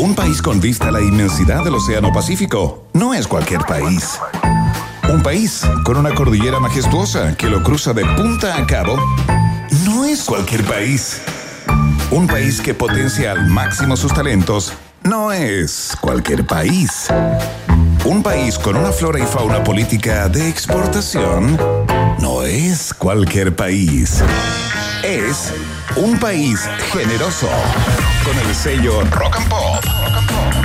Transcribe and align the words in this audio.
Un 0.00 0.14
país 0.14 0.40
con 0.40 0.62
vista 0.62 0.88
a 0.88 0.92
la 0.92 1.02
inmensidad 1.02 1.62
del 1.62 1.74
Océano 1.74 2.10
Pacífico 2.10 2.86
no 2.94 3.12
es 3.12 3.26
cualquier 3.26 3.60
país. 3.66 4.18
Un 5.12 5.22
país 5.22 5.60
con 5.84 5.98
una 5.98 6.14
cordillera 6.14 6.58
majestuosa 6.58 7.36
que 7.36 7.50
lo 7.50 7.62
cruza 7.62 7.92
de 7.92 8.06
punta 8.16 8.56
a 8.56 8.66
cabo 8.66 8.96
no 9.84 10.06
es 10.06 10.24
cualquier 10.24 10.64
país. 10.64 11.20
Un 12.10 12.26
país 12.26 12.62
que 12.62 12.72
potencia 12.72 13.32
al 13.32 13.48
máximo 13.48 13.94
sus 13.94 14.14
talentos 14.14 14.72
no 15.02 15.32
es 15.32 15.94
cualquier 16.00 16.46
país. 16.46 17.08
Un 18.06 18.22
país 18.22 18.58
con 18.58 18.78
una 18.78 18.92
flora 18.92 19.18
y 19.18 19.26
fauna 19.26 19.62
política 19.62 20.30
de 20.30 20.48
exportación 20.48 21.58
no 22.20 22.42
es 22.44 22.94
cualquier 22.94 23.54
país. 23.54 24.22
Es 25.02 25.52
un 25.96 26.18
país 26.18 26.66
generoso 26.90 27.50
con 28.24 28.38
el 28.38 28.54
sello 28.54 29.02
Rock 29.10 29.36
and 29.36 29.48
Pop. 29.48 29.84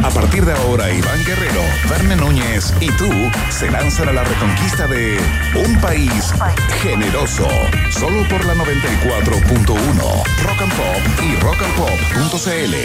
A 0.03 0.09
partir 0.09 0.45
de 0.45 0.53
ahora, 0.53 0.91
Iván 0.91 1.23
Guerrero, 1.25 1.61
Verne 1.89 2.15
Núñez 2.15 2.73
y 2.79 2.87
tú 2.91 3.09
se 3.49 3.69
lanzan 3.69 4.09
a 4.09 4.13
la 4.13 4.23
reconquista 4.23 4.87
de 4.87 5.19
un 5.55 5.79
país 5.81 6.33
generoso. 6.81 7.47
Solo 7.91 8.27
por 8.27 8.45
la 8.45 8.55
94.1 8.55 10.23
Rock 10.43 10.61
and 10.61 10.73
Pop 10.73 11.01
y 11.23 11.35
rockandpop.cl. 11.37 12.75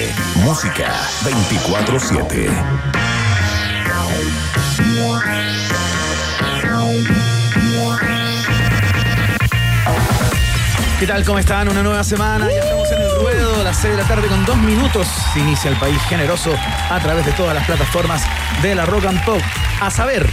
Música 0.45 0.93
24-7. 1.25 2.91
¿Qué 11.01 11.07
tal? 11.07 11.25
¿Cómo 11.25 11.39
están? 11.39 11.67
Una 11.67 11.83
nueva 11.83 12.05
semana. 12.05 12.47
Ya 12.51 12.59
estamos 12.59 12.93
en 12.93 13.01
el 13.01 13.11
ruedo, 13.23 13.63
a 13.63 13.65
las 13.65 13.79
6 13.79 13.97
de 13.97 14.03
la 14.03 14.07
tarde 14.07 14.29
con 14.29 14.45
dos 14.45 14.59
minutos. 14.59 15.09
Se 15.33 15.41
inicia 15.41 15.71
el 15.71 15.79
país 15.79 15.97
generoso 16.11 16.53
a 16.91 17.01
través 17.01 17.25
de 17.25 17.33
todas 17.33 17.55
las 17.55 17.65
plataformas 17.65 18.23
de 18.61 18.75
la 18.75 18.85
Rock 18.85 19.07
and 19.07 19.25
Pop. 19.25 19.41
A 19.81 19.91
saber, 19.91 20.29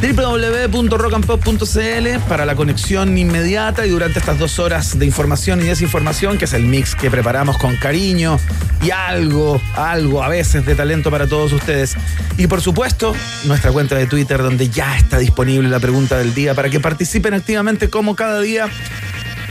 www.rockandpop.cl 0.00 2.18
para 2.30 2.46
la 2.46 2.56
conexión 2.56 3.18
inmediata 3.18 3.84
y 3.84 3.90
durante 3.90 4.20
estas 4.20 4.38
dos 4.38 4.58
horas 4.58 4.98
de 4.98 5.04
información 5.04 5.60
y 5.60 5.64
desinformación, 5.64 6.38
que 6.38 6.46
es 6.46 6.54
el 6.54 6.64
mix 6.64 6.94
que 6.94 7.10
preparamos 7.10 7.58
con 7.58 7.76
cariño 7.76 8.40
y 8.82 8.90
algo, 8.90 9.60
algo 9.74 10.22
a 10.22 10.30
veces 10.30 10.64
de 10.64 10.76
talento 10.76 11.10
para 11.10 11.26
todos 11.26 11.52
ustedes. 11.52 11.94
Y 12.38 12.46
por 12.46 12.62
supuesto, 12.62 13.14
nuestra 13.44 13.70
cuenta 13.70 13.96
de 13.96 14.06
Twitter, 14.06 14.42
donde 14.42 14.70
ya 14.70 14.96
está 14.96 15.18
disponible 15.18 15.68
la 15.68 15.78
pregunta 15.78 16.16
del 16.16 16.32
día 16.32 16.54
para 16.54 16.70
que 16.70 16.80
participen 16.80 17.34
activamente 17.34 17.90
como 17.90 18.16
cada 18.16 18.40
día 18.40 18.70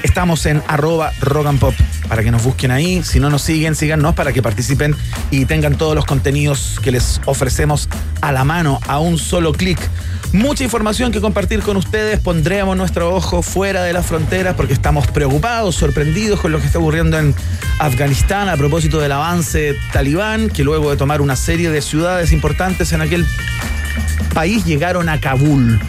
Estamos 0.03 0.45
en 0.45 0.61
arroba 0.67 1.11
rock 1.21 1.47
and 1.47 1.59
pop 1.59 1.73
para 2.07 2.23
que 2.23 2.31
nos 2.31 2.43
busquen 2.43 2.71
ahí. 2.71 3.03
Si 3.03 3.19
no 3.19 3.29
nos 3.29 3.41
siguen, 3.41 3.75
síganos 3.75 4.15
para 4.15 4.33
que 4.33 4.41
participen 4.41 4.95
y 5.31 5.45
tengan 5.45 5.77
todos 5.77 5.95
los 5.95 6.05
contenidos 6.05 6.79
que 6.81 6.91
les 6.91 7.19
ofrecemos 7.25 7.89
a 8.21 8.31
la 8.31 8.43
mano, 8.43 8.79
a 8.87 8.99
un 8.99 9.17
solo 9.17 9.53
clic. 9.53 9.79
Mucha 10.33 10.63
información 10.63 11.11
que 11.11 11.21
compartir 11.21 11.61
con 11.61 11.77
ustedes. 11.77 12.19
Pondremos 12.19 12.75
nuestro 12.75 13.15
ojo 13.15 13.41
fuera 13.41 13.83
de 13.83 13.93
las 13.93 14.05
fronteras 14.05 14.55
porque 14.55 14.73
estamos 14.73 15.07
preocupados, 15.07 15.75
sorprendidos 15.75 16.39
con 16.39 16.51
lo 16.51 16.59
que 16.59 16.65
está 16.65 16.79
ocurriendo 16.79 17.17
en 17.17 17.33
Afganistán 17.79 18.49
a 18.49 18.57
propósito 18.57 18.99
del 18.99 19.13
avance 19.13 19.75
talibán, 19.93 20.49
que 20.49 20.63
luego 20.63 20.91
de 20.91 20.97
tomar 20.97 21.21
una 21.21 21.35
serie 21.35 21.69
de 21.69 21.81
ciudades 21.81 22.31
importantes 22.33 22.91
en 22.91 23.01
aquel 23.01 23.25
país 24.33 24.65
llegaron 24.65 25.09
a 25.09 25.19
Kabul. 25.19 25.79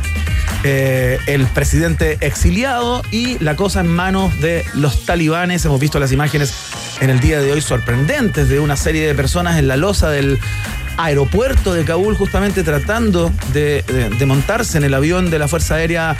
Eh, 0.64 1.18
el 1.26 1.46
presidente 1.46 2.18
exiliado 2.20 3.02
y 3.12 3.38
la 3.38 3.54
cosa 3.54 3.80
en 3.80 3.86
manos 3.86 4.40
de 4.40 4.64
los 4.74 5.06
talibanes. 5.06 5.64
Hemos 5.64 5.78
visto 5.78 6.00
las 6.00 6.10
imágenes 6.10 6.52
en 7.00 7.10
el 7.10 7.20
día 7.20 7.40
de 7.40 7.52
hoy 7.52 7.60
sorprendentes 7.60 8.48
de 8.48 8.58
una 8.58 8.76
serie 8.76 9.06
de 9.06 9.14
personas 9.14 9.58
en 9.58 9.68
la 9.68 9.76
losa 9.76 10.10
del 10.10 10.38
aeropuerto 10.98 11.74
de 11.74 11.84
Kabul 11.84 12.16
justamente 12.16 12.64
tratando 12.64 13.32
de, 13.52 13.84
montarse 14.26 14.78
en 14.78 14.84
el 14.84 14.94
avión 14.94 15.30
de 15.30 15.38
la 15.38 15.46
Fuerza 15.46 15.76
Aérea 15.76 16.16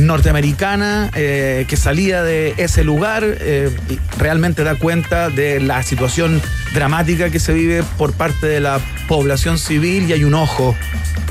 norteamericana 0.00 1.10
eh, 1.14 1.64
que 1.68 1.76
salía 1.76 2.22
de 2.22 2.54
ese 2.56 2.84
lugar 2.84 3.24
eh, 3.24 3.70
realmente 4.18 4.64
da 4.64 4.74
cuenta 4.74 5.30
de 5.30 5.60
la 5.60 5.82
situación 5.82 6.40
dramática 6.74 7.30
que 7.30 7.40
se 7.40 7.52
vive 7.52 7.82
por 7.98 8.12
parte 8.12 8.46
de 8.46 8.60
la 8.60 8.80
población 9.08 9.58
civil 9.58 10.08
y 10.08 10.12
hay 10.12 10.24
un 10.24 10.34
ojo 10.34 10.76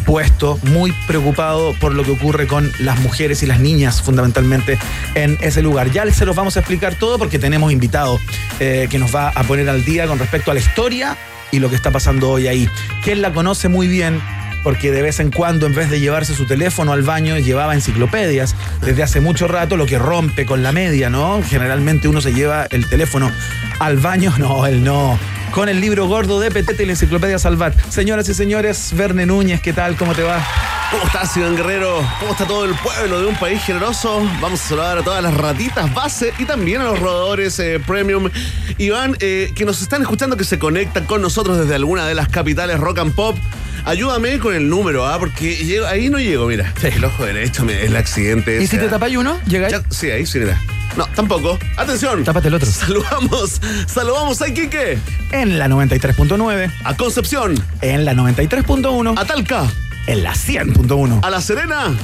puesto, 0.06 0.60
muy 0.64 0.92
preocupado 1.08 1.74
por 1.80 1.94
lo 1.94 2.04
que 2.04 2.12
ocurre 2.12 2.48
con 2.48 2.72
las 2.80 3.00
mujeres 3.00 3.44
y 3.44 3.46
las 3.46 3.60
niñas 3.60 4.02
fundamentalmente 4.02 4.80
en 5.14 5.38
ese 5.42 5.62
lugar. 5.62 5.92
Ya 5.92 6.10
se 6.12 6.26
los 6.26 6.36
vamos 6.36 6.58
a 6.58 6.62
explicar 6.62 6.96
todo 6.96 7.20
porque 7.20 7.38
tenemos 7.38 7.72
invitado 7.72 8.20
eh, 8.60 8.88
que 8.90 8.98
nos 8.98 9.14
va 9.14 9.30
a 9.30 9.44
poner 9.44 9.70
al 9.70 9.86
día 9.86 10.08
con 10.08 10.18
respecto 10.18 10.50
a 10.50 10.56
la 10.56 10.60
historia 10.60 11.16
y 11.52 11.60
lo 11.60 11.70
que 11.70 11.76
está 11.76 11.92
pasando 11.92 12.32
hoy 12.32 12.48
ahí. 12.48 12.68
Él 13.06 13.22
la 13.22 13.32
conoce 13.34 13.70
muy 13.70 13.88
bien 13.88 14.20
porque 14.64 14.92
de 14.92 15.02
vez 15.02 15.20
en 15.20 15.32
cuando, 15.32 15.66
en 15.66 15.76
vez 15.76 15.90
de 15.90 16.00
llevarse 16.00 16.34
su 16.34 16.46
teléfono 16.46 16.94
al 16.94 17.04
baño, 17.04 17.38
llevaba 17.38 17.74
enciclopedias 17.74 18.56
desde 18.82 19.04
hace 19.04 19.22
mucho 19.22 19.48
rato, 19.48 19.78
lo 19.78 19.86
que 19.86 20.00
rompe 20.00 20.46
con 20.46 20.64
la 20.64 20.72
media, 20.72 21.10
¿no? 21.10 21.42
Generalmente 21.44 22.08
uno 22.08 22.22
se 22.22 22.34
lleva 22.34 22.68
el 22.70 22.88
teléfono 22.88 23.32
al 23.80 23.98
baño, 23.98 24.34
no, 24.40 24.66
él 24.66 24.84
no 24.84 25.18
con 25.52 25.68
el 25.68 25.82
libro 25.82 26.08
gordo 26.08 26.40
de 26.40 26.52
Petete 26.52 26.84
y 26.84 26.86
la 26.86 26.92
enciclopedia 26.94 27.40
Salvat. 27.40 27.74
Señoras 27.90 28.30
y 28.30 28.34
señores, 28.34 28.94
Verne 28.96 29.26
Núñez, 29.26 29.62
¿qué 29.62 29.74
tal? 29.74 29.96
¿Cómo 29.96 30.14
te 30.14 30.22
va? 30.22 30.46
¿Cómo 30.92 31.04
estás, 31.04 31.36
Iván 31.38 31.56
Guerrero? 31.56 32.02
¿Cómo 32.20 32.32
está 32.32 32.46
todo 32.46 32.66
el 32.66 32.74
pueblo 32.76 33.20
de 33.20 33.28
un 33.28 33.36
país 33.36 33.62
generoso? 33.64 34.22
Vamos 34.42 34.62
a 34.62 34.70
saludar 34.70 34.98
a 34.98 35.04
todas 35.04 35.22
las 35.22 35.34
ratitas 35.34 35.94
base 35.94 36.34
y 36.40 36.46
también 36.46 36.82
a 36.82 36.86
los 36.86 37.00
rodadores 37.00 37.60
eh, 37.60 37.80
premium. 37.86 38.30
Iván, 38.78 39.16
eh, 39.20 39.52
que 39.56 39.66
nos 39.66 39.82
están 39.82 40.02
escuchando, 40.02 40.38
que 40.38 40.44
se 40.44 40.60
conectan 40.60 41.06
con 41.06 41.22
nosotros 41.22 41.58
desde 41.58 41.76
alguna 41.76 42.08
de 42.08 42.16
las 42.16 42.28
capitales 42.30 42.80
rock 42.80 43.00
and 43.00 43.14
pop. 43.14 43.38
Ayúdame 43.86 44.40
con 44.40 44.56
el 44.56 44.70
número, 44.70 45.06
¿ah? 45.06 45.18
Porque 45.20 45.82
ahí 45.88 46.10
no 46.10 46.20
llego, 46.20 46.48
mira. 46.48 46.74
El 46.84 47.04
ojo 47.04 47.26
derecho, 47.26 47.66
el 47.70 47.96
accidente. 47.96 48.62
¿Y 48.62 48.68
si 48.68 48.78
te 48.78 48.86
¿ah? 48.86 48.90
tapáis 48.90 49.18
uno? 49.18 49.40
¿Llegáis? 49.46 49.76
sí, 49.90 50.10
ahí 50.10 50.26
sí, 50.26 50.40
mira. 50.40 50.60
No, 50.98 51.06
tampoco. 51.16 51.58
Atención. 51.78 52.24
Tápate 52.24 52.48
el 52.48 52.56
otro. 52.56 52.70
Saludamos, 52.70 53.62
saludamos 53.88 54.42
a 54.42 54.48
Iquique. 54.48 54.98
En 55.32 55.60
la 55.60 55.68
93.9. 55.68 56.72
A 56.84 56.98
Concepción. 56.98 57.56
En 57.82 58.06
la 58.06 58.14
93.1. 58.14 59.14
A 59.18 59.26
Talca. 59.26 59.66
En 60.08 60.24
la 60.24 60.34
100.1. 60.34 61.20
A 61.24 61.30
La 61.30 61.42
Serena. 61.42 61.96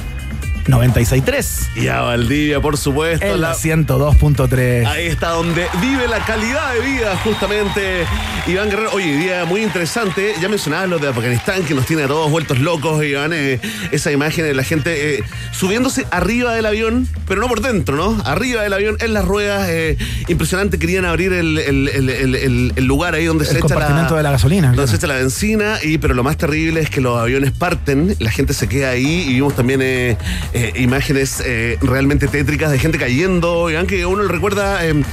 96.3. 0.68 1.76
Y 1.76 1.88
a 1.88 2.00
Valdivia, 2.00 2.60
por 2.60 2.76
supuesto. 2.76 3.24
En 3.24 3.40
la 3.40 3.54
102.3. 3.54 4.86
Ahí 4.86 5.06
está 5.06 5.30
donde 5.30 5.66
vive 5.80 6.08
la 6.08 6.24
calidad 6.24 6.74
de 6.74 6.80
vida, 6.80 7.16
justamente. 7.18 8.04
Iván 8.46 8.70
Guerrero, 8.70 8.90
oye, 8.92 9.16
día 9.16 9.44
muy 9.44 9.62
interesante. 9.62 10.34
Ya 10.40 10.48
mencionabas 10.48 10.88
lo 10.88 10.98
de 10.98 11.08
Afganistán, 11.08 11.64
que 11.64 11.74
nos 11.74 11.86
tiene 11.86 12.04
a 12.04 12.08
todos 12.08 12.30
vueltos 12.30 12.58
locos, 12.58 13.04
Iván. 13.04 13.32
Eh, 13.32 13.60
esa 13.92 14.12
imagen 14.12 14.44
de 14.44 14.54
la 14.54 14.64
gente 14.64 15.18
eh, 15.18 15.24
subiéndose 15.52 16.06
arriba 16.10 16.54
del 16.54 16.66
avión, 16.66 17.08
pero 17.26 17.40
no 17.40 17.48
por 17.48 17.60
dentro, 17.60 17.96
¿no? 17.96 18.20
Arriba 18.24 18.62
del 18.62 18.72
avión, 18.72 18.96
en 19.00 19.14
las 19.14 19.24
ruedas. 19.24 19.68
Eh, 19.68 19.96
impresionante, 20.28 20.78
querían 20.78 21.04
abrir 21.04 21.32
el, 21.32 22.72
lugar 22.86 23.14
ahí 23.14 23.24
donde 23.24 23.44
se 23.44 23.58
echa 23.58 23.74
la, 23.74 24.08
de 24.08 24.22
la 24.22 24.30
gasolina. 24.30 24.68
Donde 24.68 24.88
se 24.88 24.96
echa 24.96 25.06
la 25.06 25.16
benzina, 25.16 25.78
y, 25.82 25.98
pero 25.98 26.14
lo 26.14 26.22
más 26.22 26.36
terrible 26.36 26.80
es 26.80 26.90
que 26.90 27.00
los 27.00 27.18
aviones 27.18 27.52
parten, 27.52 28.16
la 28.18 28.30
gente 28.30 28.54
se 28.54 28.68
queda 28.68 28.90
ahí 28.90 29.26
y 29.28 29.34
vimos 29.34 29.54
también 29.54 30.16
eh, 30.56 30.72
imágenes 30.76 31.42
eh, 31.44 31.76
realmente 31.82 32.28
tétricas 32.28 32.70
de 32.70 32.78
gente 32.78 32.96
cayendo, 32.96 33.70
y 33.70 33.74
aunque 33.74 34.06
uno 34.06 34.22
le 34.22 34.28
recuerda 34.30 34.86
em, 34.86 35.04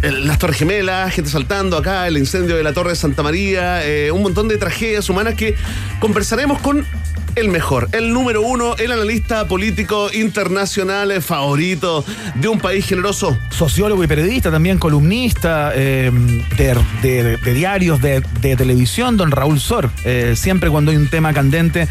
las 0.00 0.38
Torres 0.38 0.56
Gemelas, 0.56 1.12
gente 1.12 1.28
saltando 1.28 1.76
acá, 1.76 2.08
el 2.08 2.16
incendio 2.16 2.56
de 2.56 2.62
la 2.62 2.72
Torre 2.72 2.88
de 2.88 2.96
Santa 2.96 3.22
María, 3.22 3.86
eh, 3.86 4.10
un 4.10 4.22
montón 4.22 4.48
de 4.48 4.56
tragedias 4.56 5.10
humanas 5.10 5.34
que 5.34 5.56
conversaremos 6.00 6.58
con 6.62 6.86
el 7.34 7.48
mejor, 7.48 7.88
el 7.92 8.12
número 8.12 8.42
uno, 8.42 8.76
el 8.76 8.92
analista 8.92 9.46
político 9.46 10.10
internacional 10.12 11.10
eh, 11.10 11.20
favorito 11.20 12.04
de 12.34 12.48
un 12.48 12.58
país 12.58 12.86
generoso. 12.86 13.36
Sociólogo 13.50 14.04
y 14.04 14.06
periodista, 14.06 14.50
también 14.50 14.78
columnista 14.78 15.72
eh, 15.74 16.10
de, 16.58 17.38
diarios, 17.52 18.00
de, 18.00 18.22
televisión, 18.40 19.16
don 19.16 19.30
Raúl 19.30 19.60
Sor. 19.60 19.90
Eh, 20.04 20.34
siempre 20.36 20.70
cuando 20.70 20.90
hay 20.90 20.96
un 20.96 21.08
tema 21.08 21.32
candente 21.32 21.88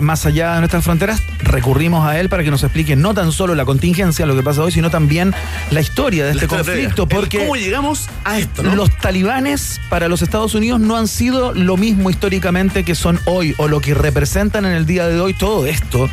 más 0.00 0.26
allá 0.26 0.54
de 0.54 0.58
nuestras 0.60 0.84
fronteras, 0.84 1.22
recurrimos 1.42 2.06
a 2.06 2.20
él 2.20 2.28
para 2.28 2.44
que 2.44 2.50
nos 2.50 2.62
explique 2.62 2.94
no 2.96 3.14
tan 3.14 3.32
solo 3.32 3.54
la 3.54 3.64
contingencia, 3.64 4.26
lo 4.26 4.36
que 4.36 4.42
pasa 4.42 4.62
hoy, 4.62 4.72
sino 4.72 4.90
también 4.90 5.34
la 5.70 5.80
historia 5.80 6.24
de 6.24 6.32
este 6.32 6.46
conflicto. 6.46 7.08
Porque 7.08 7.38
¿Cómo 7.38 7.56
llegamos 7.56 8.08
a 8.24 8.38
esto? 8.38 8.62
¿no? 8.62 8.74
Los 8.74 8.96
talibanes 8.98 9.80
para 9.88 10.08
los 10.08 10.22
Estados 10.22 10.54
Unidos 10.54 10.80
no 10.80 10.96
han 10.96 11.08
sido 11.08 11.54
lo 11.54 11.76
mismo 11.76 12.10
históricamente 12.10 12.84
que 12.84 12.94
son 12.94 13.18
hoy 13.24 13.54
o 13.58 13.68
lo 13.68 13.80
que 13.80 13.94
representan 13.94 14.66
en 14.66 14.71
en 14.72 14.78
el 14.78 14.86
día 14.86 15.06
de 15.06 15.20
hoy 15.20 15.34
todo 15.34 15.66
esto 15.66 16.08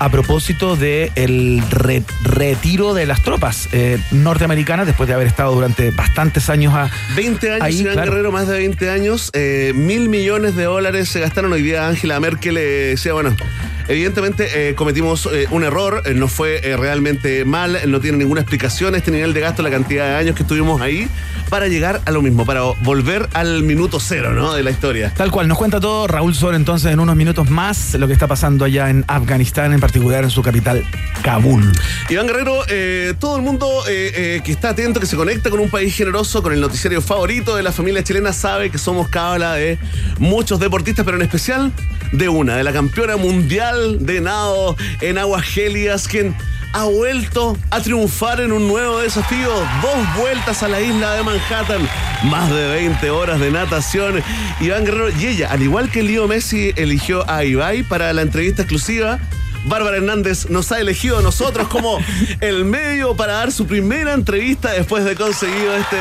a 0.00 0.08
propósito 0.08 0.76
del 0.76 1.12
el 1.14 1.62
retiro 2.24 2.92
de 2.92 3.06
las 3.06 3.22
tropas 3.22 3.68
eh, 3.72 3.98
norteamericanas 4.10 4.86
después 4.86 5.08
de 5.08 5.14
haber 5.14 5.28
estado 5.28 5.54
durante 5.54 5.90
bastantes 5.92 6.50
años 6.50 6.74
a 6.74 6.90
20 7.14 7.52
años, 7.52 7.62
ahí, 7.62 7.84
Guerrero, 7.84 8.32
más 8.32 8.48
de 8.48 8.58
20 8.58 8.90
años, 8.90 9.30
eh, 9.32 9.72
mil 9.76 10.08
millones 10.08 10.56
de 10.56 10.64
dólares 10.64 11.08
se 11.08 11.20
gastaron 11.20 11.52
hoy 11.52 11.62
día. 11.62 11.86
Angela 11.86 12.18
Merkel 12.18 12.54
le 12.54 12.62
decía, 12.62 13.12
bueno, 13.12 13.36
Evidentemente 13.90 14.68
eh, 14.68 14.76
cometimos 14.76 15.28
eh, 15.32 15.48
un 15.50 15.64
error, 15.64 16.02
eh, 16.04 16.14
no 16.14 16.28
fue 16.28 16.60
eh, 16.62 16.76
realmente 16.76 17.44
mal, 17.44 17.76
no 17.88 18.00
tiene 18.00 18.18
ninguna 18.18 18.40
explicación 18.40 18.94
este 18.94 19.10
nivel 19.10 19.34
de 19.34 19.40
gasto, 19.40 19.62
la 19.62 19.70
cantidad 19.70 20.06
de 20.06 20.14
años 20.14 20.36
que 20.36 20.42
estuvimos 20.42 20.80
ahí 20.80 21.08
para 21.48 21.66
llegar 21.66 22.00
a 22.04 22.12
lo 22.12 22.22
mismo, 22.22 22.46
para 22.46 22.60
volver 22.60 23.28
al 23.34 23.64
minuto 23.64 23.98
cero, 23.98 24.32
¿no? 24.32 24.52
De 24.52 24.62
la 24.62 24.70
historia. 24.70 25.12
Tal 25.16 25.32
cual, 25.32 25.48
nos 25.48 25.58
cuenta 25.58 25.80
todo 25.80 26.06
Raúl 26.06 26.36
Sol 26.36 26.54
entonces 26.54 26.92
en 26.92 27.00
unos 27.00 27.16
minutos 27.16 27.50
más 27.50 27.98
lo 28.00 28.06
que 28.06 28.14
está 28.14 28.26
pasando 28.26 28.64
allá 28.64 28.88
en 28.88 29.04
Afganistán, 29.06 29.72
en 29.74 29.80
particular 29.80 30.24
en 30.24 30.30
su 30.30 30.42
capital, 30.42 30.84
Kabul. 31.22 31.70
Iván 32.08 32.26
Guerrero, 32.26 32.62
eh, 32.68 33.12
todo 33.18 33.36
el 33.36 33.42
mundo 33.42 33.68
eh, 33.86 34.12
eh, 34.14 34.40
que 34.42 34.52
está 34.52 34.70
atento, 34.70 35.00
que 35.00 35.06
se 35.06 35.16
conecta 35.16 35.50
con 35.50 35.60
un 35.60 35.68
país 35.68 35.94
generoso, 35.94 36.42
con 36.42 36.54
el 36.54 36.60
noticiario 36.60 37.02
favorito 37.02 37.54
de 37.54 37.62
la 37.62 37.72
familia 37.72 38.02
chilena, 38.02 38.32
sabe 38.32 38.70
que 38.70 38.78
somos 38.78 39.08
cábala 39.08 39.54
de 39.54 39.78
muchos 40.18 40.58
deportistas, 40.58 41.04
pero 41.04 41.18
en 41.18 41.22
especial 41.22 41.72
de 42.12 42.28
una, 42.30 42.56
de 42.56 42.64
la 42.64 42.72
campeona 42.72 43.16
mundial 43.16 44.04
de 44.04 44.22
nado 44.22 44.76
en 45.02 45.18
aguas 45.18 45.42
gélidas, 45.42 46.08
quien 46.08 46.34
ha 46.72 46.84
vuelto 46.84 47.56
a 47.70 47.80
triunfar 47.80 48.40
en 48.40 48.52
un 48.52 48.68
nuevo 48.68 49.00
desafío. 49.00 49.50
Dos 49.82 50.16
vueltas 50.16 50.62
a 50.62 50.68
la 50.68 50.80
isla 50.80 51.14
de 51.14 51.22
Manhattan, 51.22 51.88
más 52.24 52.50
de 52.50 52.68
20 52.68 53.10
horas 53.10 53.40
de 53.40 53.50
natación. 53.50 54.22
Iván 54.60 54.84
Guerrero 54.84 55.10
y 55.10 55.26
ella, 55.26 55.48
al 55.50 55.62
igual 55.62 55.90
que 55.90 56.02
Leo 56.02 56.28
Messi, 56.28 56.72
eligió 56.76 57.28
a 57.28 57.44
Ibai 57.44 57.82
para 57.82 58.12
la 58.12 58.22
entrevista 58.22 58.62
exclusiva. 58.62 59.18
Bárbara 59.64 59.98
Hernández 59.98 60.48
nos 60.48 60.72
ha 60.72 60.80
elegido 60.80 61.18
a 61.18 61.22
nosotros 61.22 61.68
como 61.68 61.98
el 62.40 62.64
medio 62.64 63.14
para 63.14 63.34
dar 63.34 63.52
su 63.52 63.66
primera 63.66 64.14
entrevista 64.14 64.72
después 64.72 65.04
de 65.04 65.14
conseguido 65.14 65.74
este 65.76 65.96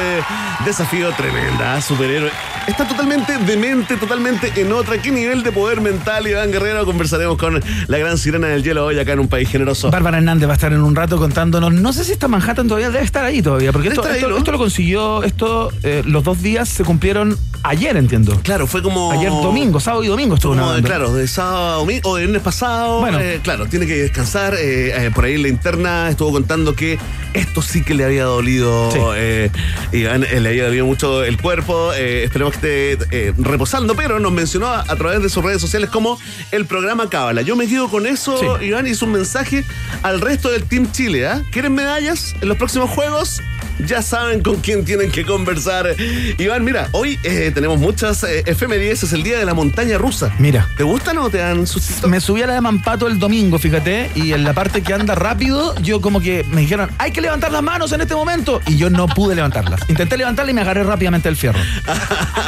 desafío 0.66 1.12
tremenda, 1.14 1.76
¿ah? 1.76 1.82
superhéroe. 1.82 2.32
Está 2.68 2.88
totalmente 2.88 3.38
demente, 3.40 3.98
totalmente 3.98 4.52
en 4.56 4.72
otra. 4.72 5.02
¿Qué 5.02 5.12
nivel 5.12 5.42
de 5.44 5.52
poder 5.52 5.82
mental, 5.82 6.28
Iván 6.28 6.52
Guerrero? 6.52 6.86
Conversaremos 6.86 7.38
con 7.38 7.62
la 7.88 7.98
gran 7.98 8.18
sirena 8.18 8.48
del 8.48 8.64
hielo 8.64 8.86
hoy 8.86 9.00
acá 9.00 9.14
en 9.14 9.20
un 9.20 9.28
país 9.28 9.50
generoso. 9.50 9.90
Bárbara 9.90 10.18
Hernández 10.20 10.48
va 10.48 10.54
a 10.54 10.56
estar 10.56 10.72
en 10.72 10.82
un 10.82 10.96
rato 10.96 11.18
contándonos, 11.18 11.74
no 11.74 11.94
sé 11.94 12.04
si 12.04 12.12
está 12.12 12.28
Manhattan 12.28 12.68
todavía, 12.68 12.92
debe 12.92 13.04
estar 13.06 13.26
ahí 13.26 13.42
todavía, 13.42 13.72
porque 13.72 13.88
esto, 13.90 14.02
estar 14.02 14.14
ahí, 14.14 14.20
esto- 14.20 14.30
¿no? 14.30 14.38
esto 14.38 14.52
lo 14.52 14.58
consiguió, 14.60 15.24
esto, 15.24 15.72
eh, 15.84 16.04
los 16.06 16.24
dos 16.24 16.42
días 16.44 16.70
se 16.70 16.84
cumplieron 16.84 17.38
ayer, 17.64 17.98
entiendo. 17.98 18.40
Claro, 18.44 18.68
fue 18.68 18.84
como. 18.84 19.12
Ayer 19.12 19.30
domingo, 19.32 19.80
sábado 19.80 20.04
y 20.04 20.08
domingo 20.08 20.36
estuvo 20.36 20.56
Como, 20.56 20.82
claro, 20.84 21.12
de 21.14 21.28
sábado 21.28 21.68
a 21.70 21.74
domingo, 21.78 22.10
o 22.10 22.16
de 22.16 22.22
viernes 22.24 22.42
pasado. 22.44 23.00
Bueno. 23.00 23.20
eh, 23.20 23.40
claro, 23.50 23.66
tiene 23.66 23.88
que 23.88 23.96
descansar. 23.96 24.54
eh, 24.54 25.08
eh, 25.08 25.12
por 25.12 25.26
ahí 25.26 25.34
en 25.34 25.42
la 25.42 25.48
interna 25.48 26.08
estuvo 26.08 26.32
contando 26.32 26.76
que 26.76 27.00
esto 27.34 27.62
sí 27.62 27.84
que 27.84 27.94
le 27.94 28.04
había 28.06 28.24
dolido. 28.26 28.92
Sí. 28.92 29.00
eh, 29.16 29.50
Iván, 29.92 30.24
eh, 30.24 30.40
le 30.40 30.50
había 30.50 30.66
dolido 30.66 30.86
mucho 30.86 31.24
el 31.24 31.38
cuerpo. 31.38 31.94
eh, 31.94 32.24
esperemos 32.24 32.56
que 32.58 32.94
esté 32.94 33.34
reposando, 33.38 33.96
pero 33.96 34.20
nos 34.20 34.32
mencionó 34.32 34.68
a, 34.68 34.82
a 34.82 34.96
través 34.96 35.22
de 35.22 35.30
sus 35.30 35.44
redes 35.44 35.62
sociales 35.62 35.90
como 35.90 36.20
el 36.52 36.66
programa 36.66 37.10
Cábala. 37.10 37.42
Yo 37.42 37.56
me 37.56 37.68
quedo 37.68 37.90
con 37.90 38.06
eso, 38.06 38.38
Sí. 38.60 38.66
Iván, 38.66 38.88
hizo 38.88 39.06
un 39.06 39.12
mensaje 39.14 39.64
al 40.04 40.22
resto 40.22 40.50
del 40.52 40.64
Team 40.64 40.92
Chile. 40.92 41.28
¿ah? 41.28 41.42
¿Quieren 41.52 41.74
medallas 41.74 42.36
en 42.42 42.48
los 42.50 42.58
próximos 42.58 42.90
juegos? 42.90 43.42
Ya 43.88 44.02
saben 44.02 44.42
con 44.42 44.58
quién 44.58 44.84
tienen 44.84 45.10
que 45.10 45.26
conversar. 45.26 45.96
Iván, 46.38 46.66
mira, 46.66 46.90
hoy 46.92 47.18
eh, 47.24 47.50
tenemos 47.54 47.80
muchas 47.80 48.24
eh, 48.26 48.44
efemérides, 48.46 49.04
es 49.04 49.14
el 49.14 49.24
día 49.24 49.40
de 49.40 49.46
la 49.46 49.54
montaña 49.54 49.98
rusa. 49.98 50.34
Mira. 50.38 50.68
¿Te 50.76 50.84
gustan 50.84 51.18
o 51.20 51.30
te 51.30 51.38
dan 51.38 51.66
sustito? 51.66 52.08
Me 52.10 52.20
subí 52.20 52.42
a 52.42 52.48
la 52.48 52.54
de 52.56 52.62
Mampato 52.62 53.08
el 53.08 53.20
domingo, 53.20 53.58
fíjate, 53.58 54.12
y 54.16 54.34
en 54.34 54.44
la 54.44 54.52
parte 54.54 54.82
que 54.82 54.94
anda 54.94 55.16
rápido, 55.16 55.74
yo 55.82 56.02
como 56.02 56.20
que 56.20 56.44
me 56.52 56.62
dijeron, 56.62 56.90
hay 56.98 57.12
que 57.12 57.19
levantar 57.22 57.52
las 57.52 57.64
manos 57.64 57.92
en 57.92 58.02
este 58.02 58.16
momento, 58.16 58.62
y 58.68 58.78
yo 58.78 58.90
no 58.90 59.08
pude 59.08 59.36
levantarlas. 59.36 59.82
Intenté 59.90 60.18
levantarlas 60.18 60.52
y 60.52 60.54
me 60.54 60.62
agarré 60.62 60.84
rápidamente 60.84 61.30
el 61.30 61.36
fierro. 61.36 61.60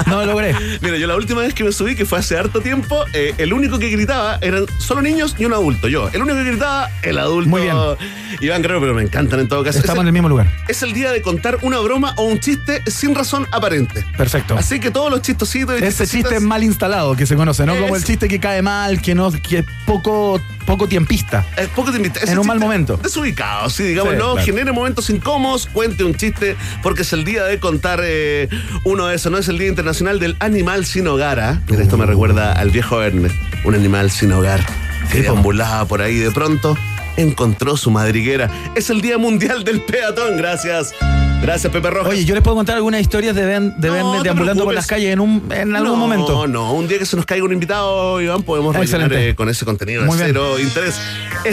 No 0.08 0.18
lo 0.18 0.26
logré. 0.26 0.56
Mira, 0.82 0.98
yo 0.98 1.08
la 1.08 1.16
última 1.16 1.42
vez 1.42 1.54
que 1.54 1.64
me 1.64 1.72
subí, 1.72 1.96
que 1.96 2.06
fue 2.06 2.20
hace 2.20 2.38
harto 2.38 2.62
tiempo, 2.62 3.06
eh, 3.14 3.34
el 3.38 3.54
único 3.54 3.80
que 3.80 3.90
gritaba 3.90 4.38
eran 4.42 4.66
solo 4.80 5.02
niños 5.02 5.36
y 5.38 5.46
un 5.46 5.54
adulto. 5.54 5.88
Yo, 5.88 6.10
el 6.12 6.22
único 6.22 6.38
que 6.38 6.46
gritaba, 6.46 6.90
el 7.04 7.18
adulto. 7.18 7.50
Muy 7.50 7.64
bien. 7.64 7.76
Iván 8.40 8.62
Guerrero, 8.62 8.82
pero 8.82 8.94
me 8.94 9.04
encantan 9.04 9.40
en 9.40 9.48
todo 9.48 9.64
caso. 9.64 9.80
Estamos 9.80 9.98
es, 9.98 10.02
en 10.02 10.08
el 10.08 10.14
mismo 10.14 10.30
lugar. 10.30 10.52
es 10.68 10.82
el 10.84 10.94
día 10.94 11.12
de 11.12 11.22
contar 11.22 11.60
una 11.62 11.80
broma 11.80 12.14
o 12.18 12.24
un 12.24 12.40
chiste 12.40 12.82
sin 12.88 13.16
razón 13.16 13.48
aparente. 13.52 14.06
Perfecto. 14.18 14.58
Así 14.58 14.80
que 14.80 14.92
todos 14.92 15.12
los 15.12 15.22
chistositos 15.22 15.80
y 15.80 15.84
Ese 15.84 16.08
chiste 16.08 16.40
mal 16.40 16.64
instalado 16.64 17.16
que 17.16 17.26
se 17.26 17.36
conoce, 17.36 17.66
¿no? 17.66 17.76
Como 17.76 17.96
el 17.96 18.04
chiste 18.04 18.28
que 18.28 18.40
cae 18.40 18.62
mal, 18.62 19.02
que 19.02 19.16
no, 19.16 19.32
que 19.32 19.60
es 19.60 19.66
poco, 19.86 20.42
poco 20.66 20.88
tiempista. 20.88 21.46
Es 21.58 21.68
poco 21.70 21.92
ese 21.92 22.32
En 22.32 22.40
un 22.40 22.48
mal 22.48 22.60
momento. 22.60 22.98
Desubicado, 22.98 23.70
sí, 23.70 23.84
digámoslo. 23.84 24.12
Sí, 24.12 24.22
claro. 24.22 24.46
Genere 24.62 24.76
momentos 24.76 25.10
incómodos, 25.10 25.66
cuente 25.66 26.04
un 26.04 26.14
chiste, 26.14 26.56
porque 26.84 27.02
es 27.02 27.12
el 27.14 27.24
día 27.24 27.46
de 27.46 27.60
contar 27.60 28.00
eh, 28.04 28.48
uno 28.84 29.08
de 29.08 29.16
esos, 29.16 29.32
¿no? 29.32 29.40
Es 29.40 29.48
el 29.48 29.58
Día 29.58 29.70
Internacional 29.70 30.20
del 30.20 30.36
Animal 30.38 30.86
Sin 30.86 31.08
Hogar, 31.08 31.40
¿ah? 31.40 31.60
Mira, 31.68 31.82
esto 31.82 31.98
me 31.98 32.06
recuerda 32.06 32.54
al 32.54 32.70
viejo 32.70 33.02
Ernest, 33.02 33.36
un 33.64 33.74
animal 33.74 34.12
sin 34.12 34.32
hogar 34.34 34.64
que 35.12 35.24
deambulaba 35.24 35.86
por 35.86 36.04
ahí 36.04 36.18
de 36.18 36.30
pronto 36.30 36.78
encontró 37.18 37.76
su 37.76 37.90
madriguera. 37.90 38.52
Es 38.76 38.92
el 38.92 39.02
Día 39.02 39.18
Mundial 39.18 39.64
del 39.64 39.82
Peatón, 39.82 40.38
gracias. 40.38 40.94
Gracias, 41.42 41.74
Pepe 41.74 41.90
Rojas. 41.90 42.14
Oye, 42.14 42.24
yo 42.24 42.36
les 42.36 42.44
puedo 42.44 42.56
contar 42.56 42.76
algunas 42.76 43.02
historias 43.02 43.36
de 43.36 43.46
Ben, 43.46 43.74
de 43.78 43.90
Ben 43.90 44.06
deambulando 44.24 44.64
por 44.64 44.74
las 44.74 44.86
calles 44.86 45.12
en, 45.12 45.20
un, 45.20 45.50
en 45.52 45.76
algún 45.76 45.94
no, 45.94 45.98
momento. 45.98 46.48
No, 46.48 46.48
no, 46.48 46.74
un 46.74 46.88
día 46.88 47.00
que 47.00 47.06
se 47.06 47.16
nos 47.16 47.26
caiga 47.26 47.44
un 47.44 47.52
invitado, 47.54 48.22
Iván, 48.22 48.44
podemos 48.44 48.76
rellenar 48.76 49.12
eh, 49.14 49.34
con 49.34 49.50
ese 49.50 49.66
contenido 49.66 50.04
Muy 50.06 50.18
de 50.18 50.26
bien. 50.26 50.36
cero 50.36 50.60
interés. 50.60 51.00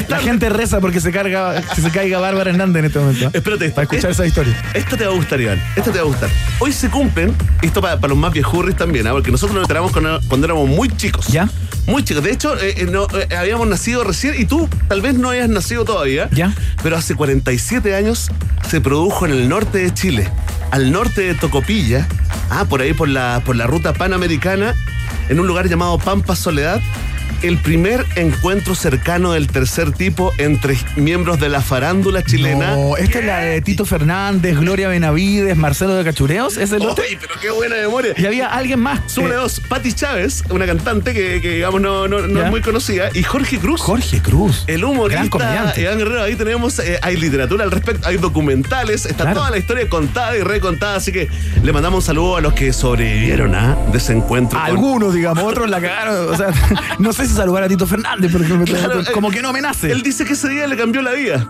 La 0.08 0.18
gente 0.18 0.50
reza 0.50 0.80
porque 0.80 1.00
se 1.00 1.10
carga, 1.10 1.62
que 1.74 1.80
se 1.80 1.90
caiga 1.90 2.18
Bárbara 2.20 2.50
Hernández 2.50 2.80
en 2.80 2.84
este 2.84 2.98
momento. 2.98 3.30
Espérate, 3.32 3.70
Para 3.70 3.84
escuchar 3.84 4.10
eh, 4.10 4.12
esa 4.12 4.26
historia. 4.26 4.70
Esta 4.74 4.96
te 4.96 5.06
va 5.06 5.12
a 5.12 5.16
gustar, 5.16 5.40
Iván. 5.40 5.62
Esta 5.74 5.90
te 5.90 5.98
va 5.98 6.04
a 6.04 6.08
gustar. 6.08 6.28
Hoy 6.58 6.72
se 6.72 6.90
cumplen, 6.90 7.34
esto 7.62 7.80
para, 7.80 7.96
para 7.98 8.08
los 8.08 8.18
más 8.18 8.32
viejurris 8.32 8.76
también, 8.76 9.06
¿ah? 9.06 9.12
porque 9.12 9.30
nosotros 9.30 9.54
nos 9.54 9.64
enteramos 9.64 9.92
cuando, 9.92 10.20
cuando 10.28 10.46
éramos 10.46 10.68
muy 10.68 10.88
chicos. 10.96 11.28
¿Ya? 11.28 11.48
Muy 11.88 12.04
chicos. 12.04 12.22
De 12.22 12.30
hecho, 12.30 12.54
eh, 12.60 12.74
eh, 12.76 12.84
no, 12.84 13.06
eh, 13.14 13.34
habíamos 13.34 13.66
nacido 13.66 14.04
recién 14.04 14.34
y 14.38 14.44
tú 14.44 14.68
tal 14.88 15.00
vez 15.00 15.14
no 15.14 15.30
hayas 15.30 15.48
nacido 15.48 15.86
todavía. 15.86 16.28
¿Ya? 16.32 16.54
Pero 16.82 16.96
hace 16.96 17.14
47 17.14 17.94
años 17.94 18.30
se 18.68 18.82
produjo 18.82 19.24
en 19.24 19.32
el 19.32 19.48
norte 19.48 19.77
de 19.80 19.94
Chile, 19.94 20.28
al 20.70 20.90
norte 20.92 21.22
de 21.22 21.34
Tocopilla, 21.34 22.06
ah, 22.50 22.64
por 22.68 22.80
ahí 22.80 22.92
por 22.92 23.08
la, 23.08 23.42
por 23.44 23.56
la 23.56 23.66
ruta 23.66 23.92
panamericana, 23.92 24.74
en 25.28 25.40
un 25.40 25.46
lugar 25.46 25.68
llamado 25.68 25.98
Pampa 25.98 26.36
Soledad, 26.36 26.80
el 27.42 27.58
primer 27.58 28.04
encuentro 28.16 28.74
cercano 28.74 29.32
del 29.32 29.46
tercer 29.48 29.92
tipo 29.92 30.32
entre 30.38 30.76
miembros 30.96 31.38
de 31.40 31.48
la 31.48 31.60
farándula 31.60 32.22
chilena. 32.22 32.72
No, 32.72 32.96
esta 32.96 33.18
es 33.20 33.24
la 33.24 33.38
de 33.40 33.60
Tito 33.62 33.84
Fernández, 33.84 34.58
Gloria 34.58 34.88
Benavides, 34.88 35.56
Marcelo 35.56 35.94
de 35.94 36.04
Cachureos. 36.04 36.56
¿Es 36.56 36.72
el 36.72 36.82
otro? 36.82 37.04
¡Ay, 37.08 37.16
pero 37.20 37.34
qué 37.40 37.50
buena 37.50 37.76
memoria! 37.76 38.14
Y 38.16 38.26
había 38.26 38.46
alguien 38.48 38.80
más. 38.80 39.00
Súmale 39.06 39.34
Eh, 39.34 39.38
dos, 39.38 39.60
Patti 39.68 39.92
Chávez, 39.92 40.42
una 40.50 40.66
cantante 40.66 41.12
que, 41.14 41.40
que, 41.40 41.50
digamos 41.56 41.80
no, 41.80 42.08
no, 42.08 42.26
no 42.26 42.42
es 42.42 42.50
muy 42.50 42.60
conocida, 42.60 43.10
y 43.14 43.22
Jorge 43.22 43.58
Cruz. 43.58 43.80
Jorge 43.80 44.20
Cruz. 44.20 44.64
El 44.66 44.78
Gran 44.80 44.90
humorista 44.90 45.28
comediante. 45.30 45.80
Iván 45.82 45.98
Guerrero, 45.98 46.22
ahí 46.22 46.34
tenemos, 46.36 46.78
eh, 46.78 46.98
hay 47.02 47.16
literatura 47.16 47.64
al 47.64 47.70
respecto, 47.70 48.06
hay 48.08 48.16
documentales, 48.16 49.06
está 49.06 49.24
Claro. 49.24 49.40
toda 49.40 49.50
la 49.50 49.58
historia 49.58 49.88
contada 49.88 50.36
y 50.36 50.40
recontada, 50.42 50.96
así 50.96 51.12
que 51.12 51.28
le 51.62 51.72
mandamos 51.72 51.98
un 51.98 52.06
saludo 52.06 52.36
a 52.36 52.40
los 52.40 52.52
que 52.54 52.72
sobrevivieron 52.72 53.54
a 53.54 53.76
de 53.92 53.98
ese 53.98 54.12
encuentro. 54.12 54.58
con- 54.58 54.66
Algunos, 54.68 55.14
digamos, 55.14 55.44
otros 55.44 55.68
la 55.68 55.80
cagaron. 55.80 56.32
O 56.32 56.36
sea, 56.36 56.48
no 56.98 57.12
sé 57.24 57.26
si 57.26 57.34
saludar 57.34 57.64
a 57.64 57.68
Tito 57.68 57.86
Fernández, 57.86 58.32
por 58.32 58.42
ejemplo. 58.42 58.64
Claro, 58.66 59.00
como 59.12 59.30
eh, 59.30 59.34
que 59.34 59.42
no 59.42 59.52
me 59.52 59.60
nace. 59.60 59.90
Él 59.92 60.02
dice 60.02 60.24
que 60.24 60.32
ese 60.34 60.48
día 60.48 60.66
le 60.66 60.76
cambió 60.76 61.02
la 61.02 61.12
vida. 61.12 61.46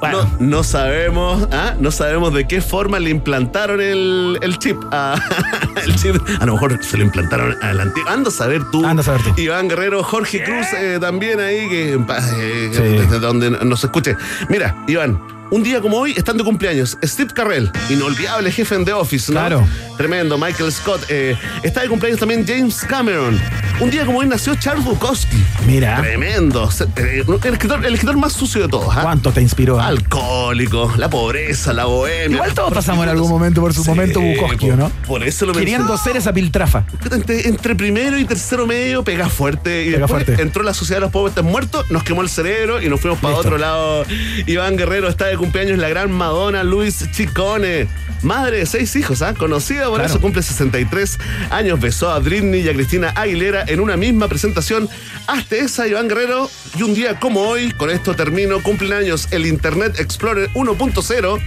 Bueno. 0.00 0.22
No, 0.38 0.46
no 0.58 0.62
sabemos, 0.62 1.48
¿ah? 1.50 1.74
no 1.80 1.90
sabemos 1.90 2.32
de 2.32 2.46
qué 2.46 2.60
forma 2.60 3.00
le 3.00 3.10
implantaron 3.10 3.80
el, 3.80 4.38
el 4.42 4.56
chip. 4.58 4.76
a- 4.92 5.20
el 5.84 5.96
chip. 5.96 6.14
A 6.40 6.46
lo 6.46 6.52
mejor 6.52 6.78
se 6.84 6.96
lo 6.98 7.02
implantaron 7.04 7.56
al 7.62 7.80
antiguo. 7.80 8.08
Anda 8.08 8.28
a 8.28 8.32
saber 8.32 8.62
tú. 8.70 8.86
Anda 8.86 9.00
a 9.00 9.04
saber 9.04 9.22
tú. 9.22 9.34
Iván 9.40 9.68
Guerrero, 9.68 10.04
Jorge 10.04 10.44
Cruz 10.44 10.66
eh, 10.76 10.98
también 11.00 11.40
ahí, 11.40 11.68
que 11.68 11.94
eh, 11.94 12.70
Sí. 12.72 12.80
desde 12.80 13.18
donde 13.18 13.50
nos 13.50 13.82
escuche. 13.82 14.16
Mira, 14.48 14.76
Iván. 14.86 15.18
Un 15.50 15.62
día 15.62 15.80
como 15.80 15.96
hoy 15.96 16.12
están 16.14 16.36
de 16.36 16.44
cumpleaños 16.44 16.98
Steve 17.02 17.32
Carrell, 17.34 17.70
inolvidable 17.88 18.52
jefe 18.52 18.74
en 18.74 18.84
The 18.84 18.92
Office, 18.92 19.32
¿no? 19.32 19.40
Claro. 19.40 19.66
Tremendo, 19.96 20.36
Michael 20.36 20.70
Scott. 20.70 21.00
eh, 21.08 21.36
está 21.62 21.80
de 21.80 21.88
cumpleaños 21.88 22.20
también 22.20 22.44
James 22.46 22.84
Cameron. 22.86 23.40
Un 23.80 23.90
día 23.90 24.04
como 24.04 24.18
hoy 24.18 24.26
nació 24.26 24.54
Charles 24.56 24.84
Bukowski. 24.84 25.42
Mira, 25.66 26.02
Tremendo. 26.02 26.68
Eh, 26.96 27.24
El 27.44 27.52
escritor, 27.54 27.84
el 27.86 27.94
escritor 27.94 28.16
más 28.18 28.32
sucio 28.34 28.62
de 28.62 28.68
todos. 28.68 28.94
¿ah? 28.94 29.00
¿cuánto 29.02 29.32
te 29.32 29.40
inspiró? 29.40 29.80
Alcohólico, 29.80 30.92
la 30.98 31.08
pobreza, 31.08 31.72
la 31.72 31.86
bohemia. 31.86 32.36
Igual 32.36 32.54
todos 32.54 32.72
pasamos 32.74 33.04
en 33.04 33.10
algún 33.10 33.30
momento 33.30 33.60
por 33.62 33.72
su 33.72 33.84
momento 33.84 34.20
Bukowski, 34.20 34.66
por, 34.66 34.76
¿no? 34.78 34.90
Por 35.06 35.24
eso 35.24 35.46
lo 35.46 35.52
Queriendo 35.54 35.96
ser 35.96 36.16
esa 36.16 36.32
piltrafa. 36.32 36.84
Entre, 37.10 37.48
entre 37.48 37.74
primero 37.74 38.18
y 38.18 38.24
tercero 38.26 38.66
medio 38.66 39.02
pega 39.02 39.28
fuerte 39.30 39.82
y 39.82 39.86
Pega 39.92 40.00
después 40.06 40.24
fuerte. 40.26 40.42
entró 40.42 40.62
la 40.62 40.74
sociedad 40.74 40.98
de 40.98 41.06
los 41.06 41.10
pobres 41.12 41.30
están 41.30 41.46
muertos, 41.50 41.90
nos 41.90 42.02
quemó 42.02 42.20
el 42.22 42.28
cerebro 42.28 42.82
y 42.82 42.88
nos 42.90 43.00
fuimos 43.00 43.18
para 43.20 43.34
Listo. 43.34 43.48
otro 43.48 43.58
lado. 43.58 44.04
Iván 44.46 44.76
Guerrero 44.76 45.08
está 45.08 45.26
de 45.26 45.37
cumpleaños 45.38 45.78
la 45.78 45.88
gran 45.88 46.10
Madonna 46.12 46.62
Luis 46.64 47.10
Chicone. 47.12 47.88
Madre 48.22 48.58
de 48.58 48.66
seis 48.66 48.94
hijos, 48.96 49.22
¿ah? 49.22 49.32
conocida 49.34 49.84
por 49.86 49.94
Claro. 49.98 50.10
eso, 50.10 50.20
cumple 50.20 50.42
63 50.42 51.18
años. 51.50 51.80
Besó 51.80 52.10
a 52.10 52.18
Britney 52.18 52.62
y 52.62 52.68
a 52.68 52.72
Cristina 52.74 53.12
Aguilera 53.14 53.64
en 53.68 53.80
una 53.80 53.96
misma 53.96 54.26
presentación. 54.28 54.88
Hasta 55.28 55.56
esa, 55.56 55.86
Iván 55.86 56.08
Guerrero. 56.08 56.50
Y 56.76 56.82
un 56.82 56.94
día 56.94 57.18
como 57.20 57.42
hoy, 57.42 57.70
con 57.72 57.90
esto 57.90 58.14
termino, 58.14 58.60
cumplen 58.62 58.92
años 58.92 59.28
el 59.30 59.46
Internet 59.46 60.00
Explorer 60.00 60.50
1.0, 60.54 61.40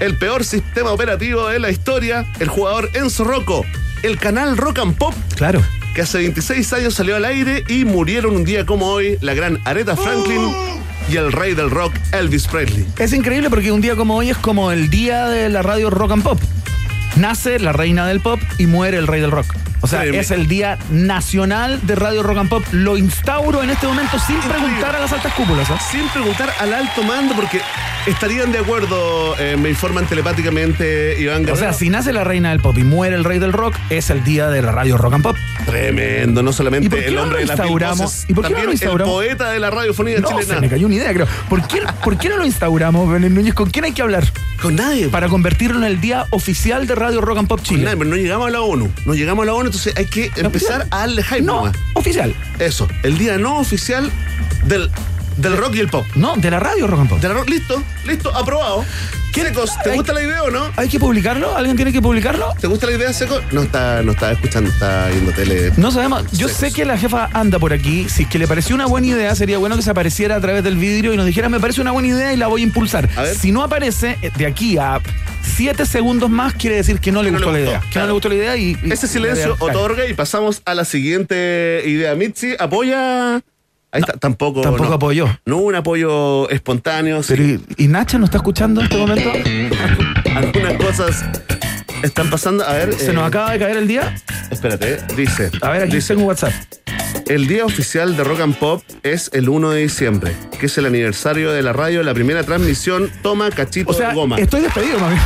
el 0.00 0.16
peor 0.18 0.44
sistema 0.44 0.90
operativo 0.92 1.46
de 1.48 1.60
la 1.60 1.70
historia, 1.70 2.26
el 2.40 2.48
jugador 2.48 2.90
Enzo 2.94 3.24
Rocco, 3.24 3.64
el 4.02 4.18
canal 4.18 4.56
Rock 4.56 4.80
and 4.80 4.96
Pop 4.96 5.14
Claro. 5.36 5.62
que 5.94 6.02
hace 6.02 6.18
26 6.18 6.72
años 6.72 6.94
salió 6.94 7.14
al 7.16 7.24
aire 7.24 7.64
y 7.68 7.84
murieron 7.84 8.34
un 8.36 8.44
día 8.44 8.66
como 8.66 8.86
hoy 8.86 9.18
la 9.20 9.34
gran 9.34 9.60
Aretha 9.64 9.96
Franklin 9.96 10.40
y 11.08 11.16
el 11.16 11.32
rey 11.32 11.54
del 11.54 11.70
rock 11.70 11.94
Elvis 12.12 12.46
Presley. 12.46 12.86
Es 12.98 13.12
increíble 13.12 13.50
porque 13.50 13.72
un 13.72 13.80
día 13.80 13.96
como 13.96 14.16
hoy 14.16 14.30
es 14.30 14.36
como 14.36 14.70
el 14.70 14.90
día 14.90 15.28
de 15.28 15.48
la 15.48 15.62
radio 15.62 15.90
rock 15.90 16.12
and 16.12 16.22
pop. 16.22 16.40
Nace 17.16 17.58
la 17.58 17.72
reina 17.72 18.06
del 18.06 18.20
pop 18.20 18.40
y 18.58 18.66
muere 18.66 18.98
el 18.98 19.06
rey 19.06 19.20
del 19.20 19.30
rock. 19.30 19.46
O 19.80 19.86
sea, 19.86 20.04
es 20.04 20.30
el 20.30 20.48
día 20.48 20.76
nacional 20.90 21.80
de 21.86 21.94
radio 21.94 22.22
rock 22.22 22.38
and 22.38 22.48
pop. 22.50 22.64
Lo 22.72 22.96
instauro 22.96 23.62
en 23.62 23.70
este 23.70 23.86
momento 23.86 24.18
sin 24.26 24.38
preguntar 24.40 24.96
a 24.96 25.00
las 25.00 25.12
altas 25.12 25.32
cúpulas. 25.34 25.68
¿eh? 25.70 25.74
Sin 25.90 26.08
preguntar 26.08 26.52
al 26.60 26.74
alto 26.74 27.02
mando 27.04 27.34
porque 27.34 27.60
estarían 28.06 28.50
de 28.52 28.58
acuerdo, 28.58 29.36
eh, 29.38 29.56
me 29.56 29.68
informan 29.70 30.06
telepáticamente 30.06 31.20
Iván 31.20 31.36
O 31.36 31.38
Guerrero. 31.40 31.56
sea, 31.56 31.72
si 31.72 31.90
nace 31.90 32.12
la 32.12 32.24
reina 32.24 32.50
del 32.50 32.60
pop 32.60 32.76
y 32.78 32.84
muere 32.84 33.14
el 33.16 33.24
rey 33.24 33.38
del 33.38 33.52
rock, 33.52 33.74
es 33.90 34.10
el 34.10 34.24
día 34.24 34.48
de 34.48 34.62
la 34.62 34.72
radio 34.72 34.96
rock 34.96 35.14
and 35.14 35.22
pop. 35.22 35.36
Tremendo, 35.64 36.42
no 36.42 36.50
¿Y 36.50 36.52
por 36.52 36.56
solamente 36.56 37.06
el 37.06 37.18
hombre 37.18 37.38
de 37.40 37.46
las 37.46 37.58
mil 37.60 37.78
voces, 37.78 38.24
¿Y 38.28 38.34
por 38.34 38.46
qué 38.46 38.52
no 38.54 38.58
lo 38.60 38.64
el 38.64 38.72
instauramos? 38.72 39.14
poeta 39.14 39.50
de 39.50 39.58
la 39.60 39.70
radiofonía 39.70 40.18
No, 40.20 40.28
se 40.28 40.40
chilena. 40.44 40.60
me 40.60 40.68
cayó 40.68 40.86
una 40.86 40.94
idea, 40.96 41.12
creo. 41.12 41.26
¿Por 41.48 41.66
qué, 41.68 41.82
¿Por 42.02 42.18
qué 42.18 42.28
no 42.28 42.36
lo 42.38 42.46
instauramos, 42.46 43.10
Belén 43.12 43.34
Núñez? 43.34 43.54
¿Con 43.54 43.70
quién 43.70 43.84
hay 43.84 43.92
que 43.92 44.02
hablar? 44.02 44.24
Con 44.62 44.74
nadie. 44.76 45.08
Para 45.08 45.28
convertirlo 45.28 45.76
en 45.78 45.84
el 45.84 46.00
día 46.00 46.26
oficial 46.30 46.86
de 46.86 46.94
Radio 46.96 47.20
Rock 47.20 47.38
and 47.38 47.48
Pop 47.48 47.58
Con 47.58 47.66
Chile. 47.66 47.84
nadie, 47.84 47.96
pero 47.96 48.10
no 48.10 48.16
llegamos 48.16 48.48
a 48.48 48.50
la 48.50 48.60
ONU. 48.62 48.90
No 49.04 49.14
llegamos 49.14 49.42
a 49.44 49.46
la 49.46 49.54
ONU, 49.54 49.67
entonces 49.68 49.94
hay 49.96 50.06
que 50.06 50.30
empezar 50.36 50.86
a 50.90 50.98
darle 51.00 51.22
hype 51.22 51.42
No, 51.42 51.56
nomás. 51.56 51.76
oficial. 51.94 52.34
Eso, 52.58 52.88
el 53.02 53.16
día 53.18 53.38
no 53.38 53.58
oficial 53.58 54.10
del, 54.64 54.90
del 55.38 55.56
rock 55.56 55.74
y 55.76 55.80
el 55.80 55.88
pop. 55.88 56.04
No, 56.14 56.36
de 56.36 56.50
la 56.50 56.60
radio 56.60 56.86
Rock 56.86 57.00
and 57.00 57.08
Pop. 57.08 57.20
De 57.20 57.28
la 57.28 57.34
rock, 57.34 57.48
listo, 57.48 57.82
listo, 58.06 58.34
aprobado. 58.34 58.84
Secos, 59.38 59.70
¿te 59.84 59.94
gusta 59.94 60.12
la 60.12 60.20
idea 60.24 60.42
o 60.42 60.50
no? 60.50 60.68
¿Hay 60.74 60.88
que 60.88 60.98
publicarlo? 60.98 61.56
¿Alguien 61.56 61.76
tiene 61.76 61.92
que 61.92 62.02
publicarlo? 62.02 62.52
¿Te 62.60 62.66
gusta 62.66 62.86
la 62.86 62.92
idea, 62.94 63.12
Seco? 63.12 63.40
No 63.52 63.62
está, 63.62 64.02
no 64.02 64.10
está 64.10 64.32
escuchando, 64.32 64.68
está 64.68 65.06
viendo 65.10 65.30
tele. 65.30 65.72
No 65.76 65.92
sabemos. 65.92 66.24
Yo 66.32 66.48
Secos. 66.48 66.60
sé 66.60 66.72
que 66.72 66.84
la 66.84 66.98
jefa 66.98 67.28
anda 67.32 67.60
por 67.60 67.72
aquí. 67.72 68.08
Si 68.08 68.24
es 68.24 68.28
que 68.28 68.40
le 68.40 68.48
pareció 68.48 68.74
una 68.74 68.86
buena 68.86 69.06
idea, 69.06 69.32
sería 69.36 69.58
bueno 69.58 69.76
que 69.76 69.82
se 69.82 69.90
apareciera 69.90 70.34
a 70.34 70.40
través 70.40 70.64
del 70.64 70.76
vidrio 70.76 71.14
y 71.14 71.16
nos 71.16 71.24
dijera, 71.24 71.48
me 71.48 71.60
parece 71.60 71.80
una 71.80 71.92
buena 71.92 72.08
idea 72.08 72.32
y 72.32 72.36
la 72.36 72.48
voy 72.48 72.62
a 72.62 72.64
impulsar. 72.64 73.08
A 73.16 73.22
ver. 73.22 73.36
Si 73.36 73.52
no 73.52 73.62
aparece, 73.62 74.18
eh, 74.22 74.32
de 74.36 74.44
aquí 74.44 74.76
a 74.76 75.00
siete 75.40 75.86
segundos 75.86 76.30
más, 76.30 76.54
quiere 76.54 76.74
decir 76.74 76.98
que 76.98 77.12
no 77.12 77.22
le 77.22 77.28
Que 77.28 77.32
no 77.34 77.38
gustó 77.38 77.52
la 77.52 77.60
idea. 77.60 77.80
Que 77.92 77.98
no 78.00 78.06
le 78.06 78.12
gustó 78.12 78.28
la 78.28 78.34
idea 78.34 78.56
y. 78.56 78.76
y- 78.82 78.92
Ese 78.92 79.06
silencio 79.06 79.54
otorga 79.60 80.04
y 80.06 80.14
pasamos 80.14 80.62
a 80.64 80.74
la 80.74 80.84
siguiente 80.84 81.84
idea. 81.86 82.16
Mitzi, 82.16 82.56
apoya. 82.58 83.40
Ahí 83.90 84.00
está, 84.00 84.12
tampoco. 84.14 84.60
Tampoco 84.60 84.90
no. 84.90 84.94
apoyó. 84.96 85.26
No 85.46 85.58
hubo 85.58 85.66
un 85.66 85.74
apoyo 85.74 86.48
espontáneo. 86.50 87.22
sí. 87.22 87.62
¿y, 87.78 87.84
y 87.84 87.88
Nacha 87.88 88.18
no 88.18 88.26
está 88.26 88.38
escuchando 88.38 88.80
en 88.80 88.86
este 88.86 88.98
momento? 88.98 89.30
Algunas 90.34 90.74
cosas 90.74 91.24
están 92.02 92.28
pasando. 92.30 92.64
A 92.64 92.72
ver. 92.74 92.92
¿Se 92.94 93.10
eh, 93.10 93.14
nos 93.14 93.26
acaba 93.26 93.52
de 93.52 93.58
caer 93.58 93.76
el 93.78 93.88
día? 93.88 94.14
Espérate, 94.50 94.94
eh, 94.94 94.98
dice. 95.16 95.50
A 95.62 95.70
ver, 95.70 95.82
aquí 95.84 95.96
dice, 95.96 96.14
tengo 96.14 96.26
WhatsApp. 96.26 96.52
El 97.28 97.46
día 97.46 97.66
oficial 97.66 98.16
de 98.16 98.24
Rock 98.24 98.40
and 98.40 98.56
Pop 98.56 98.82
es 99.02 99.30
el 99.34 99.50
1 99.50 99.70
de 99.70 99.82
diciembre, 99.82 100.34
que 100.58 100.64
es 100.64 100.78
el 100.78 100.86
aniversario 100.86 101.52
de 101.52 101.62
la 101.62 101.74
radio, 101.74 102.02
la 102.02 102.14
primera 102.14 102.42
transmisión. 102.42 103.10
Toma 103.22 103.50
cachito 103.50 103.90
O 103.90 103.92
sea, 103.92 104.08
de 104.08 104.14
goma. 104.14 104.38
estoy 104.38 104.62
despedido, 104.62 104.98
mami. 104.98 105.16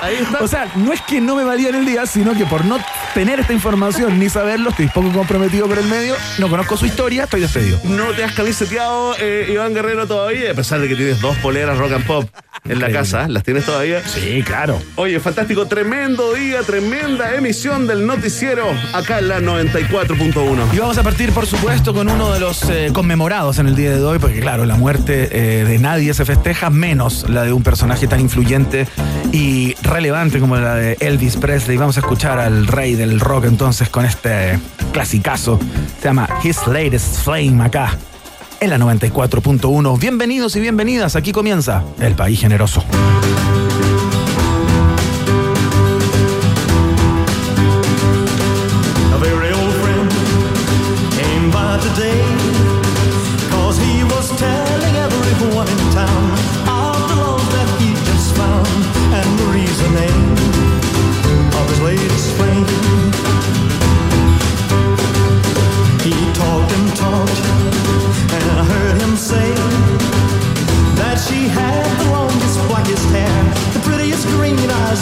Ahí 0.00 0.14
está. 0.22 0.38
O 0.38 0.46
sea, 0.46 0.70
no 0.76 0.92
es 0.92 1.00
que 1.02 1.20
no 1.20 1.34
me 1.34 1.42
valía 1.42 1.70
en 1.70 1.74
el 1.74 1.84
día, 1.84 2.06
sino 2.06 2.32
que 2.36 2.46
por 2.46 2.64
no 2.64 2.78
tener 3.12 3.40
esta 3.40 3.52
información 3.52 4.20
ni 4.20 4.28
saberlo, 4.28 4.70
estoy 4.70 4.86
poco 4.86 5.10
comprometido 5.10 5.66
por 5.66 5.78
el 5.78 5.86
medio, 5.86 6.14
no 6.38 6.48
conozco 6.48 6.76
su 6.76 6.86
historia, 6.86 7.24
estoy 7.24 7.40
despedido. 7.40 7.80
No 7.84 8.12
te 8.12 8.22
has 8.22 8.34
camiseteado, 8.34 9.16
eh, 9.18 9.48
Iván 9.52 9.74
Guerrero, 9.74 10.06
todavía, 10.06 10.52
a 10.52 10.54
pesar 10.54 10.78
de 10.80 10.86
que 10.88 10.94
tienes 10.94 11.20
dos 11.20 11.36
poleras 11.38 11.76
Rock 11.76 11.92
and 11.92 12.06
Pop 12.06 12.30
en 12.64 12.80
la 12.80 12.90
casa. 12.90 13.28
¿Las 13.28 13.42
tienes 13.42 13.64
todavía? 13.64 14.02
Sí, 14.06 14.42
claro. 14.44 14.80
Oye, 14.96 15.20
fantástico, 15.20 15.66
tremendo 15.66 16.34
día, 16.34 16.60
tremenda 16.62 17.34
emisión 17.34 17.86
del 17.86 18.06
noticiero 18.06 18.66
acá 18.92 19.18
en 19.18 19.28
la 19.28 19.40
94.1. 19.40 20.74
Y 20.74 20.78
vamos 20.78 20.98
a 20.98 21.02
partir, 21.02 21.32
por 21.32 21.46
supuesto, 21.46 21.94
con 21.94 22.08
uno 22.08 22.32
de 22.32 22.40
los 22.40 22.68
eh, 22.68 22.90
conmemorados 22.92 23.58
en 23.58 23.68
el 23.68 23.76
día 23.76 23.90
de 23.90 24.02
hoy, 24.02 24.18
porque 24.18 24.40
claro, 24.40 24.64
la 24.66 24.76
muerte 24.76 25.28
eh, 25.30 25.64
de 25.64 25.78
nadie 25.78 26.14
se 26.14 26.24
festeja, 26.24 26.70
menos 26.70 27.28
la 27.28 27.44
de 27.44 27.52
un 27.52 27.62
personaje 27.62 28.06
tan 28.06 28.20
influyente 28.20 28.86
y 29.32 29.74
relevante 29.82 30.40
como 30.40 30.56
la 30.56 30.74
de 30.74 30.96
Elvis 31.00 31.36
Presley. 31.36 31.76
Vamos 31.76 31.96
a 31.96 32.00
escuchar 32.00 32.38
al 32.38 32.66
rey 32.66 32.94
del 32.94 33.20
rock 33.20 33.44
entonces 33.44 33.88
con 33.88 34.04
este 34.04 34.58
clasicazo. 34.92 35.58
Se 36.00 36.08
llama 36.08 36.28
His 36.42 36.66
Latest 36.66 37.22
Flame 37.24 37.62
acá. 37.64 37.96
En 38.60 38.70
la 38.70 38.78
94.1. 38.78 40.00
Bienvenidos 40.00 40.56
y 40.56 40.60
bienvenidas. 40.60 41.14
Aquí 41.14 41.30
comienza 41.32 41.84
El 42.00 42.14
País 42.14 42.40
Generoso. 42.40 42.82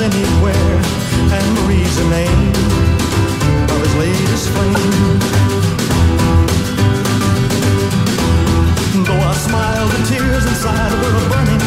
Anywhere 0.03 0.77
And 1.33 1.57
the 1.57 1.63
reason 1.69 2.07
of 3.73 3.81
his 3.83 3.95
latest 3.97 4.49
flame. 4.51 5.21
Though 9.07 9.23
I 9.31 9.33
smiled, 9.47 9.91
the 9.93 10.01
tears 10.09 10.45
inside 10.45 10.93
were 11.01 11.29
burning. 11.33 11.65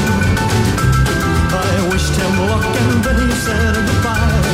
I 1.51 1.89
wished 1.91 2.15
him 2.21 2.33
luck 2.49 2.69
and 2.81 3.03
then 3.03 3.17
he 3.25 3.31
said 3.35 3.75
goodbye. 3.87 4.49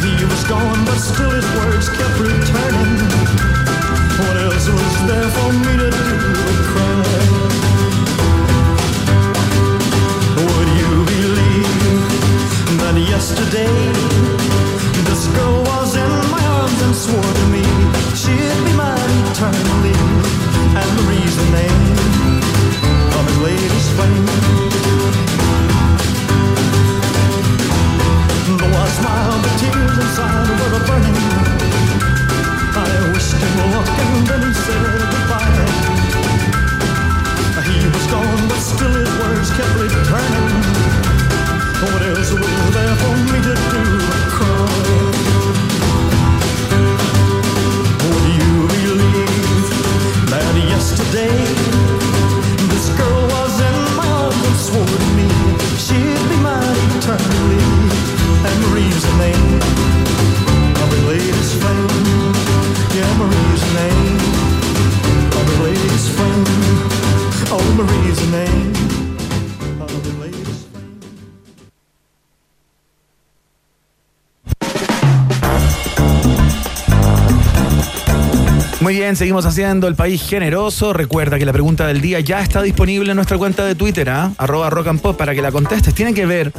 He 0.00 0.24
was 0.24 0.44
gone, 0.44 0.84
but 0.86 0.98
still 0.98 1.30
his 1.30 1.48
words 1.56 1.88
kept 1.88 2.18
returning. 2.18 2.96
What 4.18 4.36
else 4.36 4.68
was 4.68 5.06
there 5.06 5.28
for 5.36 5.52
me 5.52 5.76
to 5.82 5.91
yesterday 13.52 13.92
this 15.04 15.26
girl 15.28 15.62
was 15.62 15.96
in 15.96 16.10
my 16.30 16.42
arms 16.56 16.82
and 16.82 16.94
swore 16.94 17.20
to 17.20 17.46
me 17.52 17.62
she'd 18.16 18.64
be 18.64 18.72
mine 18.76 19.12
eternally. 19.30 19.92
And 20.72 20.88
the 20.96 21.04
reasoning 21.04 21.76
of 23.12 23.22
his 23.28 23.38
latest 23.44 23.88
flame. 23.92 24.26
Though 28.56 28.72
I 28.72 28.88
smiled, 28.98 29.42
the 29.44 29.52
tears 29.60 29.98
inside 30.00 30.48
were 30.72 30.84
burning. 30.88 31.18
I 32.74 32.88
wished 33.12 33.36
him 33.36 33.54
luck 33.72 33.98
and 34.02 34.26
then 34.28 34.40
he 34.48 34.52
said 34.64 35.00
goodbye. 35.12 35.68
He 37.68 37.78
was 37.86 38.06
gone, 38.06 38.48
but 38.48 38.60
still 38.60 38.94
his 38.94 39.12
words 39.20 39.50
kept 39.50 39.74
returning. 39.76 41.11
What 41.82 42.00
else 42.00 42.30
was 42.30 42.74
there 42.74 42.94
for 43.02 43.16
me 43.26 43.38
to 43.42 43.54
do 43.74 43.82
but 44.06 44.24
cry? 44.30 44.70
Would 48.06 48.26
you 48.38 48.54
believe 48.70 49.66
that 50.30 50.54
yesterday 50.70 51.42
this 52.70 52.86
girl 52.94 53.26
was 53.34 53.54
in 53.58 53.76
my 53.98 54.06
arms 54.06 54.42
and 54.46 54.58
swore 54.62 54.86
to 54.86 55.08
me 55.18 55.26
she'd 55.74 56.22
be 56.30 56.38
mine 56.38 56.78
eternally? 57.02 57.66
And 58.46 58.56
Marie's 58.62 59.06
name 59.18 59.58
of 60.78 60.88
latest 61.10 61.58
flame, 61.58 62.34
yeah, 62.94 63.10
Marie's 63.18 63.64
name 63.74 64.22
of 65.34 65.46
latest 65.66 66.08
flame, 66.14 66.46
oh, 67.50 67.66
Marie's 67.74 68.22
name 68.30 68.71
bien, 79.02 79.16
seguimos 79.16 79.46
haciendo 79.46 79.88
el 79.88 79.96
país 79.96 80.22
generoso. 80.22 80.92
Recuerda 80.92 81.36
que 81.36 81.44
la 81.44 81.52
pregunta 81.52 81.88
del 81.88 82.00
día 82.00 82.20
ya 82.20 82.40
está 82.40 82.62
disponible 82.62 83.10
en 83.10 83.16
nuestra 83.16 83.36
cuenta 83.36 83.64
de 83.64 83.74
Twitter, 83.74 84.08
¿ah? 84.08 84.30
arroba 84.38 84.70
rock 84.70 84.86
and 84.86 85.00
pop, 85.00 85.16
para 85.16 85.34
que 85.34 85.42
la 85.42 85.50
contestes. 85.50 85.92
Tiene 85.92 86.14
que 86.14 86.24
ver 86.24 86.52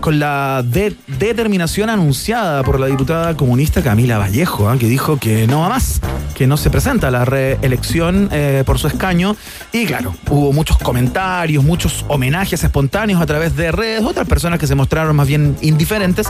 con 0.00 0.18
la 0.18 0.62
de- 0.66 0.94
determinación 1.06 1.90
anunciada 1.90 2.62
por 2.62 2.80
la 2.80 2.86
diputada 2.86 3.36
comunista 3.36 3.82
Camila 3.82 4.18
Vallejo, 4.18 4.68
¿ah? 4.68 4.76
que 4.78 4.86
dijo 4.86 5.18
que 5.18 5.46
no 5.46 5.60
va 5.60 5.68
más, 5.68 6.00
que 6.34 6.46
no 6.46 6.56
se 6.56 6.70
presenta 6.70 7.08
a 7.08 7.10
la 7.10 7.24
reelección 7.24 8.28
eh, 8.32 8.62
por 8.64 8.78
su 8.78 8.86
escaño. 8.86 9.36
Y 9.72 9.86
claro, 9.86 10.14
hubo 10.28 10.52
muchos 10.52 10.78
comentarios, 10.78 11.62
muchos 11.64 12.04
homenajes 12.08 12.62
espontáneos 12.64 13.20
a 13.20 13.26
través 13.26 13.56
de 13.56 13.70
redes, 13.72 14.02
otras 14.04 14.26
personas 14.26 14.58
que 14.58 14.66
se 14.66 14.74
mostraron 14.74 15.14
más 15.16 15.28
bien 15.28 15.56
indiferentes. 15.60 16.26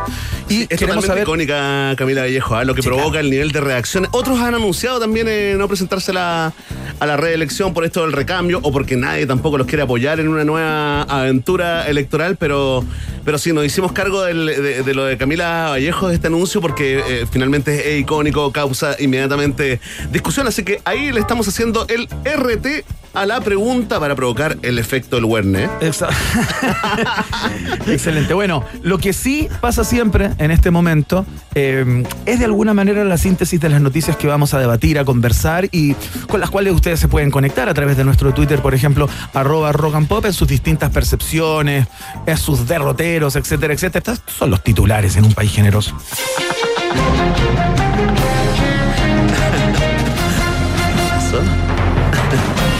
Y 0.48 0.62
Es 0.62 0.68
queremos 0.68 1.04
totalmente 1.04 1.06
saber. 1.06 1.22
icónica 1.22 1.94
Camila 1.96 2.22
Vallejo, 2.22 2.56
¿ah? 2.56 2.64
lo 2.64 2.74
que 2.74 2.82
Sí, 2.82 2.88
provoca 2.88 3.10
claro. 3.12 3.24
el 3.26 3.30
nivel 3.30 3.52
de 3.52 3.60
reacción. 3.60 4.08
Otros 4.10 4.40
han 4.40 4.54
anunciado 4.54 4.98
también 4.98 5.26
eh, 5.28 5.54
no 5.56 5.68
presentarse 5.68 6.10
a 6.10 6.14
la, 6.14 6.52
a 6.98 7.06
la 7.06 7.16
reelección 7.16 7.72
por 7.72 7.84
esto 7.84 8.02
del 8.02 8.12
recambio 8.12 8.58
o 8.62 8.72
porque 8.72 8.96
nadie 8.96 9.26
tampoco 9.26 9.58
los 9.58 9.66
quiere 9.66 9.82
apoyar 9.84 10.18
en 10.20 10.28
una 10.28 10.44
nueva 10.44 11.02
aventura 11.02 11.86
electoral, 11.88 12.36
pero, 12.36 12.84
pero 13.24 13.38
sí, 13.38 13.52
hicimos 13.64 13.92
cargo 13.92 14.22
de 14.22 14.94
lo 14.94 15.04
de 15.04 15.16
Camila 15.16 15.68
Vallejo, 15.70 16.08
de 16.08 16.14
este 16.14 16.26
anuncio, 16.28 16.60
porque 16.60 16.98
eh, 16.98 17.26
finalmente 17.30 17.94
es 17.94 18.00
icónico, 18.00 18.50
causa 18.52 18.96
inmediatamente 18.98 19.80
discusión. 20.10 20.46
Así 20.46 20.64
que 20.64 20.80
ahí 20.84 21.12
le 21.12 21.20
estamos 21.20 21.46
haciendo 21.48 21.86
el 21.88 22.08
RT 22.24 22.84
a 23.14 23.26
la 23.26 23.40
pregunta 23.40 23.98
para 23.98 24.14
provocar 24.14 24.58
el 24.62 24.78
efecto 24.78 25.16
del 25.16 25.24
Werner. 25.24 25.68
Excelente. 27.86 28.34
Bueno, 28.34 28.64
lo 28.82 28.98
que 28.98 29.12
sí 29.12 29.48
pasa 29.60 29.84
siempre 29.84 30.30
en 30.38 30.50
este 30.50 30.70
momento 30.70 31.26
eh, 31.54 32.04
es 32.26 32.38
de 32.38 32.44
alguna 32.44 32.74
manera 32.74 33.04
la 33.04 33.18
síntesis 33.18 33.60
de 33.60 33.68
las 33.68 33.80
noticias 33.80 34.16
que 34.16 34.26
vamos 34.26 34.54
a 34.54 34.58
debatir, 34.58 34.98
a 34.98 35.04
conversar 35.04 35.68
y 35.72 35.94
con 36.28 36.40
las 36.40 36.50
cuales 36.50 36.74
ustedes 36.74 37.00
se 37.00 37.08
pueden 37.08 37.30
conectar 37.30 37.68
a 37.68 37.74
través 37.74 37.96
de 37.96 38.04
nuestro 38.04 38.32
Twitter, 38.32 38.60
por 38.60 38.74
ejemplo, 38.74 39.08
arroba 39.34 39.72
rock 39.72 39.96
and 39.96 40.08
pop 40.08 40.24
en 40.24 40.32
sus 40.32 40.48
distintas 40.48 40.90
percepciones, 40.90 41.86
en 42.26 42.36
sus 42.36 42.66
derroteros, 42.66 43.36
etcétera, 43.36 43.74
etcétera. 43.74 44.12
Estos 44.12 44.34
son 44.34 44.50
los 44.50 44.62
titulares 44.62 45.16
en 45.16 45.24
un 45.24 45.32
país 45.32 45.52
generoso. 45.52 45.96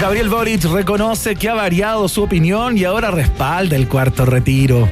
Gabriel 0.00 0.30
Boric 0.30 0.64
reconoce 0.64 1.36
que 1.36 1.50
ha 1.50 1.54
variado 1.54 2.08
su 2.08 2.22
opinión 2.22 2.78
y 2.78 2.84
ahora 2.84 3.10
respalda 3.10 3.76
el 3.76 3.86
cuarto 3.86 4.24
retiro. 4.24 4.88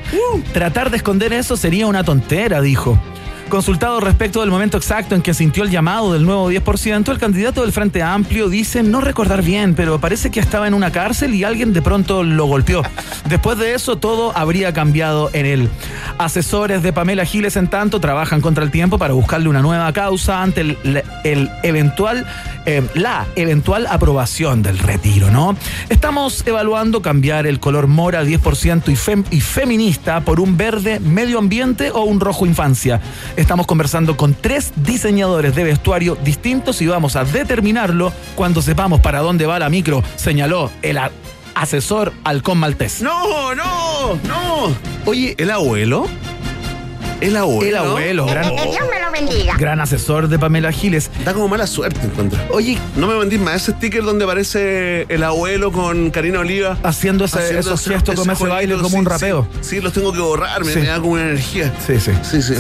Tratar 0.52 0.90
de 0.90 0.98
esconder 0.98 1.32
eso 1.32 1.56
sería 1.56 1.86
una 1.86 2.04
tontera, 2.04 2.60
dijo. 2.60 2.98
Consultado 3.48 3.98
respecto 4.00 4.42
del 4.42 4.50
momento 4.50 4.76
exacto 4.76 5.14
en 5.14 5.22
que 5.22 5.32
sintió 5.32 5.64
el 5.64 5.70
llamado 5.70 6.12
del 6.12 6.22
nuevo 6.24 6.50
10%, 6.52 7.10
el 7.10 7.18
candidato 7.18 7.62
del 7.62 7.72
Frente 7.72 8.02
Amplio 8.02 8.50
dice 8.50 8.82
no 8.82 9.00
recordar 9.00 9.42
bien, 9.42 9.74
pero 9.74 9.98
parece 9.98 10.30
que 10.30 10.38
estaba 10.38 10.68
en 10.68 10.74
una 10.74 10.92
cárcel 10.92 11.34
y 11.34 11.44
alguien 11.44 11.72
de 11.72 11.80
pronto 11.80 12.22
lo 12.24 12.44
golpeó. 12.44 12.82
Después 13.26 13.56
de 13.56 13.72
eso, 13.74 13.96
todo 13.96 14.36
habría 14.36 14.74
cambiado 14.74 15.30
en 15.32 15.46
él. 15.46 15.68
Asesores 16.18 16.82
de 16.82 16.92
Pamela 16.92 17.24
Giles, 17.24 17.56
en 17.56 17.68
tanto, 17.68 18.00
trabajan 18.00 18.42
contra 18.42 18.62
el 18.64 18.70
tiempo 18.70 18.98
para 18.98 19.14
buscarle 19.14 19.48
una 19.48 19.62
nueva 19.62 19.90
causa 19.94 20.42
ante 20.42 20.60
el, 21.24 21.50
eventual, 21.62 22.26
eh, 22.66 22.86
la 22.94 23.26
eventual 23.34 23.86
aprobación 23.86 24.62
del 24.62 24.78
retiro, 24.78 25.30
¿no? 25.30 25.56
Estamos 25.88 26.46
evaluando 26.46 27.00
cambiar 27.00 27.46
el 27.46 27.60
color 27.60 27.86
mora 27.86 28.24
10% 28.24 28.88
y, 28.88 28.94
fem- 28.94 29.24
y 29.30 29.40
feminista 29.40 30.20
por 30.20 30.38
un 30.38 30.56
verde 30.58 31.00
medio 31.00 31.38
ambiente 31.38 31.90
o 31.90 32.02
un 32.02 32.20
rojo 32.20 32.44
infancia. 32.44 33.00
Estamos 33.38 33.68
conversando 33.68 34.16
con 34.16 34.34
tres 34.34 34.72
diseñadores 34.74 35.54
de 35.54 35.62
vestuario 35.62 36.16
distintos 36.16 36.82
y 36.82 36.88
vamos 36.88 37.14
a 37.14 37.22
determinarlo 37.22 38.12
cuando 38.34 38.60
sepamos 38.62 39.00
para 39.00 39.20
dónde 39.20 39.46
va 39.46 39.60
la 39.60 39.70
micro, 39.70 40.02
señaló 40.16 40.72
el 40.82 40.98
asesor 41.54 42.12
halcón 42.24 42.58
maltés. 42.58 43.00
No, 43.00 43.54
no, 43.54 44.16
no. 44.24 44.74
Oye, 45.06 45.36
¿El 45.38 45.52
abuelo? 45.52 46.08
El 47.20 47.36
abuelo. 47.36 47.68
el 47.68 47.76
abuelo, 47.88 48.26
gran, 48.26 48.54
Que 48.56 48.62
Dios 48.70 48.86
me 48.90 49.00
lo 49.00 49.10
bendiga. 49.10 49.56
gran 49.56 49.80
asesor 49.80 50.28
de 50.28 50.38
Pamela 50.38 50.70
Giles. 50.72 51.10
Da 51.24 51.32
como 51.34 51.48
mala 51.48 51.66
suerte, 51.66 52.00
encuentro. 52.04 52.38
Oye, 52.50 52.78
No 52.96 53.06
me 53.06 53.14
vendís 53.18 53.40
más 53.40 53.56
ese 53.62 53.72
sticker 53.72 54.02
donde 54.02 54.24
aparece 54.24 55.02
el 55.08 55.22
abuelo 55.22 55.72
con 55.72 56.10
Karina 56.10 56.40
Oliva. 56.40 56.76
haciendo, 56.82 57.24
ese- 57.24 57.38
haciendo 57.38 57.60
esos 57.60 57.80
ese- 57.80 57.94
gestos 57.94 58.14
como 58.16 58.32
ese 58.32 58.38
jueguito, 58.38 58.54
baile, 58.56 58.74
como 58.76 58.88
sí, 58.88 58.96
un 58.96 59.04
rapeo. 59.06 59.48
Sí, 59.60 59.80
los 59.80 59.92
tengo 59.92 60.12
que 60.12 60.20
borrar, 60.20 60.64
me, 60.64 60.72
Sí. 60.72 60.78
me 60.80 60.86
da 60.86 60.96
como 61.00 61.12
una 61.12 61.22
energía. 61.22 61.72
Sí, 61.86 61.98
sí. 62.00 62.12
Sí, 62.22 62.42
sí. 62.42 62.54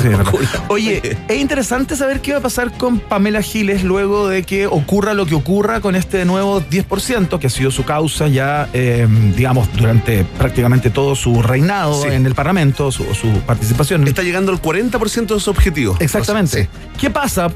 Oye, 0.68 1.16
es 1.28 1.36
interesante 1.38 1.96
saber 1.96 2.20
qué 2.20 2.32
va 2.32 2.38
a 2.38 2.42
pasar 2.42 2.72
con 2.76 2.98
Pamela 3.00 3.42
Giles 3.42 3.82
luego 3.84 4.28
de 4.28 4.42
que 4.42 4.66
ocurra 4.66 5.14
lo 5.14 5.26
que 5.26 5.34
ocurra 5.34 5.80
con 5.80 5.94
este 5.96 6.24
nuevo 6.24 6.60
10%, 6.60 7.38
que 7.38 7.46
ha 7.46 7.50
sido 7.50 7.70
su 7.70 7.84
causa 7.84 8.28
ya, 8.28 8.68
eh, 8.72 9.06
digamos, 9.36 9.68
durante 9.76 10.24
prácticamente 10.24 10.90
todo 10.90 11.14
su 11.14 11.42
reinado 11.42 12.02
Sí. 12.02 12.08
en 12.08 12.26
el 12.26 12.34
Parlamento, 12.34 12.90
su, 12.92 13.04
su 13.14 13.28
participación. 13.46 14.06
Está 14.06 14.22
llegando 14.22 14.47
al 14.50 14.60
40% 14.60 15.34
de 15.34 15.40
su 15.40 15.50
objetivo. 15.50 15.96
Exactamente. 16.00 16.64
Sí. 16.64 16.68
¿Qué 17.00 17.10
pasa, 17.10 17.48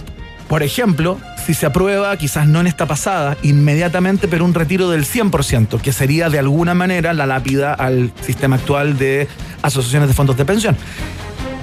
por 0.48 0.62
ejemplo, 0.62 1.18
si 1.46 1.54
se 1.54 1.66
aprueba, 1.66 2.16
quizás 2.16 2.46
no 2.46 2.60
en 2.60 2.66
esta 2.66 2.86
pasada, 2.86 3.36
inmediatamente, 3.42 4.28
pero 4.28 4.44
un 4.44 4.54
retiro 4.54 4.90
del 4.90 5.04
100%, 5.04 5.80
que 5.80 5.92
sería 5.92 6.30
de 6.30 6.38
alguna 6.38 6.74
manera 6.74 7.12
la 7.12 7.26
lápida 7.26 7.74
al 7.74 8.12
sistema 8.20 8.56
actual 8.56 8.98
de 8.98 9.28
asociaciones 9.62 10.08
de 10.08 10.14
fondos 10.14 10.36
de 10.36 10.44
pensión? 10.44 10.76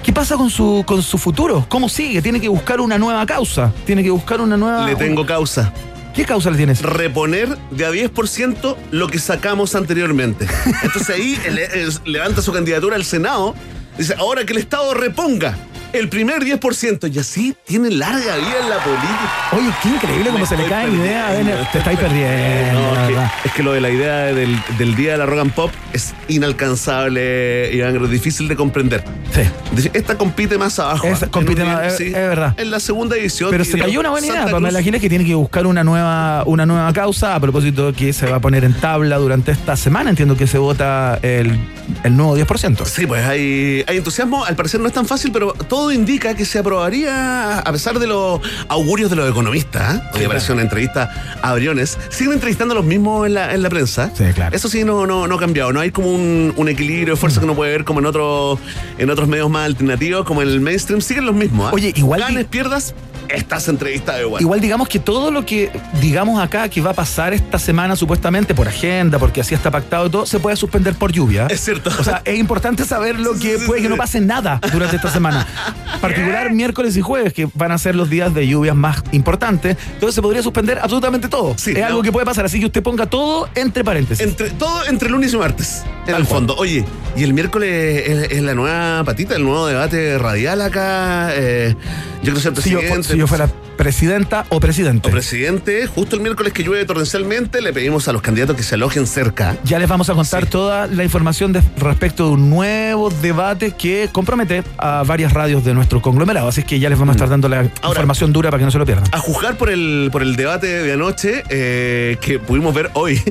¿Qué 0.04 0.14
pasa 0.14 0.38
con 0.38 0.50
su, 0.50 0.84
con 0.86 1.04
su 1.04 1.18
futuro? 1.18 1.66
¿Cómo 1.70 1.88
sigue? 1.88 2.22
Tiene 2.22 2.42
que 2.42 2.48
buscar 2.48 2.82
una 2.82 2.98
nueva 2.98 3.26
causa. 3.26 3.72
Tiene 3.86 4.02
que 4.02 4.10
buscar 4.10 4.42
una 4.42 4.58
nueva. 4.58 4.86
Le 4.86 4.96
tengo 4.96 5.26
causa. 5.26 5.72
¿Qué 6.16 6.26
causa 6.26 6.50
le 6.50 6.58
tienes? 6.58 6.82
Reponer 6.82 7.58
de 7.72 7.86
a 7.86 7.92
10% 7.92 8.76
lo 8.92 9.08
que 9.08 9.20
sacamos 9.20 9.76
anteriormente. 9.76 10.48
Entonces 10.84 11.10
ahí 11.10 11.38
levanta 12.06 12.42
su 12.42 12.52
candidatura 12.52 12.96
al 12.96 13.06
Senado. 13.06 13.56
Dice, 13.98 14.16
ahora 14.18 14.46
que 14.46 14.54
el 14.54 14.60
Estado 14.60 14.94
reponga 14.94 15.58
el 15.94 16.10
primer 16.10 16.44
10%. 16.44 17.14
Y 17.14 17.20
así 17.20 17.56
tiene 17.66 17.90
larga 17.92 18.36
vida 18.38 18.56
en 18.64 18.70
la 18.70 18.78
política. 18.84 19.32
Oye, 19.54 19.70
qué 19.82 19.90
increíble 19.90 20.26
cómo 20.32 20.40
Me 20.40 20.46
se 20.46 20.58
le 20.58 20.66
ideas. 20.66 20.86
perdiendo. 21.32 21.68
Te 21.72 21.78
estáis 21.80 22.00
perdiendo. 22.00 22.80
No, 22.80 22.94
es, 22.94 23.08
que, 23.08 23.48
es 23.50 23.54
que 23.54 23.64
lo 23.64 23.74
de 23.74 23.82
la 23.82 23.90
idea 23.90 24.16
del, 24.26 24.58
del 24.78 24.96
día 24.96 25.14
de 25.14 25.18
la 25.18 25.26
rock 25.26 25.40
and 25.40 25.54
pop 25.54 25.72
es 25.94 26.14
inalcanzable 26.28 27.72
y 27.74 27.82
es 27.82 28.10
difícil 28.12 28.48
de 28.48 28.56
comprender. 28.56 29.04
Sí. 29.34 29.90
Esta 29.94 30.18
compite 30.18 30.58
más 30.58 30.78
abajo. 30.80 31.08
Esta 31.08 31.26
¿ah? 31.26 31.32
compite 31.32 31.64
más- 31.64 31.76
nivel, 31.76 31.88
es- 31.90 31.98
sí, 31.98 32.06
es 32.08 32.14
verdad. 32.14 32.54
En 32.58 32.72
la 32.72 32.80
segunda 32.80 33.16
edición. 33.18 33.50
Pero 33.52 33.64
se 33.66 33.78
cayó 33.78 34.00
una 34.00 34.10
buena 34.10 34.28
idea 34.28 34.36
Santa 34.38 34.52
para 34.52 34.62
Cruz. 34.64 34.74
la 34.74 34.82
Giles 34.82 35.02
que 35.02 35.10
tiene 35.10 35.26
que 35.26 35.36
buscar 35.36 35.66
una 35.68 35.84
nueva, 35.84 36.44
una 36.46 36.66
nueva 36.66 36.92
causa 36.94 37.36
a 37.36 37.40
propósito 37.40 37.94
que 37.94 38.14
se 38.14 38.26
va 38.28 38.38
a 38.38 38.40
poner 38.40 38.64
en 38.64 38.74
tabla 38.74 39.18
durante 39.18 39.52
esta 39.52 39.76
semana. 39.76 40.10
Entiendo 40.10 40.36
que 40.38 40.48
se 40.48 40.58
vota 40.58 41.20
el, 41.22 41.58
el 42.04 42.16
nuevo 42.18 42.38
10%. 42.38 42.86
Sí, 42.86 43.06
pues 43.08 43.26
hay, 43.26 43.84
hay 43.88 43.98
entusiasmo. 43.98 44.46
Al 44.46 44.56
parecer 44.56 44.80
no 44.80 44.88
es 44.88 44.94
tan 44.94 45.06
fácil, 45.06 45.32
pero 45.32 45.54
todo 45.54 45.79
indica 45.92 46.36
que 46.36 46.46
se 46.46 46.60
aprobaría 46.60 47.60
a 47.60 47.72
pesar 47.72 48.00
de 48.00 48.08
los 48.08 48.42
augurios 48.68 49.10
de 49.10 49.16
los 49.16 49.30
economistas. 49.30 49.98
¿eh? 49.98 50.02
Hoy 50.14 50.24
apareció 50.26 50.54
una 50.54 50.64
entrevista 50.64 51.38
a 51.42 51.54
Briones. 51.56 51.98
Siguen 52.10 52.34
entrevistando 52.34 52.74
a 52.74 52.76
los 52.76 52.86
mismos 52.86 53.26
en 53.26 53.34
la, 53.34 53.54
en 53.54 53.62
la 53.62 53.70
prensa. 53.70 54.12
Sí, 54.14 54.26
claro. 54.34 54.56
Eso 54.56 54.70
sí, 54.70 54.84
no, 54.84 55.08
no, 55.08 55.28
no 55.28 55.36
ha 55.36 55.40
cambiado. 55.40 55.72
No 55.74 55.80
hay 55.80 55.92
como 55.92 56.14
un, 56.14 56.54
un 56.56 56.70
equilibrio 56.70 57.16
de 57.16 57.20
fuerza 57.20 57.40
que 57.40 57.46
uno 57.46 57.56
puede 57.56 57.72
ver 57.72 57.84
como 57.86 58.00
en, 58.00 58.06
otro, 58.06 58.60
en 58.98 59.10
otros 59.10 59.28
medios 59.28 59.50
más 59.50 59.66
alternativos, 59.66 60.26
como 60.26 60.42
en 60.42 60.50
el 60.50 60.62
mainstream. 60.62 61.02
Siguen 61.02 61.26
los 61.26 61.36
mismos. 61.36 61.68
¿ah? 61.70 61.72
Oye, 61.74 61.94
igual 61.96 62.22
Ganes, 62.22 62.46
pierdas, 62.46 62.94
estás 63.30 63.68
entrevistado 63.68 64.22
igual. 64.22 64.42
Igual 64.42 64.60
digamos 64.62 64.88
que 64.88 65.00
todo 65.00 65.32
lo 65.32 65.46
que 65.46 65.72
digamos 66.02 66.42
acá 66.42 66.68
que 66.70 66.82
va 66.82 66.92
a 66.92 66.94
pasar 66.94 67.34
esta 67.34 67.60
semana 67.60 67.96
supuestamente 67.96 68.54
por 68.56 68.68
agenda, 68.68 69.20
porque 69.20 69.42
así 69.42 69.54
está 69.56 69.72
pactado 69.72 70.08
y 70.08 70.10
todo, 70.10 70.26
se 70.26 70.40
puede 70.40 70.56
suspender 70.56 70.96
por 70.96 71.12
lluvia. 71.12 71.48
Es 71.50 71.62
cierto. 71.62 71.92
O 72.00 72.04
sea, 72.04 72.22
es 72.26 72.38
importante 72.40 72.86
saber 72.86 73.20
lo 73.20 73.34
que 73.34 73.58
Sí, 73.60 73.66
puede 73.68 73.80
sí, 73.80 73.84
que 73.84 73.90
no 73.90 73.98
pase 73.98 74.20
nada 74.22 74.60
durante 74.72 74.96
esta 74.96 75.10
semana. 75.12 75.46
Particular 76.02 76.52
miércoles 76.52 76.96
y 76.98 77.02
jueves, 77.02 77.34
que 77.34 77.48
van 77.54 77.72
a 77.72 77.78
ser 77.78 77.96
los 77.96 78.10
días 78.10 78.34
de 78.34 78.48
lluvias 78.48 78.76
más 78.76 79.04
importantes. 79.12 79.78
Entonces 79.94 80.16
se 80.16 80.22
podría 80.22 80.42
suspender 80.44 80.80
absolutamente 80.82 81.28
todo. 81.28 81.54
Sí, 81.58 81.72
es 81.72 81.80
no. 81.80 81.86
algo 81.86 82.02
que 82.02 82.12
puede 82.12 82.26
pasar, 82.26 82.46
así 82.46 82.60
que 82.60 82.68
usted 82.68 82.82
ponga 82.84 83.06
todo 83.06 83.50
entre 83.56 83.84
paréntesis. 83.84 84.26
Entre, 84.26 84.50
todo 84.52 84.86
entre 84.86 85.10
lunes 85.10 85.34
y 85.34 85.38
martes, 85.38 85.84
en 86.02 86.06
Tal 86.14 86.22
el 86.22 86.28
cual. 86.28 86.28
fondo. 86.28 86.56
Oye, 86.58 86.86
y 87.16 87.24
el 87.24 87.34
miércoles 87.34 88.04
es, 88.08 88.32
es 88.32 88.42
la 88.44 88.54
nueva 88.54 89.04
patita, 89.04 89.36
el 89.36 89.44
nuevo 89.44 89.68
debate 89.68 90.18
radial 90.18 90.62
acá. 90.62 91.30
eh, 91.34 91.76
yo 92.22 92.34
quiero 92.34 92.40
ser 92.40 92.62
si, 92.62 92.70
yo, 92.72 92.80
si 93.04 93.18
yo 93.18 93.28
fuera 93.28 93.50
presidenta 93.78 94.46
o 94.50 94.60
presidente. 94.60 95.08
o 95.08 95.12
presidente, 95.12 95.88
justo 95.88 96.16
el 96.18 96.22
miércoles 96.22 96.52
que 96.52 96.64
llueve 96.64 96.84
torrencialmente, 96.86 97.62
le 97.62 97.72
pedimos 97.72 98.08
a 98.10 98.12
los 98.14 98.22
candidatos 98.22 98.58
que 98.58 98.64
se 98.64 98.76
alojen 98.76 99.08
cerca. 99.08 99.56
Ya 99.64 99.80
les 99.80 99.88
vamos 99.88 100.10
a 100.10 100.14
contar 100.16 100.44
Sí. 100.44 100.50
toda 100.50 100.88
la 100.88 101.04
información 101.06 101.54
de- 101.54 101.62
respecto 101.78 102.26
de 102.26 102.32
un 102.32 102.50
nuevo 102.50 103.10
debate 103.10 103.72
que 103.72 104.10
compromete 104.12 104.64
a 104.78 105.04
varias 105.08 105.32
radios 105.34 105.64
de 105.64 105.74
nuestro 105.74 106.02
conglomerado. 106.02 106.50
Así 106.50 106.64
que 106.64 106.80
ya 106.80 106.90
les 106.90 107.00
vamos 107.00 107.14
a 107.14 107.16
estar 107.16 107.30
dando 107.30 107.48
la 107.48 107.64
información 107.64 108.34
dura 108.34 108.50
para 108.50 108.60
que 108.60 108.66
no 108.66 108.72
se 108.72 108.78
lo 108.80 108.86
pierdan. 108.86 109.06
A 109.14 109.20
juzgar 109.20 109.58
por 109.58 109.70
el, 109.70 110.10
por 110.12 110.22
el 110.22 110.36
debate 110.36 110.68
de 110.68 110.92
anoche 110.94 111.44
eh, 111.50 112.18
que 112.20 112.38
pudimos 112.40 112.74
ver 112.76 112.90
hoy. 112.96 113.22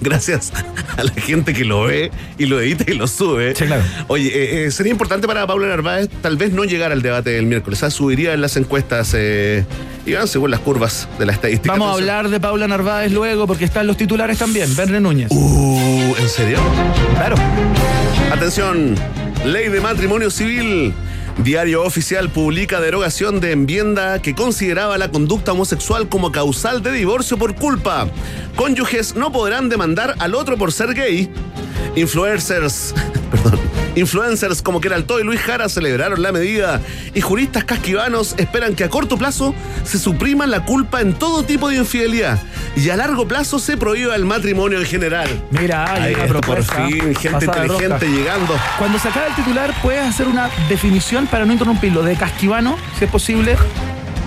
Gracias 0.00 0.52
a 0.96 1.04
la 1.04 1.12
gente 1.12 1.52
que 1.52 1.64
lo 1.64 1.84
ve 1.84 2.10
y 2.38 2.46
lo 2.46 2.60
edita 2.60 2.84
y 2.90 2.94
lo 2.94 3.06
sube. 3.06 3.54
Sí, 3.54 3.64
claro. 3.64 3.82
Oye, 4.08 4.28
eh, 4.28 4.66
eh, 4.66 4.70
sería 4.70 4.92
importante 4.92 5.26
para 5.26 5.46
Paula 5.46 5.68
Narváez 5.68 6.08
tal 6.22 6.36
vez 6.36 6.52
no 6.52 6.64
llegar 6.64 6.92
al 6.92 7.02
debate 7.02 7.30
del 7.30 7.46
miércoles. 7.46 7.78
Sea, 7.78 7.90
subiría 7.90 8.34
en 8.34 8.40
las 8.40 8.56
encuestas 8.56 9.12
eh, 9.16 9.64
y 10.04 10.12
van 10.12 10.28
según 10.28 10.50
las 10.50 10.60
curvas 10.60 11.08
de 11.18 11.26
la 11.26 11.32
estadística. 11.32 11.72
Vamos 11.72 11.90
a 11.90 11.94
hablar 11.94 12.28
de 12.28 12.40
Paula 12.40 12.68
Narváez 12.68 13.12
luego 13.12 13.46
porque 13.46 13.64
están 13.64 13.86
los 13.86 13.96
titulares 13.96 14.38
también. 14.38 14.74
Verne 14.76 15.00
Núñez. 15.00 15.30
Uh, 15.30 16.14
¿en 16.18 16.28
serio? 16.28 16.58
Claro. 17.14 17.36
Atención, 18.32 18.94
Ley 19.44 19.68
de 19.68 19.80
matrimonio 19.80 20.30
civil. 20.30 20.92
Diario 21.38 21.82
Oficial 21.84 22.30
publica 22.30 22.80
derogación 22.80 23.40
de 23.40 23.52
enmienda 23.52 24.22
que 24.22 24.34
consideraba 24.34 24.96
la 24.96 25.10
conducta 25.10 25.52
homosexual 25.52 26.08
como 26.08 26.32
causal 26.32 26.82
de 26.82 26.92
divorcio 26.92 27.36
por 27.36 27.54
culpa. 27.54 28.08
Cónyuges 28.56 29.14
no 29.14 29.30
podrán 29.32 29.68
demandar 29.68 30.14
al 30.18 30.34
otro 30.34 30.56
por 30.56 30.72
ser 30.72 30.94
gay. 30.94 31.30
Influencers, 31.94 32.94
perdón, 33.30 33.58
influencers 33.94 34.60
como 34.62 34.80
Keralto 34.80 35.20
y 35.20 35.24
Luis 35.24 35.40
Jara 35.40 35.68
celebraron 35.68 36.20
la 36.22 36.32
medida 36.32 36.80
y 37.14 37.20
juristas 37.20 37.64
casquivanos 37.64 38.34
esperan 38.38 38.74
que 38.74 38.84
a 38.84 38.90
corto 38.90 39.16
plazo 39.16 39.54
se 39.84 39.98
suprima 39.98 40.46
la 40.46 40.64
culpa 40.64 41.00
en 41.00 41.14
todo 41.14 41.42
tipo 41.44 41.68
de 41.68 41.76
infidelidad 41.76 42.38
y 42.76 42.90
a 42.90 42.96
largo 42.96 43.26
plazo 43.26 43.58
se 43.58 43.76
prohíba 43.78 44.14
el 44.16 44.24
matrimonio 44.26 44.78
en 44.78 44.84
general. 44.86 45.28
Mira, 45.50 45.90
hay 45.90 46.02
Ahí 46.02 46.14
una 46.14 46.24
está, 46.24 46.34
por 46.36 46.42
propuesta. 46.44 46.86
fin, 46.86 47.14
gente 47.14 47.44
inteligente 47.46 48.08
llegando. 48.08 48.54
Cuando 48.78 48.98
se 48.98 49.08
acabe 49.08 49.28
el 49.28 49.34
titular, 49.34 49.74
puedes 49.82 50.02
hacer 50.02 50.28
una 50.28 50.50
definición 50.68 51.26
para 51.26 51.46
no 51.46 51.52
interrumpirlo 51.52 52.02
de 52.02 52.16
casquivano, 52.16 52.76
si 52.98 53.04
es 53.06 53.10
posible. 53.10 53.56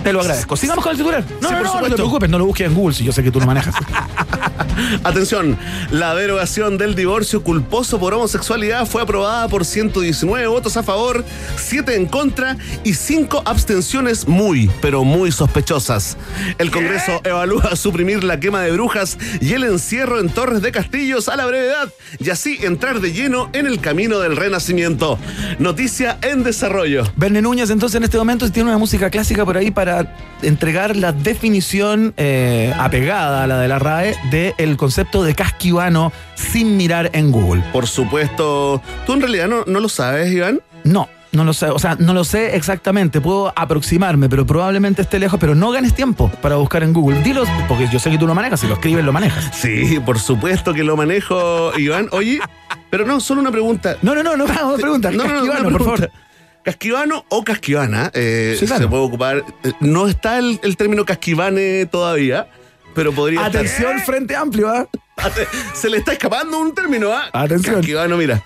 Te 0.03 0.13
lo 0.13 0.21
agradezco. 0.21 0.55
Sigamos 0.55 0.83
con 0.83 0.91
el 0.91 0.97
titular. 0.97 1.23
No, 1.41 1.49
Sí, 1.49 1.53
no, 1.55 1.63
no, 1.63 1.81
no 1.81 1.88
te 1.89 1.95
preocupes, 1.95 2.29
no 2.29 2.38
lo 2.38 2.45
busques 2.45 2.67
en 2.67 2.73
Google, 2.73 2.95
si 2.95 3.03
yo 3.03 3.12
sé 3.12 3.23
que 3.23 3.31
tú 3.31 3.39
lo 3.39 3.45
manejas. 3.45 3.75
Atención, 5.03 5.57
la 5.91 6.15
derogación 6.15 6.77
del 6.77 6.95
divorcio 6.95 7.43
culposo 7.43 7.99
por 7.99 8.13
homosexualidad 8.13 8.85
fue 8.85 9.01
aprobada 9.01 9.47
por 9.47 9.65
119 9.65 10.47
votos 10.47 10.77
a 10.77 10.83
favor, 10.83 11.25
7 11.57 11.95
en 11.95 12.05
contra 12.05 12.57
y 12.83 12.93
5 12.93 13.43
abstenciones 13.45 14.27
muy, 14.27 14.71
pero 14.81 15.03
muy 15.03 15.31
sospechosas. 15.31 16.17
El 16.57 16.71
Congreso 16.71 17.21
evalúa 17.23 17.75
suprimir 17.75 18.23
la 18.23 18.39
quema 18.39 18.62
de 18.62 18.71
brujas 18.71 19.17
y 19.41 19.53
el 19.53 19.63
encierro 19.63 20.19
en 20.19 20.29
Torres 20.29 20.62
de 20.62 20.71
Castillos 20.71 21.27
a 21.27 21.35
la 21.35 21.45
brevedad 21.45 21.89
y 22.19 22.29
así 22.29 22.57
entrar 22.62 23.01
de 23.01 23.12
lleno 23.12 23.49
en 23.53 23.65
el 23.67 23.79
camino 23.79 24.19
del 24.19 24.38
renacimiento. 24.38 25.19
Noticia 25.59 26.17
en 26.21 26.43
desarrollo. 26.43 27.03
Verne 27.15 27.41
Núñez, 27.41 27.69
entonces, 27.69 27.97
en 27.97 28.03
este 28.03 28.17
momento 28.17 28.49
tiene 28.51 28.69
una 28.69 28.77
música 28.77 29.09
clásica 29.09 29.45
por 29.45 29.57
ahí 29.57 29.71
para 29.71 29.88
entregar 30.41 30.95
la 30.95 31.12
definición 31.12 32.13
eh, 32.17 32.73
apegada 32.78 33.43
a 33.43 33.47
la 33.47 33.60
de 33.60 33.67
la 33.67 33.80
RAE 33.80 34.15
del 34.32 34.78
concepto 34.78 35.23
de 35.23 35.36
casquivano 35.36 36.12
sin 36.36 36.78
mirar 36.78 37.10
en 37.13 37.32
Google. 37.32 37.63
Por 37.71 37.88
supuesto, 37.88 38.82
tú 39.06 39.13
en 39.13 39.21
realidad 39.21 39.47
no, 39.47 39.65
no 39.65 39.80
lo 39.80 39.89
sabes, 39.89 40.32
Iván. 40.32 40.62
No, 40.84 41.10
no 41.32 41.43
lo 41.43 41.54
sé. 41.54 41.67
O 41.67 41.80
sea, 41.80 41.95
no 41.99 42.13
lo 42.13 42.23
sé 42.23 42.56
exactamente. 42.56 43.21
Puedo 43.21 43.54
aproximarme, 43.56 44.30
pero 44.30 44.45
probablemente 44.45 45.02
esté 45.02 45.19
lejos. 45.19 45.39
Pero 45.39 45.56
no 45.56 45.71
ganes 45.71 45.93
tiempo 45.93 46.32
para 46.41 46.56
buscar 46.56 46.84
en 46.84 46.93
Google. 46.93 47.21
Dilo, 47.21 47.43
porque 47.67 47.88
yo 47.91 47.99
sé 47.99 48.10
que 48.10 48.17
tú 48.17 48.25
lo 48.25 48.36
manejas. 48.36 48.60
Si 48.60 48.67
lo 48.67 48.73
escribes, 48.75 49.04
lo 49.06 49.13
manejas. 49.13 49.52
Sí, 49.54 49.99
por 50.06 50.19
supuesto 50.19 50.73
que 50.73 50.84
lo 50.84 50.97
manejo, 50.97 51.78
Iván. 51.78 52.08
Oye, 52.12 52.39
pero 52.89 53.06
no, 53.06 53.19
solo 53.19 53.41
una 53.41 53.52
pregunta. 53.52 53.97
No, 54.02 54.15
no, 54.15 54.23
no, 54.23 54.38
no 54.38 54.45
hagamos 54.49 54.80
preguntas. 54.80 55.13
No, 55.13 55.23
no, 55.23 55.30
no, 55.30 55.36
Casquivano, 55.36 55.67
una 55.67 55.78
por 55.78 55.84
favor. 55.84 56.12
Casquivano 56.63 57.26
o 57.30 57.43
casquivana, 57.43 58.12
eh, 58.13 58.56
Sí, 58.60 58.65
claro. 58.65 58.84
se 58.84 58.88
puede 58.89 59.04
ocupar. 59.04 59.43
eh, 59.63 59.72
No 59.80 60.08
está 60.08 60.38
el, 60.39 60.60
el 60.63 60.76
término 60.78 61.06
casquivane 61.06 61.86
todavía, 61.86 62.48
pero 62.93 63.13
podría 63.13 63.45
estar. 63.48 63.62
Atención, 63.65 64.00
frente 64.02 64.36
amplio, 64.36 64.69
¿ah? 64.69 64.88
Se 65.74 65.89
le 65.89 65.98
está 65.98 66.13
escapando 66.13 66.60
un 66.60 66.74
término, 66.74 67.12
¿ah? 67.13 67.30
Atención. 67.34 67.76
Casquivano, 67.76 68.17
mira. 68.17 68.43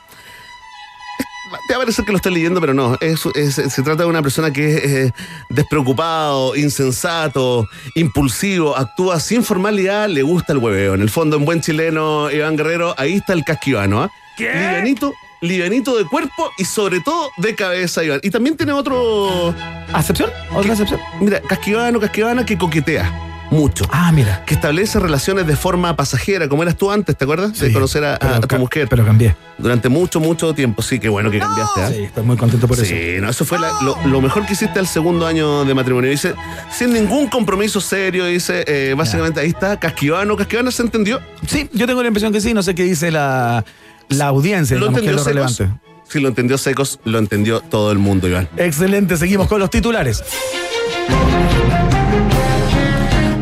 Te 1.68 1.74
va 1.76 1.78
a 1.78 1.82
parecer 1.82 2.04
que 2.04 2.12
lo 2.12 2.18
estoy 2.18 2.34
leyendo, 2.34 2.60
pero 2.60 2.74
no. 2.74 2.98
Es- 3.00 3.26
es- 3.36 3.56
se 3.56 3.82
trata 3.84 4.04
de 4.04 4.10
una 4.10 4.24
persona 4.24 4.52
que 4.52 4.76
es 4.78 4.84
eh, 4.86 5.12
despreocupado, 5.50 6.56
insensato, 6.56 7.68
impulsivo, 7.96 8.76
actúa 8.76 9.20
sin 9.20 9.44
formalidad, 9.44 10.08
le 10.10 10.24
gusta 10.24 10.54
el 10.54 10.60
hueveo. 10.60 10.96
En 10.96 11.02
el 11.02 11.10
fondo, 11.12 11.38
en 11.38 11.46
buen 11.46 11.62
chileno, 11.62 12.32
Iván 12.32 12.58
Guerrero, 12.58 12.96
ahí 12.98 13.14
está 13.16 13.34
el 13.34 13.44
casquivano, 13.44 14.02
¿ah? 14.04 14.12
Livianito, 14.38 15.14
livianito 15.44 15.96
de 15.98 16.06
cuerpo 16.06 16.52
y 16.58 16.66
sobre 16.66 17.00
todo 17.02 17.30
de 17.38 17.54
cabeza, 17.56 18.04
Iván. 18.04 18.20
Y 18.24 18.30
también 18.30 18.58
tiene 18.58 18.72
otro. 18.74 19.54
¿Acepción? 19.94 20.30
¿Otra 20.56 20.74
acepción? 20.74 21.00
Mira, 21.20 21.42
casquivano, 21.42 22.00
casquivana 22.00 22.46
que 22.46 22.58
coquetea 22.58 23.30
mucho. 23.52 23.86
Ah, 23.92 24.12
mira. 24.12 24.44
Que 24.46 24.56
establece 24.56 25.00
relaciones 25.00 25.46
de 25.46 25.56
forma 25.56 25.96
pasajera, 25.96 26.48
como 26.50 26.64
eras 26.64 26.76
tú 26.76 26.90
antes, 26.90 27.16
¿te 27.16 27.26
acuerdas? 27.26 27.60
de 27.60 27.68
Sí, 27.68 27.74
conocer 27.74 28.04
a, 28.04 28.16
a- 28.16 28.20
pero 28.20 28.34
a 28.36 28.40
tu 28.42 28.56
mujer 28.58 28.88
Pero 28.90 29.06
cambié. 29.06 29.36
durante 29.60 29.90
mucho, 29.90 30.20
mucho 30.20 30.56
tiempo. 30.56 30.82
Sí, 30.82 30.98
qué 31.00 31.08
bueno 31.10 31.30
que 31.30 31.38
cambiaste. 31.38 31.82
¿ah? 31.82 31.90
Sí, 31.90 32.04
estoy 32.06 32.24
muy 32.24 32.36
contento 32.36 32.68
por 32.68 32.78
eso. 32.80 32.86
Sí, 32.86 33.18
no, 33.22 33.30
eso 33.30 33.46
fue 33.46 33.60
la- 33.60 33.72
lo, 33.84 33.96
lo 34.08 34.22
mejor 34.22 34.48
que 34.48 34.54
hiciste 34.54 34.80
al 34.80 34.88
segundo 34.88 35.28
año 35.28 35.66
de 35.66 35.74
matrimonio. 35.76 36.10
Dice, 36.10 36.34
sin 36.72 36.94
ningún 36.94 37.28
compromiso 37.28 37.80
serio, 37.80 38.26
dice, 38.26 38.64
eh, 38.66 38.96
básicamente 38.98 39.40
ahí 39.42 39.50
está, 39.50 39.78
Casquivano, 39.80 40.36
Casquivano 40.36 40.72
se 40.72 40.82
entendió. 40.82 41.22
Sí, 41.46 41.70
yo 41.74 41.86
tengo 41.86 42.02
la 42.02 42.08
impresión 42.08 42.34
que 42.34 42.42
sí. 42.42 42.56
No 42.56 42.64
sé 42.64 42.74
qué 42.74 42.84
dice 42.86 43.12
la, 43.12 43.64
la 44.10 44.28
audiencia, 44.28 44.78
¿Lo 44.78 44.88
digamos, 44.88 45.02
que 45.02 45.08
es 45.10 45.16
lo 45.16 45.24
secos? 45.24 45.58
relevante. 45.58 45.80
Si 46.08 46.20
lo 46.20 46.28
entendió 46.28 46.58
secos, 46.58 47.00
lo 47.06 47.18
entendió 47.18 47.62
todo 47.62 47.92
el 47.92 47.98
mundo, 47.98 48.28
Iván. 48.28 48.48
Excelente, 48.58 49.18
seguimos 49.18 49.48
con 49.48 49.60
los 49.60 49.70
titulares. 49.70 50.24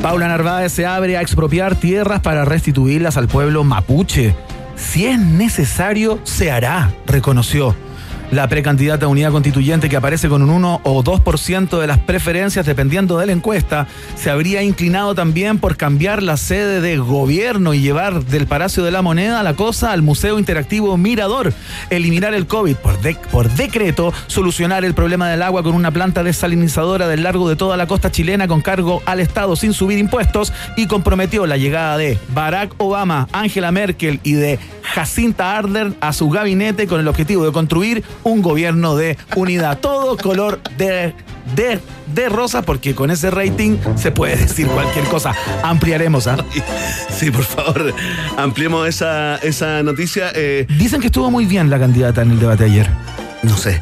Paula 0.01 0.27
Narváez 0.27 0.71
se 0.71 0.85
abre 0.85 1.17
a 1.17 1.21
expropiar 1.21 1.75
tierras 1.75 2.21
para 2.21 2.43
restituirlas 2.43 3.17
al 3.17 3.27
pueblo 3.27 3.63
mapuche. 3.63 4.35
Si 4.75 5.05
es 5.05 5.19
necesario, 5.19 6.19
se 6.23 6.49
hará, 6.51 6.91
reconoció. 7.05 7.75
La 8.31 8.47
precandidata 8.47 9.05
a 9.05 9.09
unidad 9.09 9.31
constituyente 9.31 9.89
que 9.89 9.97
aparece 9.97 10.29
con 10.29 10.41
un 10.41 10.49
1 10.51 10.81
o 10.85 11.03
2% 11.03 11.79
de 11.81 11.85
las 11.87 11.97
preferencias 11.99 12.65
dependiendo 12.65 13.17
de 13.17 13.25
la 13.25 13.33
encuesta, 13.33 13.87
se 14.15 14.29
habría 14.29 14.63
inclinado 14.63 15.13
también 15.15 15.57
por 15.59 15.75
cambiar 15.75 16.23
la 16.23 16.37
sede 16.37 16.79
de 16.79 16.97
gobierno 16.97 17.73
y 17.73 17.81
llevar 17.81 18.23
del 18.23 18.47
Palacio 18.47 18.83
de 18.85 18.91
la 18.91 19.01
Moneda 19.01 19.43
la 19.43 19.55
cosa 19.55 19.91
al 19.91 20.01
Museo 20.01 20.39
Interactivo 20.39 20.95
Mirador, 20.95 21.53
eliminar 21.89 22.33
el 22.33 22.47
COVID 22.47 22.75
por, 22.77 23.01
de- 23.01 23.15
por 23.31 23.49
decreto, 23.49 24.13
solucionar 24.27 24.85
el 24.85 24.93
problema 24.93 25.27
del 25.29 25.41
agua 25.41 25.61
con 25.61 25.75
una 25.75 25.91
planta 25.91 26.23
desalinizadora 26.23 27.09
del 27.09 27.23
largo 27.23 27.49
de 27.49 27.57
toda 27.57 27.75
la 27.75 27.85
costa 27.87 28.11
chilena 28.11 28.47
con 28.47 28.61
cargo 28.61 29.01
al 29.05 29.19
Estado 29.19 29.57
sin 29.57 29.73
subir 29.73 29.97
impuestos 29.99 30.53
y 30.77 30.87
comprometió 30.87 31.45
la 31.47 31.57
llegada 31.57 31.97
de 31.97 32.17
Barack 32.33 32.75
Obama, 32.77 33.27
Angela 33.33 33.73
Merkel 33.73 34.21
y 34.23 34.33
de 34.33 34.57
Jacinta 34.83 35.57
Ardern 35.57 35.95
a 35.99 36.13
su 36.13 36.29
gabinete 36.29 36.87
con 36.87 36.99
el 37.01 37.07
objetivo 37.09 37.45
de 37.45 37.51
construir 37.51 38.03
un 38.23 38.41
gobierno 38.41 38.95
de 38.95 39.17
unidad. 39.35 39.79
Todo 39.79 40.17
color 40.17 40.61
de, 40.77 41.13
de, 41.55 41.79
de 42.13 42.29
rosa, 42.29 42.61
porque 42.61 42.93
con 42.95 43.11
ese 43.11 43.31
rating 43.31 43.77
se 43.95 44.11
puede 44.11 44.35
decir 44.35 44.67
cualquier 44.67 45.05
cosa. 45.05 45.33
Ampliaremos, 45.63 46.27
¿ah? 46.27 46.37
Sí, 47.09 47.29
por 47.31 47.43
favor, 47.43 47.93
ampliemos 48.37 48.87
esa, 48.87 49.35
esa 49.37 49.83
noticia. 49.83 50.31
eh, 50.33 50.65
Dicen 50.77 50.99
que 51.01 51.07
estuvo 51.07 51.29
muy 51.29 51.45
bien 51.45 51.69
la 51.69 51.77
candidata 51.79 52.21
en 52.23 52.31
el 52.31 52.39
debate 52.39 52.65
ayer. 52.65 52.89
no 53.43 53.55
sé, 53.57 53.81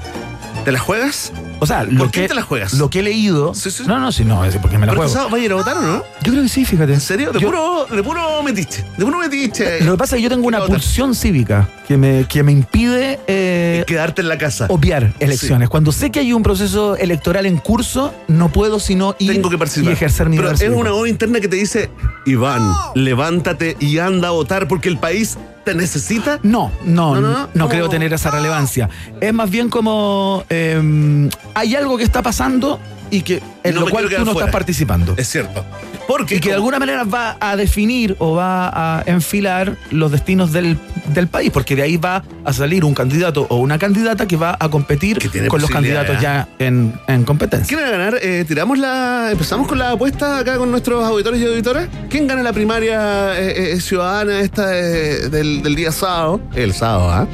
¿te 0.66 0.72
la 0.72 0.80
juegas? 0.80 1.32
O 1.62 1.66
sea, 1.68 1.84
lo 1.84 2.00
¿Por 2.00 2.12
qué 2.12 2.22
que, 2.22 2.28
te 2.30 2.34
la 2.34 2.42
juegas? 2.42 2.74
Lo 2.74 2.90
que 2.90 3.00
he 3.00 3.04
leído. 3.04 3.54
Sí, 3.54 3.70
sí. 3.72 3.84
No, 3.86 4.00
no, 4.00 4.12
sí, 4.12 4.24
no, 4.24 4.46
es 4.46 4.56
porque 4.58 4.78
me 4.78 4.86
la 4.86 4.94
¿Pero 4.94 5.08
juego. 5.10 5.30
va 5.30 5.38
a 5.38 5.40
ir 5.40 5.52
a 5.52 5.56
votar 5.56 5.78
o 5.78 5.82
no? 5.82 6.04
Yo 6.24 6.32
creo 6.32 6.44
que 6.44 6.50
sí, 6.50 6.64
fíjate. 6.66 6.94
¿En 6.94 7.02
serio? 7.02 7.32
De, 7.32 7.40
Yo- 7.40 7.48
puro, 7.50 7.86
de 7.94 8.02
puro 8.04 8.42
metiche. 8.44 8.84
De 8.98 9.04
puro 9.06 9.18
metiche. 9.20 9.82
Lo 9.82 9.92
que 9.94 9.98
pasa 9.98 10.16
es 10.16 10.20
que 10.20 10.24
yo 10.24 10.30
tengo 10.30 10.48
una 10.48 10.66
pulsión 10.66 11.14
cívica 11.16 11.68
que 11.88 11.98
me, 11.98 12.26
que 12.30 12.44
me 12.44 12.52
impide 12.52 13.20
eh, 13.28 13.84
Quedarte 13.88 14.22
en 14.22 14.30
la 14.30 14.38
casa. 14.38 14.68
obviar 14.70 15.14
elecciones. 15.20 15.70
Cuando 15.70 15.92
sé 15.92 16.12
que 16.12 16.20
hay 16.20 16.32
un 16.34 16.44
proceso 16.44 16.96
electoral 16.96 17.46
en 17.46 17.58
curso, 17.58 18.14
no 18.28 18.50
puedo 18.50 18.80
sino 18.80 19.16
ir 19.20 19.34
Tengo 19.34 19.50
que 19.50 19.58
participar. 19.58 19.90
y 19.92 19.94
ejercer 19.94 20.30
mi 20.30 20.38
Pero 20.38 20.52
es 20.52 20.62
una 20.62 20.92
voz 20.92 21.10
interna 21.10 21.40
que 21.40 21.48
te 21.48 21.56
dice, 21.58 21.90
Iván, 22.26 22.62
levántate 22.96 23.76
y 23.80 23.98
anda 23.98 24.30
a 24.30 24.32
votar 24.32 24.68
porque 24.68 24.88
el 24.90 24.98
país 24.98 25.38
te 25.66 25.76
necesita. 25.76 26.40
No, 26.42 26.72
no, 26.86 27.20
No, 27.20 27.50
no, 27.54 27.70
creo 27.70 27.90
tener 27.90 28.14
esa 28.14 28.32
relevancia. 28.32 28.90
Es 29.20 29.34
más 29.34 29.50
bien 29.50 29.70
como 29.70 30.44
eh, 30.50 31.30
hay 31.54 31.76
algo 31.76 31.98
que 31.98 32.04
está 32.04 32.22
pasando 32.22 32.80
y 33.12 33.22
que 33.22 33.42
en 33.64 33.74
No 33.76 33.82
lo 33.82 33.90
cual 33.90 34.06
tú 34.06 34.12
no 34.20 34.26
fuera. 34.26 34.40
estás 34.40 34.52
participando. 34.52 35.16
Es 35.18 35.28
cierto. 35.30 35.66
Porque 36.08 36.36
y 36.36 36.40
que 36.40 36.50
de 36.50 36.56
alguna 36.56 36.80
manera 36.80 37.04
va 37.04 37.38
a 37.40 37.56
definir 37.56 38.16
o 38.20 38.34
va 38.36 38.70
a 39.00 39.04
enfilar 39.06 39.76
los 39.92 40.12
destinos 40.12 40.52
del, 40.52 40.78
del 41.14 41.28
país, 41.28 41.52
porque 41.52 41.76
de 41.76 41.84
ahí 41.84 41.98
va 41.98 42.24
a 42.46 42.54
salir 42.54 42.84
un 42.84 42.96
candidato 42.96 43.46
o 43.50 43.58
una 43.58 43.78
candidata 43.78 44.28
que 44.28 44.36
va 44.36 44.58
a 44.60 44.70
competir 44.70 45.20
con 45.48 45.62
los 45.62 45.70
candidatos 45.70 46.20
ya 46.20 46.48
en, 46.58 46.94
en 47.08 47.24
competencia. 47.26 47.68
¿Quién 47.68 47.80
va 47.80 47.88
a 47.88 47.98
ganar? 47.98 48.20
Eh, 48.22 48.44
tiramos 48.48 48.78
la. 48.80 49.30
Empezamos 49.32 49.68
con 49.68 49.78
la 49.78 49.92
apuesta 49.92 50.40
acá 50.40 50.58
con 50.58 50.72
nuestros 50.72 51.04
auditores 51.04 51.42
y 51.42 51.46
auditoras. 51.46 51.88
¿Quién 52.10 52.26
gana 52.28 52.42
la 52.44 52.54
primaria 52.54 53.40
eh, 53.40 53.74
eh, 53.74 53.82
ciudadana 53.82 54.40
esta 54.40 54.76
eh, 54.78 55.30
del, 55.30 55.62
del 55.62 55.76
día 55.76 55.92
sábado? 55.92 56.42
El 56.56 56.74
sábado, 56.74 57.12
¿ah? 57.12 57.28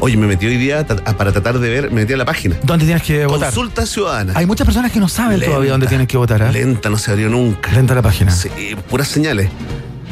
Oye, 0.00 0.16
me 0.16 0.26
metí 0.26 0.46
hoy 0.46 0.56
día 0.58 0.86
para 0.86 1.32
tratar 1.32 1.58
de 1.58 1.68
ver, 1.68 1.90
me 1.90 2.02
metí 2.02 2.12
a 2.12 2.16
la 2.16 2.24
página. 2.24 2.56
¿Dónde 2.62 2.84
tienes 2.84 3.02
que 3.02 3.24
votar? 3.26 3.48
Consulta 3.48 3.86
ciudadana. 3.86 4.32
Hay 4.36 4.46
muchas 4.46 4.66
personas 4.66 4.92
que 4.92 5.00
no 5.00 5.08
saben 5.08 5.38
Lenta. 5.38 5.46
todavía 5.52 5.72
dónde 5.72 5.86
tienen 5.86 6.06
que 6.06 6.16
votar. 6.16 6.42
¿eh? 6.42 6.52
Lenta, 6.52 6.90
no 6.90 6.98
se 6.98 7.10
abrió 7.10 7.28
nunca. 7.28 7.72
Lenta 7.72 7.94
la 7.94 8.02
página. 8.02 8.30
Sí, 8.30 8.50
puras 8.90 9.08
señales. 9.08 9.48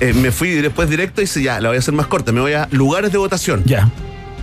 Eh, 0.01 0.13
me 0.13 0.33
fui 0.33 0.51
después 0.51 0.89
directo 0.89 1.21
y 1.21 1.25
dice, 1.25 1.43
ya, 1.43 1.61
la 1.61 1.69
voy 1.69 1.77
a 1.77 1.79
hacer 1.81 1.95
más 1.95 2.07
corta. 2.07 2.33
Me 2.33 2.41
voy 2.41 2.55
a 2.55 2.67
lugares 2.71 3.13
de 3.13 3.19
votación. 3.19 3.63
Ya, 3.67 3.91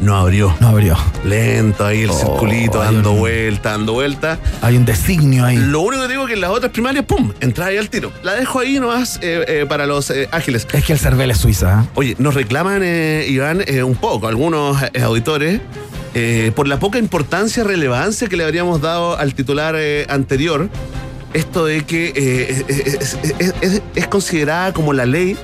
No 0.01 0.15
abrió. 0.17 0.55
no 0.59 0.69
abrió. 0.69 0.97
Lento 1.23 1.85
ahí 1.85 2.01
el 2.01 2.09
Oh, 2.09 2.13
circulito, 2.17 2.79
dando 2.79 3.11
un- 3.11 3.19
vuelta, 3.19 3.71
dando 3.71 3.93
vuelta. 3.93 4.39
Hay 4.61 4.75
un 4.75 4.83
designio 4.83 5.45
ahí. 5.45 5.57
Lo 5.57 5.81
único 5.81 6.01
que 6.03 6.07
digo 6.09 6.23
es 6.23 6.27
que 6.29 6.33
en 6.33 6.41
las 6.41 6.49
otras 6.49 6.71
primarias, 6.71 7.05
¡pum! 7.05 7.31
Entra 7.39 7.67
ahí 7.67 7.77
al 7.77 7.89
tiro. 7.89 8.11
La 8.23 8.33
dejo 8.33 8.59
ahí 8.59 8.79
nomás 8.79 9.19
eh, 9.21 9.45
eh, 9.47 9.65
para 9.69 9.85
los 9.85 10.09
eh, 10.09 10.27
ágiles. 10.31 10.67
Es 10.73 10.83
que 10.83 10.93
el 10.93 10.99
cervel 10.99 11.29
es 11.29 11.37
suiza. 11.37 11.83
¿eh? 11.83 11.89
Oye, 11.93 12.15
nos 12.17 12.33
reclaman, 12.33 12.81
eh, 12.83 13.25
Iván, 13.29 13.63
un 13.85 13.95
poco, 13.95 14.27
algunos 14.27 14.77
auditores, 15.01 15.61
por 16.55 16.67
la 16.67 16.79
poca 16.79 16.97
importancia, 16.97 17.63
relevancia 17.63 18.27
que 18.27 18.35
le 18.35 18.43
habríamos 18.43 18.81
dado 18.81 19.17
al 19.17 19.33
titular 19.35 19.75
anterior, 20.09 20.67
esto 21.33 21.63
de 21.65 21.83
que 21.85 22.07
es, 22.67 23.15
es- 23.39 23.53
es- 23.61 23.81
es 23.95 24.07
considerada 24.07 24.73
como 24.73 24.91
la 24.93 25.05
ley 25.05 25.37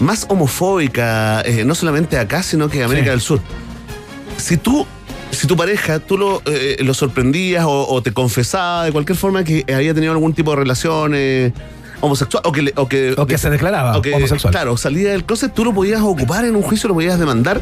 más 0.00 0.26
homofóbica, 0.28 1.40
eh, 1.40 1.64
no 1.64 1.74
solamente 1.74 2.18
acá, 2.18 2.42
sino 2.42 2.68
que 2.68 2.78
en 2.78 2.84
América 2.84 3.06
Sí. 3.06 3.10
del 3.10 3.20
Sur. 3.20 3.40
Si 4.36 4.56
tú, 4.56 4.86
si 5.30 5.46
tu 5.46 5.56
pareja, 5.56 5.98
tú 5.98 6.18
lo, 6.18 6.42
eh, 6.46 6.76
lo 6.80 6.94
sorprendías 6.94 7.64
o, 7.64 7.86
o 7.88 8.02
te 8.02 8.12
confesaba 8.12 8.84
de 8.84 8.92
cualquier 8.92 9.16
forma 9.18 9.44
que 9.44 9.64
había 9.74 9.94
tenido 9.94 10.12
algún 10.12 10.32
tipo 10.34 10.50
de 10.50 10.56
relaciones 10.56 11.52
homosexual 12.00 12.42
o 12.44 12.52
que, 12.52 12.62
le- 12.62 12.72
o 12.76 12.86
que, 12.88 13.14
O 13.16 13.26
que 13.26 13.38
se 13.38 13.48
declaraba 13.50 13.96
o 13.96 14.02
que, 14.02 14.14
homosexual. 14.14 14.52
Claro, 14.52 14.76
salía 14.76 15.10
del 15.12 15.24
closet, 15.24 15.52
tú 15.52 15.64
lo 15.64 15.72
podías 15.72 16.00
ocupar 16.02 16.44
en 16.44 16.54
un 16.54 16.62
juicio, 16.62 16.88
lo 16.88 16.94
podías 16.94 17.18
demandar 17.18 17.60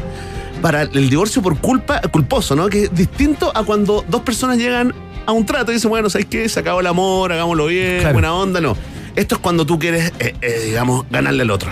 para 0.61 0.83
el 0.83 1.09
divorcio 1.09 1.41
por 1.41 1.57
culpa, 1.59 2.01
culposo, 2.11 2.55
¿no? 2.55 2.67
Que 2.67 2.83
es 2.83 2.93
distinto 2.95 3.51
a 3.55 3.63
cuando 3.63 4.03
dos 4.07 4.21
personas 4.21 4.57
llegan 4.57 4.93
a 5.25 5.31
un 5.31 5.45
trato 5.45 5.71
y 5.71 5.75
dicen, 5.75 5.89
bueno, 5.89 6.09
¿sabes 6.09 6.27
qué? 6.27 6.47
Se 6.49 6.59
acabó 6.59 6.81
el 6.81 6.87
amor, 6.87 7.31
hagámoslo 7.31 7.65
bien, 7.67 7.99
Claro. 7.99 8.13
buena 8.13 8.33
onda, 8.33 8.61
no. 8.61 8.75
Esto 9.15 9.35
es 9.35 9.41
cuando 9.41 9.65
tú 9.65 9.79
quieres, 9.79 10.11
eh, 10.19 10.35
eh, 10.41 10.61
digamos, 10.65 11.05
ganarle 11.09 11.43
al 11.43 11.51
otro. 11.51 11.71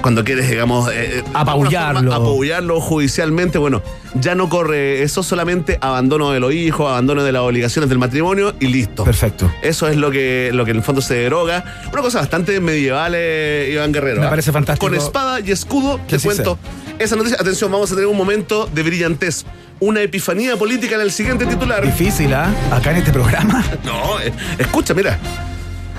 Cuando 0.00 0.24
quieres, 0.24 0.48
digamos, 0.48 0.88
eh, 0.90 1.18
eh, 1.18 1.24
Apabullarlo. 1.34 2.00
forma, 2.00 2.16
apabullarlo 2.16 2.80
judicialmente, 2.80 3.58
bueno, 3.58 3.82
ya 4.14 4.34
no 4.34 4.48
corre 4.48 5.02
eso 5.02 5.22
solamente 5.22 5.78
abandono 5.80 6.30
de 6.30 6.40
los 6.40 6.52
hijos, 6.52 6.88
abandono 6.88 7.24
de 7.24 7.32
las 7.32 7.42
obligaciones 7.42 7.88
del 7.88 7.98
matrimonio 7.98 8.54
y 8.60 8.66
listo. 8.68 9.04
Perfecto. 9.04 9.50
Eso 9.62 9.88
es 9.88 9.96
lo 9.96 10.10
que, 10.10 10.50
lo 10.52 10.64
que 10.64 10.70
en 10.70 10.78
el 10.78 10.82
fondo 10.82 11.00
se 11.00 11.14
deroga. 11.14 11.64
Una 11.92 12.02
cosa 12.02 12.20
bastante 12.20 12.60
medieval, 12.60 13.12
eh, 13.16 13.70
Iván 13.72 13.92
Guerrero. 13.92 14.20
Me 14.20 14.28
parece 14.28 14.52
fantástico. 14.52 14.86
Con 14.86 14.94
espada 14.96 15.40
y 15.40 15.50
escudo, 15.50 16.00
te 16.06 16.18
cuento 16.18 16.58
esa 16.98 17.16
noticia. 17.16 17.38
Atención, 17.40 17.70
vamos 17.70 17.90
a 17.90 17.94
tener 17.94 18.08
un 18.08 18.16
momento 18.16 18.68
de 18.72 18.82
brillantez. 18.82 19.44
Una 19.78 20.00
epifanía 20.00 20.56
política 20.56 20.94
en 20.94 21.02
el 21.02 21.12
siguiente 21.12 21.44
titular. 21.44 21.84
Difícil, 21.84 22.32
¿ah? 22.32 22.48
Acá 22.72 22.92
en 22.92 22.98
este 22.98 23.12
programa. 23.12 23.62
No, 23.84 24.18
eh, 24.20 24.32
escucha, 24.58 24.94
mira. 24.94 25.18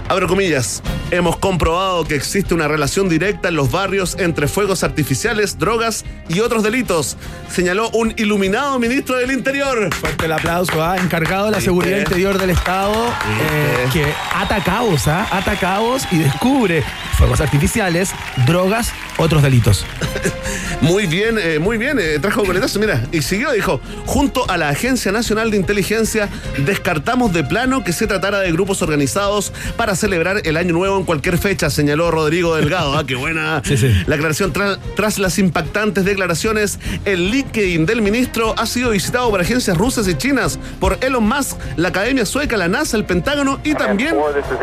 Abro 0.10 0.28
comillas. 0.28 0.82
Hemos 1.12 1.38
comprobado 1.38 2.06
que 2.06 2.16
existe 2.16 2.54
una 2.54 2.68
relación 2.68 3.10
directa 3.10 3.50
en 3.50 3.56
los 3.56 3.72
barrios 3.72 4.16
entre 4.20 4.48
fuegos 4.48 4.84
artificiales, 4.84 5.60
drogas 5.60 6.06
y 6.30 6.40
otros 6.40 6.64
delitos, 6.64 7.18
señaló 7.50 7.90
un 7.90 8.14
iluminado 8.18 8.80
ministro 8.80 9.18
del 9.18 9.32
Interior. 9.32 9.94
Fuerte 9.94 10.26
el 10.26 10.32
aplauso, 10.32 10.84
¿ah? 10.84 10.98
Encargado 10.98 11.46
de 11.46 11.52
la 11.52 11.62
seguridad 11.62 12.00
interior 12.00 12.38
del 12.38 12.52
Estado, 12.52 13.08
eh, 13.08 13.90
que 13.92 14.06
ata 14.34 14.64
cabos, 14.64 15.08
¿ah? 15.08 15.28
Ata 15.32 15.58
cabos 15.58 16.04
y 16.12 16.20
descubre 16.20 16.84
fuegos 17.18 17.42
artificiales, 17.42 18.12
drogas, 18.46 18.92
otros 19.18 19.42
delitos. 19.44 19.86
Muy 20.82 21.08
bien, 21.08 21.38
eh, 21.42 21.58
muy 21.58 21.80
bien, 21.80 21.98
eh, 22.00 22.20
trajo 22.22 22.44
coletazo, 22.46 22.78
mira, 22.80 23.04
y 23.12 23.24
siguió, 23.24 23.52
dijo, 23.52 23.82
junto 24.06 24.48
a 24.50 24.58
la 24.58 24.70
Agencia 24.70 25.12
Nacional 25.12 25.50
de 25.50 25.58
Inteligencia, 25.58 26.30
descartamos 26.60 27.34
de 27.34 27.44
plano 27.44 27.84
que 27.84 27.92
se 27.94 28.06
tratara 28.06 28.40
de 28.42 28.52
grupos 28.52 28.84
organizados 28.84 29.52
para 29.76 29.96
celebrar 29.96 30.42
el 30.46 30.56
Año 30.56 30.74
Nuevo 30.74 30.96
en 30.98 31.04
cualquier 31.04 31.40
fecha, 31.40 31.72
señaló 31.72 32.12
Rodrigo 32.12 32.56
Delgado. 32.56 32.96
Ah, 32.96 33.04
qué 33.08 33.16
buena 33.16 33.64
Sí, 33.66 33.76
sí. 33.76 33.92
la 34.06 34.16
aclaración. 34.16 34.54
Tra- 34.54 34.78
tras 34.96 35.18
las 35.18 35.40
impactantes 35.40 36.06
declaraciones, 36.06 36.78
el 37.06 37.32
LinkedIn 37.32 37.88
del 37.88 38.04
ministro 38.04 38.54
ha 38.56 38.68
sido 38.68 38.92
visitado 38.92 39.32
por 39.32 39.42
agencias 39.42 39.76
rusas 39.78 40.08
y 40.08 40.14
chinas, 40.16 40.60
por 40.80 41.00
Elon 41.02 41.28
Musk, 41.28 41.58
la 41.76 41.88
Academia 41.88 42.26
Sueca, 42.26 42.56
la 42.56 42.68
NASA, 42.68 42.98
el 42.98 43.06
Pentágono 43.06 43.60
y 43.64 43.74
también 43.74 44.16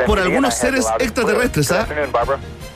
por 0.07 0.21
algunos 0.21 0.55
seres 0.55 0.87
extraterrestres. 1.01 1.73
¿ah? 1.73 1.88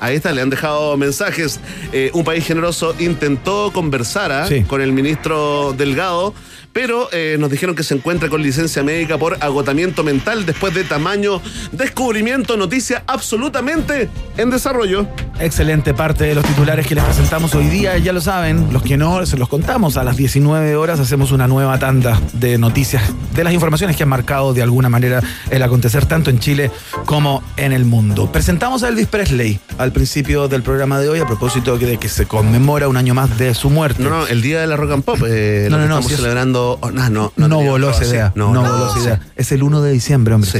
Ahí 0.01 0.17
está, 0.17 0.33
le 0.33 0.41
han 0.41 0.51
dejado 0.51 0.97
mensajes. 0.97 1.61
Eh, 1.93 2.11
un 2.15 2.25
país 2.25 2.47
generoso 2.47 2.95
intentó 2.99 3.73
conversar 3.73 4.31
¿ah? 4.33 4.47
Sí. 4.47 4.63
con 4.65 4.81
el 4.81 4.93
ministro 4.93 5.75
Delgado, 5.77 6.35
pero 6.73 7.09
eh, 7.13 7.37
nos 7.39 7.51
dijeron 7.51 7.75
que 7.75 7.83
se 7.83 7.95
encuentra 7.95 8.29
con 8.29 8.43
licencia 8.43 8.83
médica 8.83 9.19
por 9.19 9.37
agotamiento 9.43 10.05
mental 10.05 10.47
después 10.47 10.75
de 10.75 10.85
tamaño 10.85 11.41
descubrimiento. 11.73 12.57
Noticia 12.57 13.03
absolutamente 13.07 14.09
en 14.37 14.51
desarrollo. 14.51 15.07
Excelente 15.41 15.95
parte 15.95 16.25
de 16.25 16.35
los 16.35 16.45
titulares 16.45 16.87
que 16.87 16.95
les 16.95 17.05
presentamos 17.05 17.55
hoy 17.55 17.67
día, 17.67 17.97
ya 17.99 18.13
lo 18.13 18.21
saben, 18.21 18.73
los 18.73 18.83
que 18.83 18.97
no, 18.97 19.25
se 19.27 19.37
los 19.37 19.49
contamos. 19.49 19.97
A 19.97 20.05
las 20.05 20.17
19 20.17 20.75
horas 20.77 20.99
hacemos 21.01 21.31
una 21.33 21.47
nueva 21.47 21.79
tanda 21.79 22.21
de 22.33 22.59
noticias, 22.59 23.03
de 23.35 23.45
las 23.45 23.53
informaciones 23.53 23.97
que 23.97 24.03
han 24.03 24.09
marcado 24.09 24.53
de 24.55 24.63
alguna 24.63 24.89
manera 24.89 25.23
el 25.51 25.63
acontecer 25.63 26.07
tanto 26.07 26.31
en 26.31 26.39
Chile 26.41 26.71
como 27.07 27.43
en 27.57 27.73
el 27.73 27.85
mundo. 27.85 28.31
Presentamos 28.33 28.83
a 28.83 28.89
Elvis 28.89 29.07
Presley 29.07 29.61
al 29.79 29.93
principio 29.93 30.49
del 30.49 30.63
programa 30.63 30.99
de 30.99 31.09
hoy 31.09 31.21
a 31.21 31.27
propósito 31.27 31.79
de 31.79 31.99
que 31.99 32.09
se 32.09 32.27
conmemora 32.27 32.89
un 32.89 32.97
año 32.97 33.15
más 33.15 33.39
de 33.39 33.55
su 33.55 33.71
muerte. 33.71 34.03
No, 34.03 34.11
no, 34.11 34.27
el 34.27 34.43
día 34.43 34.61
de 34.61 34.67
la 34.67 34.77
rock 34.77 34.93
and 34.93 35.05
pop. 35.05 35.19
eh, 35.27 35.69
No, 35.71 35.79
no, 35.79 35.87
no, 35.87 35.99
estamos 35.99 36.13
es- 36.13 36.21
celebrando. 36.59 36.79
oh, 36.81 36.91
no, 36.91 37.33
no, 37.37 37.49
No, 37.49 37.63
voló 37.63 37.91
esa 37.91 38.05
idea. 38.05 38.33
No, 38.35 38.49
voló 38.49 38.91
esa 38.91 39.01
idea. 39.01 39.21
Es 39.37 39.53
el 39.53 39.63
1 39.63 39.83
de 39.83 39.93
diciembre, 39.93 40.35
hombre. 40.35 40.51
Sí. 40.51 40.59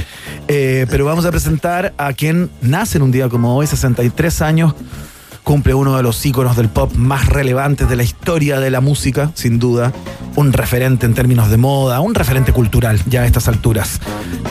Eh, 0.49 0.87
pero 0.91 1.05
vamos 1.05 1.25
a 1.25 1.31
presentar 1.31 1.95
a 1.99 2.13
quien 2.13 2.51
nace 2.61 2.99
en 2.99 3.03
un 3.03 3.11
día 3.11 3.29
como 3.29 3.57
hoy, 3.57 3.67
63 3.67 4.43
años. 4.43 4.75
Cumple 5.45 5.73
uno 5.73 5.97
de 5.97 6.03
los 6.03 6.25
íconos 6.27 6.57
del 6.57 6.69
pop 6.69 6.93
más 6.95 7.27
relevantes 7.27 7.89
de 7.89 7.97
la 7.97 8.03
historia 8.03 8.61
de 8.61 8.71
la 8.71 8.81
música, 8.83 9.31
sin 9.35 9.59
duda. 9.59 9.93
Un 10.37 10.53
referente 10.53 11.07
en 11.07 11.15
términos 11.15 11.51
de 11.51 11.57
moda, 11.57 12.01
un 12.01 12.15
referente 12.15 12.53
cultural 12.53 13.01
ya 13.07 13.23
a 13.23 13.27
estas 13.27 13.49
alturas. 13.49 13.99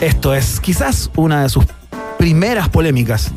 Esto 0.00 0.34
es 0.34 0.58
quizás 0.58 1.10
una 1.14 1.42
de 1.42 1.48
sus 1.50 1.64
primeras 2.18 2.68
polémicas. 2.68 3.30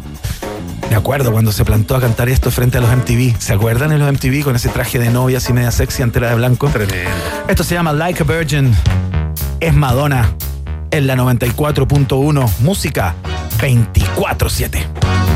Me 0.92 0.98
acuerdo 0.98 1.32
cuando 1.32 1.54
se 1.54 1.64
plantó 1.64 1.96
a 1.96 2.02
cantar 2.02 2.28
esto 2.28 2.52
frente 2.52 2.78
a 2.78 2.82
los 2.82 2.94
MTV. 2.94 3.40
¿Se 3.40 3.54
acuerdan 3.54 3.94
en 3.94 4.00
los 4.00 4.12
MTV 4.12 4.44
con 4.44 4.58
ese 4.58 4.68
traje 4.68 5.00
de 5.00 5.10
novia 5.10 5.38
así 5.38 5.54
media 5.54 5.72
sexy 5.72 6.02
entera 6.02 6.28
de 6.28 6.36
blanco? 6.36 6.68
Tremendo. 6.68 7.10
Esto 7.48 7.64
se 7.64 7.76
llama 7.76 7.94
Like 7.94 8.24
a 8.24 8.26
Virgin. 8.26 8.76
Es 9.62 9.74
Madonna 9.74 10.36
en 10.92 11.08
la 11.08 11.16
94.1. 11.16 12.50
Música 12.60 13.16
24-7. 13.62 15.31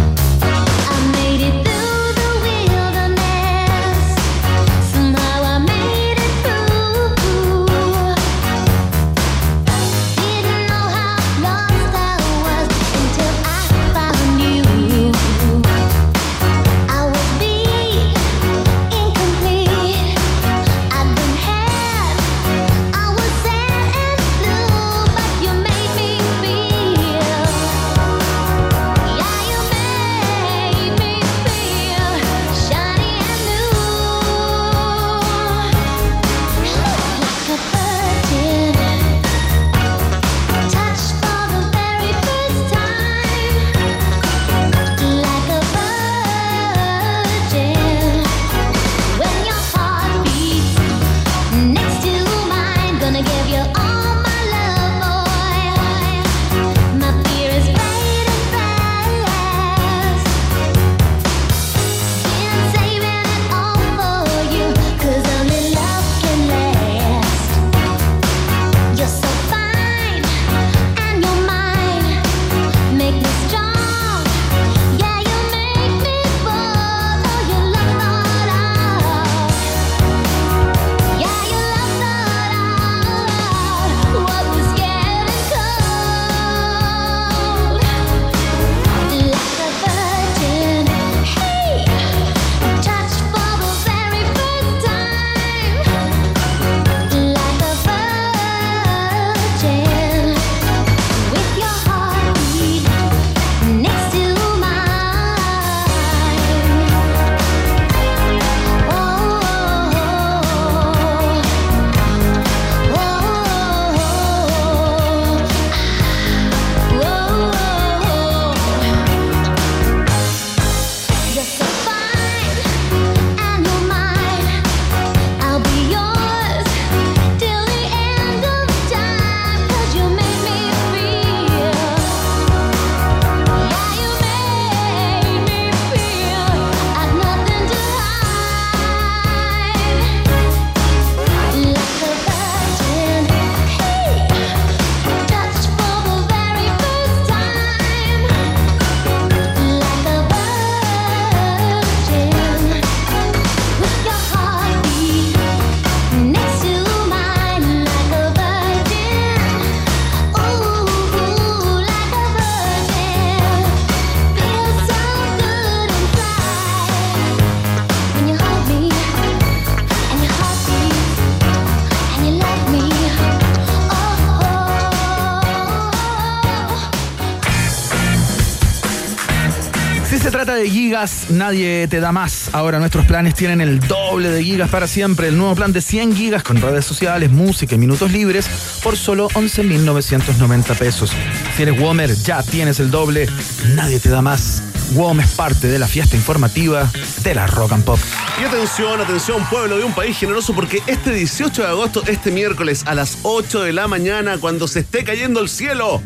Nadie 181.29 181.87
te 181.89 181.99
da 181.99 182.11
más. 182.11 182.49
Ahora 182.53 182.79
nuestros 182.79 183.05
planes 183.05 183.35
tienen 183.35 183.59
el 183.59 183.79
doble 183.81 184.29
de 184.29 184.43
gigas 184.43 184.69
para 184.69 184.87
siempre. 184.87 185.27
El 185.27 185.37
nuevo 185.37 185.53
plan 185.53 185.73
de 185.73 185.81
100 185.81 186.15
gigas 186.15 186.43
con 186.43 186.61
redes 186.61 186.85
sociales, 186.85 187.31
música 187.31 187.75
y 187.75 187.77
minutos 187.77 188.11
libres 188.11 188.47
por 188.81 188.95
solo 188.95 189.27
11.990 189.29 190.77
pesos. 190.77 191.11
Si 191.55 191.63
eres 191.63 191.79
Womer, 191.79 192.15
ya 192.15 192.41
tienes 192.43 192.79
el 192.79 192.91
doble. 192.91 193.27
Nadie 193.75 193.99
te 193.99 194.09
da 194.09 194.21
más. 194.21 194.63
WOM 194.93 195.19
es 195.19 195.31
parte 195.31 195.67
de 195.67 195.79
la 195.79 195.87
fiesta 195.87 196.15
informativa 196.15 196.89
de 197.23 197.35
la 197.35 197.47
Rock 197.47 197.73
and 197.73 197.83
Pop. 197.83 197.99
Y 198.39 198.43
atención, 198.43 199.01
atención, 199.01 199.43
pueblo 199.49 199.77
de 199.77 199.83
un 199.83 199.93
país 199.93 200.17
generoso, 200.17 200.53
porque 200.53 200.81
este 200.87 201.11
18 201.11 201.63
de 201.63 201.67
agosto, 201.67 202.03
este 202.07 202.31
miércoles 202.31 202.83
a 202.85 202.93
las 202.93 203.17
8 203.23 203.63
de 203.63 203.73
la 203.73 203.87
mañana, 203.87 204.37
cuando 204.37 204.67
se 204.67 204.81
esté 204.81 205.03
cayendo 205.03 205.41
el 205.41 205.49
cielo, 205.49 206.01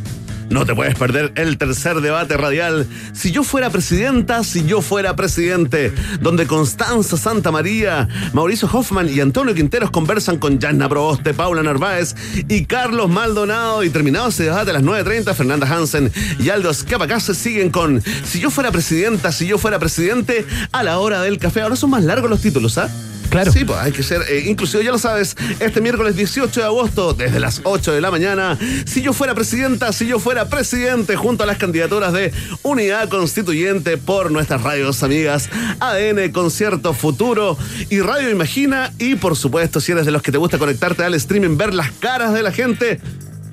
no 0.50 0.66
te 0.66 0.74
puedes 0.76 0.96
perder 0.96 1.32
el 1.36 1.58
tercer 1.58 2.02
debate 2.02 2.38
radial. 2.38 2.88
Si 3.14 3.32
yo 3.32 3.44
fuera 3.44 3.70
presidenta, 3.70 4.44
si 4.44 4.66
yo 4.66 4.82
fuera 4.82 5.16
presidente, 5.16 5.94
donde 6.22 6.48
Constanza 6.48 7.18
Santa 7.18 7.52
María, 7.52 8.08
Mauricio 8.34 8.70
Hoffman 8.72 9.10
y 9.10 9.20
Antonio 9.20 9.54
Quinteros 9.54 9.92
conversan 9.92 10.38
con 10.38 10.60
Yanna 10.60 10.90
Proboste, 10.90 11.34
Paula 11.34 11.64
Narváez 11.64 12.16
y 12.48 12.66
Carlos 12.66 13.10
Maldonado. 13.10 13.84
Y 13.84 13.90
terminado 13.90 14.30
ese 14.30 14.44
debate 14.44 14.72
a 14.72 14.74
las 14.74 14.84
9.30, 14.84 15.34
Fernanda 15.36 15.68
Hansen 15.68 16.12
y 16.40 16.50
Aldo 16.50 16.70
Escapacase 16.70 17.36
siguen 17.36 17.70
con 17.70 18.02
Si 18.02 18.40
yo 18.40 18.50
fuera 18.50 18.72
presidenta, 18.72 19.32
si 19.32 19.48
yo 19.48 19.58
fuera 19.58 19.80
presidente, 19.80 20.46
a 20.72 20.84
la 20.84 21.00
hora 21.00 21.22
del 21.22 21.38
café. 21.38 21.62
Ahora 21.62 21.76
son 21.76 21.92
más 21.92 22.04
largos 22.04 22.30
los 22.30 22.42
títulos, 22.42 22.78
¿ah? 22.78 22.90
Claro. 23.30 23.52
Sí, 23.52 23.64
pues 23.64 23.78
hay 23.80 23.92
que 23.92 24.04
ser, 24.04 24.22
eh, 24.30 24.46
inclusive 24.48 24.84
ya 24.84 24.92
lo 24.92 24.98
sabes, 24.98 25.36
este 25.60 25.82
miércoles 25.82 26.16
18 26.16 26.60
de 26.60 26.66
agosto, 26.66 27.14
desde 27.14 27.40
las 27.40 27.62
8 27.64 27.92
de 27.92 28.02
la 28.02 28.12
mañana, 28.12 28.58
si 28.86 29.02
yo 29.02 29.14
fuera 29.14 29.36
presidenta, 29.36 29.94
si 29.94 30.08
yo 30.08 30.20
fuera 30.20 30.50
presidente, 30.50 31.16
junto 31.16 31.44
a 31.44 31.46
las 31.46 31.58
candidaturas 31.58 32.12
de 32.14 32.32
Unidad 32.64 33.08
Constituyente 33.10 33.98
por 33.98 34.32
nuestras 34.32 34.64
radios 34.64 35.04
amigas 35.04 35.50
ADN, 35.80 36.32
Concierto 36.32 36.94
Futuro 36.94 37.58
y 37.90 38.00
Radio 38.02 38.30
Imagina, 38.30 38.92
y 38.98 39.16
por 39.16 39.36
supuesto, 39.36 39.80
si 39.80 39.92
eres 39.92 40.06
de 40.06 40.12
los 40.12 40.22
que 40.22 40.32
te 40.32 40.38
gusta 40.38 40.58
conectarte 40.58 41.04
al 41.04 41.14
streaming, 41.14 41.58
ver 41.58 41.74
las 41.74 41.92
caras 41.92 42.34
de 42.34 42.42
la 42.42 42.52
gente, 42.52 43.00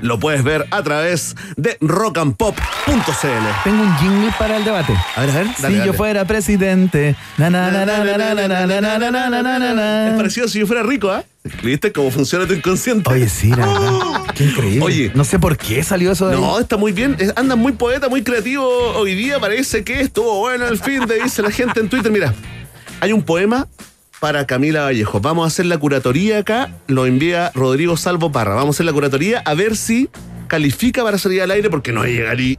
lo 0.00 0.18
puedes 0.18 0.42
ver 0.42 0.66
a 0.70 0.82
través 0.82 1.36
de 1.56 1.76
rockandpop.cl. 1.80 2.56
Tengo 3.64 3.82
un 3.82 3.96
jingle 3.98 4.32
para 4.38 4.56
el 4.56 4.64
debate. 4.64 4.94
A 5.16 5.20
ver, 5.22 5.30
a 5.30 5.34
ver. 5.34 5.46
Si 5.56 5.76
yo 5.84 5.92
fuera 5.92 6.24
presidente. 6.24 7.16
Es 7.38 7.50
parecido 10.16 10.48
si 10.48 10.60
yo 10.60 10.66
fuera 10.66 10.82
rico, 10.82 11.10
¿ah? 11.10 11.20
¿eh? 11.20 11.50
¿Viste 11.62 11.92
cómo 11.92 12.10
funciona 12.10 12.46
tu 12.46 12.54
inconsciente? 12.54 13.08
Oye, 13.10 13.28
sí, 13.28 13.50
la 13.50 13.66
verdad. 13.66 13.92
Qué 14.34 14.44
increíble. 14.44 14.84
Oye. 14.84 15.12
No 15.14 15.24
sé 15.24 15.38
por 15.38 15.56
qué 15.56 15.82
salió 15.82 16.12
eso 16.12 16.28
de 16.28 16.36
No, 16.36 16.56
ahí. 16.56 16.62
está 16.62 16.76
muy 16.76 16.92
bien. 16.92 17.16
Andan 17.36 17.58
muy 17.58 17.72
poeta, 17.72 18.08
muy 18.08 18.22
creativo 18.22 18.64
hoy 18.96 19.14
día. 19.14 19.38
Parece 19.38 19.84
que 19.84 20.00
estuvo 20.00 20.38
bueno 20.38 20.66
el 20.66 20.78
fin 20.78 21.06
de 21.06 21.22
dice 21.22 21.42
la 21.42 21.50
gente 21.50 21.80
en 21.80 21.88
Twitter. 21.88 22.10
Mira, 22.10 22.34
hay 23.00 23.12
un 23.12 23.22
poema 23.22 23.68
para 24.20 24.46
Camila 24.46 24.82
Vallejo. 24.82 25.20
Vamos 25.20 25.44
a 25.44 25.48
hacer 25.48 25.66
la 25.66 25.78
curatoría 25.78 26.38
acá. 26.38 26.70
Lo 26.86 27.06
envía 27.06 27.50
Rodrigo 27.54 27.96
Salvo 27.96 28.32
Parra. 28.32 28.54
Vamos 28.54 28.74
a 28.74 28.76
hacer 28.76 28.86
la 28.86 28.92
curatoría 28.92 29.40
a 29.44 29.54
ver 29.54 29.76
si 29.76 30.08
califica 30.48 31.02
para 31.02 31.18
salir 31.18 31.42
al 31.42 31.50
aire 31.50 31.70
porque 31.70 31.92
no 31.92 32.02
hay 32.02 32.14
llegar 32.14 32.40
y, 32.40 32.58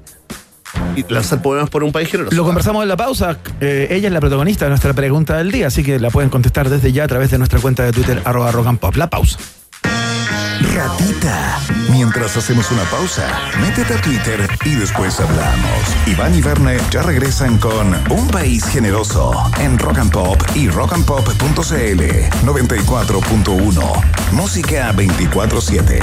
y 0.95 1.05
lanzar 1.09 1.41
poemas 1.41 1.69
por 1.69 1.83
un 1.83 1.91
país 1.91 2.09
generoso. 2.09 2.35
Lo 2.35 2.43
conversamos 2.43 2.83
en 2.83 2.89
la 2.89 2.97
pausa. 2.97 3.39
Eh, 3.61 3.87
ella 3.91 4.07
es 4.07 4.13
la 4.13 4.19
protagonista 4.19 4.65
de 4.65 4.69
nuestra 4.69 4.93
pregunta 4.93 5.37
del 5.37 5.51
día, 5.51 5.67
así 5.67 5.83
que 5.83 5.99
la 5.99 6.09
pueden 6.09 6.29
contestar 6.29 6.69
desde 6.69 6.91
ya 6.91 7.05
a 7.05 7.07
través 7.07 7.31
de 7.31 7.37
nuestra 7.37 7.59
cuenta 7.59 7.83
de 7.83 7.91
Twitter, 7.91 8.21
arroba 8.25 8.51
rock 8.51 8.67
and 8.67 8.79
pop. 8.79 8.95
La 8.95 9.09
pausa. 9.09 9.37
Ratita. 10.77 11.59
Mientras 11.89 12.37
hacemos 12.37 12.69
una 12.69 12.83
pausa, 12.83 13.27
métete 13.59 13.95
a 13.95 14.01
Twitter 14.01 14.47
y 14.63 14.75
después 14.75 15.19
hablamos. 15.19 15.81
Iván 16.05 16.35
y 16.35 16.41
Verne 16.41 16.77
ya 16.91 17.01
regresan 17.01 17.57
con 17.57 17.95
Un 18.11 18.27
País 18.27 18.63
Generoso 18.67 19.33
en 19.59 19.79
Rock 19.79 19.97
and 19.97 20.11
Pop 20.11 20.39
y 20.53 20.69
rockandpop.cl 20.69 22.03
94.1. 22.45 24.31
Música 24.33 24.93
24-7. 24.93 25.99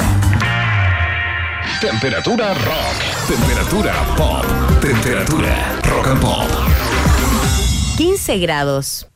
Temperatura 1.81 2.55
rock. 2.55 2.97
Temperatura 3.29 3.95
pop. 4.17 4.45
Temperatura 4.81 5.81
rock 5.85 6.07
and 6.09 6.21
pop. 6.21 6.51
15 7.97 8.39
grados. 8.39 9.07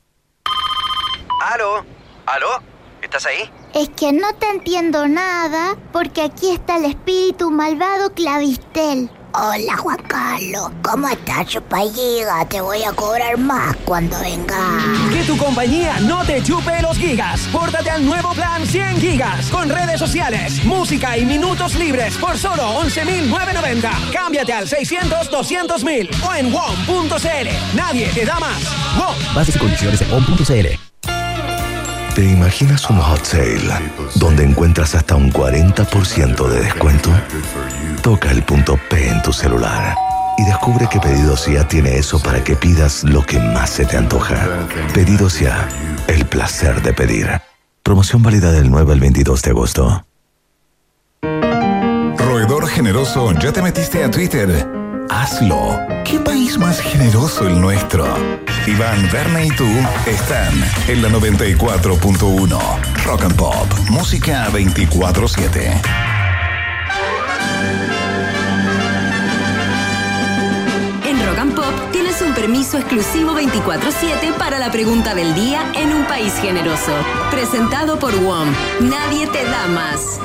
¿Aló? 1.53 1.85
¿Aló? 2.27 2.63
¿Estás 3.03 3.27
ahí? 3.27 3.51
Es 3.75 3.91
que 3.91 4.13
no 4.13 4.33
te 4.39 4.49
entiendo 4.49 5.07
nada 5.09 5.77
porque 5.93 6.23
aquí 6.23 6.51
está 6.51 6.79
el 6.79 6.87
espíritu 6.87 7.51
malvado 7.51 8.13
Clavistel. 8.15 9.11
Hola 9.35 9.77
Juan 9.77 9.99
Carlos, 10.09 10.71
¿cómo 10.83 11.07
estás, 11.07 11.47
chupalliga? 11.47 12.47
Te 12.49 12.63
voy 12.63 12.83
a 12.83 12.93
cobrar 12.93 13.37
más 13.37 13.77
cuando 13.85 14.19
venga. 14.21 14.79
Que 15.13 15.23
tu 15.25 15.37
compañía 15.37 16.01
no 16.01 16.25
te 16.25 16.43
chupe 16.43 16.81
los 16.81 16.97
gigas. 16.97 17.43
Pórtate 17.53 17.91
al 17.91 18.05
nuevo 18.07 18.33
plan 18.33 18.67
100 18.67 19.01
gigas 19.01 19.51
con 19.51 19.69
redes 19.69 19.99
sociales, 19.99 20.65
música 20.65 21.19
y 21.19 21.27
minutos 21.27 21.75
libres 21.75 22.17
por 22.17 22.39
solo 22.39 22.63
11.990. 22.83 24.13
Cámbiate 24.13 24.53
al 24.55 24.67
600-200.000 24.67 26.09
o 26.27 26.35
en 26.35 26.53
WOM.cl. 26.53 27.77
Nadie 27.77 28.09
te 28.15 28.25
da 28.25 28.41
más. 28.41 28.63
WOM. 28.97 29.35
Bases 29.35 29.57
y 29.57 29.59
condiciones 29.59 30.01
en 30.01 30.13
on.cl. 30.13 30.88
¿Te 32.19 32.25
imaginas 32.25 32.91
un 32.91 32.99
hot 32.99 33.25
sale 33.25 33.61
donde 34.17 34.43
encuentras 34.43 34.97
hasta 34.97 35.15
un 35.15 35.33
40% 35.33 36.49
de 36.49 36.61
descuento? 36.63 37.11
Toca 38.03 38.33
el 38.33 38.43
punto 38.43 38.77
P 38.91 39.09
en 39.09 39.23
tu 39.23 39.33
celular 39.33 39.95
y 40.37 40.43
descubre 40.45 40.89
que 40.91 40.99
Pedidos 40.99 41.47
Ya 41.47 41.69
tiene 41.69 41.97
eso 41.97 42.19
para 42.19 42.43
que 42.43 42.57
pidas 42.57 43.05
lo 43.05 43.25
que 43.25 43.39
más 43.39 43.71
se 43.71 43.87
te 43.87 43.97
antoja. 43.97 44.67
Pedidos 44.93 45.39
Ya, 45.39 45.69
el 46.09 46.27
placer 46.27 46.83
de 46.83 46.93
pedir. 46.93 47.41
Promoción 47.85 48.21
válida 48.21 48.51
del 48.51 48.69
9 48.69 48.95
al 48.95 48.99
22 48.99 49.41
de 49.41 49.51
agosto. 49.51 50.05
Roedor 51.23 52.67
generoso, 52.67 53.33
¿ya 53.35 53.53
te 53.53 53.63
metiste 53.63 54.03
a 54.03 54.11
Twitter? 54.11 54.78
Hazlo. 55.11 55.79
¿Qué 56.05 56.19
país 56.21 56.59
más 56.59 56.81
generoso 56.81 57.47
el 57.47 57.61
nuestro? 57.61 58.05
Iván, 58.67 59.09
Verne 59.11 59.47
y 59.47 59.51
tú 59.51 59.67
están 60.07 60.53
en 60.89 61.03
la 61.03 61.09
94.1. 61.09 62.59
Rock 63.05 63.23
and 63.23 63.37
Pop. 63.37 63.67
Música 63.91 64.49
24-7. 64.53 65.81
En 71.07 71.27
Rock 71.27 71.55
Pop 71.55 71.91
tienes 71.93 72.21
un 72.21 72.35
permiso 72.35 72.79
exclusivo 72.79 73.33
24-7 73.33 74.35
para 74.39 74.59
la 74.59 74.71
pregunta 74.71 75.15
del 75.15 75.35
día 75.35 75.61
en 75.75 75.93
un 75.93 76.05
país 76.05 76.35
generoso. 76.41 76.93
Presentado 77.31 77.99
por 77.99 78.15
WOM. 78.15 78.49
Nadie 78.81 79.27
te 79.29 79.45
da 79.45 79.67
más. 79.69 80.21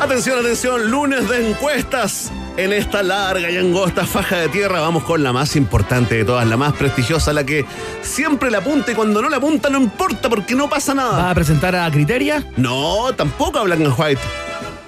Atención, 0.00 0.38
atención, 0.38 0.90
lunes 0.90 1.28
de 1.28 1.50
encuestas. 1.50 2.32
En 2.56 2.72
esta 2.72 3.02
larga 3.02 3.50
y 3.50 3.56
angosta 3.58 4.06
faja 4.06 4.36
de 4.38 4.48
tierra 4.48 4.80
vamos 4.80 5.04
con 5.04 5.22
la 5.22 5.32
más 5.32 5.56
importante 5.56 6.16
de 6.16 6.24
todas, 6.24 6.46
la 6.46 6.56
más 6.56 6.72
prestigiosa, 6.72 7.32
la 7.32 7.44
que 7.44 7.64
siempre 8.02 8.50
la 8.50 8.58
apunta 8.58 8.92
y 8.92 8.94
cuando 8.94 9.20
no 9.22 9.28
la 9.28 9.36
apunta 9.36 9.68
no 9.68 9.78
importa 9.78 10.28
porque 10.28 10.54
no 10.54 10.68
pasa 10.68 10.94
¿Va 10.94 11.02
nada. 11.02 11.30
a 11.30 11.34
presentar 11.34 11.76
a 11.76 11.90
Criteria? 11.90 12.44
No, 12.56 13.12
tampoco 13.14 13.58
a 13.58 13.62
Black 13.62 13.80
and 13.80 13.94
White. 13.96 14.20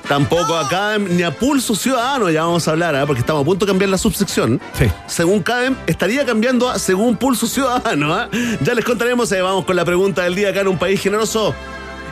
Tampoco 0.08 0.56
a 0.56 0.68
CADEM 0.68 1.16
ni 1.16 1.22
a 1.22 1.30
Pulso 1.30 1.74
Ciudadano, 1.74 2.30
ya 2.30 2.44
vamos 2.44 2.66
a 2.66 2.72
hablar, 2.72 2.96
¿ah? 2.96 3.06
porque 3.06 3.20
estamos 3.20 3.42
a 3.42 3.44
punto 3.44 3.64
de 3.66 3.70
cambiar 3.70 3.90
la 3.90 3.98
subsección. 3.98 4.60
Sí. 4.72 4.86
Según 5.06 5.42
CADEM, 5.42 5.76
estaría 5.86 6.24
cambiando 6.24 6.68
a 6.68 6.78
según 6.78 7.16
Pulso 7.16 7.46
Ciudadano. 7.46 8.14
¿ah? 8.14 8.28
Ya 8.62 8.74
les 8.74 8.84
contaremos, 8.84 9.30
eh, 9.32 9.42
vamos 9.42 9.66
con 9.66 9.76
la 9.76 9.84
pregunta 9.84 10.22
del 10.22 10.34
día 10.34 10.48
acá 10.48 10.62
en 10.62 10.68
un 10.68 10.78
país 10.78 11.00
generoso. 11.00 11.54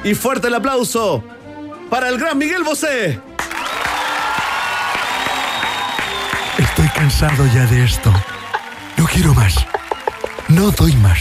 Y 0.05 0.15
fuerte 0.15 0.49
el 0.49 0.55
aplauso 0.55 1.23
para 1.91 2.09
el 2.09 2.19
gran 2.19 2.39
Miguel 2.39 2.63
Bosé. 2.63 3.21
Estoy 6.57 6.89
cansado 6.95 7.45
ya 7.53 7.67
de 7.67 7.85
esto. 7.85 8.13
No 8.97 9.05
quiero 9.07 9.35
más. 9.35 9.55
No 10.49 10.71
doy 10.71 10.95
más. 10.97 11.19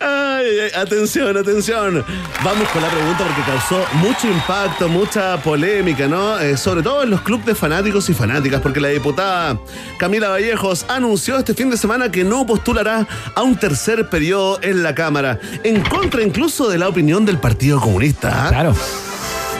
Ay, 0.00 0.70
atención, 0.74 1.36
atención. 1.36 2.04
Vamos 2.44 2.68
con 2.68 2.82
la 2.82 2.88
pregunta 2.88 3.24
porque 3.24 3.42
causó 3.42 3.84
mucho 3.94 4.28
impacto, 4.28 4.88
mucha 4.88 5.36
polémica, 5.38 6.06
¿no? 6.06 6.38
Eh, 6.38 6.56
sobre 6.56 6.82
todo 6.82 7.02
en 7.02 7.10
los 7.10 7.20
clubes 7.22 7.46
de 7.46 7.54
fanáticos 7.54 8.08
y 8.08 8.14
fanáticas, 8.14 8.60
porque 8.60 8.80
la 8.80 8.88
diputada 8.88 9.58
Camila 9.98 10.28
Vallejos 10.28 10.86
anunció 10.88 11.38
este 11.38 11.54
fin 11.54 11.70
de 11.70 11.76
semana 11.76 12.10
que 12.10 12.24
no 12.24 12.46
postulará 12.46 13.06
a 13.34 13.42
un 13.42 13.56
tercer 13.56 14.08
periodo 14.08 14.58
en 14.62 14.82
la 14.82 14.94
Cámara, 14.94 15.38
en 15.62 15.82
contra 15.82 16.22
incluso 16.22 16.68
de 16.68 16.78
la 16.78 16.88
opinión 16.88 17.24
del 17.24 17.38
Partido 17.38 17.80
Comunista. 17.80 18.46
¿ah? 18.46 18.48
Claro. 18.48 18.74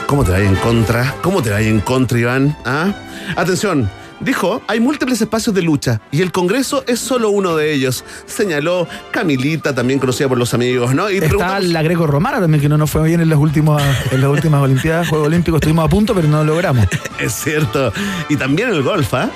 ¿Cómo 0.07 0.23
te 0.23 0.31
va 0.31 0.39
en 0.39 0.55
contra? 0.55 1.15
¿Cómo 1.21 1.43
te 1.43 1.49
va 1.49 1.61
en 1.61 1.81
contra, 1.81 2.17
Iván? 2.17 2.57
¿Ah? 2.65 2.93
Atención, 3.35 3.89
Dijo, 4.19 4.63
hay 4.67 4.79
múltiples 4.79 5.21
espacios 5.21 5.53
de 5.53 5.61
lucha 5.61 6.01
y 6.11 6.21
el 6.21 6.31
Congreso 6.31 6.83
es 6.87 6.99
solo 6.99 7.29
uno 7.29 7.55
de 7.55 7.71
ellos. 7.71 8.03
Señaló 8.25 8.87
Camilita, 9.11 9.75
también 9.75 9.99
conocida 9.99 10.27
por 10.27 10.39
los 10.39 10.55
amigos, 10.55 10.95
¿no? 10.95 11.11
Y 11.11 11.17
Está 11.17 11.59
la 11.59 11.83
greco-romana 11.83 12.39
también, 12.39 12.61
que 12.61 12.69
no 12.69 12.77
nos 12.77 12.89
fue 12.89 13.03
bien 13.03 13.21
en 13.21 13.29
las 13.29 13.37
últimas, 13.37 13.83
en 14.11 14.21
las 14.21 14.29
últimas 14.31 14.61
Olimpiadas, 14.61 15.07
Juegos 15.07 15.27
Olímpicos. 15.27 15.59
Estuvimos 15.59 15.85
a 15.85 15.89
punto, 15.89 16.15
pero 16.15 16.27
no 16.27 16.43
lo 16.43 16.53
logramos. 16.53 16.87
Es 17.19 17.33
cierto. 17.33 17.91
Y 18.29 18.37
también 18.37 18.69
el 18.69 18.81
golf, 18.81 19.13
¿ah? 19.13 19.29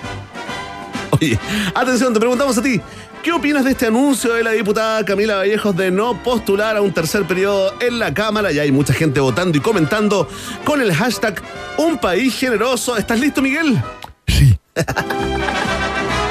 Oye, 1.12 1.38
atención, 1.76 2.14
te 2.14 2.20
preguntamos 2.20 2.58
a 2.58 2.62
ti. 2.64 2.82
¿Qué 3.24 3.32
opinas 3.32 3.64
de 3.64 3.72
este 3.72 3.86
anuncio 3.86 4.34
de 4.34 4.44
la 4.44 4.52
diputada 4.52 5.06
Camila 5.06 5.36
Vallejos 5.36 5.76
de 5.76 5.92
no 5.92 6.16
postular 6.24 6.76
a 6.76 6.82
un 6.82 6.92
tercer 6.92 7.24
periodo 7.26 7.72
en 7.80 8.00
la 8.00 8.14
Cámara? 8.14 8.52
Ya 8.52 8.64
hay 8.64 8.72
mucha 8.72 8.94
gente 8.94 9.20
votando 9.20 9.58
y 9.58 9.62
comentando 9.62 10.28
con 10.66 10.82
el 10.82 10.92
hashtag 10.94 11.40
Un 11.78 12.00
País 12.00 12.36
Generoso. 12.36 12.98
¿Estás 12.98 13.20
listo, 13.20 13.42
Miguel? 13.44 13.80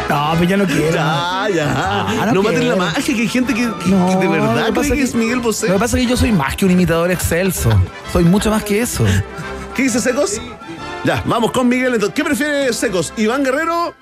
No, 0.08 0.34
pues 0.38 0.48
ya 0.48 0.56
no 0.56 0.64
quiero. 0.66 0.90
Ya, 0.92 1.46
ya. 1.54 1.66
Ah, 1.76 2.24
no 2.26 2.34
no 2.34 2.42
maten 2.42 2.68
la 2.68 2.74
magia, 2.76 3.14
que 3.14 3.20
hay 3.22 3.28
gente 3.28 3.54
que, 3.54 3.60
que- 3.60 3.90
No, 3.90 4.08
que 4.08 4.16
de 4.16 4.24
lo 4.24 4.30
verdad 4.32 4.56
que 4.56 4.60
cree 4.62 4.72
pasa 4.82 4.94
que 4.96 5.02
es 5.02 5.14
Miguel 5.14 5.38
Bosé. 5.38 5.68
Lo 5.68 5.74
que 5.74 5.78
pasa 5.80 5.96
es 5.96 6.02
que 6.04 6.10
yo 6.10 6.16
soy 6.16 6.32
más 6.32 6.56
que 6.56 6.64
un 6.64 6.72
imitador 6.72 7.12
excelso. 7.12 7.70
Soy 8.12 8.24
mucho 8.24 8.50
más 8.50 8.64
que 8.64 8.80
eso. 8.80 9.04
¿Qué 9.76 9.84
dice 9.84 10.00
Secos? 10.00 10.40
Ya, 11.04 11.22
vamos 11.24 11.52
con 11.52 11.68
Miguel. 11.68 11.94
Entonces, 11.94 12.14
¿Qué 12.16 12.24
prefiere 12.24 12.72
Secos? 12.72 13.12
¿Iván 13.16 13.44
Guerrero? 13.44 13.94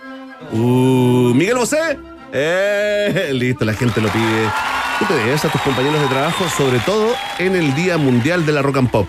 Uh, 0.52 1.34
¿Miguel 1.34 1.56
Bosé? 1.56 1.98
Eh, 2.32 3.30
listo, 3.32 3.64
la 3.64 3.74
gente 3.74 4.00
lo 4.00 4.08
pide. 4.08 4.50
Tú 4.98 5.04
te 5.06 5.14
debes 5.14 5.44
a 5.44 5.50
tus 5.50 5.60
compañeros 5.62 6.00
de 6.00 6.08
trabajo, 6.08 6.44
sobre 6.56 6.78
todo 6.80 7.12
en 7.38 7.54
el 7.54 7.74
Día 7.74 7.96
Mundial 7.96 8.44
de 8.44 8.52
la 8.52 8.62
Rock 8.62 8.78
and 8.78 8.90
Pop. 8.90 9.08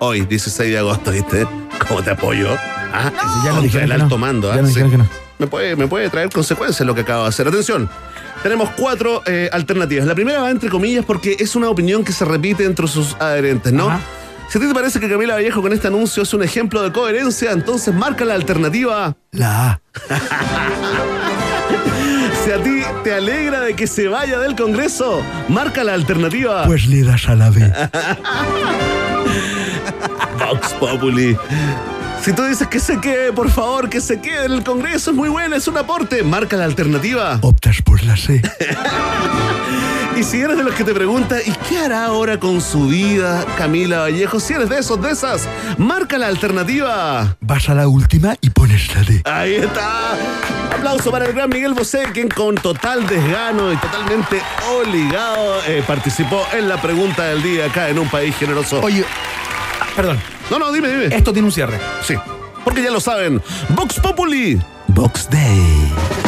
Hoy, 0.00 0.22
16 0.22 0.70
de 0.70 0.78
agosto, 0.78 1.10
¿viste? 1.10 1.46
¿Cómo 1.86 2.02
te 2.02 2.10
apoyo? 2.10 2.56
Ah, 2.92 3.10
ya 3.44 3.52
nos 3.52 3.60
contra 3.60 3.62
dijeron 3.62 3.84
el 3.84 3.90
que 3.90 3.98
no. 3.98 4.04
alto 4.04 4.18
mando. 4.18 4.54
Ya 4.54 4.62
¿ah? 4.62 4.66
Sí. 4.66 4.80
no. 4.80 5.08
Me 5.38 5.46
puede, 5.46 5.76
me 5.76 5.86
puede 5.86 6.10
traer 6.10 6.30
consecuencias 6.30 6.86
lo 6.86 6.94
que 6.94 7.02
acabo 7.02 7.22
de 7.22 7.28
hacer. 7.28 7.46
Atención, 7.46 7.88
tenemos 8.42 8.70
cuatro 8.76 9.22
eh, 9.26 9.48
alternativas. 9.52 10.06
La 10.06 10.14
primera 10.14 10.40
va 10.40 10.50
entre 10.50 10.68
comillas 10.68 11.04
porque 11.04 11.36
es 11.38 11.54
una 11.56 11.68
opinión 11.68 12.04
que 12.04 12.12
se 12.12 12.24
repite 12.24 12.64
entre 12.64 12.88
sus 12.88 13.14
adherentes, 13.20 13.72
¿no? 13.72 13.88
Ajá. 13.88 14.00
Si 14.48 14.56
a 14.56 14.60
ti 14.62 14.66
te 14.66 14.72
parece 14.72 14.98
que 14.98 15.10
Camila 15.10 15.34
Vallejo 15.34 15.60
con 15.60 15.74
este 15.74 15.88
anuncio 15.88 16.22
es 16.22 16.32
un 16.32 16.42
ejemplo 16.42 16.82
de 16.82 16.90
coherencia, 16.90 17.52
entonces 17.52 17.94
marca 17.94 18.24
la 18.24 18.34
alternativa. 18.34 19.14
La 19.30 19.72
A. 19.72 19.80
Si 22.48 22.52
a 22.54 22.62
ti 22.62 22.80
te 23.04 23.12
alegra 23.12 23.60
de 23.60 23.76
que 23.76 23.86
se 23.86 24.08
vaya 24.08 24.38
del 24.38 24.56
Congreso, 24.56 25.20
marca 25.50 25.84
la 25.84 25.92
alternativa. 25.92 26.64
Pues 26.64 26.86
le 26.86 27.02
das 27.02 27.28
a 27.28 27.34
la 27.34 27.50
B. 27.50 27.60
Vox 30.38 30.72
Populi. 30.80 31.36
Si 32.22 32.32
tú 32.32 32.44
dices 32.44 32.66
que 32.68 32.80
se 32.80 33.02
quede, 33.02 33.34
por 33.34 33.50
favor, 33.50 33.90
que 33.90 34.00
se 34.00 34.22
quede 34.22 34.46
en 34.46 34.52
el 34.52 34.64
Congreso, 34.64 35.10
es 35.10 35.16
muy 35.18 35.28
buena, 35.28 35.56
es 35.56 35.68
un 35.68 35.76
aporte. 35.76 36.22
Marca 36.22 36.56
la 36.56 36.64
alternativa. 36.64 37.38
Optas 37.42 37.82
por 37.82 38.02
la 38.02 38.16
C. 38.16 38.40
Y 40.18 40.24
si 40.24 40.40
eres 40.40 40.56
de 40.56 40.64
los 40.64 40.74
que 40.74 40.82
te 40.82 40.92
pregunta, 40.92 41.36
¿y 41.40 41.52
qué 41.68 41.78
hará 41.78 42.06
ahora 42.06 42.40
con 42.40 42.60
su 42.60 42.88
vida 42.88 43.46
Camila 43.56 44.00
Vallejo? 44.00 44.40
Si 44.40 44.52
eres 44.52 44.68
de 44.68 44.80
esos, 44.80 45.00
de 45.00 45.12
esas, 45.12 45.48
marca 45.76 46.18
la 46.18 46.26
alternativa. 46.26 47.36
Vas 47.40 47.68
a 47.68 47.74
la 47.74 47.86
última 47.86 48.34
y 48.40 48.50
pones 48.50 48.92
la 48.96 49.02
D. 49.04 49.22
Ahí 49.24 49.54
está. 49.54 50.16
Aplauso 50.74 51.12
para 51.12 51.26
el 51.26 51.34
gran 51.34 51.48
Miguel 51.48 51.72
Bosé, 51.72 52.02
quien 52.12 52.28
con 52.30 52.56
total 52.56 53.06
desgano 53.06 53.72
y 53.72 53.76
totalmente 53.76 54.42
obligado 54.68 55.62
eh, 55.68 55.84
participó 55.86 56.44
en 56.52 56.68
la 56.68 56.82
pregunta 56.82 57.22
del 57.26 57.40
día 57.40 57.66
acá 57.66 57.88
en 57.88 58.00
un 58.00 58.08
país 58.08 58.34
generoso. 58.34 58.80
Oye, 58.80 59.04
ah, 59.80 59.86
perdón. 59.94 60.18
No, 60.50 60.58
no, 60.58 60.72
dime, 60.72 60.88
dime. 60.88 61.14
Esto 61.14 61.32
tiene 61.32 61.46
un 61.46 61.52
cierre. 61.52 61.78
Sí, 62.02 62.16
porque 62.64 62.82
ya 62.82 62.90
lo 62.90 62.98
saben. 62.98 63.40
Vox 63.68 64.00
Populi. 64.00 64.60
Box 64.88 65.30
Day. 65.30 66.27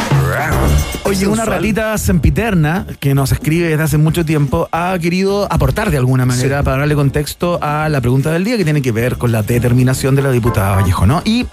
Oye, 1.03 1.27
una 1.27 1.45
ratita 1.45 1.97
sempiterna 1.97 2.85
que 2.99 3.13
nos 3.13 3.31
escribe 3.31 3.67
desde 3.69 3.83
hace 3.83 3.97
mucho 3.97 4.23
tiempo 4.25 4.69
ha 4.71 4.97
querido 5.01 5.51
aportar 5.51 5.91
de 5.91 5.97
alguna 5.97 6.25
manera 6.25 6.59
Sí. 6.59 6.63
para 6.65 6.77
darle 6.77 6.95
contexto 6.95 7.59
a 7.61 7.89
la 7.89 7.99
pregunta 8.01 8.31
del 8.31 8.43
día 8.43 8.57
que 8.57 8.63
tiene 8.63 8.81
que 8.81 8.91
ver 8.91 9.17
con 9.17 9.31
la 9.31 9.43
determinación 9.43 10.15
de 10.15 10.21
la 10.21 10.31
diputada 10.31 10.75
Vallejo, 10.77 11.05
¿no? 11.05 11.21
Y 11.25 11.45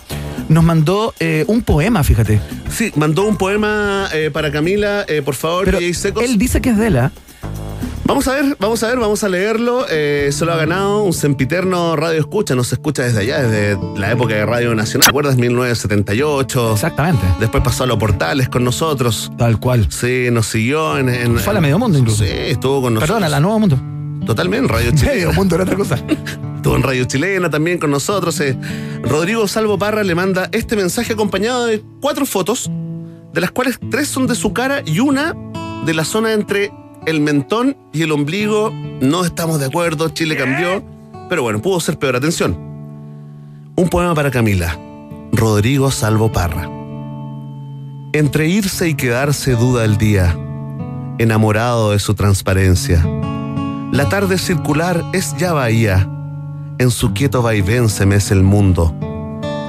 nos 0.49 0.63
mandó 0.65 1.13
eh, 1.19 1.45
un 1.49 1.63
poema, 1.63 2.05
fíjate. 2.05 2.41
Sí, 2.71 2.93
mandó 2.97 3.27
un 3.27 3.37
poema 3.37 4.09
eh, 4.13 4.31
para 4.33 4.53
Camila, 4.53 5.05
eh, 5.09 5.23
por 5.23 5.35
favor, 5.35 5.65
Pero 5.65 5.79
Secos. 5.95 6.23
él 6.23 6.39
dice 6.39 6.61
que 6.61 6.71
es 6.71 6.79
de 6.79 6.87
él, 6.89 6.97
¿ah? 6.99 7.11
Vamos 8.09 8.27
a 8.27 8.33
ver, 8.35 8.57
vamos 8.59 8.83
a 8.83 8.89
ver, 8.89 8.99
vamos 8.99 9.23
a 9.23 9.29
leerlo. 9.29 9.85
Eh, 9.91 10.31
se 10.33 10.47
lo 10.47 10.55
ha 10.55 10.57
ganado 10.57 11.03
un 11.03 11.13
sempiterno 11.13 11.95
Radio 11.95 12.19
Escucha, 12.21 12.55
nos 12.55 12.73
escucha 12.73 13.03
desde 13.03 13.21
allá, 13.21 13.43
desde 13.43 13.79
la 13.99 14.11
época 14.11 14.35
de 14.35 14.47
Radio 14.47 14.75
Nacional. 14.75 15.05
¿Te 15.05 15.11
acuerdas? 15.11 15.37
1978. 15.37 16.73
Exactamente. 16.73 17.23
Después 17.39 17.63
pasó 17.63 17.85
a 17.85 17.87
los 17.87 17.99
portales 17.99 18.49
con 18.49 18.65
nosotros. 18.65 19.31
Tal 19.37 19.61
cual. 19.61 19.89
Sí, 19.93 20.29
nos 20.33 20.47
siguió 20.47 20.97
en. 20.97 21.11
en- 21.11 21.39
Fue 21.39 21.51
a 21.51 21.55
la 21.55 21.61
Medio 21.61 21.79
Mundo 21.79 21.99
incluso. 21.99 22.25
Sí, 22.25 22.31
estuvo 22.31 22.81
con 22.81 22.95
nosotros. 22.95 23.15
Perdón, 23.17 23.25
a 23.25 23.29
la 23.29 23.41
Nuevo 23.41 23.59
Mundo. 23.61 23.79
Totalmente, 24.25 24.73
Radio 24.73 24.91
Medio 24.93 24.99
Chilena. 25.13 25.33
Mundo 25.33 25.55
era 25.55 25.65
otra 25.65 25.77
cosa. 25.77 25.97
Estuvo 26.57 26.77
en 26.77 26.83
Radio 26.83 27.05
Chilena 27.05 27.51
también 27.51 27.79
con 27.79 27.91
nosotros. 27.91 28.41
eh. 28.41 28.59
Rodrigo 29.03 29.47
Salvo 29.47 29.79
Parra 29.79 30.03
le 30.03 30.15
manda 30.15 30.49
este 30.53 30.77
mensaje 30.77 31.13
acompañado 31.13 31.67
de 31.67 31.83
cuatro 32.01 32.25
fotos, 32.25 32.71
de 33.35 33.41
las 33.43 33.51
cuales 33.51 33.79
tres 33.91 34.09
son 34.09 34.27
de 34.27 34.35
su 34.35 34.53
cara 34.55 34.83
y 34.85 34.99
una 35.01 35.35
de 35.85 35.93
la 35.95 36.05
zona 36.05 36.33
entre 36.33 36.73
el 37.07 37.21
mentón 37.21 37.77
y 37.93 38.03
el 38.03 38.13
ombligo. 38.13 38.71
No 39.01 39.25
estamos 39.25 39.61
de 39.61 39.67
acuerdo, 39.67 40.09
Chile 40.11 40.37
cambió. 40.37 40.83
Pero 41.29 41.43
bueno, 41.43 41.61
pudo 41.61 41.81
ser 41.81 41.99
peor. 41.99 42.17
Atención. 42.17 42.57
Un 43.77 43.89
poema 43.89 44.15
para 44.15 44.31
Camila. 44.31 44.79
Rodrigo 45.33 45.91
Salvo 45.91 46.33
Parra. 46.33 46.69
Entre 48.13 48.49
irse 48.49 48.89
y 48.89 48.95
quedarse 48.95 49.55
duda 49.55 49.85
el 49.85 49.99
día, 49.99 50.37
enamorado 51.19 51.93
de 51.93 51.99
su 51.99 52.15
transparencia. 52.15 53.05
La 53.93 54.09
tarde 54.09 54.39
circular 54.39 55.05
es 55.13 55.37
ya 55.37 55.53
bahía, 55.53 56.09
en 56.79 56.91
su 56.93 57.13
quieto 57.13 57.43
vaivén 57.43 57.89
se 57.89 58.07
mece 58.07 58.35
el 58.35 58.45
mundo. 58.45 58.95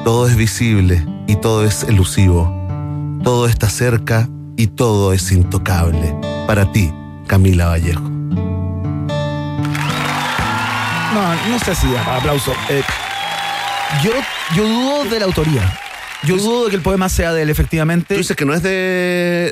Todo 0.06 0.28
es 0.28 0.36
visible 0.36 1.04
y 1.28 1.36
todo 1.36 1.66
es 1.66 1.84
elusivo. 1.84 2.54
Todo 3.24 3.48
está 3.48 3.68
cerca 3.68 4.30
y 4.58 4.68
todo 4.68 5.12
es 5.12 5.32
intocable. 5.32 6.16
Para 6.46 6.72
ti, 6.72 6.94
Camila 7.30 7.68
Vallejo. 7.68 8.02
No, 11.14 11.36
no 11.52 11.60
sé 11.64 11.76
si 11.76 11.92
da 11.92 12.16
aplauso. 12.18 12.52
Eh, 12.70 12.82
yo, 14.04 14.10
yo 14.56 14.68
dudo 14.68 15.04
de 15.06 15.20
la 15.20 15.26
autoría. 15.26 15.78
Yo 16.24 16.38
dudo 16.38 16.64
de 16.66 16.72
que 16.72 16.76
el 16.78 16.82
poema 16.82 17.08
sea 17.08 17.32
de 17.32 17.44
él, 17.44 17.52
efectivamente. 17.52 18.16
¿Tú 18.16 18.18
dices 18.18 18.36
que 18.36 18.46
no 18.46 18.56
es 18.56 18.64
de, 18.64 18.70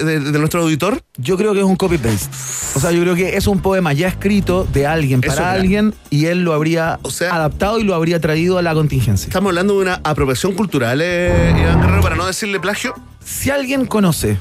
de- 0.04 0.20
de 0.32 0.40
nuestro 0.40 0.64
auditor? 0.64 1.00
Yo 1.18 1.38
creo 1.38 1.54
que 1.54 1.60
es 1.60 1.66
un 1.66 1.76
copy-paste. 1.76 2.28
O 2.76 2.80
sea, 2.80 2.92
yo 2.92 3.02
creo 3.04 3.14
que 3.14 3.38
es 3.38 3.46
un 3.46 3.62
poema 3.62 3.94
ya 3.94 4.08
escrito 4.08 4.66
de 4.74 4.88
alguien 4.88 5.22
Eso 5.24 5.36
para 5.36 5.52
alguien 5.52 5.94
y 6.10 6.26
él 6.26 6.44
lo 6.44 6.54
habría 6.54 6.98
O 7.04 7.12
sea- 7.12 7.36
adaptado 7.36 7.80
y 7.80 7.84
lo 7.84 7.94
habría 7.94 8.20
traído 8.20 8.58
a 8.58 8.64
la 8.64 8.74
contingencia. 8.74 9.28
Estamos 9.28 9.52
hablando 9.52 9.76
de 9.76 9.82
una 9.84 10.02
apropiación 10.04 10.54
cultural, 10.56 11.00
eh, 11.04 11.54
Iván 11.58 11.80
Guerrero, 11.82 12.02
para 12.02 12.16
no 12.16 12.26
decirle 12.26 12.60
plagio. 12.60 12.96
Si 13.24 13.52
alguien 13.52 13.86
conoce 13.86 14.40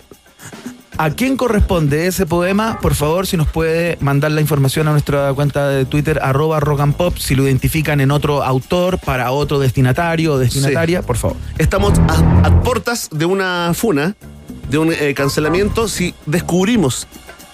a 0.98 1.10
quién 1.10 1.36
corresponde 1.36 2.06
ese 2.06 2.26
poema, 2.26 2.78
por 2.80 2.94
favor, 2.94 3.26
si 3.26 3.36
nos 3.36 3.48
puede 3.48 3.98
mandar 4.00 4.30
la 4.30 4.40
información 4.40 4.88
a 4.88 4.92
nuestra 4.92 5.32
cuenta 5.34 5.68
de 5.68 5.84
Twitter, 5.84 6.20
arroba 6.22 6.60
rock 6.60 6.80
and 6.80 6.94
pop, 6.94 7.16
si 7.18 7.34
lo 7.34 7.44
identifican 7.44 8.00
en 8.00 8.10
otro 8.10 8.42
autor, 8.42 8.98
para 8.98 9.30
otro 9.30 9.58
destinatario 9.58 10.34
o 10.34 10.38
destinataria, 10.38 11.02
por 11.02 11.16
favor. 11.16 11.36
Estamos 11.58 11.98
a, 11.98 12.46
a 12.46 12.62
puertas 12.62 13.08
de 13.12 13.24
una 13.26 13.72
funa, 13.74 14.14
de 14.70 14.78
un 14.78 14.92
eh, 14.92 15.14
cancelamiento. 15.14 15.88
Si 15.88 16.14
descubrimos 16.26 17.06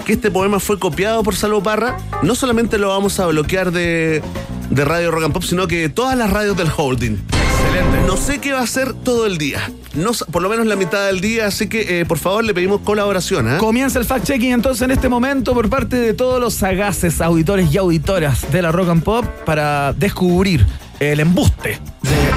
que 0.05 0.13
este 0.15 0.31
poema 0.31 0.59
fue 0.61 0.79
copiado 0.79 1.23
por 1.23 1.35
Salvo 1.37 1.63
Parra, 1.63 1.97
no 2.23 2.35
solamente 2.35 2.79
lo 2.79 2.89
vamos 2.89 3.19
a 3.21 3.27
bloquear 3.27 3.71
de, 3.73 4.23
de 4.71 4.85
Radio 4.85 5.11
Rock 5.11 5.25
and 5.25 5.33
Pop, 5.35 5.43
sino 5.43 5.67
que 5.67 5.89
todas 5.89 6.17
las 6.17 6.31
radios 6.31 6.57
del 6.57 6.69
holding. 6.77 7.19
Excelente. 7.31 8.07
No 8.07 8.17
sé 8.17 8.39
qué 8.39 8.53
va 8.53 8.61
a 8.61 8.65
hacer 8.65 8.93
todo 8.93 9.27
el 9.27 9.39
día. 9.39 9.71
No, 9.95 10.11
por 10.31 10.43
lo 10.43 10.49
menos 10.49 10.67
la 10.67 10.75
mitad 10.77 11.07
del 11.07 11.21
día, 11.21 11.47
así 11.47 11.69
que 11.69 12.01
eh, 12.01 12.05
por 12.07 12.19
favor 12.19 12.43
le 12.45 12.55
pedimos 12.55 12.81
colaboración. 12.81 13.47
¿ah? 13.49 13.59
Comienza 13.59 13.99
el 13.99 14.07
fact-checking 14.07 14.53
entonces 14.53 14.83
en 14.83 14.91
este 14.91 15.09
momento 15.09 15.53
por 15.55 15.69
parte 15.69 15.97
de 15.97 16.15
todos 16.15 16.41
los 16.41 16.55
sagaces 16.55 17.21
auditores 17.21 17.73
y 17.73 17.79
auditoras 17.79 18.51
de 18.51 18.63
la 18.63 18.73
Rock 18.73 18.89
and 18.89 19.03
Pop 19.05 19.25
para 19.45 19.93
descubrir 19.93 20.67
el 20.99 21.21
embuste 21.21 21.79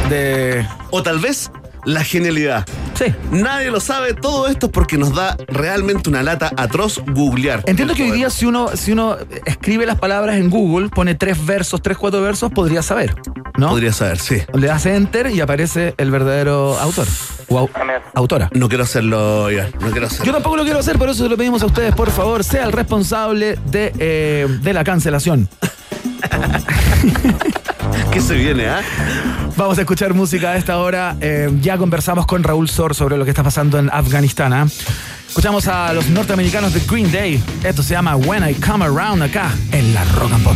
de... 0.09 0.15
de- 0.15 0.67
O 0.91 1.01
tal 1.01 1.19
vez 1.19 1.49
la 1.85 2.03
genialidad. 2.03 2.65
Sí. 2.95 3.05
Nadie 3.31 3.69
lo 3.71 3.79
sabe, 3.79 4.13
todo 4.13 4.47
esto 4.47 4.67
es 4.67 4.71
porque 4.71 4.97
nos 4.97 5.13
da 5.13 5.35
realmente 5.47 6.09
una 6.09 6.23
lata 6.23 6.51
atroz 6.55 6.99
googlear. 7.07 7.61
Entiendo 7.65 7.93
que 7.93 8.03
hoy 8.03 8.11
día 8.11 8.29
si 8.29 8.45
uno, 8.45 8.69
si 8.75 8.91
uno 8.93 9.17
escribe 9.45 9.85
las 9.85 9.99
palabras 9.99 10.37
en 10.37 10.49
Google, 10.49 10.89
pone 10.89 11.15
tres 11.15 11.45
versos, 11.45 11.81
tres, 11.81 11.97
cuatro 11.97 12.21
versos, 12.21 12.51
podría 12.51 12.81
saber, 12.81 13.13
¿no? 13.57 13.69
Podría 13.69 13.91
saber, 13.91 14.17
sí. 14.19 14.37
Le 14.53 14.67
das 14.67 14.85
enter 14.85 15.27
y 15.31 15.41
aparece 15.41 15.93
el 15.97 16.09
verdadero 16.11 16.77
autor 16.79 17.05
o 17.49 17.59
au- 17.59 17.69
autora. 18.13 18.49
No 18.53 18.69
quiero 18.69 18.85
hacerlo, 18.85 19.51
Iván. 19.51 19.71
No 19.81 19.91
quiero 19.91 20.07
hacerlo. 20.07 20.25
Yo 20.25 20.31
tampoco 20.33 20.55
lo 20.55 20.63
quiero 20.63 20.79
hacer, 20.79 20.97
por 20.97 21.09
eso 21.09 21.23
se 21.23 21.29
lo 21.29 21.35
pedimos 21.37 21.61
a 21.63 21.65
ustedes, 21.65 21.93
por 21.93 22.09
favor, 22.11 22.43
sea 22.45 22.63
el 22.65 22.71
responsable 22.71 23.59
de, 23.65 23.91
eh, 23.99 24.47
de 24.61 24.73
la 24.73 24.83
cancelación. 24.85 25.49
¿Qué 28.11 28.21
se 28.21 28.35
viene, 28.35 28.67
ah? 28.67 28.81
Vamos 29.55 29.77
a 29.77 29.81
escuchar 29.81 30.13
música 30.13 30.51
a 30.51 30.57
esta 30.57 30.77
hora. 30.77 31.15
Eh, 31.21 31.49
ya 31.61 31.77
conversamos 31.77 32.25
con 32.25 32.43
Raúl 32.43 32.69
Sor 32.69 32.95
sobre 32.95 33.17
lo 33.17 33.23
que 33.23 33.31
está 33.31 33.43
pasando 33.43 33.79
en 33.79 33.89
Afganistán. 33.91 34.53
¿ah? 34.53 34.67
Escuchamos 35.27 35.67
a 35.67 35.93
los 35.93 36.09
norteamericanos 36.09 36.73
de 36.73 36.81
Green 36.81 37.11
Day. 37.11 37.43
Esto 37.63 37.83
se 37.83 37.93
llama 37.93 38.15
When 38.15 38.47
I 38.47 38.53
Come 38.55 38.85
Around 38.85 39.23
acá 39.23 39.51
en 39.71 39.93
la 39.93 40.03
Rock 40.15 40.33
and 40.33 40.43
Pop. 40.43 40.55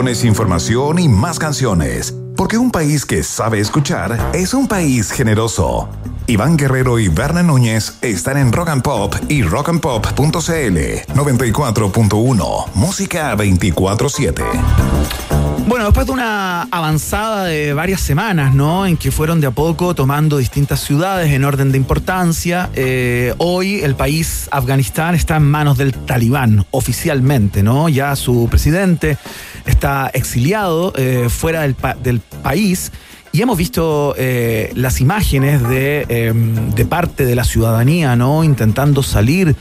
Información 0.00 0.98
y 0.98 1.08
más 1.08 1.38
canciones. 1.38 2.14
Porque 2.34 2.56
un 2.56 2.70
país 2.70 3.04
que 3.04 3.22
sabe 3.22 3.60
escuchar 3.60 4.30
es 4.32 4.54
un 4.54 4.66
país 4.66 5.12
generoso. 5.12 5.90
Iván 6.26 6.56
Guerrero 6.56 6.98
y 6.98 7.08
Berna 7.08 7.42
Núñez 7.42 7.98
están 8.00 8.38
en 8.38 8.50
Rock 8.50 8.70
and 8.70 8.82
Pop 8.82 9.14
y 9.28 9.42
rockandpop.cl 9.42 10.78
94.1 11.14 12.74
Música 12.74 13.36
24-7. 13.36 15.39
Bueno, 15.70 15.84
después 15.84 16.04
de 16.08 16.12
una 16.12 16.62
avanzada 16.62 17.44
de 17.44 17.72
varias 17.74 18.00
semanas, 18.00 18.52
¿no? 18.56 18.86
En 18.86 18.96
que 18.96 19.12
fueron 19.12 19.40
de 19.40 19.46
a 19.46 19.52
poco 19.52 19.94
tomando 19.94 20.36
distintas 20.38 20.80
ciudades 20.80 21.32
en 21.32 21.44
orden 21.44 21.70
de 21.70 21.78
importancia, 21.78 22.70
eh, 22.74 23.34
hoy 23.38 23.80
el 23.84 23.94
país 23.94 24.48
Afganistán 24.50 25.14
está 25.14 25.36
en 25.36 25.44
manos 25.44 25.78
del 25.78 25.92
talibán, 25.92 26.66
oficialmente, 26.72 27.62
¿no? 27.62 27.88
Ya 27.88 28.16
su 28.16 28.48
presidente 28.50 29.16
está 29.64 30.10
exiliado 30.12 30.92
eh, 30.96 31.28
fuera 31.30 31.60
del, 31.62 31.74
pa- 31.74 31.94
del 31.94 32.18
país. 32.18 32.90
Y 33.32 33.42
hemos 33.42 33.56
visto 33.56 34.16
eh, 34.18 34.72
las 34.74 35.00
imágenes 35.00 35.62
de, 35.68 36.04
eh, 36.08 36.32
de 36.34 36.84
parte 36.84 37.24
de 37.24 37.36
la 37.36 37.44
ciudadanía, 37.44 38.16
¿no? 38.16 38.42
Intentando 38.42 39.04
salir 39.04 39.54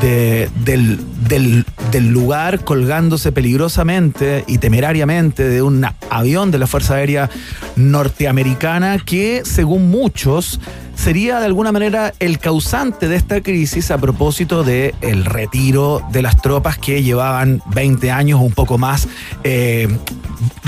de- 0.00 0.48
del, 0.64 0.98
del- 1.28 1.64
lugar, 2.12 2.64
colgándose 2.64 3.32
peligrosamente 3.32 4.44
y 4.46 4.58
temerariamente 4.58 5.46
de 5.46 5.60
un 5.62 5.86
avión 6.10 6.50
de 6.50 6.58
la 6.58 6.66
Fuerza 6.66 6.94
Aérea 6.94 7.28
Norteamericana 7.76 8.98
que, 9.04 9.42
según 9.44 9.90
muchos, 9.90 10.58
sería 10.96 11.38
de 11.38 11.46
alguna 11.46 11.70
manera 11.70 12.14
el 12.18 12.38
causante 12.38 13.08
de 13.08 13.16
esta 13.16 13.42
crisis 13.42 13.90
a 13.90 13.98
propósito 13.98 14.64
del 14.64 14.94
el 15.02 15.24
retiro 15.26 16.00
de 16.12 16.22
las 16.22 16.40
tropas 16.40 16.78
que 16.78 17.02
llevaban 17.02 17.60
20 17.74 18.10
años 18.10 18.40
o 18.40 18.42
un 18.44 18.52
poco 18.52 18.78
más, 18.78 19.06
eh, 19.44 19.86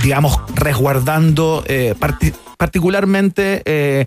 digamos, 0.02 0.38
resguardando 0.54 1.64
eh, 1.66 1.94
parti- 1.98 2.34
particularmente 2.58 3.62
eh, 3.64 4.06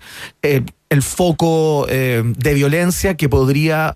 el 0.90 1.02
foco 1.04 1.86
eh, 1.90 2.24
de 2.26 2.54
violencia 2.54 3.16
que 3.16 3.30
podría 3.30 3.96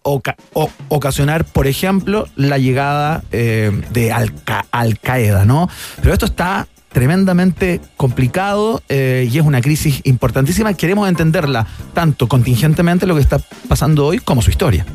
ocasionar, 0.90 1.46
por 1.46 1.68
ejemplo, 1.68 2.28
la 2.36 2.58
llegada 2.58 3.24
eh, 3.32 3.72
de 3.92 4.12
Al, 4.12 4.34
Al 4.72 5.00
Qaeda, 5.00 5.46
¿no? 5.46 5.70
Pero 6.02 6.14
esto 6.14 6.26
está 6.26 6.68
tremendamente 6.92 7.80
complicado 7.96 8.84
eh, 8.90 9.30
y 9.32 9.38
es 9.38 9.46
una 9.46 9.62
crisis 9.62 10.02
importantísima. 10.04 10.74
Queremos 10.74 11.08
entenderla 11.08 11.66
tanto 11.94 12.28
contingentemente 12.28 13.08
lo 13.08 13.16
que 13.16 13.22
está 13.22 13.40
pasando 13.70 14.08
hoy 14.08 14.20
como 14.20 14.42
su 14.42 14.50
historia. 14.50 14.86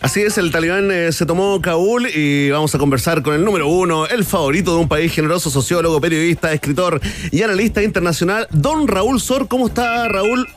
Así 0.00 0.22
es, 0.22 0.38
el 0.38 0.50
talibán 0.50 0.90
se 1.12 1.26
tomó 1.26 1.60
Kabul 1.60 2.08
y 2.08 2.48
vamos 2.48 2.74
a 2.74 2.78
conversar 2.78 3.22
con 3.22 3.34
el 3.34 3.44
número 3.44 3.68
uno, 3.68 4.06
el 4.06 4.24
favorito 4.24 4.72
de 4.72 4.80
un 4.80 4.88
país 4.88 5.12
generoso, 5.12 5.50
sociólogo, 5.50 6.00
periodista, 6.00 6.54
escritor 6.54 7.02
y 7.30 7.42
analista 7.42 7.82
internacional, 7.82 8.48
don 8.50 8.88
Raúl 8.88 9.20
Sor. 9.20 9.46
¿Cómo 9.46 9.66
está 9.66 10.08
Raúl? 10.08 10.48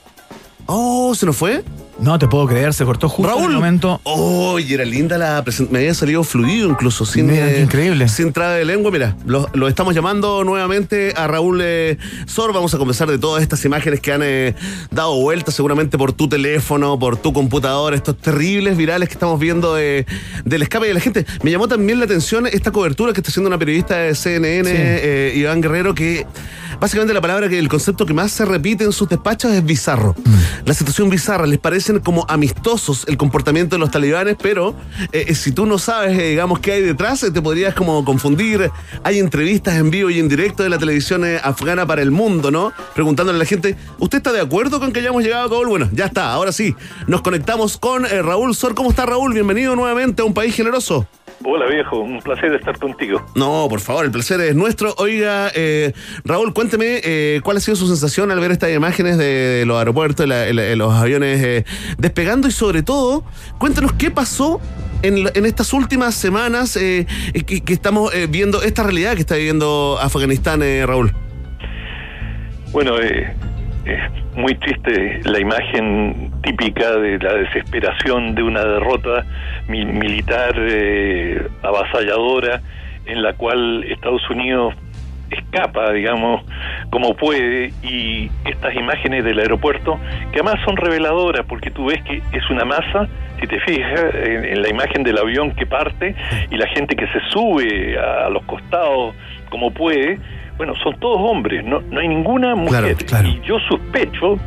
Oh, 0.67 1.13
¿se 1.15 1.25
nos 1.25 1.35
fue? 1.37 1.63
No 1.97 2.19
te 2.19 2.27
puedo 2.27 2.45
creer, 2.45 2.73
se 2.73 2.83
cortó 2.83 3.07
justo 3.07 3.37
en 3.37 3.45
el 3.45 3.51
momento. 3.51 4.01
Oh, 4.03 4.59
y 4.59 4.73
era 4.73 4.83
linda 4.83 5.17
la 5.17 5.41
presentación. 5.45 5.71
Me 5.71 5.79
había 5.79 5.93
salido 5.93 6.25
fluido 6.25 6.67
incluso, 6.69 7.05
sin, 7.05 7.27
Mira, 7.27 7.47
qué 7.47 7.61
increíble. 7.61 8.09
sin 8.09 8.33
traba 8.33 8.51
de 8.55 8.65
lengua. 8.65 8.91
Mira, 8.91 9.15
lo, 9.25 9.47
lo 9.53 9.69
estamos 9.69 9.95
llamando 9.95 10.43
nuevamente 10.43 11.13
a 11.15 11.25
Raúl 11.27 11.61
eh, 11.63 11.97
Sor. 12.25 12.51
Vamos 12.51 12.73
a 12.73 12.77
conversar 12.79 13.09
de 13.09 13.17
todas 13.17 13.41
estas 13.43 13.63
imágenes 13.63 14.01
que 14.01 14.11
han 14.11 14.21
eh, 14.25 14.55
dado 14.91 15.15
vueltas 15.21 15.53
seguramente 15.55 15.97
por 15.97 16.11
tu 16.11 16.27
teléfono, 16.27 16.99
por 16.99 17.15
tu 17.15 17.31
computador, 17.31 17.93
estos 17.93 18.17
terribles 18.17 18.75
virales 18.75 19.07
que 19.07 19.13
estamos 19.13 19.39
viendo 19.39 19.73
de- 19.75 20.05
del 20.43 20.63
escape 20.63 20.87
de 20.87 20.95
la 20.95 20.99
gente. 20.99 21.25
Me 21.43 21.51
llamó 21.51 21.69
también 21.69 21.99
la 21.99 22.05
atención 22.05 22.45
esta 22.45 22.71
cobertura 22.71 23.13
que 23.13 23.21
está 23.21 23.29
haciendo 23.31 23.47
una 23.47 23.57
periodista 23.57 23.95
de 23.99 24.15
CNN, 24.15 24.69
Sí. 24.69 24.75
eh, 24.77 25.33
Iván 25.37 25.61
Guerrero, 25.61 25.95
que 25.95 26.27
básicamente 26.79 27.13
la 27.13 27.21
palabra 27.21 27.49
que 27.49 27.59
el 27.59 27.67
concepto 27.67 28.05
que 28.05 28.13
más 28.13 28.31
se 28.31 28.45
repite 28.45 28.83
en 28.83 28.91
sus 28.91 29.09
despachos 29.09 29.51
es 29.51 29.63
bizarro. 29.63 30.15
La 30.65 30.73
situación 30.73 31.09
bizarra, 31.09 31.45
les 31.45 31.59
parecen 31.59 31.99
como 31.99 32.25
amistosos 32.27 33.05
el 33.07 33.17
comportamiento 33.17 33.75
de 33.75 33.79
los 33.79 33.91
talibanes, 33.91 34.35
pero 34.41 34.75
eh, 35.11 35.33
si 35.35 35.51
tú 35.51 35.65
no 35.65 35.77
sabes, 35.77 36.17
eh, 36.17 36.29
digamos, 36.29 36.59
qué 36.59 36.73
hay 36.73 36.81
detrás, 36.81 37.23
eh, 37.23 37.31
te 37.31 37.41
podrías 37.41 37.73
como 37.73 38.03
confundir. 38.03 38.71
Hay 39.03 39.19
entrevistas 39.19 39.75
en 39.75 39.91
vivo 39.91 40.09
y 40.09 40.19
en 40.19 40.27
directo 40.27 40.63
de 40.63 40.69
la 40.69 40.77
televisión 40.77 41.25
eh, 41.25 41.39
afgana 41.43 41.85
para 41.85 42.01
el 42.01 42.11
mundo, 42.11 42.51
¿no? 42.51 42.73
Preguntándole 42.93 43.37
a 43.37 43.39
la 43.39 43.45
gente, 43.45 43.75
¿usted 43.99 44.17
está 44.17 44.31
de 44.31 44.41
acuerdo 44.41 44.79
con 44.79 44.91
que 44.91 44.99
hayamos 44.99 45.23
llegado 45.23 45.45
a 45.45 45.49
Kabul? 45.49 45.67
Bueno, 45.67 45.89
ya 45.93 46.05
está, 46.05 46.31
ahora 46.31 46.51
sí. 46.51 46.75
Nos 47.07 47.21
conectamos 47.21 47.77
con 47.77 48.05
eh, 48.05 48.21
Raúl 48.21 48.55
Sor. 48.55 48.75
¿Cómo 48.75 48.89
está 48.89 49.05
Raúl? 49.05 49.33
Bienvenido 49.33 49.75
nuevamente 49.75 50.21
a 50.21 50.25
un 50.25 50.33
país 50.33 50.55
generoso. 50.55 51.07
Hola 51.43 51.67
viejo, 51.67 51.99
un 51.99 52.21
placer 52.21 52.53
estar 52.53 52.79
contigo. 52.79 53.23
No, 53.35 53.67
por 53.69 53.79
favor, 53.79 54.05
el 54.05 54.11
placer 54.11 54.39
es 54.41 54.55
nuestro. 54.55 54.95
Oiga, 54.97 55.51
eh, 55.53 55.93
Raúl, 56.23 56.53
cuénteme 56.53 57.01
eh, 57.03 57.41
cuál 57.43 57.57
ha 57.57 57.59
sido 57.59 57.75
su 57.75 57.87
sensación 57.87 58.31
al 58.31 58.39
ver 58.39 58.51
estas 58.51 58.71
imágenes 58.73 59.17
de 59.17 59.63
los 59.67 59.77
aeropuertos, 59.77 60.27
la- 60.27 60.51
la- 60.53 60.75
los 60.75 60.93
aviones 60.93 61.43
eh, 61.43 61.65
despegando 61.97 62.47
y 62.47 62.51
sobre 62.51 62.81
todo, 62.83 63.23
cuéntanos 63.59 63.93
qué 63.93 64.09
pasó 64.11 64.59
en, 65.03 65.29
en 65.35 65.45
estas 65.45 65.71
últimas 65.73 66.15
semanas 66.15 66.77
eh, 66.77 67.05
que, 67.45 67.61
que 67.61 67.73
estamos 67.73 68.13
eh, 68.15 68.27
viendo 68.27 68.63
esta 68.63 68.81
realidad 68.83 69.13
que 69.13 69.19
está 69.21 69.35
viviendo 69.35 69.99
Afganistán, 70.01 70.63
eh, 70.63 70.85
Raúl. 70.85 71.13
Bueno, 72.71 72.99
eh, 72.99 73.35
es 73.85 73.99
muy 74.35 74.55
triste 74.55 75.19
la 75.25 75.39
imagen 75.39 76.31
típica 76.43 76.91
de 76.97 77.17
la 77.19 77.33
desesperación 77.33 78.35
de 78.35 78.43
una 78.43 78.63
derrota 78.63 79.23
mi- 79.67 79.85
militar 79.85 80.53
eh, 80.57 81.47
avasalladora 81.63 82.61
en 83.05 83.21
la 83.21 83.33
cual 83.33 83.83
Estados 83.83 84.27
Unidos 84.29 84.73
escapa, 85.29 85.91
digamos, 85.91 86.43
como 86.91 87.15
puede, 87.15 87.71
y 87.83 88.29
estas 88.45 88.75
imágenes 88.75 89.23
del 89.23 89.39
aeropuerto, 89.39 89.99
que 90.31 90.39
además 90.39 90.55
son 90.65 90.77
reveladoras, 90.77 91.45
porque 91.47 91.71
tú 91.71 91.87
ves 91.87 92.01
que 92.03 92.21
es 92.31 92.49
una 92.49 92.63
masa, 92.63 93.07
si 93.39 93.47
te 93.47 93.59
fijas, 93.61 94.13
en, 94.23 94.45
en 94.45 94.61
la 94.61 94.69
imagen 94.69 95.03
del 95.03 95.17
avión 95.17 95.51
que 95.55 95.65
parte, 95.65 96.15
y 96.51 96.57
la 96.57 96.67
gente 96.69 96.95
que 96.95 97.07
se 97.07 97.19
sube 97.31 97.97
a 97.99 98.29
los 98.29 98.43
costados 98.43 99.15
como 99.49 99.71
puede, 99.71 100.19
bueno, 100.57 100.73
son 100.83 100.97
todos 100.99 101.19
hombres, 101.19 101.63
no, 101.65 101.81
no 101.81 101.99
hay 101.99 102.07
ninguna 102.07 102.55
mujer. 102.55 102.71
Y 103.27 103.41
yo 103.41 103.57
sospecho, 103.67 104.37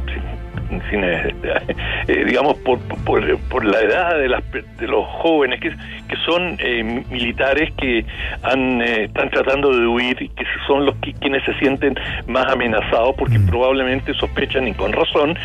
sin- 0.90 1.04
eh, 1.04 1.34
eh, 2.08 2.24
digamos, 2.26 2.54
por, 2.58 2.78
por, 3.04 3.38
por 3.50 3.64
la 3.64 3.80
edad 3.80 4.18
de, 4.18 4.28
las, 4.28 4.42
de 4.52 4.86
los 4.86 5.06
jóvenes, 5.06 5.60
que, 5.60 5.70
que 5.70 6.16
son 6.26 6.56
eh, 6.60 7.04
militares 7.10 7.72
que 7.78 8.04
han, 8.42 8.80
eh, 8.82 9.04
están 9.04 9.30
tratando 9.30 9.70
de 9.74 9.86
huir 9.86 10.16
y 10.20 10.28
que 10.28 10.44
son 10.66 10.84
los 10.86 10.94
que, 10.96 11.12
quienes 11.14 11.42
se 11.44 11.54
sienten 11.54 11.94
más 12.26 12.46
amenazados 12.52 13.14
porque 13.16 13.38
probablemente 13.40 14.12
sospechan, 14.14 14.68
y 14.68 14.72
con 14.74 14.92
razón, 14.92 15.36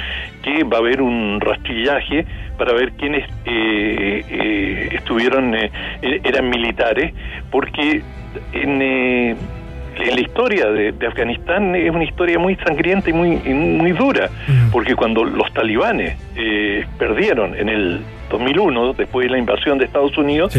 que 0.43 0.63
va 0.65 0.77
a 0.77 0.79
haber 0.81 1.01
un 1.01 1.39
rastrillaje 1.41 2.25
para 2.57 2.73
ver 2.73 2.91
quiénes 2.93 3.23
eh, 3.45 4.23
eh, 4.29 4.89
estuvieron, 4.93 5.55
eh, 5.55 5.71
eh, 6.01 6.21
eran 6.23 6.49
militares, 6.49 7.13
porque 7.51 8.01
en... 8.53 9.37
historia 10.23 10.65
de, 10.71 10.91
de 10.91 11.07
Afganistán 11.07 11.75
es 11.75 11.89
una 11.91 12.03
historia 12.03 12.39
muy 12.39 12.55
sangrienta 12.55 13.09
y 13.09 13.13
muy, 13.13 13.39
y 13.45 13.53
muy 13.53 13.91
dura, 13.91 14.29
porque 14.71 14.95
cuando 14.95 15.23
los 15.23 15.51
talibanes 15.53 16.17
eh, 16.35 16.85
perdieron 16.97 17.55
en 17.55 17.69
el 17.69 18.01
2001, 18.29 18.93
después 18.93 19.25
de 19.27 19.31
la 19.31 19.37
invasión 19.37 19.77
de 19.77 19.85
Estados 19.85 20.17
Unidos, 20.17 20.57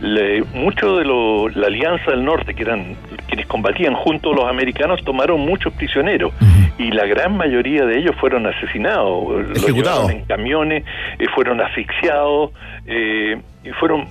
le- 0.00 0.42
mucho 0.54 0.96
de 0.98 1.04
lo- 1.04 1.48
la 1.48 1.66
Alianza 1.66 2.12
del 2.12 2.24
Norte, 2.24 2.54
que 2.54 2.62
eran 2.62 2.94
quienes 3.26 3.46
combatían 3.46 3.94
junto 3.94 4.32
a 4.32 4.36
los 4.36 4.44
americanos, 4.48 5.02
tomaron 5.04 5.40
muchos 5.40 5.72
prisioneros 5.72 6.32
y 6.78 6.92
la 6.92 7.06
gran 7.06 7.36
mayoría 7.36 7.84
de 7.84 7.98
ellos 7.98 8.14
fueron 8.20 8.46
asesinados, 8.46 9.24
Ejecutados. 9.56 10.10
en 10.10 10.24
camiones, 10.26 10.84
eh, 11.18 11.26
fueron 11.34 11.60
asfixiados 11.60 12.52
eh, 12.86 13.36
y 13.64 13.70
fueron 13.70 14.04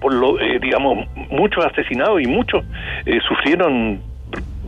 por 0.00 0.14
lo, 0.14 0.40
eh, 0.40 0.58
digamos, 0.62 1.06
muchos 1.30 1.62
asesinados 1.66 2.22
y 2.22 2.26
muchos 2.26 2.64
eh, 3.04 3.18
sufrieron 3.28 4.00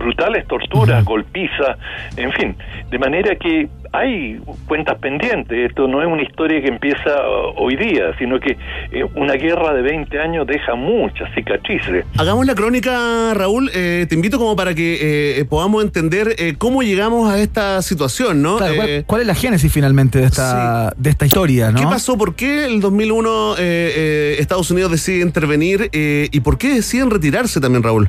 brutales 0.03 0.47
torturas, 0.47 1.05
golpizas, 1.05 1.79
en 2.17 2.31
fin. 2.33 2.57
De 2.91 2.99
manera 2.99 3.35
que 3.37 3.69
hay 3.95 4.41
cuentas 4.67 4.99
pendientes. 4.99 5.69
Esto 5.69 5.87
no 5.87 6.01
es 6.03 6.09
una 6.09 6.23
historia 6.23 6.61
que 6.63 6.69
empieza 6.69 7.11
uh, 7.11 7.53
hoy 7.57 7.77
día, 7.77 8.17
sino 8.19 8.41
que 8.41 8.57
eh, 8.91 9.05
una 9.15 9.35
guerra 9.35 9.75
de 9.75 9.83
20 9.83 10.19
años 10.19 10.47
deja 10.47 10.75
muchas 10.75 11.33
cicatrices. 11.35 12.05
Hagamos 12.19 12.47
la 12.47 12.55
crónica, 12.55 13.35
Raúl. 13.35 13.71
eh, 13.75 14.07
te 14.09 14.15
invito 14.15 14.39
como 14.39 14.57
para 14.57 14.75
que 14.75 15.39
eh, 15.39 15.45
podamos 15.45 15.85
entender 15.85 16.35
eh, 16.39 16.55
cómo 16.59 16.83
llegamos 16.83 17.31
a 17.31 17.39
esta 17.39 17.81
situación, 17.83 18.43
¿no? 18.43 18.57
Claro, 18.57 18.77
¿cuál, 18.77 18.89
Eh, 18.89 19.05
cuál 19.07 19.21
es 19.21 19.27
la 19.27 19.35
génesis 19.35 19.71
finalmente 19.73 20.19
de 20.19 20.25
esta, 20.27 20.93
de 20.97 21.11
esta 21.11 21.27
historia, 21.27 21.71
no? 21.71 21.79
¿Qué 21.81 21.85
pasó? 21.87 22.17
¿Por 22.17 22.35
qué 22.35 22.65
el 22.67 22.81
2001 22.81 23.55
eh, 23.59 23.93
eh, 23.95 24.37
Estados 24.39 24.71
Unidos 24.71 24.91
decide 24.91 25.21
intervenir 25.23 25.91
eh, 25.93 26.29
y 26.33 26.41
por 26.41 26.57
qué 26.59 26.75
deciden 26.75 27.11
retirarse 27.11 27.61
también, 27.61 27.83
Raúl? 27.83 28.09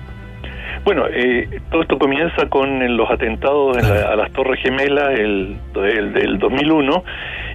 Bueno, 0.84 1.06
eh, 1.10 1.48
todo 1.72 1.82
esto 1.84 1.98
comienza 1.98 2.48
con 2.50 2.82
eh, 2.82 2.90
los 2.90 3.10
atentados 3.10 3.78
en 3.78 3.90
la- 3.90 4.10
a 4.12 4.16
las 4.18 4.32
Torres 4.34 4.60
Gemelas 4.62 5.18
el, 5.18 5.58
el- 5.76 6.14
del 6.14 6.40
2001 6.40 7.04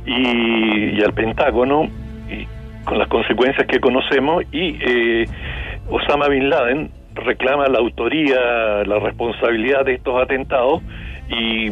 y, 0.06 0.98
y 0.98 1.02
al 1.02 1.12
Pentágono, 1.12 1.88
y 2.30 2.46
con 2.84 2.98
las 2.98 3.08
consecuencias 3.08 3.66
que 3.66 3.80
conocemos, 3.80 4.44
y 4.50 4.78
eh, 4.80 5.24
Osama 5.90 6.28
Bin 6.28 6.48
Laden 6.48 6.90
reclama 7.14 7.66
la 7.66 7.78
autoría, 7.80 8.84
la 8.86 8.98
responsabilidad 9.00 9.84
de 9.84 9.94
estos 9.94 10.22
atentados 10.22 10.80
y 11.28 11.70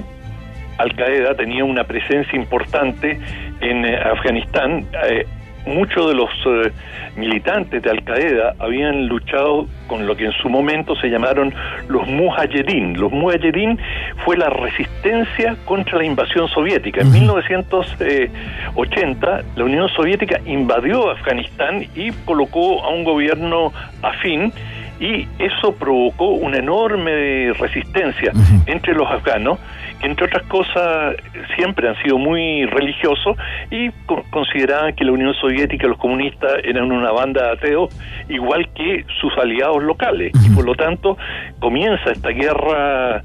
Al 0.79 0.95
Qaeda 0.95 1.35
tenía 1.37 1.65
una 1.65 1.85
presencia 1.85 2.37
importante 2.39 3.19
en 3.63 3.85
eh, 3.87 3.97
Afganistán. 3.97 4.85
Eh, 5.09 5.25
muchos 5.67 6.09
de 6.09 6.15
los 6.15 6.31
eh, 6.47 6.73
militantes 7.17 7.83
de 7.83 7.91
Al 7.91 8.03
Qaeda 8.05 8.55
habían 8.59 9.09
luchado 9.09 9.67
con 9.87 10.07
lo 10.07 10.17
que 10.17 10.25
en 10.27 10.33
su 10.33 10.49
momento 10.49 10.97
se 10.97 11.09
llamaron 11.09 11.55
los 11.89 12.07
Mujahedin. 12.07 12.99
Los 12.99 13.13
Mujahedin 13.13 13.79
fue 14.25 14.37
la 14.37 14.51
resistencia 14.51 15.57
contra 15.65 15.99
la 15.99 16.05
invasión 16.05 16.49
soviética. 16.49 17.03
En 17.03 17.13
1980 17.13 19.43
la 19.57 19.65
Unión 19.65 19.89
Soviética 19.91 20.41
invadió 20.47 21.11
Afganistán 21.11 21.87
y 21.95 22.11
colocó 22.25 22.83
a 22.85 22.89
un 22.91 23.05
gobierno 23.05 23.73
afín 24.03 24.53
y 24.99 25.27
eso 25.39 25.75
provocó 25.75 26.31
una 26.31 26.59
enorme 26.59 27.53
resistencia 27.55 28.33
entre 28.67 28.95
los 28.95 29.07
afganos, 29.11 29.59
que 30.01 30.07
entre 30.07 30.27
otras 30.27 30.43
cosas 30.45 31.17
siempre 31.55 31.89
han 31.89 31.97
sido 32.03 32.19
muy 32.19 32.65
religiosos 32.67 33.37
y 33.71 33.91
co- 34.07 34.25
consideraban 34.31 34.95
que 34.95 35.05
la 35.05 35.13
Unión 35.13 35.35
Soviética 35.35 35.87
y 35.87 35.89
los 35.91 35.99
comunistas 35.99 36.53
eran 36.65 36.91
una 36.93 37.13
banda 37.13 37.45
de 37.47 37.53
ateos, 37.53 37.95
igual 38.29 38.69
que 38.75 39.05
sus 39.21 39.37
aliados 39.39 39.83
locales. 39.83 40.33
Y 40.47 40.55
por 40.55 40.65
lo 40.65 40.75
tanto 40.75 41.17
comienza 41.61 42.11
esta 42.13 42.31
guerra 42.31 43.23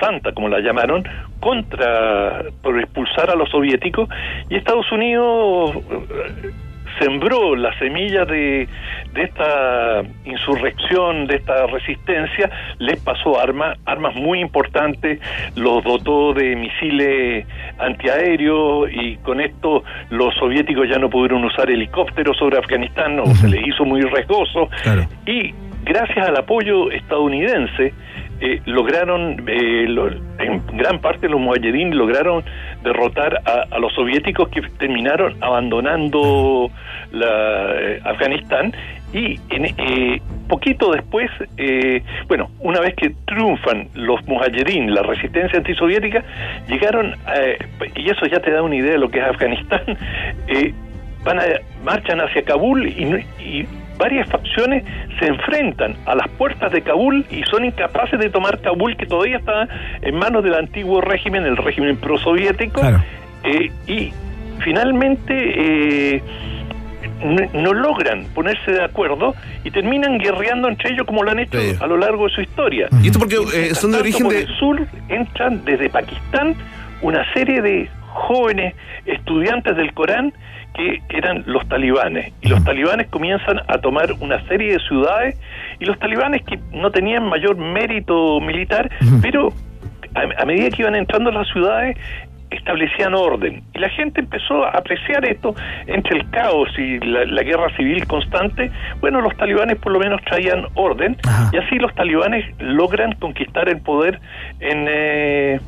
santa, 0.00 0.32
como 0.32 0.48
la 0.48 0.60
llamaron, 0.60 1.02
contra, 1.40 2.44
por 2.62 2.78
expulsar 2.78 3.30
a 3.30 3.34
los 3.34 3.48
soviéticos, 3.50 4.08
y 4.48 4.56
Estados 4.56 4.90
Unidos 4.92 5.76
sembró 6.98 7.56
la 7.56 7.76
semilla 7.78 8.24
de, 8.24 8.68
de 9.12 9.22
esta 9.22 10.02
insurrección, 10.24 11.26
de 11.26 11.36
esta 11.36 11.66
resistencia, 11.66 12.50
les 12.78 13.00
pasó 13.00 13.40
armas, 13.40 13.78
armas 13.86 14.14
muy 14.14 14.40
importantes, 14.40 15.20
los 15.56 15.82
dotó 15.84 16.34
de 16.34 16.56
misiles 16.56 17.46
antiaéreos 17.78 18.88
y 18.92 19.16
con 19.18 19.40
esto 19.40 19.84
los 20.10 20.34
soviéticos 20.36 20.88
ya 20.88 20.98
no 20.98 21.08
pudieron 21.08 21.44
usar 21.44 21.70
helicópteros 21.70 22.36
sobre 22.36 22.58
Afganistán, 22.58 23.18
o 23.20 23.26
se 23.26 23.48
les 23.48 23.66
hizo 23.66 23.84
muy 23.84 24.02
riesgoso, 24.02 24.68
y 25.26 25.54
gracias 25.84 26.28
al 26.28 26.36
apoyo 26.36 26.90
estadounidense, 26.90 27.92
eh, 28.40 28.60
lograron, 28.66 29.44
eh, 29.48 29.86
lo- 29.88 30.08
en 30.38 30.62
gran 30.76 31.00
parte 31.00 31.28
los 31.28 31.40
mujahedin 31.40 31.96
lograron 31.96 32.44
derrotar 32.82 33.40
a, 33.44 33.64
a 33.74 33.78
los 33.78 33.92
soviéticos 33.94 34.48
que 34.50 34.60
terminaron 34.78 35.34
abandonando 35.42 36.70
la, 37.12 37.74
eh, 37.80 38.00
Afganistán 38.04 38.72
y 39.12 39.38
en, 39.50 39.64
eh, 39.66 40.20
poquito 40.48 40.92
después, 40.92 41.30
eh, 41.56 42.02
bueno, 42.28 42.50
una 42.60 42.80
vez 42.80 42.94
que 42.94 43.10
triunfan 43.26 43.88
los 43.94 44.26
mujahedin, 44.26 44.94
la 44.94 45.02
resistencia 45.02 45.58
antisoviética, 45.58 46.22
llegaron, 46.68 47.14
y 47.96 48.10
eso 48.10 48.26
ya 48.26 48.40
te 48.40 48.50
da 48.50 48.62
una 48.62 48.76
idea 48.76 48.92
de 48.92 48.98
lo 48.98 49.10
que 49.10 49.18
es 49.18 49.24
Afganistán, 49.24 49.82
van 51.24 51.38
a, 51.38 51.42
marchan 51.84 52.20
hacia 52.20 52.42
Kabul 52.42 52.86
y, 52.86 53.24
y 53.42 53.66
varias 53.98 54.28
facciones 54.30 54.84
se 55.18 55.26
enfrentan 55.26 55.96
a 56.06 56.14
las 56.14 56.28
puertas 56.30 56.72
de 56.72 56.80
Kabul 56.82 57.26
y 57.30 57.42
son 57.50 57.64
incapaces 57.64 58.18
de 58.18 58.30
tomar 58.30 58.60
Kabul, 58.60 58.96
que 58.96 59.06
todavía 59.06 59.38
está 59.38 59.68
en 60.02 60.14
manos 60.16 60.42
del 60.44 60.54
antiguo 60.54 61.00
régimen, 61.00 61.44
el 61.44 61.56
régimen 61.56 61.96
prosoviético. 61.96 62.80
Eh, 63.44 63.70
y 63.86 64.12
finalmente 64.64 66.14
eh, 66.16 66.22
no, 67.24 67.60
no 67.62 67.72
logran 67.74 68.24
ponerse 68.34 68.72
de 68.72 68.82
acuerdo 68.84 69.34
y 69.64 69.70
terminan 69.70 70.18
guerreando 70.18 70.68
entre 70.68 70.92
ellos 70.92 71.06
como 71.06 71.22
lo 71.22 71.30
han 71.30 71.38
hecho 71.40 71.60
Sí. 71.60 71.76
a 71.80 71.86
lo 71.86 71.96
largo 71.96 72.28
de 72.28 72.34
su 72.34 72.40
historia. 72.40 72.88
Y 73.02 73.06
esto 73.08 73.18
porque 73.18 73.36
eh, 73.54 73.74
son 73.74 73.92
de 73.92 73.98
origen 73.98 74.24
por 74.24 74.32
de... 74.34 74.42
el 74.42 74.48
sur 74.56 74.86
entran 75.08 75.64
desde 75.64 75.88
Pakistán 75.90 76.54
una 77.02 77.24
serie 77.32 77.60
de 77.62 77.88
jóvenes 78.12 78.74
estudiantes 79.06 79.76
del 79.76 79.92
Corán 79.94 80.32
que, 80.78 81.02
eran 81.10 81.42
los 81.46 81.68
talibanes. 81.68 82.32
Y 82.40 82.48
los 82.48 82.62
talibanes 82.64 83.08
comienzan 83.08 83.60
a 83.66 83.78
tomar 83.78 84.12
una 84.20 84.42
serie 84.46 84.72
de 84.72 84.78
ciudades 84.80 85.38
y 85.80 85.84
los 85.84 85.98
talibanes 85.98 86.42
que 86.44 86.58
no 86.72 86.90
tenían 86.90 87.28
mayor 87.28 87.56
mérito 87.56 88.40
militar, 88.40 88.90
pero 89.20 89.52
a, 90.14 90.42
a 90.42 90.44
medida 90.46 90.70
que 90.70 90.82
iban 90.82 90.94
entrando 90.94 91.30
las 91.30 91.48
ciudades 91.48 91.96
establecían 92.50 93.14
orden. 93.14 93.62
Y 93.74 93.78
la 93.78 93.88
gente 93.90 94.20
empezó 94.20 94.64
a 94.64 94.70
apreciar 94.70 95.24
esto 95.24 95.54
entre 95.86 96.18
el 96.18 96.30
caos 96.30 96.68
y 96.78 96.98
la, 97.00 97.24
la 97.26 97.42
guerra 97.42 97.74
civil 97.76 98.06
constante. 98.06 98.70
Bueno 99.00 99.20
los 99.20 99.36
talibanes 99.36 99.76
por 99.78 99.92
lo 99.92 99.98
menos 99.98 100.22
traían 100.24 100.64
orden 100.74 101.16
Ajá. 101.26 101.50
y 101.52 101.58
así 101.58 101.76
los 101.76 101.94
talibanes 101.94 102.44
logran 102.58 103.12
conquistar 103.16 103.68
el 103.68 103.80
poder 103.80 104.20
en 104.60 104.86
eh, 104.88 105.60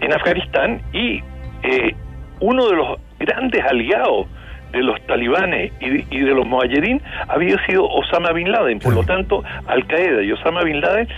en 0.00 0.12
Afganistán. 0.12 0.80
Y 0.92 1.22
eh, 1.62 1.94
uno 2.40 2.68
de 2.68 2.76
los 2.76 2.98
grandes 3.20 3.62
aliados 3.64 4.26
de 4.72 4.82
los 4.82 5.00
talibanes 5.06 5.72
y 5.80 5.90
de, 5.90 6.04
y 6.10 6.20
de 6.20 6.34
los 6.34 6.46
mujahideen 6.46 7.00
había 7.28 7.56
sido 7.66 7.86
Osama 7.88 8.32
Bin 8.32 8.50
Laden. 8.50 8.78
Por 8.78 8.94
lo 8.94 9.02
tanto, 9.02 9.42
Al 9.66 9.86
Qaeda 9.86 10.22
y 10.22 10.32
Osama 10.32 10.62
Bin 10.62 10.80
Laden 10.80 11.08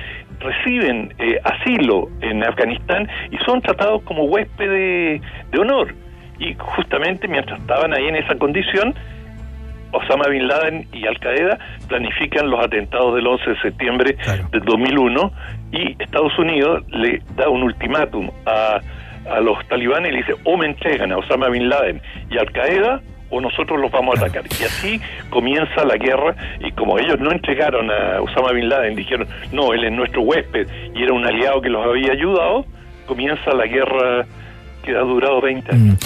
reciben 0.41 1.13
eh, 1.19 1.39
asilo 1.45 2.09
en 2.23 2.43
Afganistán 2.45 3.09
y 3.31 3.37
son 3.45 3.61
tratados 3.61 4.03
como 4.03 4.25
huéspedes 4.25 5.21
de 5.51 5.59
honor. 5.61 5.95
Y 6.39 6.55
justamente 6.59 7.29
mientras 7.29 7.61
estaban 7.61 7.93
ahí 7.93 8.09
en 8.09 8.17
esa 8.17 8.35
condición, 8.37 8.95
Osama 9.93 10.25
Bin 10.31 10.49
Laden 10.49 10.87
y 10.93 11.07
Al 11.07 11.19
Qaeda 11.21 11.59
planifican 11.89 12.49
los 12.51 12.65
atentados 12.65 13.15
del 13.15 13.27
11 13.27 13.51
de 13.51 13.61
septiembre 13.61 14.15
Claro. 14.17 14.49
del 14.51 14.63
2001 14.63 15.33
y 15.73 16.03
Estados 16.03 16.37
Unidos 16.39 16.83
le 16.89 17.21
da 17.37 17.49
un 17.51 17.63
ultimátum 17.63 18.31
a, 18.47 18.81
a 19.31 19.41
los 19.41 19.67
talibanes 19.69 20.11
y 20.11 20.13
le 20.13 20.19
dice 20.19 20.35
o 20.45 20.57
me 20.57 20.67
entregan 20.67 21.13
a 21.13 21.19
Osama 21.19 21.49
Bin 21.49 21.69
Laden 21.69 22.01
y 22.31 22.39
Al 22.39 22.51
Qaeda 22.53 23.01
o 23.31 23.41
nosotros 23.41 23.81
los 23.81 23.91
vamos 23.91 24.17
a 24.21 24.27
atacar. 24.27 24.45
Y 24.61 24.65
así 24.65 25.01
comienza 25.31 25.85
la 25.85 25.97
guerra 25.97 26.37
y 26.61 26.71
como 26.73 26.99
ellos 26.99 27.19
no 27.19 27.33
entregaron 27.33 27.91
a 27.91 28.21
Osama 28.21 28.53
Bin 28.53 28.69
Laden, 28.69 28.95
dijeron, 28.95 29.27
no, 29.53 29.73
él 29.73 29.85
es 29.85 29.93
nuestro 29.93 30.23
huésped 30.23 30.69
y 30.95 31.03
era 31.03 31.13
un 31.13 31.25
aliado 31.25 31.63
que 31.63 31.71
los 31.71 31.85
había 31.85 32.13
ayudado, 32.13 32.67
comienza 33.07 33.55
la 33.55 33.67
guerra 33.67 34.27
que 34.83 34.97
ha 34.97 35.01
durado 35.01 35.41
20 35.41 35.73
años. 35.73 35.99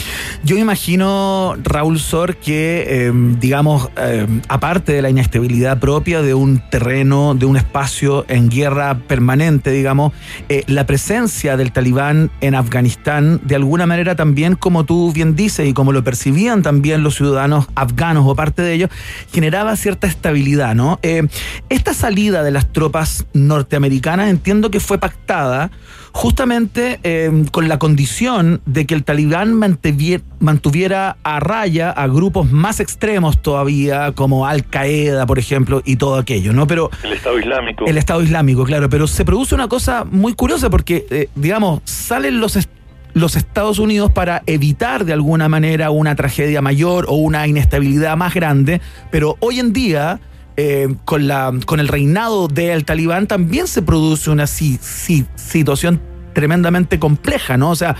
Yo 0.45 0.57
imagino, 0.57 1.57
Raúl 1.63 1.99
Sor, 1.99 2.37
que, 2.37 2.85
eh, 2.87 3.13
digamos, 3.41 3.89
eh, 3.97 4.27
aparte 4.49 4.93
de 4.93 5.03
la 5.03 5.11
inestabilidad 5.11 5.81
propia 5.81 6.23
de 6.23 6.35
un 6.35 6.63
terreno, 6.71 7.35
de 7.35 7.47
un 7.47 7.57
espacio 7.57 8.25
en 8.29 8.49
guerra 8.49 8.99
permanente, 9.07 9.71
digamos, 9.71 10.13
eh, 10.49 10.65
la 10.67 10.87
presencia 10.87 11.57
del 11.57 11.73
talibán 11.73 12.31
en 12.41 12.55
Afganistán, 12.55 13.41
de 13.45 13.57
alguna 13.57 13.87
manera 13.87 14.15
también, 14.15 14.55
como 14.55 14.85
tú 14.85 15.13
bien 15.13 15.35
dices 15.37 15.69
y 15.69 15.73
como 15.73 15.93
lo 15.93 16.05
percibían 16.05 16.63
también 16.63 17.03
los 17.03 17.17
ciudadanos 17.17 17.67
afganos 17.75 18.25
o 18.27 18.35
parte 18.35 18.63
de 18.63 18.75
ellos, 18.75 18.91
generaba 19.33 19.77
cierta 19.77 20.07
estabilidad, 20.07 20.75
¿no? 20.75 20.99
Eh, 21.03 21.27
esta 21.69 21.95
salida 21.95 22.43
de 22.43 22.51
las 22.51 22.73
tropas 22.73 23.27
norteamericanas 23.33 24.31
entiendo 24.31 24.71
que 24.71 24.81
fue 24.81 24.99
pactada 24.99 25.71
justamente 26.17 26.99
eh, 27.03 27.45
con 27.53 27.69
la 27.69 27.79
condición 27.79 28.63
de 28.65 28.87
que 28.87 28.95
el 28.95 29.05
talibán 29.05 29.53
mantuviera 29.53 31.19
a 31.23 31.41
raya 31.41 31.91
a 31.91 32.07
grupos 32.07 32.51
más 32.51 32.81
extremos 32.81 33.43
todavía, 33.43 34.13
como 34.13 34.47
Al 34.47 34.65
Qaeda, 34.65 35.27
por 35.27 35.39
ejemplo, 35.39 35.83
y 35.85 35.97
todo 35.97 36.17
aquello, 36.17 36.55
¿no? 36.55 36.67
Pero 36.67 36.91
El 37.03 37.13
Estado 37.13 37.39
Islámico. 37.39 37.85
el 37.87 37.99
Estado 37.99 38.23
Islámico, 38.23 38.65
claro, 38.65 38.89
pero 38.89 39.07
se 39.07 39.27
produce 39.27 39.55
una 39.55 39.69
cosa 39.69 40.07
muy 40.11 40.33
curiosa 40.33 40.71
porque, 40.71 41.05
eh, 41.11 41.29
digamos, 41.35 41.83
salen 41.85 42.41
los, 42.41 42.67
los 43.13 43.37
Estados 43.37 43.79
Unidos 43.79 44.11
para 44.11 44.43
evitar 44.47 45.05
de 45.05 45.13
alguna 45.13 45.51
manera 45.51 45.91
una 45.91 46.17
tragedia 46.17 46.63
mayor 46.63 47.05
o 47.11 47.17
una 47.17 47.47
inestabilidad 47.47 48.17
más 48.17 48.33
grande, 48.33 48.81
pero 49.11 49.37
hoy 49.41 49.61
en 49.61 49.75
día, 49.75 50.21
eh, 50.57 50.89
con, 51.05 51.27
la, 51.29 51.53
con 51.67 51.81
el 51.81 51.89
reinado 51.89 52.49
del 52.49 52.85
talibán, 52.85 53.27
también 53.27 53.67
se 53.67 53.83
produce 53.83 54.31
una 54.31 54.47
si- 54.47 54.79
si- 54.81 55.27
situación 55.37 56.01
tremendamente 56.33 56.99
compleja, 56.99 57.57
¿no? 57.57 57.71
O 57.71 57.77
sea, 57.77 57.97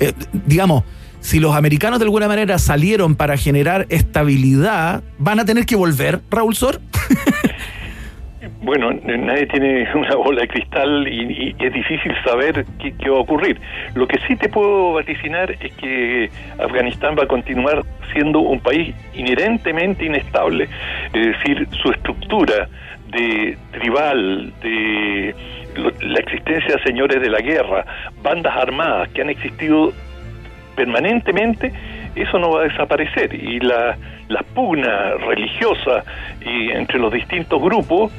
eh, 0.00 0.12
digamos, 0.46 0.84
si 1.20 1.38
los 1.40 1.54
americanos 1.54 1.98
de 1.98 2.04
alguna 2.06 2.28
manera 2.28 2.58
salieron 2.58 3.14
para 3.14 3.36
generar 3.36 3.86
estabilidad, 3.90 5.02
van 5.18 5.40
a 5.40 5.44
tener 5.44 5.66
que 5.66 5.76
volver, 5.76 6.20
Raúl 6.30 6.54
Sor. 6.56 6.80
Bueno, 8.62 8.90
nadie 8.92 9.46
tiene 9.46 9.88
una 9.94 10.14
bola 10.16 10.42
de 10.42 10.48
cristal 10.48 11.08
y, 11.08 11.54
y 11.58 11.64
es 11.64 11.72
difícil 11.72 12.12
saber 12.24 12.64
qué, 12.78 13.10
va 13.10 13.16
a 13.16 13.20
ocurrir. 13.20 13.58
Lo 13.94 14.06
que 14.06 14.18
sí 14.28 14.36
te 14.36 14.48
puedo 14.48 14.92
vaticinar 14.92 15.50
es 15.50 15.72
que 15.74 16.30
Afganistán 16.58 17.16
va 17.18 17.24
a 17.24 17.26
continuar 17.26 17.82
siendo 18.12 18.40
un 18.40 18.60
país 18.60 18.94
inherentemente 19.14 20.04
inestable. 20.04 20.68
Es 21.12 21.26
decir, 21.26 21.66
su 21.82 21.90
estructura 21.90 22.68
de 23.08 23.56
tribal, 23.72 24.52
de 24.62 25.34
la 26.02 26.20
existencia 26.20 26.76
de 26.76 26.82
señores 26.82 27.20
de 27.20 27.30
la 27.30 27.40
guerra, 27.40 27.84
bandas 28.22 28.54
armadas 28.56 29.08
que 29.10 29.22
han 29.22 29.30
existido 29.30 29.92
permanentemente, 30.76 31.72
eso 32.14 32.38
no 32.38 32.50
va 32.50 32.62
a 32.62 32.64
desaparecer. 32.64 33.32
Y 33.34 33.60
la, 33.60 33.96
las 34.28 34.44
pugnas 34.54 35.20
religiosas 35.22 36.04
y 36.44 36.70
entre 36.70 36.98
los 36.98 37.12
distintos 37.12 37.60
grupos 37.60 38.12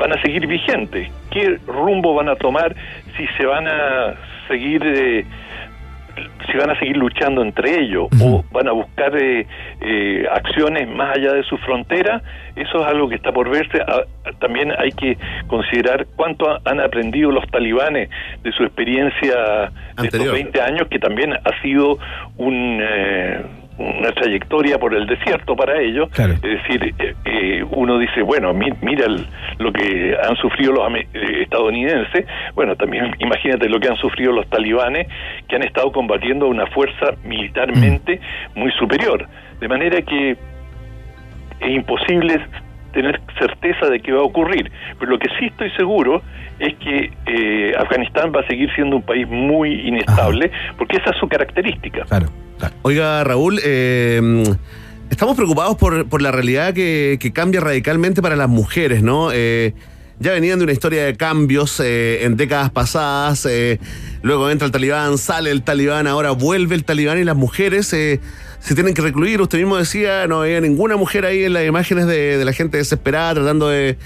van 0.00 0.12
a 0.12 0.20
seguir 0.22 0.46
vigentes. 0.46 1.08
¿Qué 1.30 1.58
rumbo 1.66 2.14
van 2.14 2.28
a 2.28 2.34
tomar 2.36 2.74
si 3.16 3.26
se 3.36 3.44
van 3.46 3.68
a 3.68 4.14
seguir 4.48 4.82
eh, 4.84 5.24
si 6.50 6.58
van 6.58 6.70
a 6.70 6.78
seguir 6.78 6.96
luchando 6.96 7.40
entre 7.42 7.80
ellos 7.80 8.08
o 8.20 8.44
van 8.50 8.66
a 8.68 8.72
buscar 8.72 9.16
eh, 9.16 9.46
eh, 9.80 10.26
acciones 10.32 10.88
más 10.88 11.16
allá 11.16 11.32
de 11.34 11.44
su 11.44 11.56
frontera, 11.58 12.20
eso 12.56 12.80
es 12.80 12.86
algo 12.86 13.08
que 13.08 13.14
está 13.14 13.30
por 13.32 13.48
verse. 13.48 13.80
Ah, 13.86 14.02
También 14.40 14.72
hay 14.76 14.90
que 14.90 15.16
considerar 15.46 16.06
cuánto 16.16 16.50
ha- 16.50 16.60
han 16.64 16.80
aprendido 16.80 17.30
los 17.30 17.46
talibanes 17.50 18.10
de 18.42 18.52
su 18.52 18.64
experiencia 18.64 19.34
de 19.34 19.64
estos 19.66 20.04
Anterior. 20.20 20.34
20 20.34 20.60
años, 20.60 20.88
que 20.88 20.98
también 20.98 21.32
ha 21.34 21.62
sido 21.62 21.98
un, 22.36 22.80
eh, 22.82 23.40
una 23.78 24.12
trayectoria 24.12 24.78
por 24.78 24.94
el 24.94 25.06
desierto 25.06 25.56
para 25.56 25.80
ellos. 25.80 26.10
Claro. 26.10 26.34
Es 26.34 26.40
decir, 26.42 26.94
eh, 26.98 27.14
eh, 27.24 27.64
uno 27.70 27.98
dice, 27.98 28.20
bueno, 28.22 28.52
mi- 28.52 28.72
mira 28.82 29.06
el- 29.06 29.26
lo 29.58 29.72
que 29.72 30.14
han 30.22 30.36
sufrido 30.36 30.72
los 30.72 30.92
eh, 30.94 31.06
estadounidenses, 31.42 32.26
bueno, 32.54 32.76
también 32.76 33.14
imagínate 33.20 33.68
lo 33.68 33.80
que 33.80 33.88
han 33.88 33.96
sufrido 33.96 34.32
los 34.32 34.46
talibanes, 34.50 35.06
que 35.48 35.56
han 35.56 35.62
estado 35.62 35.90
combatiendo 35.92 36.46
una 36.48 36.66
fuerza 36.66 37.14
militarmente 37.24 38.20
muy 38.54 38.70
superior. 38.72 39.26
De 39.60 39.68
manera 39.68 40.02
que 40.02 40.36
es 41.60 41.70
imposible 41.70 42.40
tener 42.92 43.20
certeza 43.38 43.86
de 43.88 44.00
que 44.00 44.12
va 44.12 44.20
a 44.20 44.24
ocurrir. 44.24 44.70
Pero 44.98 45.12
lo 45.12 45.18
que 45.18 45.28
sí 45.38 45.46
estoy 45.46 45.70
seguro 45.72 46.22
es 46.58 46.74
que 46.76 47.10
eh, 47.26 47.72
Afganistán 47.78 48.32
va 48.34 48.40
a 48.40 48.46
seguir 48.46 48.70
siendo 48.74 48.96
un 48.96 49.02
país 49.02 49.26
muy 49.28 49.88
inestable, 49.88 50.50
porque 50.76 50.96
esa 50.98 51.10
es 51.10 51.16
su 51.18 51.28
característica. 51.28 52.04
Claro, 52.04 52.26
Oiga, 52.82 53.24
Raúl, 53.24 53.60
eh, 53.62 54.44
estamos 55.10 55.36
preocupados 55.36 55.76
por, 55.76 56.08
por 56.08 56.22
la 56.22 56.30
realidad 56.30 56.74
que, 56.74 57.32
cambia 57.34 57.60
radicalmente 57.60 58.22
para 58.22 58.36
las 58.36 58.48
mujeres, 58.48 59.02
¿no? 59.02 59.30
Eh, 59.32 59.74
ya 60.18 60.32
venían 60.32 60.58
de 60.58 60.64
una 60.64 60.72
historia 60.72 61.04
de 61.04 61.16
cambios 61.16 61.80
eh, 61.80 62.24
en 62.24 62.36
décadas 62.36 62.70
pasadas, 62.70 63.48
luego 64.22 64.50
entra 64.50 64.66
el 64.66 64.72
talibán, 64.72 65.16
sale 65.16 65.50
el 65.50 65.62
talibán, 65.62 66.06
ahora 66.06 66.32
vuelve 66.32 66.74
el 66.74 66.84
talibán 66.84 67.18
y 67.18 67.24
las 67.24 67.36
mujeres 67.36 67.86
se 67.86 68.20
tienen 68.74 68.92
que 68.92 69.00
recluir. 69.00 69.40
Usted 69.40 69.56
mismo 69.56 69.78
decía, 69.78 70.26
no 70.26 70.42
había 70.42 70.60
ninguna 70.60 70.96
mujer 70.96 71.24
ahí 71.24 71.44
en 71.44 71.54
las 71.54 71.66
imágenes 71.66 72.06
de, 72.06 72.44
la 72.44 72.52
gente 72.52 72.76
desesperada 72.76 73.34
tratando 73.34 73.68
de, 73.68 73.96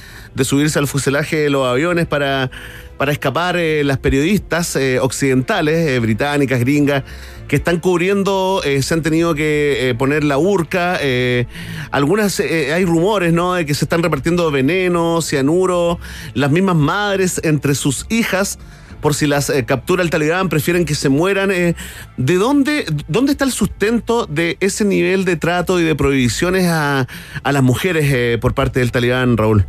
subirse 0.42 0.78
al 0.78 0.86
fuselaje 0.86 1.36
de 1.36 1.50
los 1.50 1.66
aviones 1.66 2.07
para, 2.07 2.48
para 2.96 3.11
escapar 3.11 3.57
las 3.57 3.98
periodistas 3.98 4.78
occidentales, 5.00 6.00
británicas, 6.00 6.61
gringas, 6.61 7.02
que 7.49 7.57
están 7.57 7.80
cubriendo, 7.80 8.62
eh, 8.64 8.82
se 8.82 8.95
han 8.95 9.03
tenido 9.03 9.34
que 9.34 9.90
eh, 9.90 9.95
poner 9.95 10.24
la 10.24 10.38
urca. 10.38 10.99
eh, 11.01 11.47
algunas, 11.90 12.40
hay 12.40 12.84
rumores, 12.84 13.32
¿no?, 13.32 13.55
de 13.55 13.66
que 13.66 13.74
se 13.74 13.84
están 13.84 14.03
repartiendo 14.03 14.51
veneno, 14.51 15.20
cianuro, 15.22 15.99
las 16.34 16.51
mismas 16.51 16.76
madres 16.76 17.40
entre 17.45 17.74
sus 17.74 18.07
hijas. 18.11 18.59
Por 19.01 19.12
si 19.12 19.26
las 19.26 19.53
captura 19.66 20.03
el 20.03 20.09
talibán, 20.09 20.49
prefieren 20.49 20.86
que 20.86 20.95
se 20.95 21.11
mueran. 21.11 21.51
¿De 21.51 22.34
dónde, 22.36 22.86
dónde 23.07 23.32
está 23.32 23.45
el 23.45 23.53
sustento 23.53 24.24
de 24.24 24.57
ese 24.61 24.86
nivel 24.86 25.26
de 25.26 25.36
trato 25.36 25.78
y 25.78 25.82
de 25.84 25.95
prohibiciones 25.95 26.66
a, 26.68 27.07
a 27.42 27.53
las 27.53 27.62
mujeres 27.62 28.38
por 28.38 28.55
parte 28.55 28.80
del 28.80 28.92
talibán, 28.92 29.36
Raúl? 29.36 29.66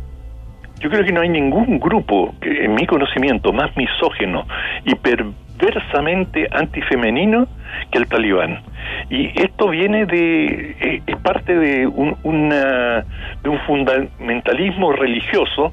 Yo 0.80 0.88
creo 0.88 1.04
que 1.04 1.12
no 1.12 1.20
hay 1.20 1.28
ningún 1.28 1.78
grupo, 1.78 2.34
en 2.40 2.74
mi 2.74 2.86
conocimiento, 2.86 3.52
más 3.52 3.76
misógeno 3.76 4.46
y 4.86 4.94
per- 4.94 5.26
perversamente 5.58 6.46
antifemenino 6.50 7.46
que 7.90 7.98
el 7.98 8.06
talibán. 8.08 8.60
Y 9.10 9.26
esto 9.42 9.68
viene 9.68 10.06
de, 10.06 10.76
eh, 10.80 11.02
es 11.06 11.16
parte 11.16 11.54
de 11.56 11.86
un, 11.86 12.16
una- 12.22 13.04
de 13.42 13.48
un 13.48 13.58
fundamentalismo 13.66 14.92
religioso 14.92 15.72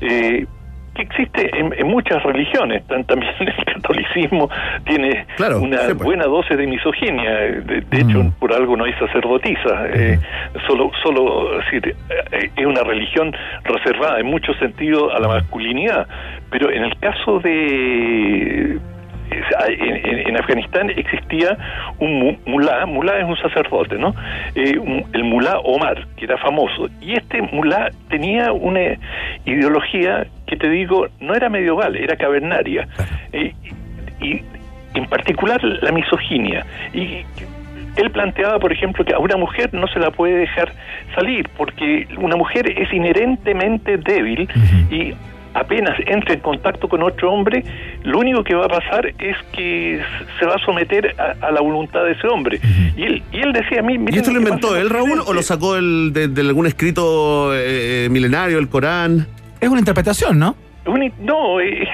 eh, 0.00 0.46
que 0.94 1.02
existe 1.02 1.48
en, 1.56 1.72
en 1.78 1.86
muchas 1.86 2.20
religiones, 2.24 2.82
también 3.06 3.32
el 3.40 3.64
catolicismo 3.64 4.50
tiene 4.84 5.24
Claro, 5.36 5.60
una 5.60 5.78
sí, 5.78 5.94
pues. 5.94 6.02
buena 6.02 6.24
dosis 6.24 6.56
de 6.56 6.66
misoginia, 6.66 7.30
de, 7.30 7.80
de 7.80 8.00
hecho 8.00 8.32
por 8.40 8.52
algo 8.52 8.76
no 8.76 8.84
hay 8.84 8.92
sacerdotisa, 8.94 9.86
eh, 9.94 10.18
solo, 10.66 10.90
solo 11.02 11.60
es, 11.60 11.64
decir, 11.70 11.94
eh, 12.32 12.50
es 12.56 12.66
una 12.66 12.82
religión 12.82 13.32
reservada 13.64 14.18
en 14.18 14.26
muchos 14.26 14.56
sentidos 14.58 15.12
a 15.14 15.20
la 15.20 15.28
masculinidad, 15.28 16.08
pero 16.50 16.70
en 16.72 16.82
el 16.82 16.96
caso 16.98 17.38
de 17.38 18.78
en, 19.68 20.36
Afganistán 20.36 20.90
existía 20.90 21.56
un 21.98 22.18
mu- 22.18 22.36
mulá, 22.46 22.86
mulá 22.86 23.18
es 23.18 23.24
un 23.24 23.36
sacerdote, 23.36 23.96
¿no? 23.96 24.14
Eh, 24.54 24.78
un- 24.78 25.04
el 25.12 25.24
mulá 25.24 25.58
Omar, 25.60 26.06
que 26.16 26.24
era 26.24 26.36
famoso. 26.38 26.88
Y 27.00 27.12
este 27.14 27.42
mulá 27.42 27.90
tenía 28.08 28.52
una 28.52 28.80
ideología 29.44 30.26
que 30.46 30.56
te 30.56 30.68
digo, 30.68 31.06
no 31.20 31.34
era 31.34 31.48
medieval, 31.48 31.96
era 31.96 32.16
cavernaria. 32.16 32.88
Eh, 33.32 33.52
y, 34.20 34.26
y 34.26 34.42
en 34.94 35.06
particular 35.06 35.62
la 35.62 35.92
misoginia. 35.92 36.64
Y 36.92 37.24
él 37.96 38.10
planteaba, 38.12 38.58
por 38.58 38.72
ejemplo, 38.72 39.04
que 39.04 39.14
a 39.14 39.18
una 39.18 39.36
mujer 39.36 39.72
no 39.74 39.86
se 39.88 39.98
la 39.98 40.10
puede 40.10 40.36
dejar 40.36 40.72
salir, 41.14 41.48
porque 41.56 42.06
una 42.18 42.36
mujer 42.36 42.70
es 42.78 42.92
inherentemente 42.92 43.96
débil 43.98 44.48
y 44.90 45.12
apenas 45.54 45.98
entra 46.06 46.34
en 46.34 46.40
contacto 46.40 46.88
con 46.88 47.02
otro 47.02 47.32
hombre, 47.32 47.64
lo 48.04 48.18
único 48.18 48.42
que 48.44 48.54
va 48.54 48.66
a 48.66 48.68
pasar 48.68 49.06
es 49.18 49.36
que 49.52 50.00
se 50.38 50.46
va 50.46 50.54
a 50.54 50.58
someter 50.64 51.14
a, 51.18 51.46
a 51.46 51.50
la 51.50 51.60
voluntad 51.60 52.04
de 52.04 52.12
ese 52.12 52.26
hombre. 52.28 52.60
y, 52.96 53.02
él, 53.04 53.22
y 53.32 53.40
él 53.40 53.52
decía 53.52 53.80
a 53.80 53.82
mí... 53.82 53.98
¿Y 54.10 54.16
esto 54.18 54.30
lo 54.30 54.38
inventó 54.38 54.76
él, 54.76 54.88
Raúl, 54.90 55.20
o 55.26 55.32
lo 55.32 55.42
sacó 55.42 55.76
el- 55.76 56.12
de, 56.12 56.28
de 56.28 56.40
algún 56.42 56.66
escrito 56.66 57.50
eh, 57.54 58.08
milenario, 58.10 58.58
el 58.58 58.68
Corán? 58.68 59.26
Es 59.60 59.68
una 59.68 59.80
interpretación, 59.80 60.38
¿no? 60.38 60.56
Un- 60.86 61.12
no, 61.20 61.60
es, 61.60 61.88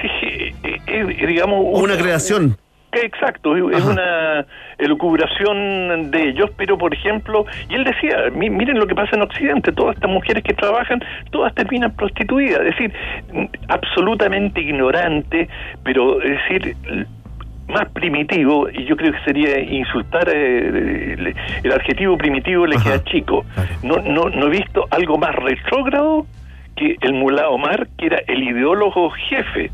digamos... 1.27 1.65
Una 1.81 1.97
creación. 1.97 2.57
Exacto, 3.03 3.55
es 3.71 3.83
una 3.85 4.45
elucubración 4.77 6.11
de 6.11 6.29
ellos, 6.29 6.51
pero 6.57 6.77
por 6.77 6.93
ejemplo, 6.93 7.45
y 7.69 7.75
él 7.75 7.83
decía, 7.83 8.25
"Mi- 8.33 8.49
miren 8.49 8.79
lo 8.79 8.87
que 8.87 8.95
pasa 8.95 9.15
en 9.15 9.21
Occidente, 9.21 9.71
todas 9.71 9.95
estas 9.95 10.09
mujeres 10.11 10.43
que 10.43 10.53
trabajan, 10.53 11.03
todas 11.31 11.53
terminan 11.55 11.91
prostituidas, 11.95 12.59
es 12.61 12.65
decir, 12.77 12.93
absolutamente 13.67 14.61
ignorante, 14.61 15.47
pero 15.83 16.21
es 16.21 16.31
decir, 16.49 16.75
más 17.67 17.89
primitivo, 17.91 18.69
y 18.69 18.85
yo 18.85 18.95
creo 18.95 19.11
que 19.11 19.19
sería 19.25 19.59
insultar 19.59 20.29
eh, 20.33 21.13
el, 21.17 21.35
el 21.63 21.71
adjetivo 21.73 22.17
primitivo 22.17 22.65
le 22.65 22.77
queda 22.77 23.03
chico. 23.03 23.45
No, 23.83 23.97
no, 23.97 24.29
no 24.29 24.47
he 24.47 24.49
visto 24.49 24.85
algo 24.89 25.17
más 25.17 25.35
retrógrado 25.35 26.25
que 26.77 26.95
el 27.01 27.13
mulá 27.13 27.49
Omar, 27.49 27.87
que 27.97 28.05
era 28.05 28.19
el 28.27 28.41
ideólogo 28.43 29.09
jefe 29.09 29.69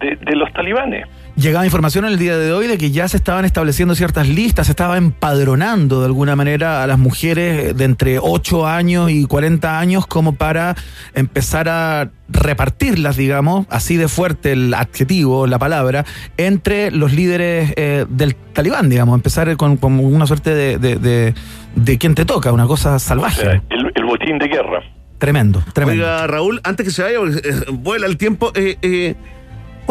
de, 0.00 0.16
de 0.16 0.36
los 0.36 0.52
talibanes. 0.52 1.06
Llegaba 1.34 1.64
información 1.64 2.04
en 2.04 2.12
el 2.12 2.18
día 2.18 2.36
de 2.36 2.52
hoy 2.52 2.66
de 2.66 2.76
que 2.76 2.90
ya 2.90 3.08
se 3.08 3.16
estaban 3.16 3.46
estableciendo 3.46 3.94
ciertas 3.94 4.28
listas, 4.28 4.66
se 4.66 4.72
estaba 4.72 4.98
empadronando 4.98 6.00
de 6.00 6.06
alguna 6.06 6.36
manera 6.36 6.82
a 6.82 6.86
las 6.86 6.98
mujeres 6.98 7.74
de 7.74 7.84
entre 7.84 8.18
8 8.18 8.66
años 8.66 9.10
y 9.10 9.24
40 9.24 9.78
años 9.78 10.06
como 10.06 10.34
para 10.34 10.76
empezar 11.14 11.70
a 11.70 12.10
repartirlas, 12.28 13.16
digamos, 13.16 13.66
así 13.70 13.96
de 13.96 14.08
fuerte 14.08 14.52
el 14.52 14.74
adjetivo, 14.74 15.46
la 15.46 15.58
palabra, 15.58 16.04
entre 16.36 16.90
los 16.90 17.14
líderes 17.14 17.72
eh, 17.76 18.04
del 18.10 18.34
talibán, 18.34 18.90
digamos, 18.90 19.14
empezar 19.14 19.56
con, 19.56 19.78
con 19.78 20.00
una 20.00 20.26
suerte 20.26 20.54
de, 20.54 20.78
de, 20.78 20.96
de, 20.96 21.34
de 21.76 21.98
quien 21.98 22.14
te 22.14 22.26
toca, 22.26 22.52
una 22.52 22.66
cosa 22.66 22.98
salvaje. 22.98 23.62
El, 23.70 23.90
el 23.94 24.04
botín 24.04 24.38
de 24.38 24.48
guerra. 24.48 24.82
Tremendo, 25.22 25.62
tremendo. 25.72 26.02
Oiga, 26.02 26.26
Raúl, 26.26 26.60
antes 26.64 26.84
que 26.84 26.90
se 26.90 27.00
vaya, 27.00 27.18
porque, 27.20 27.48
eh, 27.48 27.52
vuela 27.70 28.06
el 28.08 28.16
tiempo, 28.16 28.50
eh, 28.56 28.76
eh, 28.82 29.14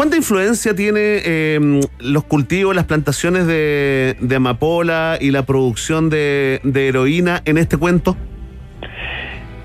¿cuánta 0.02 0.16
influencia 0.16 0.74
tiene 0.74 1.22
eh, 1.24 1.80
los 2.00 2.24
cultivos, 2.24 2.74
las 2.74 2.86
plantaciones 2.86 3.46
de, 3.46 4.34
amapola 4.34 5.16
y 5.20 5.30
la 5.30 5.46
producción 5.46 6.10
de 6.10 6.60
heroína 6.74 7.40
en 7.44 7.56
este 7.56 7.76
cuento? 7.76 8.16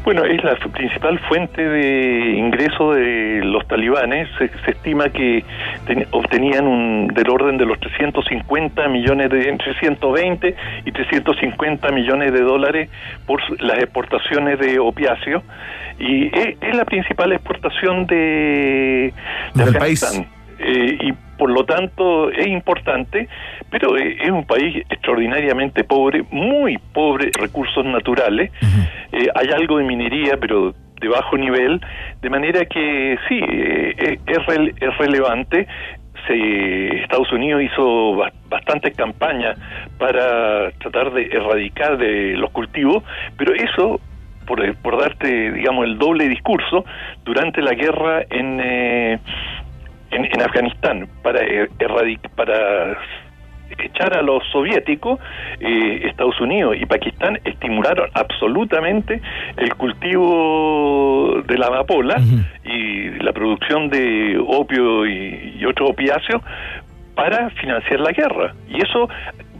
Bueno, 0.04 0.24
es 0.24 0.42
la 0.42 0.56
principal 0.56 1.20
fuente 1.20 1.62
de 1.62 2.32
ingreso 2.38 2.94
de 2.94 3.42
los 3.44 3.68
talibanes. 3.68 4.30
Se, 4.38 4.48
se 4.64 4.72
estima 4.72 5.10
que 5.10 5.44
ten- 5.86 6.08
obtenían 6.12 6.66
un, 6.66 7.08
del 7.10 7.30
orden 7.30 7.58
de 7.58 7.66
los 7.66 7.78
350 7.80 8.88
millones 8.88 9.30
de, 9.30 9.50
entre 9.50 9.74
120 9.80 10.56
y 10.86 10.92
350 10.94 11.92
millones 11.92 12.32
de 12.32 12.40
dólares 12.40 12.90
por 13.26 13.42
las 13.62 13.80
exportaciones 13.80 14.58
de 14.60 14.80
opiáceos. 14.80 15.44
Y 16.00 16.28
es, 16.28 16.56
es 16.62 16.76
la 16.76 16.86
principal 16.86 17.34
exportación 17.34 18.06
de, 18.08 18.16
de 18.16 19.14
Del 19.56 19.76
Afganistán. 19.76 20.26
Eh, 20.60 20.98
y 21.02 21.14
por 21.38 21.52
lo 21.52 21.66
tanto 21.66 22.32
es 22.32 22.48
importante, 22.48 23.28
pero 23.70 23.96
eh, 23.96 24.18
es 24.24 24.32
un 24.32 24.44
país 24.44 24.84
extraordinariamente 24.90 25.84
pobre, 25.84 26.24
muy 26.32 26.80
pobre 26.94 27.30
recursos 27.40 27.86
naturales. 27.86 28.52
Eh, 29.18 29.28
hay 29.34 29.48
algo 29.54 29.78
de 29.80 29.84
minería, 29.84 30.38
pero 30.40 30.74
de 31.02 31.08
bajo 31.08 31.38
nivel, 31.38 31.82
de 32.22 32.30
manera 32.30 32.66
que 32.66 33.18
sí, 33.28 33.40
eh, 33.42 33.96
es, 33.98 34.20
es 34.28 34.38
rel- 34.46 34.74
es 34.80 34.98
relevante. 34.98 35.68
Se, 36.28 37.02
Estados 37.04 37.32
Unidos 37.32 37.64
hizo 37.64 38.16
ba- 38.16 38.32
bastantes 38.50 38.96
campañas 38.96 39.58
para 39.98 40.72
tratar 40.80 41.14
de 41.14 41.24
erradicar 41.32 41.98
de 41.98 42.34
los 42.38 42.52
cultivos, 42.52 43.04
pero 43.38 43.54
eso 43.54 44.00
por, 44.46 44.76
por 44.78 45.00
darte, 45.00 45.52
digamos, 45.52 45.86
el 45.86 45.98
doble 45.98 46.28
discurso, 46.30 46.86
durante 47.26 47.62
la 47.62 47.74
guerra 47.74 48.24
en, 48.30 48.60
eh, 48.62 49.20
en, 50.12 50.26
en 50.26 50.42
Afganistán, 50.42 51.08
para, 51.24 51.42
er- 51.42 51.70
erradic- 51.80 52.30
para 52.36 52.98
echar 53.78 54.18
a 54.18 54.22
los 54.22 54.44
soviéticos, 54.52 55.20
eh, 55.60 56.02
Estados 56.06 56.40
Unidos 56.42 56.76
y 56.80 56.86
Pakistán 56.86 57.40
estimularon 57.44 58.10
absolutamente 58.14 59.22
el 59.58 59.74
cultivo 59.76 61.42
de 61.48 61.58
la 61.58 61.68
amapola 61.68 62.18
y 62.64 63.10
la 63.24 63.34
producción 63.34 63.90
de 63.90 64.38
opio 64.46 65.06
y, 65.06 65.58
y 65.60 65.66
otros 65.66 65.92
opiáceos 65.92 66.42
para 67.16 67.50
financiar 67.52 68.00
la 68.00 68.12
guerra. 68.12 68.54
Y 68.70 68.84
eso 68.84 69.10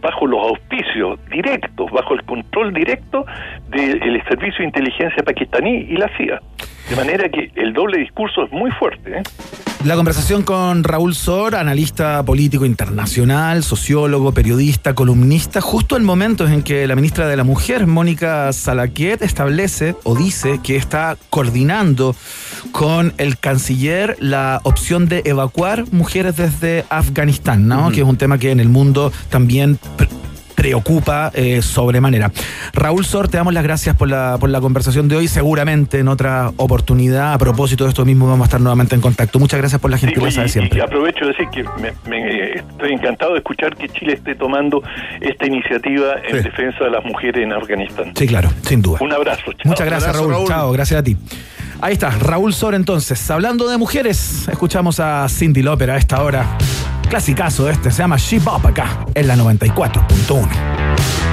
bajo 0.00 0.26
los 0.26 0.40
auspicios 0.40 1.18
directos, 1.28 1.90
bajo 1.90 2.14
el 2.14 2.22
control 2.22 2.72
directo 2.72 3.26
del 3.68 4.22
Servicio 4.28 4.58
de 4.58 4.64
Inteligencia 4.64 5.22
pakistaní 5.24 5.86
y 5.88 5.96
la 5.96 6.08
CIA. 6.16 6.40
De 6.88 6.96
manera 6.96 7.28
que 7.28 7.50
el 7.54 7.74
doble 7.74 7.98
discurso 7.98 8.44
es 8.44 8.52
muy 8.52 8.70
fuerte. 8.72 9.18
¿eh? 9.18 9.22
La 9.84 9.94
conversación 9.94 10.42
con 10.42 10.82
Raúl 10.84 11.14
Sor, 11.14 11.54
analista 11.54 12.22
político 12.24 12.64
internacional, 12.64 13.62
sociólogo, 13.62 14.32
periodista, 14.32 14.94
columnista, 14.94 15.60
justo 15.60 15.96
en 15.96 16.04
momentos 16.04 16.50
en 16.50 16.62
que 16.62 16.86
la 16.86 16.96
ministra 16.96 17.28
de 17.28 17.36
la 17.36 17.44
Mujer, 17.44 17.86
Mónica 17.86 18.52
Salaquiet, 18.52 19.22
establece 19.22 19.94
o 20.02 20.16
dice 20.16 20.60
que 20.64 20.76
está 20.76 21.16
coordinando 21.30 22.16
con 22.72 23.12
el 23.18 23.38
canciller 23.38 24.16
la 24.18 24.60
opción 24.64 25.08
de 25.08 25.22
evacuar 25.26 25.84
mujeres 25.92 26.36
desde 26.36 26.84
Afganistán, 26.88 27.68
¿no? 27.68 27.90
Que 27.92 28.00
es 28.00 28.06
un 28.06 28.16
tema 28.16 28.38
que 28.38 28.50
en 28.50 28.60
el 28.60 28.68
mundo 28.68 29.12
también 29.28 29.78
preocupa 30.62 31.30
eh, 31.34 31.62
sobremanera. 31.62 32.32
Raúl 32.72 33.04
Sor, 33.04 33.28
te 33.28 33.36
damos 33.36 33.54
las 33.54 33.62
gracias 33.62 33.94
por 33.94 34.08
la, 34.08 34.38
por 34.40 34.50
la 34.50 34.60
conversación 34.60 35.06
de 35.06 35.14
hoy. 35.14 35.28
Seguramente 35.28 36.00
en 36.00 36.08
otra 36.08 36.50
oportunidad, 36.56 37.32
a 37.32 37.38
propósito 37.38 37.84
de 37.84 37.90
esto 37.90 38.04
mismo, 38.04 38.26
vamos 38.26 38.42
a 38.42 38.46
estar 38.46 38.60
nuevamente 38.60 38.96
en 38.96 39.00
contacto. 39.00 39.38
Muchas 39.38 39.60
gracias 39.60 39.80
por 39.80 39.92
la 39.92 39.98
gentileza 39.98 40.40
Oye, 40.40 40.42
de 40.42 40.48
siempre. 40.48 40.78
Y 40.78 40.82
aprovecho 40.82 41.26
de 41.26 41.30
decir 41.30 41.46
que 41.52 41.62
me- 41.80 41.92
me- 42.10 42.54
estoy 42.54 42.92
encantado 42.92 43.34
de 43.34 43.38
escuchar 43.38 43.76
que 43.76 43.88
Chile 43.88 44.14
esté 44.14 44.34
tomando 44.34 44.82
esta 45.20 45.46
iniciativa 45.46 46.14
en 46.28 46.42
defensa 46.42 46.82
de 46.84 46.90
las 46.90 47.04
mujeres 47.04 47.44
en 47.44 47.52
Afganistán. 47.52 48.12
Sí, 48.16 48.26
claro, 48.26 48.50
sin 48.62 48.82
duda. 48.82 48.98
Un 49.00 49.12
abrazo. 49.12 49.52
chao. 49.52 49.62
Muchas 49.64 49.86
gracias, 49.86 50.08
Abrazo, 50.10 50.28
Raúl. 50.28 50.48
Chao, 50.48 50.72
gracias 50.72 50.98
a 51.00 51.02
ti. 51.04 51.16
Ahí 51.80 51.92
está, 51.92 52.10
Raúl 52.10 52.52
Sor 52.52 52.74
entonces. 52.74 53.30
Hablando 53.30 53.68
de 53.68 53.78
mujeres, 53.78 54.48
escuchamos 54.48 54.98
a 54.98 55.28
Cindy 55.28 55.62
Lauper 55.62 55.90
a 55.90 55.96
esta 55.96 56.22
hora. 56.22 56.58
Clasicazo 57.08 57.70
este, 57.70 57.90
se 57.90 57.98
llama 57.98 58.16
She 58.16 58.40
Bop 58.40 58.66
acá, 58.66 59.06
en 59.14 59.28
la 59.28 59.36
94.1. 59.36 61.27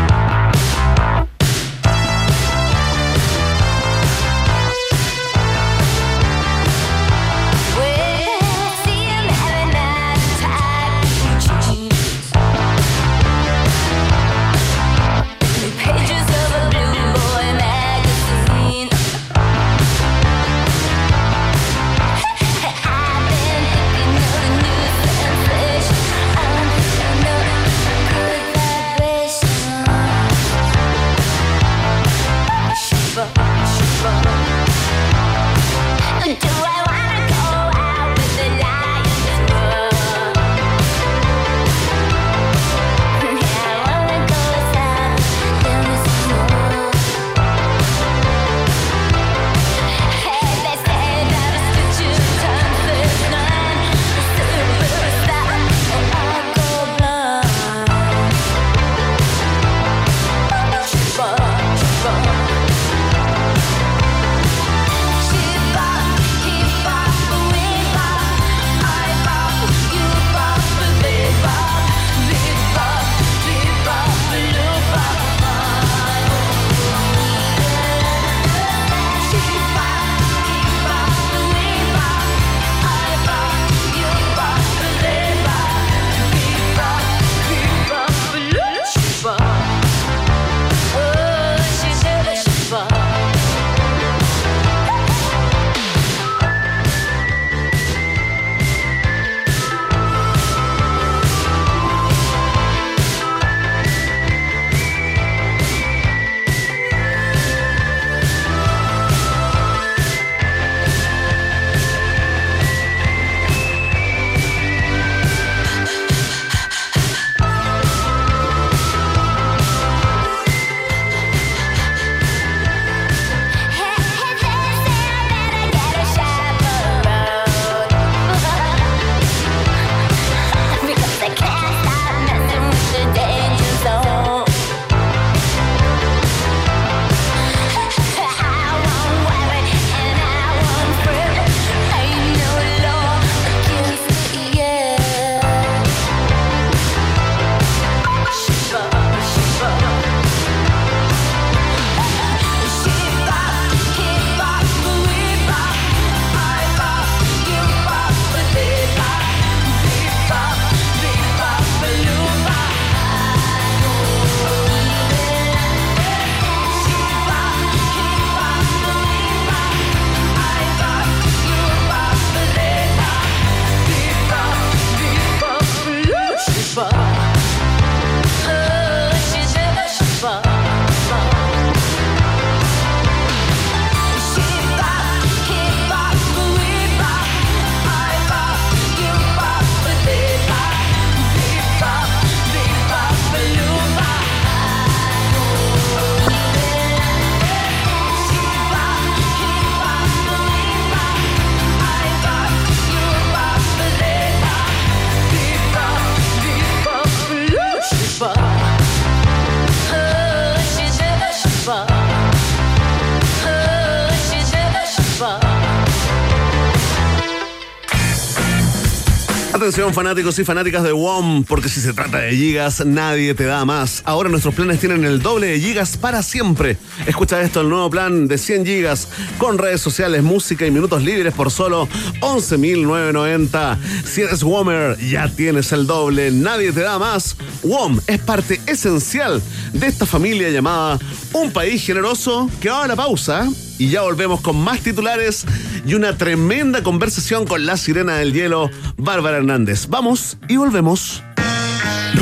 Fanáticos 219.75 220.39
y 220.39 220.45
fanáticas 220.45 220.83
de 220.83 220.93
WOM, 220.93 221.43
porque 221.43 221.67
si 221.67 221.81
se 221.81 221.91
trata 221.91 222.19
de 222.19 222.31
gigas, 222.33 222.85
nadie 222.85 223.35
te 223.35 223.43
da 223.43 223.65
más. 223.65 224.01
Ahora 224.05 224.29
nuestros 224.29 224.55
planes 224.55 224.79
tienen 224.79 225.03
el 225.03 225.21
doble 225.21 225.47
de 225.47 225.59
gigas 225.59 225.97
para 225.97 226.23
siempre. 226.23 226.77
Escucha 227.05 227.41
esto, 227.41 227.59
el 227.59 227.67
nuevo 227.67 227.89
plan 227.89 228.25
de 228.29 228.37
100 228.37 228.65
gigas 228.65 229.09
con 229.37 229.57
redes 229.57 229.81
sociales, 229.81 230.23
música 230.23 230.65
y 230.65 230.71
minutos 230.71 231.03
libres 231.03 231.33
por 231.33 231.51
solo 231.51 231.89
11.990. 232.21 233.77
Si 234.05 234.21
eres 234.21 234.43
WOMer, 234.43 234.97
ya 234.97 235.27
tienes 235.27 235.73
el 235.73 235.85
doble, 235.85 236.31
nadie 236.31 236.71
te 236.71 236.79
da 236.79 236.97
más. 236.97 237.35
WOM 237.61 237.99
es 238.07 238.19
parte 238.19 238.61
esencial 238.67 239.41
de 239.73 239.87
esta 239.87 240.05
familia 240.05 240.49
llamada 240.51 240.97
Un 241.33 241.51
País 241.51 241.85
Generoso 241.85 242.49
que 242.61 242.69
va 242.69 242.85
a 242.85 242.87
la 242.87 242.95
pausa 242.95 243.49
y 243.77 243.89
ya 243.89 244.01
volvemos 244.01 244.41
con 244.41 244.57
más 244.57 244.79
titulares 244.79 245.45
y 245.85 245.93
una 245.93 246.17
tremenda 246.17 246.83
conversación 246.83 247.45
con 247.45 247.65
la 247.65 247.77
sirena 247.77 248.15
del 248.15 248.33
hielo, 248.33 248.69
Bárbara 248.97 249.37
Hernández. 249.37 249.87
Vamos 249.87 250.37
y 250.47 250.57
volvemos. 250.57 251.23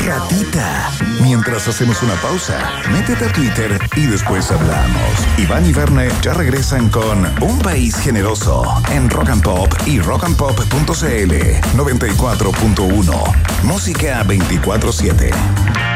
Ratita. 0.06 0.92
Mientras 1.22 1.68
hacemos 1.68 2.02
una 2.04 2.16
pausa, 2.16 2.60
métete 2.92 3.26
a 3.26 3.32
Twitter 3.32 3.80
y 3.96 4.06
después 4.08 4.52
hablamos. 4.52 5.28
Iván 5.38 5.66
y 5.68 5.72
Verne 5.72 6.10
ya 6.22 6.34
regresan 6.34 6.90
con 6.90 7.26
Un 7.42 7.60
País 7.60 7.96
Generoso 7.98 8.64
en 8.92 9.10
Rock 9.10 9.30
and 9.30 9.44
Pop 9.44 9.74
y 9.86 10.00
rockandpop.cl 10.00 11.34
94.1. 11.78 13.64
Música 13.64 14.24
24-7. 14.26 15.93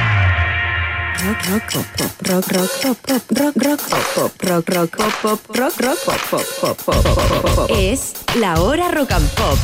Rock, 1.18 1.38
rock, 1.50 1.64
pop, 1.74 1.86
pop, 1.98 2.12
rock, 2.30 2.48
rock, 2.52 2.70
pop, 2.84 2.98
pop, 3.08 3.22
rock, 3.40 3.56
rock, 3.56 3.82
pop, 3.90 4.06
pop, 4.14 4.32
rock, 4.44 4.70
rock, 4.70 4.98
pop, 4.98 5.14
pop, 5.22 5.40
rock, 5.58 5.80
rock, 5.80 5.98
pop, 6.06 6.44
pop, 6.62 6.78
pop, 6.86 7.56
pop. 7.56 7.70
Es 7.72 8.14
la 8.36 8.62
hora 8.62 8.90
rock 8.90 9.12
and 9.12 9.28
pop. 9.32 9.58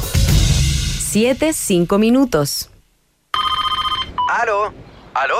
Siete, 1.00 1.54
cinco 1.54 2.00
minutos. 2.00 2.72
¿Aló? 4.32 4.74
¿Aló? 5.14 5.36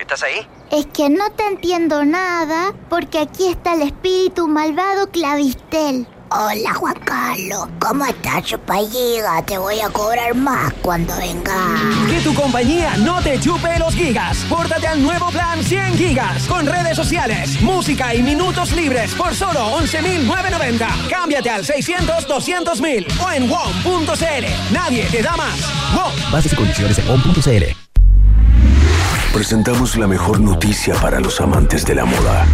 ¿Estás 0.00 0.24
ahí? 0.24 0.46
Es 0.72 0.86
que 0.86 1.08
no 1.08 1.30
te 1.30 1.46
entiendo 1.46 2.04
nada 2.04 2.74
porque 2.90 3.20
aquí 3.20 3.46
está 3.46 3.74
el 3.74 3.82
espíritu 3.82 4.48
malvado 4.48 5.10
Clavistel. 5.10 6.08
Hola 6.34 6.72
Juan 6.72 6.94
Carlos, 7.04 7.68
¿cómo 7.78 8.06
estás, 8.06 8.42
chupalliga? 8.44 9.44
Te 9.44 9.58
voy 9.58 9.80
a 9.80 9.90
cobrar 9.90 10.34
más 10.34 10.72
cuando 10.80 11.14
venga. 11.18 11.76
Que 12.08 12.22
tu 12.22 12.32
compañía 12.32 12.96
no 12.96 13.20
te 13.20 13.38
chupe 13.38 13.78
los 13.78 13.94
gigas. 13.94 14.38
Pórtate 14.48 14.86
al 14.86 15.02
nuevo 15.02 15.30
plan 15.30 15.62
100 15.62 15.98
gigas 15.98 16.46
con 16.46 16.64
redes 16.64 16.96
sociales, 16.96 17.60
música 17.60 18.14
y 18.14 18.22
minutos 18.22 18.72
libres 18.72 19.12
por 19.12 19.34
solo 19.34 19.76
11.990. 19.78 21.10
Cámbiate 21.10 21.50
al 21.50 21.64
600-200.000 21.66 23.06
o 23.20 23.30
en 23.30 23.50
WOM.cl. 23.50 24.72
Nadie 24.72 25.04
te 25.10 25.20
da 25.20 25.36
más. 25.36 25.60
WOM. 25.94 26.32
Bases 26.32 26.54
y 26.54 26.56
condiciones 26.56 26.98
en 26.98 27.10
on.cl. 27.10 27.81
Presentamos 29.32 29.96
la 29.96 30.06
mejor 30.06 30.40
noticia 30.40 30.94
para 30.96 31.18
los 31.18 31.40
amantes 31.40 31.86
de 31.86 31.94
la 31.94 32.04
moda. 32.04 32.46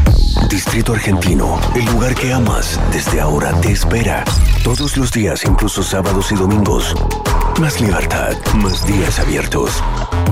Distrito 0.49 0.93
Argentino, 0.93 1.59
el 1.75 1.85
lugar 1.87 2.15
que 2.15 2.33
amas, 2.33 2.79
desde 2.93 3.21
ahora 3.21 3.53
te 3.61 3.73
espera. 3.73 4.25
Todos 4.63 4.97
los 4.97 5.11
días, 5.11 5.45
incluso 5.45 5.83
sábados 5.83 6.31
y 6.31 6.37
domingos. 6.37 6.95
Más 7.61 7.81
libertad, 7.81 8.37
más 8.55 8.87
días 8.87 9.19
abiertos. 9.19 9.83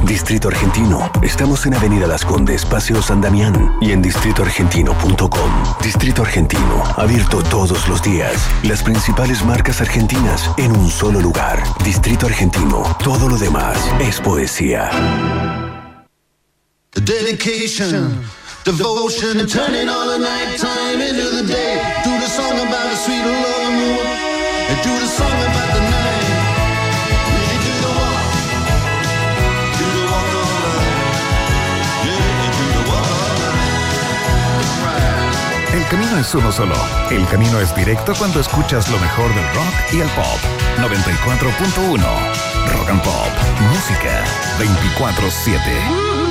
Distrito 0.05 0.47
Argentino, 0.47 1.11
estamos 1.20 1.66
en 1.66 1.74
Avenida 1.74 2.07
Las 2.07 2.24
Condes, 2.24 2.64
Paseo 2.64 3.03
San 3.03 3.20
Damián 3.20 3.76
y 3.80 3.90
en 3.90 4.01
distritoargentino.com. 4.01 5.51
Distrito 5.82 6.22
Argentino, 6.22 6.84
abierto 6.97 7.42
todos 7.42 7.88
los 7.88 8.01
días. 8.03 8.34
Las 8.62 8.84
principales 8.84 9.44
marcas 9.44 9.80
argentinas 9.80 10.49
en 10.59 10.76
un 10.76 10.90
solo 10.90 11.20
lugar. 11.20 11.61
Distrito 11.84 12.26
Argentino, 12.26 12.84
todo 13.03 13.28
lo 13.28 13.36
demás 13.36 13.76
es 13.99 14.20
poesía. 14.20 15.66
The 16.97 17.03
dedication, 17.05 18.24
devotion, 18.64 19.38
and 19.38 19.47
turning 19.47 19.86
all 19.86 20.09
the 20.09 20.16
nighttime 20.16 20.99
into 20.99 21.28
the 21.28 21.44
day. 21.47 21.76
Do 22.03 22.11
the 22.18 22.26
song 22.26 22.57
about 22.57 22.88
the 22.88 22.97
sweet 22.97 23.20
love 23.20 23.72
moon, 23.76 24.01
and 24.01 24.80
do 24.80 24.88
the 25.05 25.07
song 25.07 25.28
about 25.28 25.70
the 25.76 25.82
night. 25.92 26.24
Do 27.61 27.72
the 27.84 27.92
walk, 28.01 28.32
do 29.76 29.84
the 29.92 30.05
walk 30.09 30.32
you 32.01 32.16
do 32.57 32.66
the 32.72 32.84
walk. 32.88 33.36
El 35.76 35.84
camino 35.90 36.16
es 36.18 36.34
uno 36.34 36.51
solo. 36.51 36.76
El 37.11 37.26
camino 37.28 37.61
es 37.61 37.76
directo 37.76 38.14
cuando 38.16 38.40
escuchas 38.40 38.88
lo 38.88 38.99
mejor 38.99 39.34
del 39.34 39.44
rock 39.53 39.74
y 39.92 40.01
el 40.01 40.09
pop. 40.16 40.40
94.1. 40.78 42.01
Rock 42.72 42.88
and 42.88 43.03
Pop. 43.03 43.28
Música 43.70 44.24
24-7. 44.59 46.26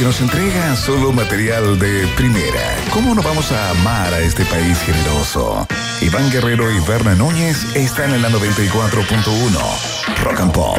Porque 0.00 0.06
nos 0.06 0.20
entrega 0.22 0.74
solo 0.76 1.12
material 1.12 1.78
de 1.78 2.08
primera. 2.16 2.74
¿Cómo 2.90 3.14
no 3.14 3.20
vamos 3.20 3.52
a 3.52 3.68
amar 3.68 4.14
a 4.14 4.20
este 4.20 4.46
país 4.46 4.80
generoso? 4.80 5.68
Iván 6.00 6.30
Guerrero 6.30 6.70
y 6.70 6.80
Berna 6.88 7.14
Núñez 7.14 7.76
están 7.76 8.14
en 8.14 8.22
la 8.22 8.30
94.1. 8.30 10.24
Rock 10.24 10.40
and 10.40 10.52
Pop. 10.52 10.78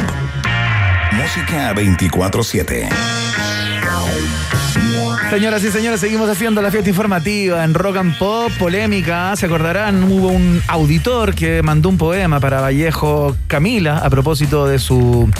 Música 1.12 1.72
24-7. 1.72 3.31
Señoras 5.30 5.64
y 5.64 5.70
señores, 5.70 6.00
seguimos 6.00 6.28
haciendo 6.28 6.60
la 6.60 6.70
fiesta 6.70 6.90
informativa 6.90 7.64
en 7.64 7.72
Rock 7.72 7.96
and 7.96 8.18
Pop, 8.18 8.52
polémica. 8.58 9.34
Se 9.34 9.46
acordarán, 9.46 10.04
hubo 10.04 10.28
un 10.28 10.60
auditor 10.68 11.34
que 11.34 11.62
mandó 11.62 11.88
un 11.88 11.96
poema 11.96 12.38
para 12.38 12.60
Vallejo 12.60 13.34
Camila 13.46 13.98
a 13.98 14.10
propósito 14.10 14.66
de 14.66 14.78
su 14.78 15.30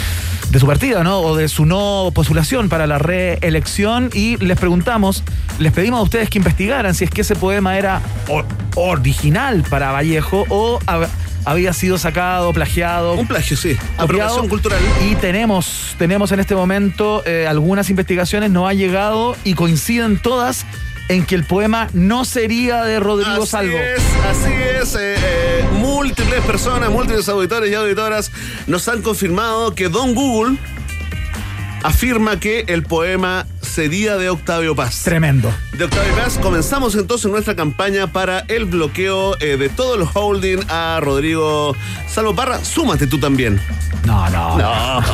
de 0.51 0.59
su 0.59 0.67
partida, 0.67 1.03
¿no? 1.03 1.21
O 1.21 1.37
de 1.37 1.49
su 1.49 1.67
no 1.67 2.11
postulación 2.15 2.69
para 2.69 2.87
la 2.87 2.99
reelección 2.99 4.11
y 4.15 4.37
les 4.39 4.59
preguntamos, 4.59 5.25
les 5.59 5.73
pedimos 5.73 6.01
a 6.01 6.03
ustedes 6.03 6.31
que 6.31 6.39
investigaran 6.39 6.95
si 6.95 7.05
es 7.05 7.11
que 7.11 7.23
ese 7.23 7.35
poema 7.37 7.77
era 7.77 8.01
original 8.77 9.63
para 9.69 9.93
Vallejo 9.93 10.45
o 10.49 10.79
había 11.45 11.72
sido 11.72 11.99
sacado, 11.99 12.53
plagiado. 12.53 13.14
Un 13.14 13.26
plagio, 13.26 13.57
sí. 13.57 13.74
copiado. 13.74 14.03
Apropiación 14.05 14.49
cultural. 14.49 14.78
Y 15.11 15.14
tenemos, 15.16 15.95
tenemos 15.99 16.32
en 16.32 16.40
este 16.40 16.55
momento 16.55 17.22
eh, 17.26 17.47
algunas 17.49 17.90
investigaciones, 17.90 18.51
nos 18.51 18.68
ha 18.68 18.74
llegado 18.74 19.36
y 19.45 19.55
coinciden 19.55 20.18
todas 20.18 20.64
en 21.09 21.26
que 21.26 21.34
el 21.34 21.45
poema 21.45 21.88
no 21.93 22.24
sería 22.24 22.84
de 22.84 23.01
Rodrigo 23.01 23.43
Así 23.43 23.51
Salvo. 23.51 23.76
es, 23.76 24.03
así 24.30 24.53
es. 24.80 24.95
eh, 24.95 25.16
eh, 25.18 25.64
múltiples 25.74 26.40
personas, 26.45 26.90
múltiples 26.90 27.28
auditores 27.28 27.70
y 27.70 27.74
auditoras 27.74 28.30
nos 28.66 28.88
han 28.88 29.03
confirmado 29.03 29.74
que 29.74 29.88
Don 29.88 30.14
Google 30.14 30.57
afirma 31.82 32.38
que 32.38 32.64
el 32.68 32.84
poema 32.84 33.47
sería 33.73 34.16
de 34.18 34.29
Octavio 34.29 34.77
Paz. 34.77 35.03
Tremendo. 35.03 35.51
De 35.73 35.85
Octavio 35.85 36.14
Paz, 36.14 36.39
comenzamos 36.39 36.95
entonces 36.95 37.31
nuestra 37.31 37.57
campaña 37.57 38.07
para 38.07 38.41
el 38.49 38.66
bloqueo 38.66 39.37
eh, 39.41 39.57
de 39.57 39.70
todo 39.70 39.95
el 39.95 40.07
holding 40.12 40.59
a 40.68 40.99
Rodrigo 41.01 41.75
Salvo 42.07 42.35
Parra. 42.35 42.62
Súmate 42.62 43.07
tú 43.07 43.18
también. 43.18 43.59
No, 44.05 44.29
no. 44.31 44.59
No. 44.59 44.73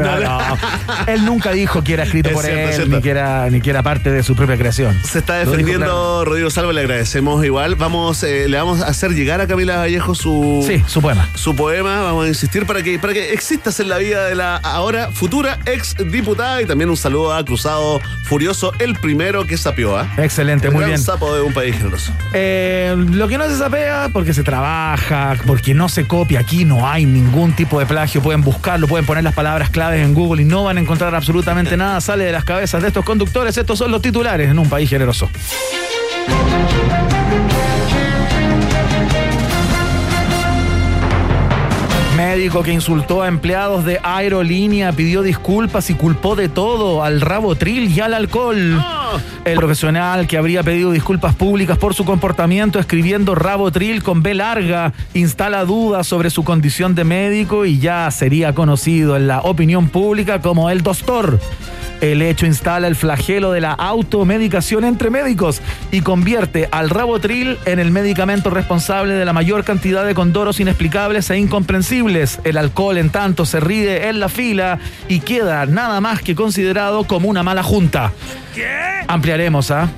No. 0.00 0.38
Él 1.06 1.24
nunca 1.24 1.52
dijo 1.52 1.82
que 1.82 1.94
era 1.94 2.04
escrito 2.04 2.28
Es 2.30 2.34
por 2.34 2.44
cierto, 2.44 2.60
él, 2.60 2.74
cierto. 2.74 2.96
ni 2.96 3.02
que, 3.02 3.10
era, 3.10 3.50
ni 3.50 3.60
que 3.60 3.70
era 3.70 3.82
parte 3.82 4.10
de 4.10 4.22
su 4.22 4.34
propia 4.34 4.56
creación. 4.56 4.98
Se 5.04 5.18
está 5.18 5.34
defendiendo 5.38 5.84
claro. 5.86 6.24
Rodrigo 6.24 6.50
Salvo, 6.50 6.72
le 6.72 6.80
agradecemos 6.80 7.44
igual. 7.44 7.74
Vamos, 7.74 8.22
eh, 8.22 8.48
le 8.48 8.56
vamos 8.56 8.80
a 8.80 8.86
hacer 8.86 9.12
llegar 9.12 9.40
a 9.40 9.46
Camila 9.46 9.76
Vallejo 9.76 10.14
su, 10.14 10.64
Sí, 10.66 10.82
su 10.86 11.00
poema. 11.02 11.28
su 11.34 11.54
poema. 11.54 12.00
Vamos 12.02 12.24
a 12.26 12.28
insistir 12.28 12.66
para 12.66 12.82
que, 12.82 12.98
para 12.98 13.12
que 13.12 13.32
existas 13.32 13.78
en 13.80 13.88
la 13.88 13.98
vida 13.98 14.24
de 14.26 14.34
la 14.34 14.56
ahora 14.56 15.10
futura 15.12 15.58
ex 15.66 15.96
diputada. 16.10 16.62
Y 16.62 16.66
también 16.66 16.88
un 16.90 16.96
saludo 16.96 17.34
a 17.34 17.44
Cruzado 17.44 17.99
Furioso, 18.24 18.72
el 18.78 18.94
primero 18.94 19.46
que 19.46 19.56
sapió. 19.56 19.96
¿ah? 19.98 20.08
Excelente, 20.18 20.68
El 20.68 20.72
muy 20.72 20.80
gran 20.80 20.90
bien. 20.92 21.00
sapo 21.00 21.34
de 21.34 21.42
un 21.42 21.52
país 21.52 21.76
generoso. 21.76 22.12
Eh, 22.32 22.94
lo 22.96 23.26
que 23.28 23.38
no 23.38 23.48
se 23.48 23.56
sapea, 23.58 24.08
porque 24.12 24.32
se 24.34 24.42
trabaja, 24.42 25.36
porque 25.46 25.74
no 25.74 25.88
se 25.88 26.06
copia, 26.06 26.40
aquí 26.40 26.64
no 26.64 26.88
hay 26.88 27.06
ningún 27.06 27.52
tipo 27.54 27.78
de 27.80 27.86
plagio, 27.86 28.22
pueden 28.22 28.42
buscarlo, 28.42 28.86
pueden 28.86 29.06
poner 29.06 29.24
las 29.24 29.34
palabras 29.34 29.70
claves 29.70 30.04
en 30.04 30.14
Google 30.14 30.42
y 30.42 30.44
no 30.44 30.64
van 30.64 30.78
a 30.78 30.80
encontrar 30.80 31.14
absolutamente 31.14 31.76
nada, 31.76 32.00
sale 32.00 32.24
de 32.24 32.32
las 32.32 32.44
cabezas 32.44 32.82
de 32.82 32.88
estos 32.88 33.04
conductores, 33.04 33.56
estos 33.56 33.78
son 33.78 33.90
los 33.90 34.00
titulares 34.02 34.50
en 34.50 34.58
un 34.58 34.68
país 34.68 34.88
generoso. 34.88 35.28
Médico 42.20 42.62
que 42.62 42.70
insultó 42.70 43.22
a 43.22 43.28
empleados 43.28 43.86
de 43.86 43.98
aerolínea, 44.02 44.92
pidió 44.92 45.22
disculpas 45.22 45.88
y 45.88 45.94
culpó 45.94 46.36
de 46.36 46.50
todo 46.50 47.02
al 47.02 47.22
rabotril 47.22 47.90
y 47.90 48.00
al 48.00 48.12
alcohol. 48.12 48.78
El 49.46 49.56
profesional 49.56 50.26
que 50.26 50.36
habría 50.36 50.62
pedido 50.62 50.92
disculpas 50.92 51.34
públicas 51.34 51.78
por 51.78 51.94
su 51.94 52.04
comportamiento 52.04 52.78
escribiendo 52.78 53.34
rabotril 53.34 54.02
con 54.02 54.22
B 54.22 54.34
larga 54.34 54.92
instala 55.14 55.64
dudas 55.64 56.06
sobre 56.06 56.28
su 56.28 56.44
condición 56.44 56.94
de 56.94 57.04
médico 57.04 57.64
y 57.64 57.78
ya 57.78 58.10
sería 58.10 58.54
conocido 58.54 59.16
en 59.16 59.26
la 59.26 59.40
opinión 59.40 59.88
pública 59.88 60.42
como 60.42 60.68
el 60.68 60.82
doctor. 60.82 61.40
El 62.00 62.22
hecho 62.22 62.46
instala 62.46 62.86
el 62.86 62.96
flagelo 62.96 63.52
de 63.52 63.60
la 63.60 63.72
automedicación 63.72 64.84
entre 64.84 65.10
médicos 65.10 65.60
y 65.90 66.00
convierte 66.00 66.68
al 66.72 66.90
rabotril 66.90 67.58
en 67.66 67.78
el 67.78 67.90
medicamento 67.90 68.50
responsable 68.50 69.14
de 69.14 69.24
la 69.24 69.32
mayor 69.32 69.64
cantidad 69.64 70.04
de 70.04 70.14
condoros 70.14 70.60
inexplicables 70.60 71.28
e 71.30 71.36
incomprensibles. 71.38 72.40
El 72.44 72.56
alcohol, 72.56 72.98
en 72.98 73.10
tanto, 73.10 73.44
se 73.44 73.60
ríe 73.60 74.08
en 74.08 74.20
la 74.20 74.28
fila 74.28 74.78
y 75.08 75.20
queda 75.20 75.66
nada 75.66 76.00
más 76.00 76.22
que 76.22 76.34
considerado 76.34 77.04
como 77.04 77.28
una 77.28 77.42
mala 77.42 77.62
junta. 77.62 78.12
Ampliaremos, 79.06 79.70
¿ah? 79.70 79.88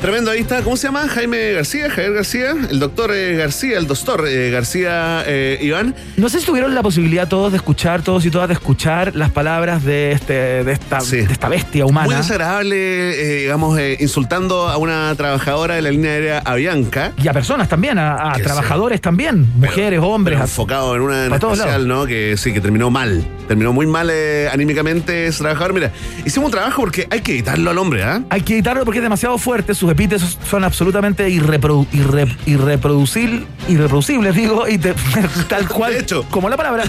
Tremendo, 0.00 0.30
ahí 0.30 0.40
está. 0.40 0.62
¿Cómo 0.62 0.78
se 0.78 0.86
llama? 0.86 1.06
Jaime 1.08 1.52
García, 1.52 1.90
Javier 1.90 2.14
García, 2.14 2.54
el 2.70 2.78
doctor 2.78 3.10
eh, 3.12 3.36
García, 3.36 3.76
el 3.76 3.86
doctor 3.86 4.24
eh, 4.26 4.50
García 4.50 5.22
eh, 5.26 5.58
Iván. 5.60 5.94
No 6.16 6.30
sé 6.30 6.40
si 6.40 6.46
tuvieron 6.46 6.74
la 6.74 6.82
posibilidad 6.82 7.28
todos 7.28 7.52
de 7.52 7.58
escuchar, 7.58 8.00
todos 8.00 8.24
y 8.24 8.30
todas 8.30 8.48
de 8.48 8.54
escuchar 8.54 9.14
las 9.14 9.28
palabras 9.30 9.84
de, 9.84 10.12
este, 10.12 10.64
de, 10.64 10.72
esta, 10.72 11.00
Sí. 11.02 11.16
de 11.18 11.30
esta 11.30 11.50
bestia 11.50 11.84
humana. 11.84 12.06
Muy 12.06 12.14
desagradable, 12.16 13.12
digamos, 13.42 13.78
insultando 13.98 14.68
a 14.68 14.78
una 14.78 15.14
trabajadora 15.16 15.74
de 15.74 15.82
la 15.82 15.90
línea 15.90 16.12
aérea 16.12 16.38
Avianca. 16.46 17.12
Y 17.22 17.28
a 17.28 17.34
personas 17.34 17.68
también, 17.68 17.98
a, 17.98 18.32
trabajadores 18.42 19.02
también, 19.02 19.52
mujeres, 19.56 20.00
hombres. 20.02 20.36
Pero 20.36 20.44
enfocado 20.44 20.96
en 20.96 21.02
una 21.02 21.26
en 21.26 21.34
especial, 21.34 21.86
¿no? 21.86 22.06
Que 22.06 22.36
sí, 22.38 22.54
que 22.54 22.62
terminó 22.62 22.88
mal. 22.90 23.22
Terminó 23.48 23.74
muy 23.74 23.86
mal 23.86 24.10
anímicamente 24.50 25.26
ese 25.26 25.40
trabajador. 25.40 25.74
Mira, 25.74 25.92
hicimos 26.24 26.46
un 26.46 26.52
trabajo 26.52 26.80
porque 26.80 27.06
hay 27.10 27.20
que 27.20 27.32
editarlo 27.32 27.70
al 27.70 27.76
hombre, 27.76 28.02
¿ah? 28.02 28.22
Hay 28.30 28.40
que 28.40 28.54
editarlo 28.54 28.86
porque 28.86 29.00
es 29.00 29.02
demasiado 29.02 29.36
fuerte, 29.36 29.74
sus 29.74 29.89
epítetos 29.90 30.38
son 30.48 30.64
absolutamente 30.64 31.28
irreprodu- 31.28 31.86
irre- 31.92 32.36
irreproducil- 32.46 33.44
irreproducibles, 33.68 34.34
digo, 34.34 34.66
y 34.68 34.78
te- 34.78 34.94
tal 35.48 35.68
cual, 35.68 36.04
como 36.30 36.48
la 36.48 36.56
palabra. 36.56 36.84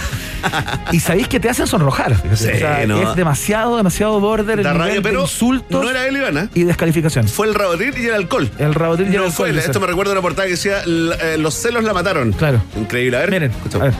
y 0.92 1.00
sabéis 1.00 1.28
que 1.28 1.40
te 1.40 1.50
hacen 1.50 1.68
sonrojar. 1.68 2.16
fíjate. 2.16 2.38
Sí, 2.38 2.50
O 2.54 2.58
sea, 2.58 2.86
no. 2.88 3.02
Es 3.12 3.16
demasiado, 3.16 3.78
demasiado 3.78 4.20
border 4.20 4.60
el 4.60 4.64
Da 4.64 4.72
nivel 4.74 4.88
rabia, 4.88 4.96
de 4.96 5.02
pero 5.02 5.22
insultos 5.22 5.84
no 5.84 5.90
era 5.90 6.08
él, 6.08 6.18
Ivana. 6.18 6.50
y 6.54 6.64
descalificación. 6.64 7.28
Fue 7.28 7.48
el 7.48 7.54
rabotril 7.56 7.98
y 7.98 8.06
el 8.08 8.14
alcohol. 8.14 8.50
El 8.58 8.74
rabotril 8.74 9.08
y 9.08 9.12
el 9.12 9.18
No 9.18 9.24
alcohol, 9.24 9.36
fue 9.36 9.50
él. 9.50 9.56
dice. 9.56 9.68
Esto 9.68 9.80
me 9.80 9.88
recuerda 9.88 10.12
a 10.12 10.14
una 10.14 10.22
portada 10.22 10.46
que 10.48 10.52
decía 10.54 10.82
"L- 10.84 11.16
eh, 11.22 11.38
Los 11.38 11.54
celos 11.56 11.84
la 11.84 11.94
mataron. 11.94 12.32
Claro. 12.34 12.62
Increíble. 12.76 13.18
A 13.18 13.20
ver. 13.22 13.30
Miren, 13.32 13.52
a 13.74 13.78
ver. 13.78 13.94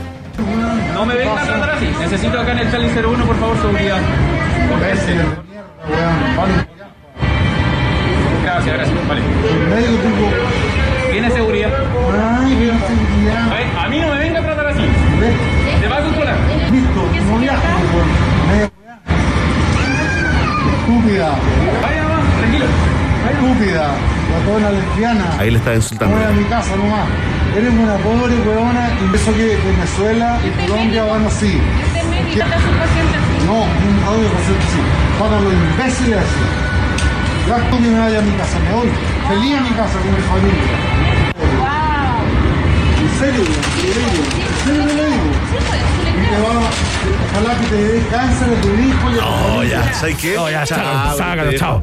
No 0.94 1.06
me 1.06 1.14
vengan 1.14 1.38
a 1.38 1.44
tratar 1.44 1.70
así. 1.70 1.86
Necesito 2.00 2.38
acá 2.40 2.52
en 2.52 2.58
el 2.58 2.70
Cali 2.70 2.88
01, 2.88 3.24
por 3.26 3.38
favor, 3.38 3.56
seguridad. 3.60 4.00
Gracias, 8.64 8.90
gracias. 8.90 9.08
Vale. 9.08 9.22
¿Tiene 11.10 11.30
seguridad? 11.30 11.72
A 11.72 13.54
ver, 13.54 13.66
a 13.76 13.88
mí 13.88 13.98
no 13.98 14.08
me 14.08 14.18
venga 14.18 14.38
a 14.38 14.42
tratar 14.42 14.66
así. 14.68 14.82
Te 15.80 15.88
va 15.88 15.96
a 15.96 16.02
controlar. 16.02 16.36
Listo, 16.70 17.02
no 17.28 17.38
viajo, 17.38 17.62
Estúpida. 20.78 21.30
Vaya, 21.82 22.02
mamá, 22.02 22.22
tranquilo. 22.38 22.66
Estúpida. 23.32 23.90
Guatona 24.30 24.70
lesbiana. 24.70 25.24
Ahí 25.40 25.50
le 25.50 25.58
estaba 25.58 25.76
insultando. 25.76 26.16
Voy 26.16 26.24
a 26.24 26.30
mi 26.30 26.44
casa 26.44 26.76
nomás. 26.76 27.08
Eres 27.56 27.72
una 27.72 27.96
pobre 27.96 28.34
huevona 28.46 28.90
y 29.00 29.16
eso 29.16 29.34
que 29.34 29.56
Venezuela 29.56 30.38
y 30.46 30.66
Colombia 30.68 31.04
van 31.04 31.26
así. 31.26 31.58
No, 33.44 33.54
un 33.54 34.04
audio 34.06 34.28
paciente 34.28 34.66
sí. 34.70 34.80
Para 35.18 35.40
los 35.40 35.52
imbéciles 35.52 36.18
así. 36.18 36.81
Ya 37.48 37.56
tú 37.70 37.76
que 37.76 37.88
me 37.88 37.98
vaya 37.98 38.18
a 38.18 38.22
mi 38.22 38.32
casa, 38.32 38.58
me 38.60 38.72
voy. 38.74 38.88
Feliz 39.28 39.56
a 39.56 39.60
mi 39.62 39.70
casa 39.70 39.98
con 39.98 40.14
mi 40.14 40.22
familia. 40.22 40.62
En 43.02 43.18
serio, 43.18 43.44
te 43.44 43.88
lo 43.88 43.94
digo. 43.94 44.22
En 44.48 44.64
serio 44.64 44.86
te 44.86 44.94
lo 44.94 45.04
digo. 45.06 45.22
Y 46.22 46.26
te 46.28 46.40
va, 46.40 46.60
ojalá 47.32 47.60
que 47.60 47.66
te 47.66 47.76
dé 47.76 48.02
cáncer 48.10 48.48
a 48.56 48.60
tu 48.60 48.68
hijo 48.68 49.10
y 49.10 49.14
a 49.14 49.16
tu 49.16 49.20
No, 49.20 49.48
familia. 49.54 49.84
ya, 49.84 49.92
¿sabes 49.94 50.16
qué? 50.18 50.34
No, 50.36 50.50
ya, 50.50 50.64
chao, 50.64 50.78
Chao, 50.78 51.16
sácalo, 51.16 51.52
chao. 51.54 51.82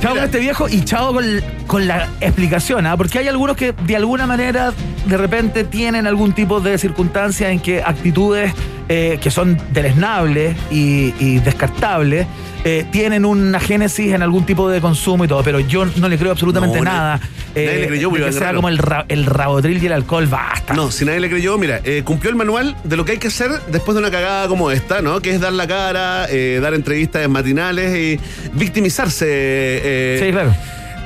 Chao 0.00 0.14
con 0.14 0.24
este 0.24 0.38
viejo 0.38 0.68
y 0.68 0.84
chao 0.84 1.12
con, 1.12 1.24
con 1.66 1.86
la 1.86 2.08
explicación, 2.20 2.86
¿ah? 2.86 2.96
porque 2.96 3.18
hay 3.18 3.28
algunos 3.28 3.56
que 3.56 3.72
de 3.72 3.96
alguna 3.96 4.26
manera 4.26 4.72
de 5.06 5.16
repente 5.16 5.64
tienen 5.64 6.06
algún 6.06 6.32
tipo 6.32 6.60
de 6.60 6.76
circunstancia 6.78 7.50
en 7.50 7.60
que 7.60 7.82
actitudes 7.82 8.52
eh, 8.88 9.18
que 9.20 9.30
son 9.30 9.58
deleznables 9.72 10.56
y, 10.70 11.12
y 11.18 11.38
descartables 11.40 12.26
eh, 12.64 12.84
tienen 12.90 13.24
una 13.24 13.60
génesis 13.60 14.12
en 14.12 14.22
algún 14.22 14.44
tipo 14.44 14.68
de 14.68 14.80
consumo 14.80 15.24
y 15.24 15.28
todo, 15.28 15.42
pero 15.44 15.60
yo 15.60 15.86
no 15.96 16.08
le 16.08 16.18
creo 16.18 16.32
absolutamente 16.32 16.78
No, 16.78 16.84
nada. 16.84 17.20
eh, 17.54 17.64
nadie 17.66 17.80
le 17.82 17.86
creyó, 17.88 18.10
de 18.10 18.24
que 18.24 18.32
sea 18.32 18.52
como 18.54 18.68
el, 18.68 18.78
ra- 18.78 19.04
el 19.08 19.24
rabotril 19.26 19.80
y 19.82 19.86
el 19.86 19.92
alcohol, 19.92 20.26
basta. 20.26 20.74
No, 20.74 20.90
si 20.90 21.04
nadie 21.04 21.20
le 21.20 21.30
creyó, 21.30 21.56
mira, 21.58 21.80
cumplió 22.04 22.30
el 22.30 22.36
manual 22.36 22.76
de 22.82 22.96
lo 22.96 23.04
que 23.04 23.12
hay 23.12 23.18
que 23.18 23.28
hacer 23.28 23.50
después 23.68 23.94
de 23.94 24.00
una 24.00 24.10
cagada 24.10 24.48
como 24.48 24.70
esta, 24.72 25.00
¿no? 25.00 25.20
Que 25.20 25.30
es 25.30 25.40
dar 25.40 25.52
la 25.52 25.66
cara, 25.68 26.26
eh, 26.28 26.58
dar 26.60 26.74
entrevistas 26.74 27.24
en 27.24 27.30
matinales 27.30 27.96
y 27.96 28.20
victimizarse. 28.52 30.18
Sí, 30.20 30.30
claro. 30.32 30.54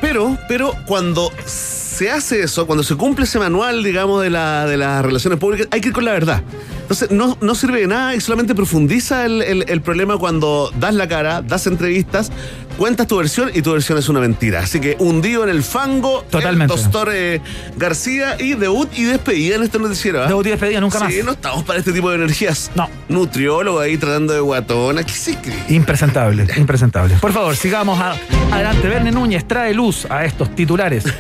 Pero, 0.01 0.39
pero 0.49 0.75
cuando 0.87 1.31
se 1.45 2.11
hace 2.11 2.43
eso, 2.43 2.67
cuando 2.67 2.83
se 2.83 2.97
cumple 2.97 3.25
ese 3.27 3.39
manual, 3.39 3.83
digamos, 3.85 4.23
de, 4.23 4.31
la, 4.31 4.67
de 4.67 4.77
las 4.79 5.05
relaciones 5.05 5.39
públicas, 5.39 5.69
hay 5.71 5.81
que 5.81 5.89
ir 5.89 5.95
con 5.95 6.05
la 6.07 6.13
verdad. 6.13 6.43
Entonces, 6.83 7.11
no, 7.11 7.37
no 7.41 7.55
sirve 7.55 7.81
de 7.83 7.87
nada 7.87 8.15
y 8.17 8.21
solamente 8.21 8.55
profundiza 8.55 9.27
el, 9.27 9.43
el- 9.43 9.65
el 9.69 9.81
problema 9.83 10.17
cuando 10.17 10.73
das 10.81 10.95
la 10.95 11.07
cara, 11.07 11.43
das 11.43 11.67
entrevistas, 11.67 12.33
cuentas 12.81 13.07
tu 13.07 13.19
versión 13.19 13.51
y 13.53 13.61
tu 13.61 13.73
versión 13.73 13.99
es 13.99 14.09
una 14.09 14.21
mentira. 14.21 14.61
Así 14.61 14.81
que 14.81 14.97
hundido 14.99 15.45
en 15.45 15.51
el 15.51 15.63
fango, 15.63 16.25
Totalmente. 16.31 16.73
el 16.75 16.81
doctor 16.83 17.11
eh, 17.13 17.43
García 17.77 18.37
y 18.41 18.55
debut 18.55 18.89
y 18.97 19.03
despedida 19.05 19.57
en 19.57 19.65
este 19.65 19.79
noticiero. 19.79 20.23
¿ah? 20.25 20.29
Debut 20.29 20.47
y 20.47 20.49
despedida, 20.49 20.81
nunca 20.81 20.99
más. 20.99 21.13
Sí, 21.13 21.21
no 21.23 21.33
estamos 21.33 21.63
para 21.65 21.79
este 21.79 21.93
tipo 21.93 22.09
de 22.09 22.17
energías. 22.17 22.71
No. 22.75 22.89
Nutriólogo 23.11 23.81
ahí 23.81 23.99
tratando 23.99 24.33
de 24.33 24.41
guatona. 24.41 25.05
¿Qué 25.05 25.13
se 25.13 25.37
cree? 25.37 25.63
Impresentable, 25.69 26.47
impresentable. 26.57 27.17
Por 27.21 27.35
favor, 27.35 27.55
sigamos 27.55 28.01
a- 28.01 28.17
adelante. 28.51 28.89
Verne 28.89 29.13
Núñez 29.13 29.47
trae 29.47 29.75
luz 29.75 30.07
a 30.09 30.25
estos 30.25 30.55
titulares. 30.57 31.05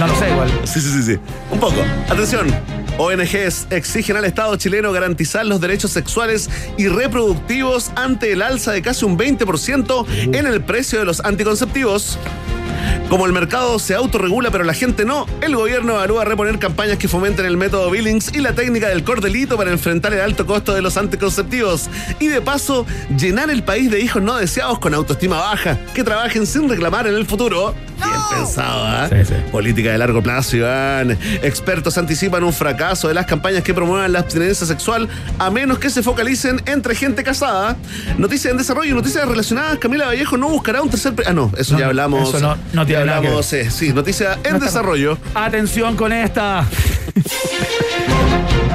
No 0.00 0.06
lo 0.08 0.16
sé 0.16 0.30
igual. 0.30 0.50
Sí, 0.64 0.80
sí, 0.80 0.88
sí, 0.90 1.02
sí. 1.02 1.18
Un 1.50 1.60
poco. 1.60 1.76
Atención. 2.08 2.46
ONGs 2.98 3.68
exigen 3.70 4.16
al 4.16 4.24
Estado 4.24 4.56
chileno 4.56 4.92
garantizar 4.92 5.44
los 5.46 5.60
derechos 5.60 5.90
sexuales 5.90 6.50
y 6.76 6.88
reproductivos 6.88 7.90
ante 7.96 8.32
el 8.32 8.42
alza 8.42 8.72
de 8.72 8.82
casi 8.82 9.04
un 9.04 9.18
20% 9.18 10.06
en 10.34 10.46
el 10.46 10.62
precio 10.62 10.98
de 10.98 11.04
los 11.04 11.20
anticonceptivos. 11.20 12.18
Como 13.08 13.26
el 13.26 13.32
mercado 13.32 13.78
se 13.78 13.94
autorregula 13.94 14.50
pero 14.50 14.64
la 14.64 14.72
gente 14.74 15.04
no, 15.04 15.26
el 15.42 15.54
gobierno 15.54 15.92
evalúa 15.94 16.24
reponer 16.24 16.58
campañas 16.58 16.96
que 16.98 17.08
fomenten 17.08 17.44
el 17.44 17.56
método 17.56 17.90
Billings 17.90 18.34
y 18.34 18.38
la 18.38 18.54
técnica 18.54 18.88
del 18.88 19.04
cordelito 19.04 19.56
para 19.56 19.70
enfrentar 19.70 20.12
el 20.14 20.20
alto 20.20 20.46
costo 20.46 20.72
de 20.72 20.80
los 20.82 20.96
anticonceptivos. 20.96 21.90
Y 22.20 22.28
de 22.28 22.40
paso, 22.40 22.86
llenar 23.18 23.50
el 23.50 23.62
país 23.62 23.90
de 23.90 24.00
hijos 24.00 24.22
no 24.22 24.36
deseados 24.36 24.78
con 24.78 24.94
autoestima 24.94 25.36
baja, 25.38 25.78
que 25.94 26.02
trabajen 26.04 26.46
sin 26.46 26.68
reclamar 26.68 27.06
en 27.06 27.14
el 27.14 27.26
futuro. 27.26 27.74
Bien 27.98 28.12
pensado, 28.34 28.84
¿ah? 28.84 29.08
Sí, 29.08 29.24
sí. 29.26 29.34
Política 29.52 29.92
de 29.92 29.98
largo 29.98 30.22
plazo, 30.22 30.56
Iván. 30.56 31.12
Expertos 31.42 31.96
anticipan 31.98 32.42
un 32.42 32.52
fracaso 32.52 33.08
de 33.08 33.14
las 33.14 33.26
campañas 33.26 33.62
que 33.62 33.72
promuevan 33.74 34.12
la 34.12 34.20
abstinencia 34.20 34.66
sexual 34.66 35.08
a 35.38 35.50
menos 35.50 35.78
que 35.78 35.88
se 35.90 36.02
focalicen 36.02 36.60
entre 36.66 36.94
gente 36.94 37.22
casada. 37.22 37.76
Noticias 38.18 38.50
en 38.50 38.58
desarrollo, 38.58 38.94
noticias 38.94 39.26
relacionadas. 39.28 39.78
Camila 39.78 40.06
Vallejo 40.06 40.36
no 40.36 40.48
buscará 40.48 40.82
un 40.82 40.90
tercer... 40.90 41.12
Ah, 41.26 41.32
no, 41.32 41.52
eso 41.56 41.74
No, 41.74 41.80
ya 41.80 41.86
hablamos. 41.86 42.28
eso 42.28 42.40
no- 42.40 42.56
no 42.72 42.81
tiene 42.86 43.04
que 43.04 43.10
hablamos, 43.10 43.52
eh, 43.52 43.70
sí, 43.70 43.92
noticias 43.92 44.36
en 44.38 44.42
No 44.42 44.48
está- 44.56 44.64
desarrollo. 44.66 45.18
Atención 45.34 45.96
con 45.96 46.12
esta. 46.12 46.64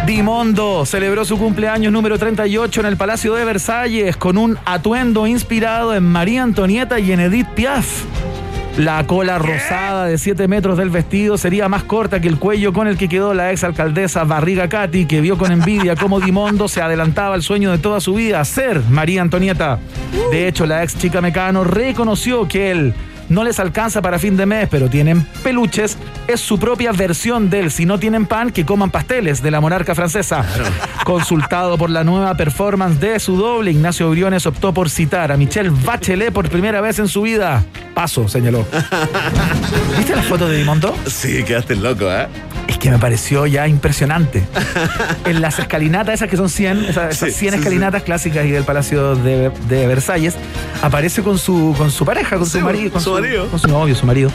Dimondo 0.06 0.86
celebró 0.86 1.26
su 1.26 1.38
cumpleaños 1.38 1.92
número 1.92 2.18
38 2.18 2.80
en 2.80 2.86
el 2.86 2.98
Palacio 2.98 3.34
de 3.34 3.44
Versalles 3.44 4.16
con 4.16 4.38
un 4.38 4.58
atuendo 4.66 5.28
inspirado 5.28 5.94
en 5.94 6.04
María 6.04 6.44
Antonieta 6.44 7.00
y 7.00 7.12
en 7.12 7.20
Edith 7.20 7.48
Piaf. 7.50 8.04
La 8.78 9.06
cola 9.08 9.40
rosada 9.40 10.06
de 10.06 10.20
7 10.20 10.48
metros 10.48 10.78
del 10.78 10.92
vestido 10.92 11.38
sería 11.40 11.68
más 11.68 11.84
corta 11.84 12.22
que 12.22 12.28
el 12.28 12.38
cuello 12.38 12.74
con 12.74 12.88
el 12.88 12.96
que 12.96 13.10
quedó 13.10 13.34
la 13.34 13.52
ex 13.52 13.64
alcaldesa 13.64 14.24
Barriga 14.24 14.70
Cati, 14.70 15.08
que 15.08 15.20
vio 15.20 15.36
con 15.38 15.52
envidia 15.52 15.96
cómo 15.96 16.20
Dimondo 16.22 16.68
se 16.68 16.82
adelantaba 16.84 17.34
al 17.34 17.42
sueño 17.42 17.72
de 17.72 17.80
toda 17.80 18.00
su 18.00 18.14
vida, 18.14 18.46
ser 18.46 18.82
María 18.90 19.24
Antonieta. 19.24 19.80
De 20.32 20.48
hecho, 20.48 20.68
la 20.68 20.84
ex 20.84 20.96
chica 20.96 21.22
Mecano 21.22 21.64
reconoció 21.64 22.48
que 22.48 22.70
él 22.70 22.94
no 23.30 23.44
les 23.44 23.60
alcanza 23.60 24.02
para 24.02 24.20
fin 24.20 24.38
de 24.38 24.46
mes, 24.46 24.68
pero 24.70 24.90
tienen 24.90 25.24
peluches, 25.44 25.98
es 26.28 26.40
su 26.40 26.60
propia 26.60 26.92
versión 26.92 27.50
del 27.50 27.72
si 27.72 27.86
no 27.86 28.00
tienen 28.00 28.26
pan, 28.26 28.52
que 28.52 28.66
coman 28.66 28.92
pasteles 28.92 29.42
de 29.42 29.52
la 29.52 29.62
monarca 29.62 29.96
francesa. 29.96 30.46
Consultado 31.04 31.78
por 31.78 31.90
la 31.90 32.04
nueva 32.04 32.36
performance 32.36 33.00
de 33.00 33.20
su 33.20 33.38
doble, 33.38 33.72
Ignacio 33.72 34.10
Briones 34.10 34.46
optó 34.46 34.74
por 34.74 34.90
citar 34.90 35.32
a 35.32 35.38
Michelle 35.38 35.70
Bachelet 35.70 36.34
por 36.34 36.50
primera 36.50 36.82
vez 36.82 37.00
en 37.00 37.08
su 37.08 37.22
vida. 37.22 37.64
Paso, 37.94 38.28
señaló. 38.28 38.66
¿Viste 39.98 40.16
la 40.16 40.22
foto 40.24 40.48
de 40.48 40.58
Dimondo? 40.58 40.96
Sí, 41.08 41.44
quedaste 41.44 41.76
loco, 41.76 42.12
¿eh? 42.12 42.28
Es 42.68 42.78
que 42.78 42.92
me 42.92 42.98
pareció 43.00 43.46
ya 43.48 43.68
impresionante. 43.68 44.44
en 45.26 45.42
las 45.42 45.58
escalinatas, 45.60 46.16
esas 46.16 46.30
que 46.30 46.38
son 46.38 46.50
100, 46.50 46.86
esas, 46.86 47.16
esas 47.16 47.30
Sí, 47.32 47.40
100 47.40 47.54
sí, 47.54 47.58
escalinatas 47.60 48.04
clásicas 48.04 48.46
y 48.46 48.52
del 48.52 48.64
Palacio 48.66 49.16
de, 49.16 49.52
de 49.70 49.88
Versalles, 49.88 50.36
aparece 50.82 51.24
con 51.24 51.38
su, 51.38 51.74
con 51.78 51.92
su 51.92 52.06
pareja, 52.06 52.38
con 52.38 52.46
su 52.46 52.60
marido. 52.60 52.92
Con 52.92 53.02
su 53.02 53.14
marido. 53.14 53.48
Con 53.48 53.60
su 53.60 53.68
novio, 53.68 53.96
su 53.96 54.06
marido. 54.06 54.30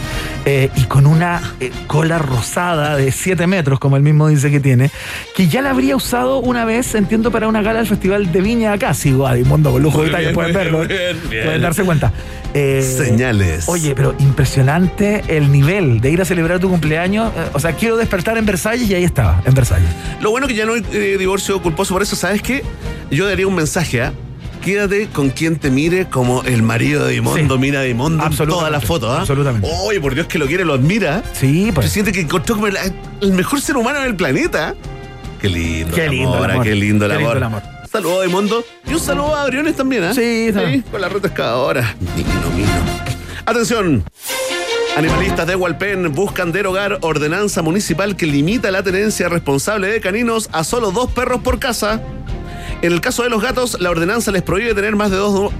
eh, 0.44 0.70
y 0.76 0.84
con 0.84 1.06
una 1.06 1.40
eh, 1.60 1.70
cola 1.86 2.18
rosada 2.18 2.96
de 2.96 3.12
7 3.12 3.46
metros, 3.46 3.78
como 3.78 3.96
él 3.96 4.02
mismo 4.02 4.28
dice 4.28 4.50
que 4.50 4.60
tiene, 4.60 4.90
que 5.36 5.48
ya 5.48 5.60
la 5.60 5.70
habría 5.70 5.94
usado 5.94 6.38
una 6.38 6.64
vez, 6.64 6.94
entiendo, 6.94 7.30
para 7.30 7.48
una 7.48 7.60
gala 7.62 7.80
del 7.80 7.88
Festival 7.88 8.32
de 8.32 8.40
Viña 8.40 8.72
acá. 8.72 8.94
Sigo 8.94 9.26
a 9.26 9.34
Mundo 9.44 9.72
con 9.72 9.82
lujo 9.82 9.98
de 9.98 10.04
Muy 10.04 10.10
detalle, 10.10 10.24
bien, 10.26 10.34
pueden 10.34 10.52
verlo. 10.54 10.86
bien, 10.86 11.20
bien. 11.28 11.44
Pueden 11.44 11.62
darse 11.62 11.82
cuenta. 11.84 12.12
Eh, 12.55 12.83
Señales. 12.83 13.69
Oye, 13.69 13.95
pero 13.95 14.15
impresionante 14.19 15.23
el 15.29 15.51
nivel 15.51 16.01
de 16.01 16.11
ir 16.11 16.20
a 16.20 16.24
celebrar 16.24 16.61
tu 16.61 16.69
cumpleaños. 16.69 17.33
Eh, 17.37 17.51
O 17.55 17.61
sea, 17.61 17.73
quiero 17.74 17.97
despertar 17.97 18.37
en 18.39 18.45
Versalles 18.47 18.89
y 18.91 18.95
ahí 18.95 19.05
estaba, 19.05 19.41
en 19.45 19.55
Versalles. 19.55 19.89
Lo 20.20 20.31
bueno 20.31 20.47
que 20.47 20.55
ya 20.55 20.66
no 20.66 20.74
hay 20.74 20.85
eh, 20.93 21.16
divorcio 21.19 21.61
culposo 21.62 21.95
por 21.95 22.03
eso, 22.03 22.16
¿sabes 22.16 22.43
qué? 22.43 22.62
Yo 23.11 23.27
daría 23.27 23.47
un 23.47 23.55
mensaje, 23.55 24.03
¿ah? 24.03 24.12
Quédate 24.62 25.09
con 25.09 25.31
quien 25.31 25.57
te 25.57 25.70
mire 25.70 26.07
como 26.07 26.45
el 26.45 26.62
marido 26.62 27.05
de 27.07 27.15
Dimondo 27.15 27.55
Sí. 27.57 27.61
mira 27.61 27.81
a 27.81 27.83
Dimondo 27.83 28.24
en 28.24 28.37
todas 28.37 28.70
las 28.70 28.85
fotos, 28.85 29.11
¿ah? 29.11 29.20
Absolutamente. 29.20 29.69
Oye, 29.85 30.01
por 30.01 30.15
Dios 30.15 30.29
que 30.29 30.39
lo 30.39 30.47
quiere, 30.47 30.65
lo 30.65 30.74
admira. 30.74 31.23
Sí, 31.33 31.66
Se 31.66 31.73
pues. 31.73 31.91
siente 31.91 32.12
que 32.12 32.20
encontró 32.20 32.55
como 32.55 32.69
el, 32.69 32.77
el 33.23 33.33
mejor 33.33 33.61
ser 33.61 33.77
humano 33.77 33.99
en 34.01 34.05
el 34.07 34.15
planeta. 34.15 34.74
Qué 35.41 35.49
lindo. 35.49 35.93
Qué 35.95 36.05
el 36.05 36.11
lindo 36.12 36.35
amor, 36.35 36.45
el 36.45 36.51
ah, 36.51 36.55
amor. 36.55 36.65
Qué 36.66 36.74
lindo 36.77 37.07
el 37.07 37.11
Qué 37.12 37.19
lindo 37.19 37.33
el 37.33 37.43
amor. 37.43 37.62
Saludos 37.93 38.20
a 38.20 38.23
Dimondo. 38.23 38.64
Y 38.86 38.94
un 38.94 39.01
saludo 39.01 39.36
a 39.36 39.44
Briones 39.47 39.77
también, 39.77 40.05
¿ah? 40.05 40.14
Sí, 40.14 40.51
también. 40.55 40.81
con 40.81 40.98
la 40.98 41.10
ruta 41.10 41.28
excavadora. 41.28 41.94
Mino, 42.16 42.51
mino. 42.56 42.70
Atención. 43.44 44.02
Animalistas 44.97 45.47
de 45.47 45.56
Hualpén 45.56 46.10
buscan 46.12 46.52
derogar 46.52 46.98
ordenanza 47.02 47.60
municipal 47.60 48.16
que 48.16 48.24
limita 48.24 48.70
la 48.70 48.82
tenencia 48.82 49.28
responsable 49.28 49.89
de 49.89 50.01
caninos 50.01 50.48
a 50.52 50.64
solo 50.64 50.90
dos 50.90 51.10
perros 51.12 51.43
por 51.43 51.59
casa. 51.59 52.01
En 52.82 52.92
el 52.92 53.00
caso 53.00 53.22
de 53.22 53.30
los 53.30 53.40
gatos, 53.40 53.80
la 53.80 53.90
ordenanza 53.90 54.32
les 54.32 54.42
prohíbe 54.42 54.74
tener 54.74 54.96
más 54.96 55.12
de 55.12 55.16
dos. 55.16 55.52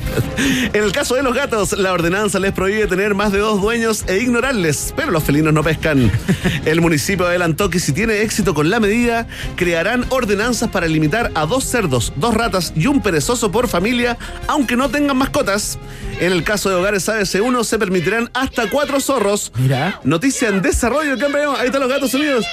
en 0.72 0.82
el 0.82 0.90
caso 0.90 1.14
de 1.14 1.22
los 1.22 1.34
gatos, 1.34 1.76
la 1.76 1.92
ordenanza 1.92 2.38
les 2.38 2.52
prohíbe 2.52 2.86
tener 2.86 3.14
más 3.14 3.30
de 3.30 3.40
dos 3.40 3.60
dueños 3.60 4.04
e 4.06 4.16
ignorarles, 4.16 4.94
pero 4.96 5.10
los 5.10 5.22
felinos 5.22 5.52
no 5.52 5.62
pescan. 5.62 6.10
El 6.64 6.80
municipio 6.80 7.26
adelantó 7.26 7.68
que 7.68 7.78
si 7.78 7.92
tiene 7.92 8.22
éxito 8.22 8.54
con 8.54 8.70
la 8.70 8.80
medida, 8.80 9.26
crearán 9.54 10.06
ordenanzas 10.08 10.70
para 10.70 10.86
limitar 10.86 11.30
a 11.34 11.44
dos 11.44 11.64
cerdos, 11.64 12.14
dos 12.16 12.32
ratas 12.32 12.72
y 12.74 12.86
un 12.86 13.02
perezoso 13.02 13.52
por 13.52 13.68
familia, 13.68 14.16
aunque 14.46 14.76
no 14.76 14.88
tengan 14.88 15.18
mascotas. 15.18 15.78
En 16.20 16.32
el 16.32 16.42
caso 16.42 16.70
de 16.70 16.76
hogares 16.76 17.06
ABC1 17.06 17.64
se 17.64 17.78
permitirán 17.78 18.30
hasta 18.32 18.70
cuatro 18.70 18.98
zorros. 19.00 19.52
Mira. 19.58 20.00
Noticia 20.04 20.48
en 20.48 20.62
desarrollo, 20.62 21.18
campeón. 21.18 21.54
Ahí 21.58 21.66
están 21.66 21.82
los 21.82 21.90
gatos 21.90 22.14
unidos. 22.14 22.46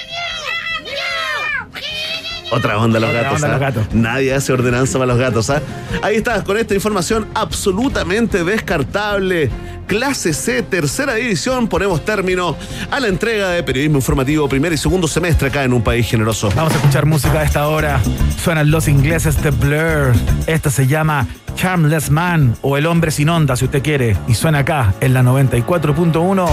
Otra 2.50 2.78
onda 2.78 3.00
los 3.00 3.10
Otra 3.10 3.22
gatos. 3.22 3.42
onda 3.42 3.48
¿ah? 3.48 3.50
los 3.52 3.60
gatos. 3.60 3.94
Nadie 3.94 4.34
hace 4.34 4.52
ordenanza 4.52 4.98
para 4.98 5.06
los 5.06 5.18
gatos. 5.18 5.50
¿ah? 5.50 5.62
Ahí 6.02 6.16
está, 6.16 6.42
con 6.44 6.56
esta 6.56 6.74
información 6.74 7.26
absolutamente 7.34 8.44
descartable. 8.44 9.50
Clase 9.86 10.32
C, 10.32 10.62
tercera 10.62 11.14
división, 11.14 11.68
ponemos 11.68 12.04
término 12.04 12.56
a 12.90 13.00
la 13.00 13.08
entrega 13.08 13.50
de 13.50 13.62
periodismo 13.62 13.98
informativo 13.98 14.48
primer 14.48 14.72
y 14.72 14.78
segundo 14.78 15.06
semestre 15.06 15.48
acá 15.48 15.62
en 15.62 15.74
un 15.74 15.82
país 15.82 16.08
generoso. 16.08 16.48
Vamos 16.56 16.72
a 16.72 16.76
escuchar 16.76 17.04
música 17.04 17.40
a 17.40 17.42
esta 17.44 17.68
hora. 17.68 18.00
Suenan 18.42 18.70
los 18.70 18.88
ingleses 18.88 19.42
de 19.42 19.50
Blur. 19.50 20.12
Esta 20.46 20.70
se 20.70 20.86
llama 20.86 21.26
Charmless 21.56 22.10
Man 22.10 22.56
o 22.62 22.78
El 22.78 22.86
Hombre 22.86 23.10
Sin 23.10 23.28
Onda, 23.28 23.56
si 23.56 23.66
usted 23.66 23.82
quiere. 23.82 24.16
Y 24.26 24.34
suena 24.34 24.60
acá 24.60 24.94
en 25.00 25.12
la 25.12 25.22
94.1 25.22 26.48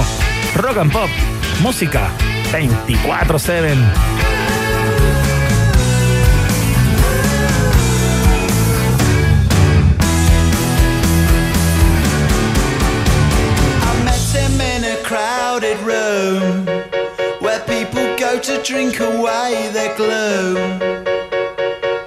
Rock 0.56 0.78
and 0.78 0.92
Pop. 0.92 1.10
Música 1.62 2.10
24-7. 2.52 4.31
Drink 18.72 19.02
away 19.02 19.70
their 19.74 19.94
gloom. 19.98 20.80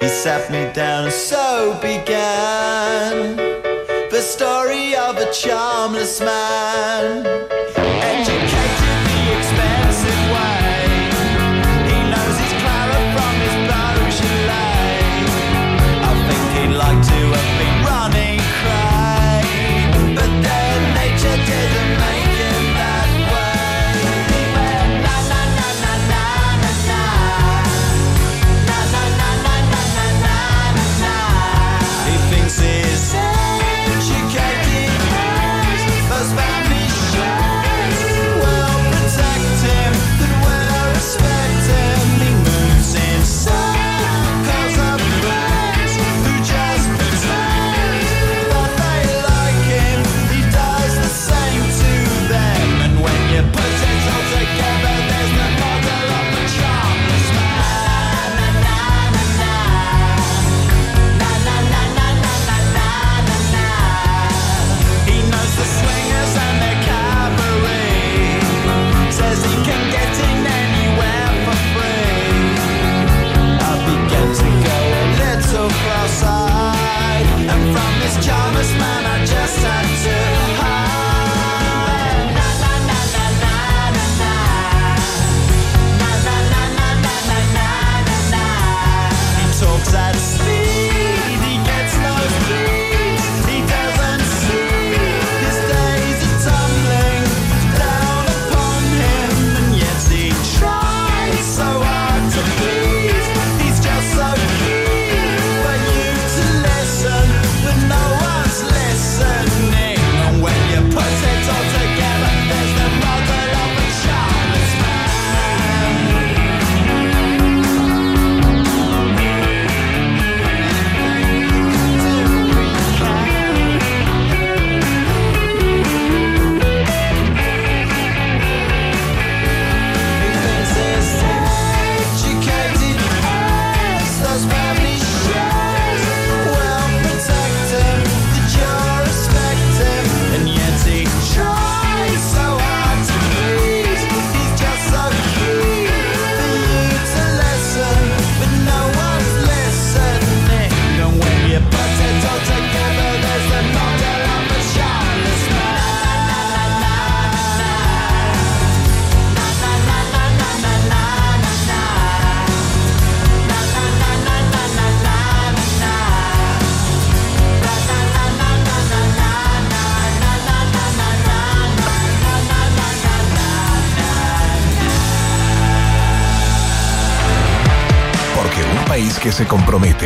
He 0.00 0.08
sat 0.08 0.50
me 0.50 0.72
down 0.72 1.04
and 1.04 1.12
so 1.12 1.78
began 1.82 3.36
the 4.10 4.22
story 4.22 4.96
of 4.96 5.18
a 5.18 5.30
charmless 5.30 6.20
man. 6.22 7.83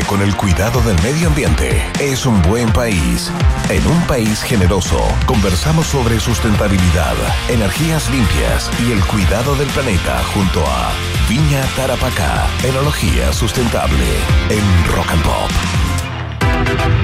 Con 0.09 0.23
el 0.23 0.35
cuidado 0.35 0.81
del 0.81 1.01
medio 1.03 1.29
ambiente 1.29 1.85
es 2.01 2.25
un 2.25 2.41
buen 2.43 2.73
país. 2.73 3.31
En 3.69 3.87
un 3.87 4.01
país 4.07 4.43
generoso, 4.43 4.99
conversamos 5.27 5.87
sobre 5.87 6.19
sustentabilidad, 6.19 7.15
energías 7.49 8.11
limpias 8.11 8.71
y 8.87 8.93
el 8.93 9.05
cuidado 9.05 9.55
del 9.57 9.69
planeta 9.69 10.25
junto 10.35 10.65
a 10.67 10.93
Viña 11.29 11.63
Tarapacá, 11.77 12.49
enología 12.65 13.33
sustentable 13.33 14.07
en 14.49 14.93
Rock 14.93 15.13
and 15.13 15.23
Pop. 15.23 16.98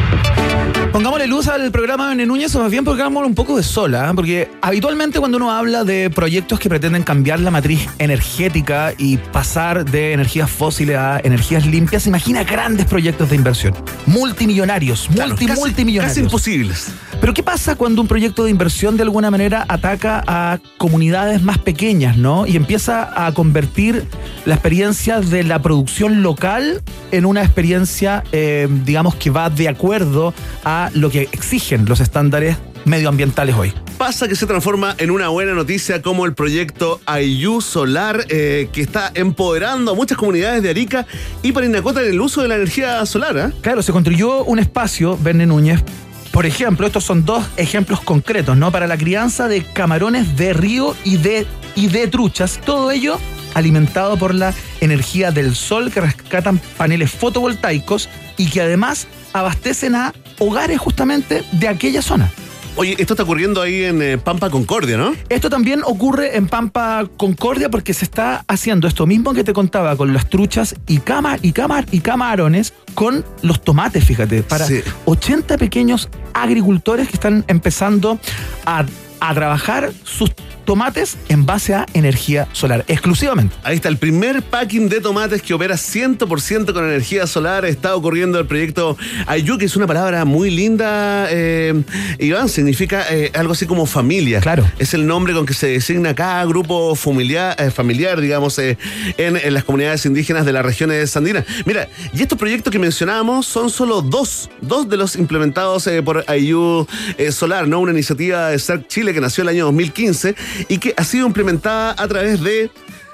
Pongámosle 0.94 1.26
luz 1.26 1.48
al 1.48 1.72
programa 1.72 2.14
de 2.14 2.24
Núñez 2.24 2.54
o 2.54 2.60
más 2.60 2.70
bien 2.70 2.84
pongámosle 2.84 3.26
un 3.26 3.34
poco 3.34 3.56
de 3.56 3.64
sola, 3.64 4.08
¿eh? 4.08 4.12
porque 4.14 4.48
habitualmente 4.62 5.18
cuando 5.18 5.38
uno 5.38 5.50
habla 5.50 5.82
de 5.82 6.08
proyectos 6.08 6.60
que 6.60 6.68
pretenden 6.68 7.02
cambiar 7.02 7.40
la 7.40 7.50
matriz 7.50 7.88
energética 7.98 8.94
y 8.96 9.16
pasar 9.16 9.84
de 9.84 10.12
energías 10.12 10.48
fósiles 10.48 10.96
a 10.96 11.18
energías 11.24 11.66
limpias, 11.66 12.04
se 12.04 12.10
imagina 12.10 12.44
grandes 12.44 12.86
proyectos 12.86 13.28
de 13.28 13.34
inversión, 13.34 13.74
multimillonarios, 14.06 15.10
multi, 15.10 15.46
casi- 15.46 15.60
multimillonarios. 15.60 16.12
casi 16.14 16.20
imposibles. 16.24 16.86
Pero 17.20 17.34
¿qué 17.34 17.42
pasa 17.42 17.74
cuando 17.74 18.00
un 18.00 18.06
proyecto 18.06 18.44
de 18.44 18.50
inversión 18.52 18.96
de 18.96 19.02
alguna 19.02 19.32
manera 19.32 19.64
ataca 19.66 20.22
a 20.28 20.60
comunidades 20.78 21.42
más 21.42 21.58
pequeñas, 21.58 22.18
¿no? 22.18 22.46
Y 22.46 22.54
empieza 22.54 23.26
a 23.26 23.32
convertir 23.34 24.04
la 24.44 24.54
experiencia 24.54 25.20
de 25.20 25.42
la 25.42 25.60
producción 25.60 26.22
local 26.22 26.82
en 27.14 27.26
una 27.26 27.42
experiencia, 27.42 28.24
eh, 28.32 28.66
digamos, 28.84 29.14
que 29.14 29.30
va 29.30 29.48
de 29.48 29.68
acuerdo 29.68 30.34
a 30.64 30.90
lo 30.94 31.10
que 31.10 31.22
exigen 31.32 31.84
los 31.86 32.00
estándares 32.00 32.56
medioambientales 32.84 33.54
hoy. 33.54 33.72
Pasa 33.96 34.26
que 34.26 34.34
se 34.34 34.46
transforma 34.46 34.96
en 34.98 35.12
una 35.12 35.28
buena 35.28 35.54
noticia 35.54 36.02
como 36.02 36.26
el 36.26 36.34
proyecto 36.34 37.00
Ayú 37.06 37.60
Solar, 37.60 38.26
eh, 38.28 38.68
que 38.72 38.80
está 38.80 39.12
empoderando 39.14 39.92
a 39.92 39.94
muchas 39.94 40.18
comunidades 40.18 40.62
de 40.64 40.70
Arica 40.70 41.06
y 41.42 41.52
Parinacota 41.52 42.02
en 42.02 42.10
el 42.10 42.20
uso 42.20 42.42
de 42.42 42.48
la 42.48 42.56
energía 42.56 43.06
solar. 43.06 43.38
¿ah? 43.38 43.52
Claro, 43.60 43.80
se 43.82 43.92
construyó 43.92 44.42
un 44.44 44.58
espacio, 44.58 45.16
Verne 45.16 45.46
Núñez. 45.46 45.84
Por 46.32 46.46
ejemplo, 46.46 46.84
estos 46.84 47.04
son 47.04 47.24
dos 47.24 47.44
ejemplos 47.56 48.00
concretos, 48.00 48.56
¿no? 48.56 48.72
Para 48.72 48.88
la 48.88 48.98
crianza 48.98 49.46
de 49.46 49.62
camarones 49.62 50.36
de 50.36 50.52
río 50.52 50.96
y 51.04 51.18
de, 51.18 51.46
y 51.76 51.86
de 51.86 52.08
truchas. 52.08 52.60
Todo 52.64 52.90
ello 52.90 53.20
alimentado 53.54 54.16
por 54.16 54.34
la 54.34 54.52
energía 54.80 55.30
del 55.30 55.54
sol 55.54 55.90
que 55.92 56.00
rescatan 56.00 56.60
paneles 56.76 57.10
fotovoltaicos 57.10 58.08
y 58.36 58.50
que 58.50 58.60
además 58.60 59.06
abastecen 59.32 59.94
a 59.94 60.12
hogares 60.38 60.78
justamente 60.78 61.44
de 61.52 61.68
aquella 61.68 62.02
zona. 62.02 62.30
Oye, 62.76 62.96
esto 62.98 63.12
está 63.14 63.22
ocurriendo 63.22 63.62
ahí 63.62 63.84
en 63.84 64.02
eh, 64.02 64.18
Pampa 64.18 64.50
Concordia, 64.50 64.96
¿no? 64.96 65.14
Esto 65.28 65.48
también 65.48 65.82
ocurre 65.84 66.36
en 66.36 66.48
Pampa 66.48 67.08
Concordia 67.16 67.68
porque 67.68 67.94
se 67.94 68.04
está 68.04 68.44
haciendo 68.48 68.88
esto 68.88 69.06
mismo 69.06 69.32
que 69.32 69.44
te 69.44 69.52
contaba 69.52 69.96
con 69.96 70.12
las 70.12 70.28
truchas 70.28 70.74
y 70.88 70.98
cama 70.98 71.38
y 71.40 71.52
cama 71.52 71.84
y 71.92 72.00
camarones 72.00 72.74
con 72.94 73.24
los 73.42 73.62
tomates, 73.62 74.04
fíjate, 74.04 74.42
para 74.42 74.66
Sí. 74.66 74.80
80 75.04 75.56
pequeños 75.56 76.08
agricultores 76.32 77.06
que 77.06 77.14
están 77.14 77.44
empezando 77.46 78.18
a, 78.66 78.84
a 79.28 79.34
trabajar 79.34 79.90
sus 80.04 80.30
tomates 80.64 81.16
en 81.28 81.46
base 81.46 81.74
a 81.74 81.86
energía 81.94 82.48
solar, 82.52 82.84
exclusivamente. 82.88 83.54
Ahí 83.62 83.76
está 83.76 83.88
el 83.88 83.96
primer 83.96 84.42
packing 84.42 84.88
de 84.88 85.00
tomates 85.00 85.42
que 85.42 85.54
opera 85.54 85.76
100% 85.76 86.72
con 86.72 86.84
energía 86.84 87.26
solar. 87.26 87.64
Está 87.64 87.94
ocurriendo 87.96 88.38
el 88.38 88.46
proyecto 88.46 88.96
Ayú, 89.26 89.58
que 89.58 89.66
es 89.66 89.76
una 89.76 89.86
palabra 89.86 90.24
muy 90.24 90.50
linda, 90.50 91.26
eh, 91.30 91.82
Iván. 92.18 92.48
Significa 92.48 93.04
eh, 93.10 93.30
algo 93.34 93.52
así 93.52 93.66
como 93.66 93.86
familia. 93.86 94.40
Claro. 94.40 94.64
Es 94.78 94.94
el 94.94 95.06
nombre 95.06 95.32
con 95.32 95.46
que 95.46 95.54
se 95.54 95.68
designa 95.68 96.14
cada 96.14 96.44
grupo 96.44 96.94
familiar, 96.94 97.56
eh, 97.58 97.70
familiar 97.70 98.20
digamos, 98.20 98.58
en, 98.58 98.76
en 99.16 99.54
las 99.54 99.64
comunidades 99.64 100.04
indígenas 100.06 100.44
de 100.44 100.52
las 100.52 100.64
regiones 100.64 101.16
andinas. 101.16 101.44
Mira, 101.64 101.88
y 102.12 102.22
estos 102.22 102.38
proyectos 102.38 102.70
que 102.70 102.78
mencionábamos 102.78 103.46
son 103.46 103.70
solo 103.70 104.02
dos, 104.02 104.50
dos 104.60 104.88
de 104.88 104.96
los 104.96 105.16
implementados 105.16 105.88
por 106.04 106.24
Ayú 106.26 106.86
Solar, 107.30 107.68
¿no? 107.68 107.80
Una 107.80 107.92
iniciativa 107.92 108.48
de 108.48 108.58
CERC 108.58 108.86
Chile 108.88 109.13
que 109.14 109.20
nació 109.20 109.42
el 109.42 109.48
año 109.48 109.64
2015 109.66 110.34
y 110.68 110.78
que 110.78 110.94
ha 110.96 111.04
sido 111.04 111.26
implementada 111.26 111.94
a 111.96 112.08
través 112.08 112.42
de 112.42 112.70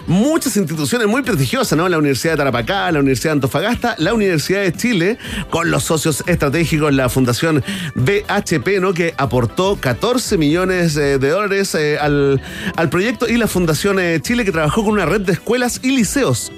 muchas 0.07 0.57
instituciones 0.57 1.07
muy 1.07 1.23
prestigiosas, 1.23 1.77
¿no? 1.77 1.89
La 1.89 1.99
Universidad 1.99 2.33
de 2.33 2.39
Tarapacá, 2.39 2.91
la 2.91 3.01
Universidad 3.01 3.31
de 3.31 3.37
Antofagasta, 3.37 3.95
la 3.99 4.15
Universidad 4.15 4.63
de 4.63 4.73
Chile, 4.73 5.19
con 5.51 5.71
los 5.71 5.85
socios 5.85 6.25
estratégicos, 6.27 6.93
la 6.93 7.09
Fundación 7.09 7.63
BHP, 7.95 8.81
¿no? 8.81 8.93
Que 8.93 9.15
aportó 9.17 9.79
14 9.81 10.39
millones 10.39 10.97
eh, 10.97 11.19
de 11.19 11.29
dólares 11.29 11.75
eh, 11.75 11.99
al, 11.99 12.41
al 12.77 12.89
proyecto 12.89 13.29
y 13.29 13.37
la 13.37 13.47
Fundación 13.47 13.99
eh, 13.99 14.21
Chile, 14.21 14.45
que 14.45 14.53
trabajó 14.53 14.85
con 14.85 14.93
una 14.95 15.07
red 15.07 15.21
de 15.21 15.33
escuelas 15.33 15.81
y 15.83 15.91
liceos. 15.93 16.51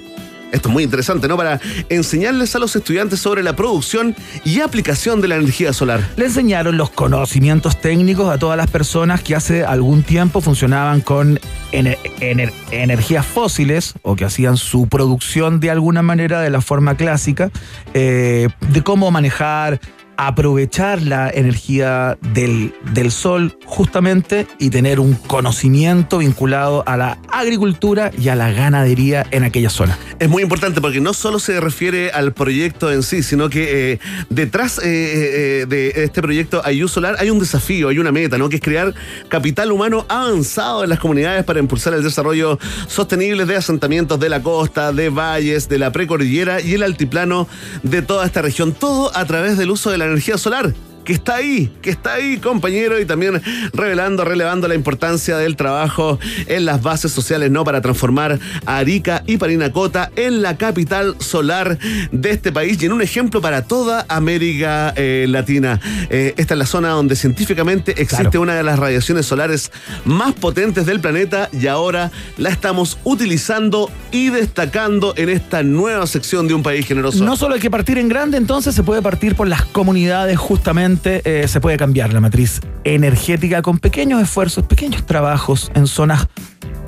Esto 0.53 0.69
es 0.69 0.73
muy 0.73 0.83
interesante, 0.83 1.27
¿no? 1.27 1.35
Para 1.35 1.59
enseñarles 1.89 2.55
a 2.55 2.59
los 2.59 2.73
estudiantes 2.75 3.19
sobre 3.19 3.43
la 3.43 3.55
producción 3.55 4.15
y 4.45 4.61
aplicación 4.61 5.19
de 5.19 5.27
la 5.27 5.35
energía 5.35 5.73
solar. 5.73 6.07
Le 6.15 6.25
enseñaron 6.25 6.77
los 6.77 6.91
conocimientos 6.91 7.81
técnicos 7.81 8.29
a 8.29 8.37
todas 8.37 8.55
las 8.55 8.69
personas 8.69 9.21
que 9.21 9.35
hace 9.35 9.65
algún 9.65 10.03
tiempo 10.03 10.39
funcionaban 10.41 11.01
con 11.01 11.39
ener- 11.71 11.97
ener- 12.21 12.53
energías 12.71 13.25
fósiles 13.25 13.95
o 14.03 14.15
que 14.15 14.25
hacían 14.25 14.55
su 14.57 14.87
producción 14.87 15.59
de 15.59 15.71
alguna 15.71 16.03
manera 16.03 16.39
de 16.41 16.51
la 16.51 16.61
forma 16.61 16.95
clásica, 16.97 17.49
eh, 17.95 18.47
de 18.69 18.83
cómo 18.83 19.09
manejar, 19.09 19.79
aprovechar 20.17 21.01
la 21.01 21.29
energía 21.29 22.17
del, 22.33 22.73
del 22.93 23.11
sol 23.11 23.57
justamente 23.65 24.47
y 24.59 24.69
tener 24.69 24.99
un 24.99 25.13
conocimiento 25.13 26.19
vinculado 26.19 26.83
a 26.85 26.97
la 26.97 27.17
agricultura 27.31 28.11
y 28.17 28.29
a 28.29 28.35
la 28.35 28.51
ganadería 28.51 29.25
en 29.31 29.43
aquella 29.43 29.69
zona. 29.69 29.97
Es 30.19 30.29
muy 30.29 30.43
importante 30.43 30.81
porque 30.81 31.01
no 31.01 31.13
solo 31.13 31.39
se 31.39 31.59
refiere 31.59 32.11
al 32.11 32.33
proyecto 32.33 32.91
en 32.91 33.03
sí, 33.03 33.23
sino 33.23 33.49
que 33.49 33.93
eh, 33.93 33.99
detrás 34.29 34.79
eh, 34.79 34.83
eh, 34.83 35.65
de 35.67 36.03
este 36.03 36.21
proyecto 36.21 36.61
Ayú 36.63 36.87
Solar 36.87 37.15
hay 37.19 37.29
un 37.29 37.39
desafío, 37.39 37.89
hay 37.89 37.99
una 37.99 38.11
meta, 38.11 38.37
¿no? 38.37 38.49
Que 38.49 38.57
es 38.57 38.61
crear 38.61 38.93
capital 39.29 39.71
humano 39.71 40.05
avanzado 40.09 40.83
en 40.83 40.89
las 40.89 40.99
comunidades 40.99 41.43
para 41.43 41.59
impulsar 41.59 41.93
el 41.93 42.03
desarrollo 42.03 42.59
sostenible 42.87 43.45
de 43.45 43.55
asentamientos 43.55 44.19
de 44.19 44.29
la 44.29 44.41
costa, 44.41 44.91
de 44.93 45.09
valles, 45.09 45.69
de 45.69 45.79
la 45.79 45.91
precordillera 45.91 46.61
y 46.61 46.73
el 46.73 46.83
altiplano 46.83 47.47
de 47.83 48.01
toda 48.01 48.25
esta 48.25 48.41
región. 48.41 48.73
Todo 48.73 49.15
a 49.15 49.25
través 49.25 49.57
del 49.57 49.71
uso 49.71 49.91
de 49.91 49.97
la 49.97 50.02
energía 50.05 50.37
solar 50.37 50.73
que 51.03 51.13
está 51.13 51.35
ahí, 51.35 51.71
que 51.81 51.89
está 51.89 52.13
ahí, 52.13 52.37
compañero, 52.37 52.99
y 52.99 53.05
también 53.05 53.41
revelando, 53.73 54.23
relevando 54.25 54.67
la 54.67 54.75
importancia 54.75 55.37
del 55.37 55.55
trabajo 55.55 56.19
en 56.47 56.65
las 56.65 56.81
bases 56.81 57.11
sociales, 57.11 57.51
¿no? 57.51 57.63
Para 57.63 57.81
transformar 57.81 58.39
a 58.65 58.77
Arica 58.77 59.23
y 59.27 59.37
Parinacota 59.37 60.11
en 60.15 60.41
la 60.41 60.57
capital 60.57 61.15
solar 61.19 61.77
de 62.11 62.31
este 62.31 62.51
país 62.51 62.81
y 62.81 62.85
en 62.85 62.93
un 62.93 63.01
ejemplo 63.01 63.41
para 63.41 63.63
toda 63.63 64.05
América 64.07 64.93
eh, 64.95 65.25
Latina. 65.29 65.79
Eh, 66.09 66.33
esta 66.37 66.53
es 66.53 66.57
la 66.57 66.65
zona 66.65 66.89
donde 66.89 67.15
científicamente 67.15 67.91
existe 68.01 68.23
Claro. 68.23 68.41
una 68.41 68.55
de 68.55 68.63
las 68.63 68.79
radiaciones 68.79 69.25
solares 69.25 69.71
más 70.05 70.33
potentes 70.33 70.85
del 70.85 70.99
planeta 70.99 71.49
y 71.51 71.67
ahora 71.67 72.11
la 72.37 72.49
estamos 72.49 72.97
utilizando 73.03 73.89
y 74.11 74.29
destacando 74.29 75.13
en 75.17 75.29
esta 75.29 75.63
nueva 75.63 76.07
sección 76.07 76.47
de 76.47 76.53
un 76.53 76.63
país 76.63 76.85
generoso. 76.85 77.23
No 77.23 77.35
solo 77.35 77.55
hay 77.55 77.61
que 77.61 77.71
partir 77.71 77.97
en 77.97 78.07
grande, 78.07 78.37
entonces 78.37 78.73
se 78.75 78.83
puede 78.83 79.01
partir 79.01 79.35
por 79.35 79.47
las 79.47 79.65
comunidades, 79.65 80.37
justamente 80.37 80.92
eh, 81.03 81.47
se 81.47 81.61
puede 81.61 81.77
cambiar 81.77 82.13
la 82.13 82.19
matriz 82.19 82.61
energética 82.83 83.61
con 83.61 83.79
pequeños 83.79 84.21
esfuerzos, 84.21 84.65
pequeños 84.65 85.05
trabajos 85.05 85.71
en 85.75 85.87
zonas 85.87 86.27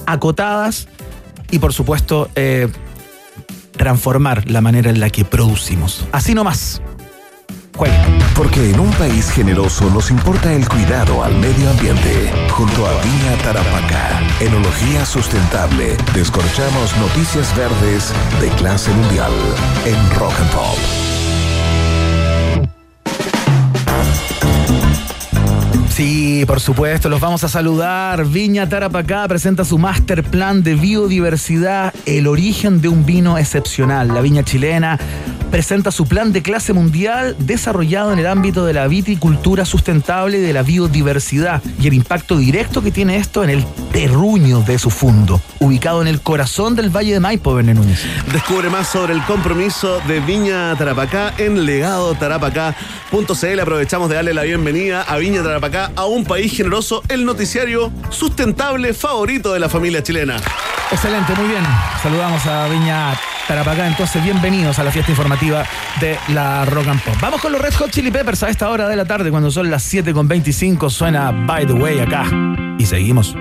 acotadas 0.06 0.88
y 1.52 1.60
por 1.60 1.74
supuesto 1.74 2.30
eh, 2.36 2.68
transformar 3.72 4.50
la 4.50 4.62
manera 4.62 4.90
en 4.90 5.00
la 5.00 5.10
que 5.10 5.26
producimos. 5.26 6.08
Así 6.12 6.34
nomás. 6.34 6.82
Jueguen. 7.76 8.00
Porque 8.36 8.72
en 8.72 8.80
un 8.80 8.90
país 8.92 9.30
generoso 9.30 9.90
nos 9.90 10.10
importa 10.10 10.54
el 10.54 10.68
cuidado 10.68 11.24
al 11.24 11.36
medio 11.36 11.70
ambiente. 11.70 12.32
Junto 12.50 12.86
a 12.86 12.92
Viña 13.02 13.36
Tarapacá, 13.44 14.22
Enología 14.40 15.06
Sustentable, 15.06 15.98
descorchamos 16.14 16.96
noticias 16.98 17.54
verdes 17.58 18.14
de 18.40 18.48
clase 18.58 18.92
mundial 18.92 19.34
en 19.86 20.20
Rock 20.20 20.34
and 20.40 20.52
Pop. 20.52 21.05
Sí, 25.96 26.44
por 26.46 26.60
supuesto, 26.60 27.08
los 27.08 27.22
vamos 27.22 27.46
a 27.46 27.48
saludar. 27.48 28.26
Viña 28.26 28.68
Tarapacá 28.68 29.26
presenta 29.30 29.64
su 29.64 29.78
master 29.78 30.26
plan 30.26 30.62
de 30.62 30.76
biodiversidad, 30.76 31.94
el 32.06 32.28
origen 32.28 32.82
de 32.82 32.90
un 32.90 33.06
vino 33.06 33.38
excepcional. 33.38 34.10
La 34.10 34.20
viña 34.20 34.44
chilena 34.44 35.00
presenta 35.56 35.92
su 35.92 36.06
plan 36.06 36.34
de 36.34 36.42
clase 36.42 36.74
mundial 36.74 37.38
desarrollado 37.40 38.12
en 38.12 38.20
el 38.20 38.28
ámbito 38.28 38.66
de 38.66 38.74
la 38.74 38.88
viticultura 38.88 39.64
sustentable 39.64 40.40
y 40.40 40.42
de 40.42 40.52
la 40.52 40.64
biodiversidad 40.64 41.62
y 41.80 41.88
el 41.88 41.94
impacto 41.94 42.38
directo 42.38 42.82
que 42.82 42.92
tiene 42.92 43.16
esto 43.16 43.42
en 43.42 43.50
el 43.50 43.66
terruño 43.94 44.60
de 44.64 44.78
su 44.78 44.90
fundo, 44.90 45.40
ubicado 45.60 46.02
en 46.02 46.10
el 46.10 46.20
corazón 46.20 46.76
del 46.76 46.90
Valle 46.90 47.14
de 47.14 47.22
Maipo, 47.22 47.62
Núñez. 47.62 48.04
Descubre 48.34 48.70
más 48.70 48.90
sobre 48.90 49.14
el 49.14 49.24
compromiso 49.24 50.02
de 50.08 50.20
Viña 50.20 50.76
Tarapacá 50.76 51.34
en 51.38 51.66
legadotarapacá.cl. 51.66 53.60
Aprovechamos 53.62 54.10
de 54.10 54.16
darle 54.16 54.34
la 54.34 54.44
bienvenida 54.44 55.04
a 55.04 55.16
Viña 55.16 55.42
Tarapacá, 55.42 55.85
a 55.96 56.06
un 56.06 56.24
país 56.24 56.56
generoso, 56.56 57.04
el 57.10 57.26
noticiario 57.26 57.92
sustentable 58.10 58.94
favorito 58.94 59.54
de 59.54 59.60
la 59.60 59.70
familia 59.70 60.04
chilena. 60.04 60.38
Excelente, 60.92 61.34
muy 61.36 61.48
bien. 61.48 61.64
Saludamos 62.02 62.46
a 62.46 62.68
Viña 62.68 63.20
Tarapacá. 63.48 63.88
Entonces, 63.88 64.24
bienvenidos 64.24 64.80
a 64.80 64.84
la 64.84 64.92
fiesta 64.92 65.12
informativa 65.12 65.66
de 66.00 66.18
la 66.30 66.66
Rock 66.66 66.88
and 66.88 67.02
Pop. 67.02 67.16
Vamos 67.22 67.42
con 67.42 67.52
los 67.52 67.62
Red 67.62 67.74
Hot 67.76 67.92
Chili 67.92 68.12
Peppers 68.12 68.44
a 68.44 68.50
esta 68.50 68.70
hora 68.70 68.88
de 68.88 68.96
la 68.96 69.06
tarde, 69.06 69.32
cuando 69.32 69.52
son 69.52 69.70
las 69.70 69.92
7.25. 69.94 70.90
Suena 70.90 71.32
By 71.32 71.66
the 71.66 71.74
Way 71.74 72.00
acá. 72.00 72.26
Y 72.78 72.86
seguimos. 72.86 73.36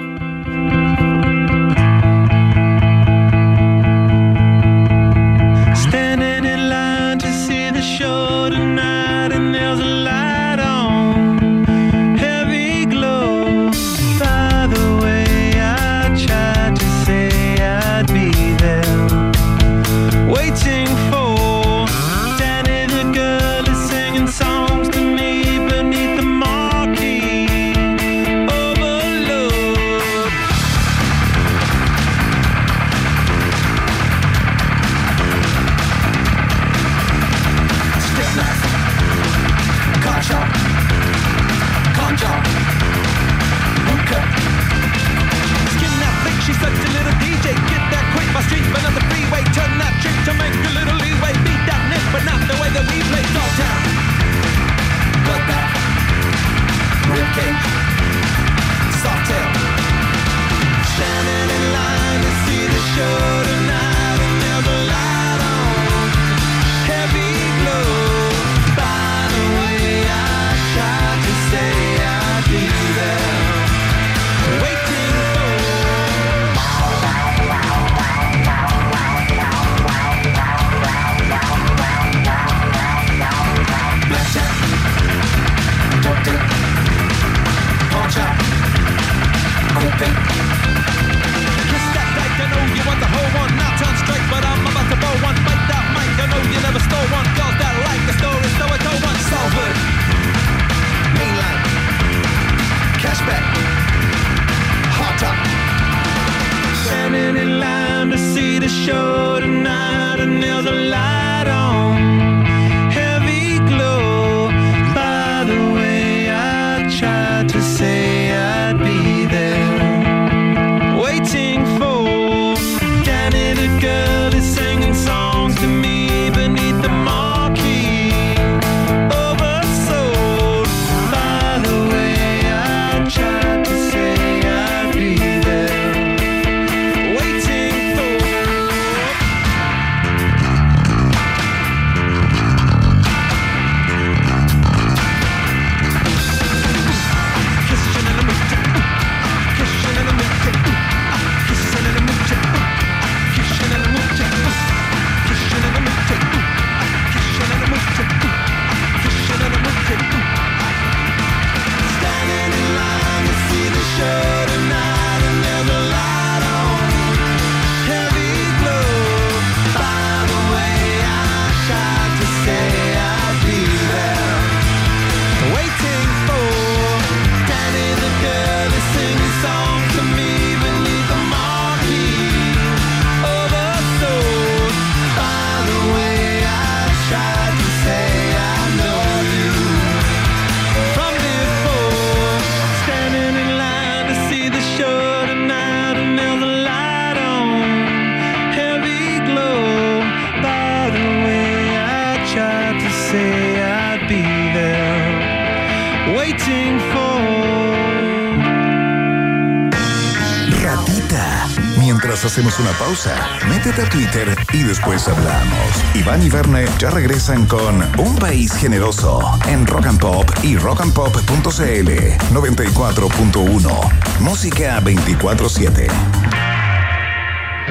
Hacemos 212.55 212.59
una 212.61 212.73
pausa, 212.79 213.17
métete 213.49 213.83
a 213.83 213.89
Twitter 213.89 214.37
y 214.53 214.63
después 214.63 215.09
hablamos. 215.09 215.69
Iván 215.95 216.23
y 216.23 216.29
Verne 216.29 216.67
ya 216.79 216.91
regresan 216.91 217.47
con 217.47 217.83
Un 217.99 218.17
País 218.17 218.53
Generoso 218.55 219.21
en 219.47 219.67
Rock 219.67 219.87
and 219.87 219.99
Pop 220.01 220.31
y 220.43 220.57
rockandpop.cl 220.57 221.91
94.1. 222.33 224.21
Música 224.21 224.81
24-7. 224.81 225.89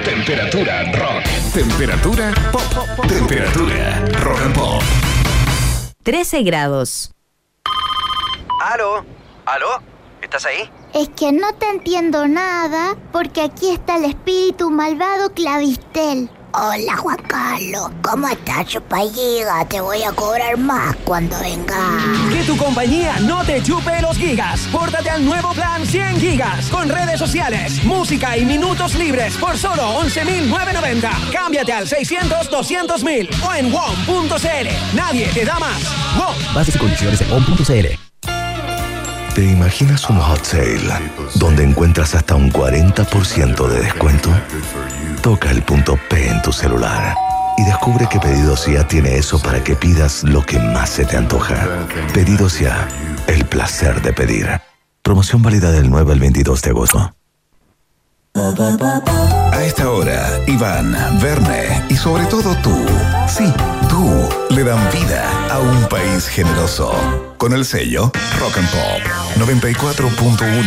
Temperatura 0.04 0.84
rock. 0.94 1.24
Temperatura 1.54 2.34
pop. 2.52 2.62
Temperatura 3.08 4.04
rock 4.22 4.42
and 4.42 4.56
pop. 4.56 4.82
13 6.04 6.44
grados. 6.44 7.12
¿Aló? 8.62 9.06
¿Aló? 9.46 9.82
¿Estás 10.22 10.46
ahí? 10.46 10.70
Es 10.94 11.10
que 11.10 11.32
no 11.32 11.52
te 11.53 11.68
entiendo 11.70 12.28
nada 12.28 12.95
porque 13.11 13.41
aquí 13.41 13.72
está 13.72 13.95
el 13.95 14.06
espíritu 14.06 14.70
malvado 14.70 15.34
Clavistel. 15.34 16.30
Hola 16.53 16.95
Juan 16.98 17.18
Carlos, 17.28 17.90
¿cómo 18.03 18.28
estás, 18.28 18.68
chupalliga? 18.68 19.65
Te 19.68 19.82
voy 19.82 20.03
a 20.03 20.11
cobrar 20.11 20.56
más 20.56 20.95
cuando 20.98 21.36
venga. 21.40 21.98
Que 22.32 22.44
tu 22.44 22.56
compañía 22.57 23.20
no 23.22 23.44
te 23.44 23.64
chupe 23.64 24.03
los 24.03 24.15
gigas. 24.18 24.68
Pórtate 24.72 25.10
al 25.10 25.26
nuevo 25.26 25.52
plan 25.53 25.84
100 25.84 26.20
gigas 26.20 26.70
con 26.70 26.88
redes 26.88 27.18
sociales, 27.18 27.84
música 27.86 28.38
y 28.38 28.45
minutos 28.45 28.94
libres 28.94 29.36
por 29.38 29.57
solo 29.57 29.99
11.990. 29.99 31.32
Cámbiate 31.32 31.74
al 31.74 31.88
600-200.000 31.88 33.30
o 33.44 33.53
en 33.56 33.72
WOM.cl. 33.72 34.95
Nadie 34.95 35.26
te 35.34 35.44
da 35.44 35.57
más. 35.57 35.82
WOM. 36.20 36.53
Bases 36.53 36.76
y 36.76 36.78
condiciones 36.78 37.20
en 37.22 37.32
on.cl. 37.32 38.03
¿Te 39.36 39.44
imaginas 39.44 40.08
un 40.12 40.20
hot 40.20 40.46
sale 40.46 41.10
donde 41.36 41.64
encuentras 41.64 42.14
hasta 42.14 42.36
un 42.36 42.52
40% 42.52 43.68
de 43.68 43.82
descuento? 43.82 44.30
Toca 45.24 45.50
el 45.50 45.64
punto 45.64 45.98
P 46.08 46.30
en 46.30 46.40
tu 46.44 46.52
celular 46.52 47.16
y 47.58 47.64
descubre 47.64 48.08
que 48.08 48.20
Pedidos 48.20 48.68
Ya 48.68 48.88
tiene 48.88 49.18
eso 49.18 49.42
para 49.42 49.64
que 49.64 49.76
pidas 49.76 50.24
lo 50.24 50.44
que 50.44 50.60
más 50.60 50.92
se 50.92 51.06
te 51.06 51.18
antoja. 51.18 51.68
Pedidos 52.14 52.60
Ya, 52.60 52.88
el 53.26 53.46
placer 53.46 54.04
de 54.04 54.14
pedir. 54.14 54.48
Promoción 55.02 55.42
válida 55.42 55.72
del 55.72 55.90
9 55.90 56.14
al 56.14 56.20
22 56.20 56.62
de 56.62 56.70
agosto. 56.70 57.16
A 58.36 59.62
esta 59.64 59.92
hora, 59.92 60.28
Iván, 60.48 60.98
Verne 61.22 61.86
y 61.88 61.96
sobre 61.96 62.26
todo 62.26 62.56
tú, 62.64 62.76
sí, 63.28 63.54
tú, 63.88 64.28
le 64.50 64.64
dan 64.64 64.80
vida 64.92 65.24
a 65.52 65.60
un 65.60 65.88
país 65.88 66.28
generoso. 66.28 66.92
Con 67.38 67.54
el 67.54 67.64
sello 67.64 68.12
Rock 68.40 68.58
and 68.58 68.72
Pop 68.72 69.04
94.1, 69.38 70.66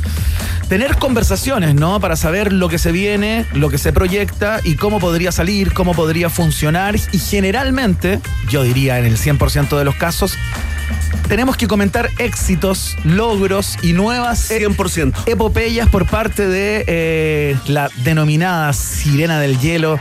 Tener 0.70 0.96
conversaciones, 0.96 1.74
¿no? 1.74 2.00
Para 2.00 2.16
saber 2.16 2.50
lo 2.50 2.70
que 2.70 2.78
se 2.78 2.92
viene, 2.92 3.44
lo 3.52 3.68
que 3.68 3.76
se 3.76 3.92
proyecta 3.92 4.60
y 4.64 4.76
cómo 4.76 5.00
podría 5.00 5.32
salir, 5.32 5.74
cómo 5.74 5.92
podría 5.92 6.30
funcionar. 6.30 6.96
Y 7.12 7.18
generalmente, 7.18 8.20
yo 8.48 8.62
diría 8.62 8.98
en 8.98 9.04
el 9.04 9.18
100% 9.18 9.76
de 9.76 9.84
los 9.84 9.96
casos, 9.96 10.32
tenemos 11.28 11.56
que 11.56 11.66
comentar 11.66 12.10
éxitos, 12.18 12.96
logros 13.04 13.76
y 13.82 13.92
nuevas 13.92 14.50
e- 14.50 14.66
100%. 14.66 15.14
epopeyas 15.26 15.88
por 15.88 16.06
parte 16.06 16.46
de 16.48 16.84
eh, 16.86 17.56
la 17.66 17.90
denominada 17.98 18.72
Sirena 18.72 19.40
del 19.40 19.58
Hielo, 19.58 19.98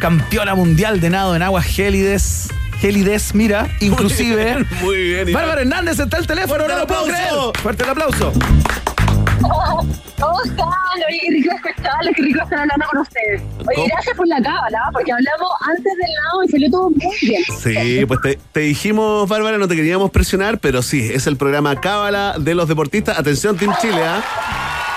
campeona 0.00 0.54
mundial 0.54 1.00
de 1.00 1.10
nado 1.10 1.36
en 1.36 1.42
aguas 1.42 1.64
gélides. 1.66 2.48
Gélides, 2.80 3.34
mira, 3.34 3.68
inclusive. 3.80 4.66
Muy 4.82 4.96
bien. 4.96 5.32
Bárbara 5.32 5.62
Hernández 5.62 5.98
está 5.98 6.18
el 6.18 6.26
teléfono, 6.26 6.66
no 6.68 6.76
lo 6.78 6.86
puedo 6.86 7.04
creer. 7.04 7.30
Fuerte 7.62 7.84
el 7.84 7.90
aplauso. 7.90 8.32
¿Cómo 9.40 10.42
están? 10.44 10.68
Oye, 11.08 11.18
qué 11.22 11.30
rico 11.32 11.54
escucharlos, 11.54 12.14
qué 12.16 12.22
rico 12.22 12.42
estar 12.42 12.58
hablando 12.60 12.86
con 12.90 13.00
ustedes. 13.00 13.42
Oye, 13.58 13.74
¿Cómo? 13.74 13.86
gracias 13.88 14.16
por 14.16 14.28
la 14.28 14.40
cábala, 14.42 14.90
porque 14.92 15.12
hablamos 15.12 15.48
antes 15.68 15.84
del 15.84 16.14
lado 16.24 16.44
y 16.44 16.48
salió 16.48 16.70
todo 16.70 16.90
muy 16.90 17.16
bien. 17.20 17.42
Sí, 17.58 18.06
pues 18.06 18.20
te, 18.20 18.38
te 18.52 18.60
dijimos, 18.60 19.28
Bárbara, 19.28 19.58
no 19.58 19.68
te 19.68 19.76
queríamos 19.76 20.10
presionar, 20.10 20.58
pero 20.58 20.82
sí, 20.82 21.10
es 21.12 21.26
el 21.26 21.36
programa 21.36 21.80
Cábala 21.80 22.36
de 22.38 22.54
los 22.54 22.68
deportistas. 22.68 23.18
Atención, 23.18 23.56
Team 23.56 23.74
Chile, 23.80 24.02
¿ah? 24.04 24.22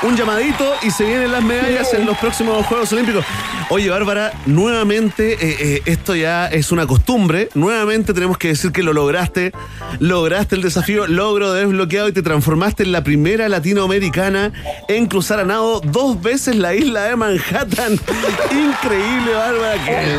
Un 0.04 0.16
llamadito 0.16 0.74
y 0.84 0.92
se 0.92 1.06
vienen 1.06 1.32
las 1.32 1.44
medallas 1.44 1.92
en 1.94 2.06
los 2.06 2.16
próximos 2.20 2.64
Juegos 2.68 2.92
Olímpicos. 2.94 3.26
Oye, 3.70 3.90
Bárbara, 3.90 4.32
nuevamente, 4.46 5.34
eh, 5.34 5.58
eh, 5.60 5.82
esto 5.86 6.16
ya 6.16 6.46
es 6.48 6.72
una 6.72 6.86
costumbre. 6.86 7.50
Nuevamente 7.56 8.14
tenemos 8.14 8.38
que 8.38 8.50
decir 8.50 8.72
que 8.72 8.84
lo 8.84 8.94
lograste. 8.94 9.52
Lograste 10.00 10.56
el 10.56 10.62
desafío, 10.62 11.08
logro 11.08 11.52
desbloqueado 11.52 12.10
y 12.10 12.12
te 12.14 12.22
transformaste 12.22 12.84
en 12.84 12.92
la 12.92 13.04
primera 13.04 13.50
latinoamericana 13.50 14.52
en 14.88 15.08
cruzar 15.08 15.40
a 15.40 15.46
nado 15.46 15.82
dos 15.84 16.22
veces 16.22 16.56
la 16.58 16.76
isla 16.76 17.06
de 17.06 17.16
Manhattan. 17.16 17.94
Increíble, 18.52 19.34
Bárbara. 19.34 19.84
¿Qué- 19.84 20.18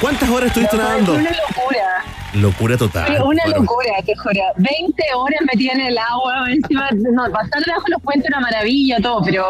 ¿Cuántas 0.00 0.28
horas 0.30 0.48
estuviste 0.48 0.76
nadando? 0.76 1.12
Fue 1.14 1.20
una 1.22 1.30
locura. 1.30 2.04
Locura 2.34 2.76
total. 2.76 3.10
Una 3.22 3.22
Bueno, 3.44 3.60
locura, 3.60 3.92
te 4.06 4.16
juro. 4.16 4.40
20 4.56 5.02
horas 5.14 5.40
metida 5.52 5.72
en 5.72 5.80
el 5.82 5.98
agua, 5.98 6.44
encima, 6.50 6.88
no, 7.12 7.30
pasar 7.30 7.62
debajo 7.64 7.84
de 7.86 7.90
los 7.92 8.02
puentes 8.02 8.28
una 8.28 8.40
maravilla, 8.40 8.98
todo, 9.02 9.20
pero 9.22 9.44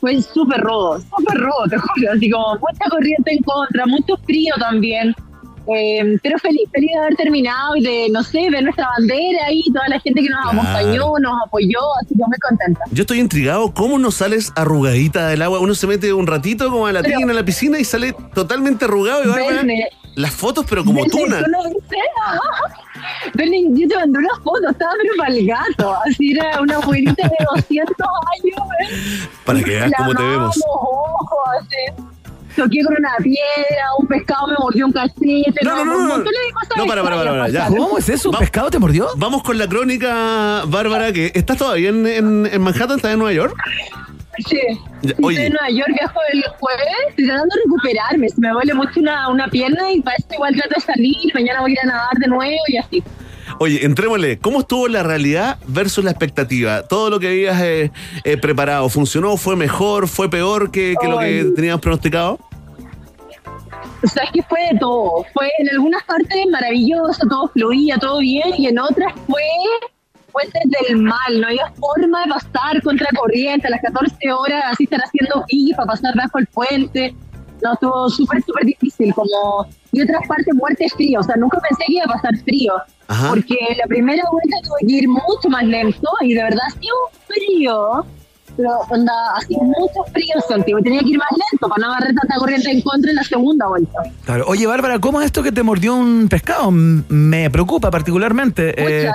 fue 0.00 0.20
súper 0.22 0.60
rodo, 0.60 1.00
súper 1.00 1.38
rodo, 1.38 1.64
te 1.70 1.76
juro. 1.78 2.12
Así 2.16 2.30
como 2.30 2.54
mucha 2.56 2.90
corriente 2.90 3.32
en 3.32 3.42
contra, 3.42 3.86
mucho 3.86 4.16
frío 4.24 4.54
también. 4.58 5.14
Eh, 5.68 6.16
pero 6.22 6.38
feliz, 6.38 6.60
feliz 6.72 6.90
de 6.92 6.98
haber 7.00 7.16
terminado 7.16 7.74
y 7.74 7.82
de, 7.82 8.06
no 8.12 8.22
sé, 8.22 8.48
ver 8.50 8.62
nuestra 8.62 8.86
bandera 8.98 9.46
ahí, 9.46 9.64
toda 9.74 9.88
la 9.88 9.98
gente 9.98 10.22
que 10.22 10.28
nos 10.28 10.40
Claro. 10.42 10.60
acompañó, 10.60 11.12
nos 11.20 11.42
apoyó, 11.44 11.80
así 12.00 12.14
que 12.14 12.22
muy 12.24 12.38
contenta. 12.38 12.80
Yo 12.92 13.00
estoy 13.02 13.18
intrigado, 13.18 13.74
¿cómo 13.74 13.98
no 13.98 14.12
sales 14.12 14.52
arrugadita 14.54 15.26
del 15.28 15.42
agua? 15.42 15.58
Uno 15.58 15.74
se 15.74 15.88
mete 15.88 16.12
un 16.12 16.28
ratito 16.28 16.70
como 16.70 16.86
a 16.86 16.92
la 16.92 17.02
Pero- 17.02 17.18
tina 17.18 17.30
en 17.32 17.36
la 17.36 17.44
piscina 17.44 17.80
y 17.80 17.84
sale 17.84 18.14
totalmente 18.32 18.84
arrugado 18.84 19.24
y 19.24 19.26
Verne. 19.28 19.88
Las 20.16 20.32
fotos 20.34 20.66
pero 20.68 20.84
como 20.84 21.04
tuna. 21.06 21.40
yo 23.74 23.88
te 23.88 23.96
mandé 23.96 24.18
una 24.18 24.34
foto, 24.42 24.70
estaba 24.70 24.92
pero 25.00 25.14
para 25.16 25.30
el 25.34 25.46
gato, 25.46 25.94
así 26.06 26.32
era 26.32 26.60
una 26.60 26.76
abuelita 26.76 27.28
de 27.28 27.44
200 27.54 27.96
años, 27.98 28.68
¿eh? 28.80 29.28
Para 29.44 29.58
que 29.62 29.70
veas 29.70 29.92
cómo 29.96 30.14
te 30.14 30.22
vemos. 30.22 30.60
ojos, 30.68 31.38
así. 31.60 32.02
Toqué 32.56 32.82
con 32.84 32.96
una 32.98 33.10
piedra, 33.22 33.84
un 33.98 34.06
pescado 34.06 34.46
me 34.46 34.54
mordió 34.58 34.86
un 34.86 34.92
cachete. 34.92 35.60
No, 35.62 35.84
no, 35.84 35.84
no, 35.84 36.14
un 36.14 36.24
no. 36.24 36.86
para, 36.86 37.02
para, 37.02 37.16
para, 37.16 37.30
para, 37.30 37.48
ya. 37.50 37.68
¿Cómo 37.68 37.98
es 37.98 38.08
eso? 38.08 38.30
¿Un 38.30 38.36
Va- 38.36 38.38
pescado 38.38 38.70
te 38.70 38.78
mordió? 38.78 39.08
Vamos 39.16 39.42
con 39.42 39.58
la 39.58 39.68
crónica, 39.68 40.62
Bárbara, 40.66 41.12
que 41.12 41.32
estás 41.34 41.58
todavía 41.58 41.90
en, 41.90 42.06
en- 42.06 42.46
en 42.50 42.62
Manhattan, 42.62 42.96
estás 42.96 43.12
en 43.12 43.18
Nueva 43.18 43.34
York. 43.34 43.54
Sí. 44.48 44.58
Oye. 45.22 45.36
Estoy 45.36 45.46
en 45.46 45.52
Nueva 45.52 45.70
York, 45.70 45.90
viajo 45.98 46.20
el 46.32 46.44
jueves, 46.58 46.86
estoy 47.08 47.26
tratando 47.26 47.54
de 47.54 47.60
recuperarme. 47.64 48.28
Se 48.28 48.40
me 48.40 48.50
duele 48.50 48.74
mucho 48.74 49.00
una, 49.00 49.28
una 49.28 49.48
pierna 49.48 49.92
y 49.92 50.00
para 50.00 50.16
eso 50.16 50.28
igual 50.32 50.54
trato 50.54 50.74
de 50.76 50.80
salir. 50.80 51.34
Mañana 51.34 51.60
voy 51.60 51.70
a 51.70 51.72
ir 51.72 51.80
a 51.80 51.86
nadar 51.86 52.14
de 52.18 52.26
nuevo 52.26 52.62
y 52.68 52.76
así. 52.76 53.02
Oye, 53.58 53.84
entrémosle, 53.84 54.38
¿cómo 54.38 54.60
estuvo 54.60 54.88
la 54.88 55.02
realidad 55.02 55.58
versus 55.66 56.04
la 56.04 56.10
expectativa? 56.10 56.82
Todo 56.82 57.10
lo 57.10 57.20
que 57.20 57.28
habías 57.28 57.60
eh, 57.62 57.90
eh, 58.24 58.36
preparado, 58.36 58.88
¿funcionó? 58.88 59.36
¿Fue 59.36 59.56
mejor? 59.56 60.08
¿Fue 60.08 60.28
peor 60.28 60.70
que, 60.70 60.94
que 61.00 61.08
lo 61.08 61.18
que 61.18 61.52
teníamos 61.54 61.80
pronosticado? 61.80 62.38
O 64.02 64.08
sea, 64.08 64.24
es 64.24 64.30
que 64.32 64.42
fue 64.42 64.60
de 64.72 64.78
todo. 64.78 65.24
Fue 65.32 65.50
en 65.58 65.70
algunas 65.70 66.02
partes 66.04 66.36
maravilloso, 66.50 67.26
todo 67.28 67.48
fluía, 67.48 67.96
todo 67.98 68.18
bien, 68.18 68.52
y 68.58 68.66
en 68.66 68.78
otras 68.78 69.12
fue 69.26 69.42
fuentes 70.36 70.62
del 70.88 70.98
mal. 70.98 71.40
No 71.40 71.46
había 71.46 71.72
forma 71.76 72.24
de 72.24 72.28
pasar 72.28 72.82
contra 72.82 73.08
corriente 73.16 73.66
a 73.66 73.70
las 73.70 73.80
14 73.80 74.32
horas, 74.32 74.64
así 74.72 74.84
estar 74.84 75.00
haciendo 75.00 75.44
guis 75.48 75.74
para 75.76 75.86
pasar 75.86 76.14
bajo 76.16 76.38
el 76.38 76.46
puente. 76.46 77.14
No, 77.62 77.72
estuvo 77.72 78.10
súper, 78.10 78.42
súper 78.42 78.66
difícil. 78.66 79.14
como 79.14 79.66
Y 79.92 80.02
otras 80.02 80.26
partes, 80.28 80.54
muerte 80.54 80.86
frío. 80.94 81.20
O 81.20 81.22
sea, 81.22 81.36
nunca 81.36 81.58
pensé 81.60 81.84
que 81.86 81.94
iba 81.94 82.04
a 82.04 82.14
pasar 82.14 82.36
frío. 82.44 82.74
Ajá. 83.08 83.28
Porque 83.30 83.56
la 83.78 83.86
primera 83.86 84.22
vuelta 84.30 84.56
tuve 84.62 84.86
que 84.86 84.94
ir 84.94 85.08
mucho 85.08 85.48
más 85.48 85.64
lento 85.64 86.08
y 86.20 86.34
de 86.34 86.42
verdad 86.42 86.66
ha 86.66 86.70
sido 86.72 86.94
frío. 87.26 88.04
Pero 88.56 88.70
onda, 88.90 89.12
así 89.36 89.54
mucho 89.54 90.02
frío, 90.12 90.34
Santiago. 90.48 90.82
Tenía 90.82 91.00
que 91.00 91.10
ir 91.10 91.18
más 91.18 91.28
lento 91.30 91.68
para 91.68 91.86
no 91.86 91.92
agarrar 91.92 92.14
tanta 92.14 92.36
corriente 92.36 92.70
en 92.70 92.80
contra 92.82 93.10
en 93.10 93.16
la 93.16 93.24
segunda 93.24 93.66
vuelta. 93.68 93.98
Claro. 94.24 94.44
Oye, 94.48 94.66
Bárbara, 94.66 94.98
¿cómo 94.98 95.20
es 95.20 95.26
esto 95.26 95.42
que 95.42 95.52
te 95.52 95.62
mordió 95.62 95.94
un 95.94 96.28
pescado? 96.28 96.70
Me 96.70 97.50
preocupa 97.50 97.90
particularmente. 97.90 98.74
Eh. 98.76 99.10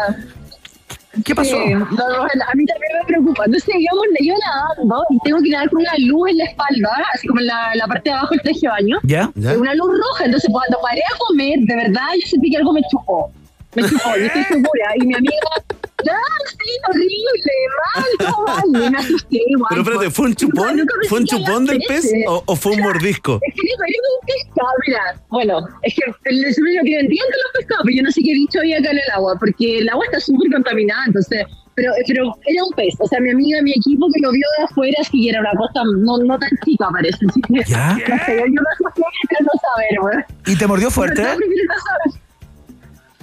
¿Qué 1.26 1.36
pasó? 1.36 1.56
Sí, 1.56 1.74
no, 1.74 1.86
no, 1.86 2.24
a 2.24 2.56
mí 2.56 2.66
también 2.66 2.92
me 3.00 3.06
preocupa. 3.06 3.46
Entonces, 3.46 3.76
yo 3.80 4.34
nadando 4.46 5.04
y 5.10 5.20
tengo 5.20 5.42
que 5.42 5.50
nadar 5.50 5.70
con 5.70 5.82
una 5.82 5.94
luz 5.98 6.30
en 6.30 6.38
la 6.38 6.46
espalda, 6.46 6.90
así 7.14 7.28
como 7.28 7.42
en 7.42 7.48
la, 7.48 7.76
la 7.76 7.88
parte 7.88 8.10
de 8.10 8.16
abajo 8.16 8.30
del 8.32 8.42
traje 8.42 8.60
de 8.62 8.68
baño. 8.68 8.98
¿Ya? 9.04 9.32
¿Ya? 9.36 9.58
Una 9.58 9.76
luz 9.76 9.90
roja. 9.90 10.26
Entonces, 10.26 10.50
cuando 10.52 10.78
paré 10.82 11.02
a 11.02 11.18
comer, 11.18 11.60
de 11.60 11.76
verdad, 11.76 12.08
yo 12.16 12.28
sentí 12.28 12.50
que 12.50 12.58
algo 12.58 12.74
me 12.74 12.82
chupó. 12.90 13.32
Me 13.76 13.84
chupó, 13.84 14.16
yo 14.18 14.26
estoy 14.26 14.44
segura. 14.44 14.86
Y 14.96 15.08
mi 15.08 15.16
amiga, 15.16 15.38
¡ah, 15.56 16.22
sí, 16.50 16.72
horrible! 16.90 17.54
¡Mal, 17.96 18.06
todo 18.20 18.46
mal! 18.46 18.64
Y 18.68 18.92
me 18.92 18.98
asusté 18.98 19.40
igual. 19.48 19.68
Pero 19.70 19.82
espérate, 19.82 20.12
¿fue 20.12 20.26
un 20.26 20.36
chupón? 20.36 20.78
Nunca 20.78 20.94
¿Fue 21.08 21.20
un 21.20 21.26
chupón 21.26 21.66
del 21.66 21.82
pez 21.88 22.12
o, 22.28 22.44
o 22.46 22.56
fue 22.56 22.74
un 22.74 22.82
mordisco? 22.82 23.40
Es 23.42 23.54
que 23.54 23.62
digo, 23.62 23.84
era 23.88 23.98
un 24.20 24.28
pescado, 24.28 24.74
mira. 24.86 25.22
Bueno, 25.30 25.68
es 25.84 25.96
que 25.96 26.02
el 26.26 26.46
el 26.46 26.52
lo 26.52 26.84
que 26.84 27.00
entiendo 27.00 27.36
los 27.44 27.52
pescados, 27.54 27.84
pero 27.86 27.98
yo 27.98 28.04
no 28.04 28.12
sé 28.12 28.22
qué 28.24 28.34
bicho 28.34 28.60
había 28.60 28.80
acá 28.80 28.92
en 28.92 28.98
el 28.98 29.12
agua, 29.14 29.36
porque 29.40 29.80
el 29.80 29.90
agua 29.90 30.06
está 30.06 30.20
súper 30.20 30.52
contaminada, 30.52 31.04
entonces. 31.08 31.46
Pero, 31.74 31.94
pero 32.06 32.36
era 32.46 32.64
un 32.66 32.74
pez, 32.74 32.94
o 33.00 33.08
sea, 33.08 33.22
mi 33.22 33.30
amiga, 33.30 33.62
mi 33.62 33.72
equipo 33.72 34.06
que 34.14 34.20
lo 34.20 34.32
vio 34.32 34.46
de 34.58 34.66
afuera, 34.66 34.98
sí 35.10 35.24
que 35.24 35.30
era 35.30 35.40
una 35.40 35.52
cosa 35.52 35.82
no, 36.00 36.18
no 36.18 36.38
tan 36.38 36.50
chica, 36.66 36.90
parece. 36.92 37.26
¿Ya? 37.66 37.94
no 37.94 38.26
sé, 38.26 38.38
yo 38.38 38.62
me 38.62 38.72
asusté, 38.74 39.02
pero 39.30 39.46
no 39.46 39.60
saber, 39.62 40.00
güey. 40.02 40.54
¿Y 40.54 40.58
te 40.58 40.68
mordió 40.68 40.92
fuerte? 40.92 41.24
No, 41.24 41.38
prefiero 41.38 41.64
no. 42.06 42.22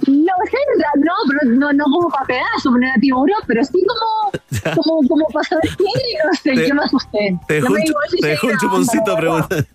No, 0.07 0.33
realidad, 0.51 0.93
no, 0.97 1.13
pero 1.27 1.51
no, 1.55 1.73
no 1.73 1.83
como 1.85 2.09
para 2.09 2.25
pedazos, 2.25 2.71
no 2.71 2.77
era 2.77 2.93
tiburón, 3.01 3.41
pero 3.47 3.63
sí 3.63 3.79
como, 3.87 4.75
como, 4.75 5.07
como 5.07 5.25
para 5.33 5.43
saber 5.47 5.69
qué, 5.77 5.83
no 5.83 6.33
sé, 6.41 6.51
Te- 6.53 6.67
yo 6.67 6.75
me 6.75 6.83
asusté. 6.83 7.37
Te 7.47 7.53
dejó 7.55 7.69
No 7.69 7.75
si 8.09 8.17
te 8.21 8.27
dejó 8.27 8.47
un 8.47 8.57
chuponcito, 8.57 9.15
pregunta. 9.15 9.55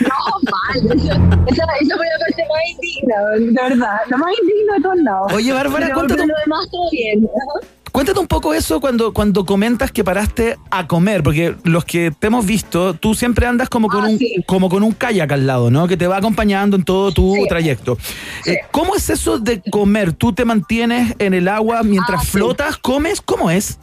No, 0.00 0.18
mal. 0.50 0.98
Esa, 0.98 1.14
esa, 1.46 1.64
esa 1.80 1.96
fue 1.96 2.06
la 2.06 2.18
parte 2.18 2.44
más 2.48 2.62
indigna, 2.70 3.16
de 3.30 3.68
verdad. 3.70 3.96
La 4.08 4.16
más 4.16 4.30
indigna 4.42 4.74
de 4.74 4.80
todos 4.82 4.96
lados. 4.98 5.32
Oye, 5.32 5.52
Bárbara, 5.52 5.86
pero, 5.86 5.94
cuéntanos- 5.98 6.26
pero 6.26 6.26
lo 6.26 6.40
demás 6.44 6.70
todo 6.70 6.90
bien. 6.90 7.24
Ajá. 7.26 7.66
Cuéntate 7.96 8.20
un 8.20 8.26
poco 8.26 8.52
eso 8.52 8.78
cuando, 8.78 9.14
cuando 9.14 9.46
comentas 9.46 9.90
que 9.90 10.04
paraste 10.04 10.58
a 10.70 10.86
comer, 10.86 11.22
porque 11.22 11.54
los 11.64 11.86
que 11.86 12.10
te 12.10 12.26
hemos 12.26 12.44
visto, 12.44 12.92
tú 12.92 13.14
siempre 13.14 13.46
andas 13.46 13.70
como 13.70 13.88
con, 13.88 14.04
Ah, 14.04 14.08
un, 14.10 14.18
sí. 14.18 14.34
como 14.46 14.68
con 14.68 14.82
un 14.82 14.92
kayak 14.92 15.32
al 15.32 15.46
lado, 15.46 15.70
¿no? 15.70 15.88
Que 15.88 15.96
te 15.96 16.06
va 16.06 16.18
acompañando 16.18 16.76
en 16.76 16.84
todo 16.84 17.10
tu 17.12 17.32
Sí. 17.34 17.48
trayecto. 17.48 17.96
Sí. 18.44 18.50
Eh, 18.50 18.58
¿Cómo 18.70 18.96
es 18.96 19.08
eso 19.08 19.38
de 19.38 19.62
comer? 19.70 20.12
¿Tú 20.12 20.34
te 20.34 20.44
mantienes 20.44 21.14
en 21.18 21.32
el 21.32 21.48
agua 21.48 21.82
mientras 21.84 22.20
Ah, 22.20 22.24
flotas? 22.26 22.76
¿Comes? 22.76 23.22
¿Cómo 23.22 23.50
es? 23.50 23.78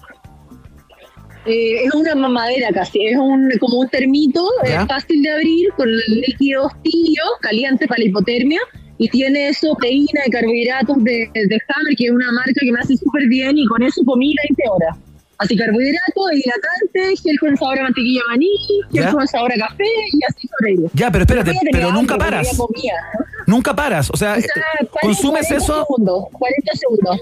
Eh, 1.47 1.83
es 1.83 1.93
una 1.95 2.13
mamadera 2.13 2.69
casi, 2.71 3.03
es 3.07 3.17
un, 3.17 3.49
como 3.59 3.79
un 3.79 3.89
termito, 3.89 4.45
es 4.63 4.75
fácil 4.87 5.23
de 5.23 5.31
abrir, 5.31 5.69
con 5.75 5.87
líquidos 6.07 6.71
tibios, 6.83 7.27
calientes 7.41 7.87
para 7.87 7.97
la 7.97 8.05
hipotermia, 8.05 8.59
y 8.97 9.09
tiene 9.09 9.49
eso, 9.49 9.73
proteína 9.75 10.21
y 10.25 10.29
carbohidratos 10.31 11.03
de, 11.03 11.29
de 11.33 11.61
Hammer, 11.67 11.95
que 11.97 12.05
es 12.05 12.11
una 12.11 12.31
marca 12.31 12.53
que 12.59 12.71
me 12.71 12.79
hace 12.79 12.95
súper 12.97 13.27
bien 13.27 13.57
y 13.57 13.65
con 13.65 13.81
eso 13.83 14.01
comí 14.05 14.33
20 14.47 14.63
horas. 14.69 14.97
Así 15.39 15.57
carbohidratos, 15.57 16.31
hidratante, 16.31 17.21
gel 17.21 17.39
con 17.39 17.57
sabor 17.57 17.79
a 17.79 17.83
mantequilla 17.83 18.21
maní, 18.29 18.47
gel 18.91 19.03
¿Ya? 19.03 19.11
con 19.11 19.27
sabor 19.27 19.51
a 19.51 19.67
café 19.67 19.83
y 20.11 20.19
así 20.29 20.47
sobrevivo. 20.47 20.89
Ya, 20.93 21.11
pero 21.11 21.23
espérate, 21.23 21.51
pero 21.71 21.91
nunca 21.91 22.17
paras. 22.17 22.47
comía, 22.55 22.93
¿no? 23.17 23.25
Nunca 23.47 23.75
paras. 23.75 24.09
O 24.11 24.15
sea, 24.15 24.35
O 24.37 24.41
sea, 24.41 24.53
40, 24.79 24.99
consumes 25.01 25.47
40 25.47 25.55
eso. 25.65 25.79
Segundos, 25.81 26.25
40 26.31 26.71
segundos. 26.75 27.19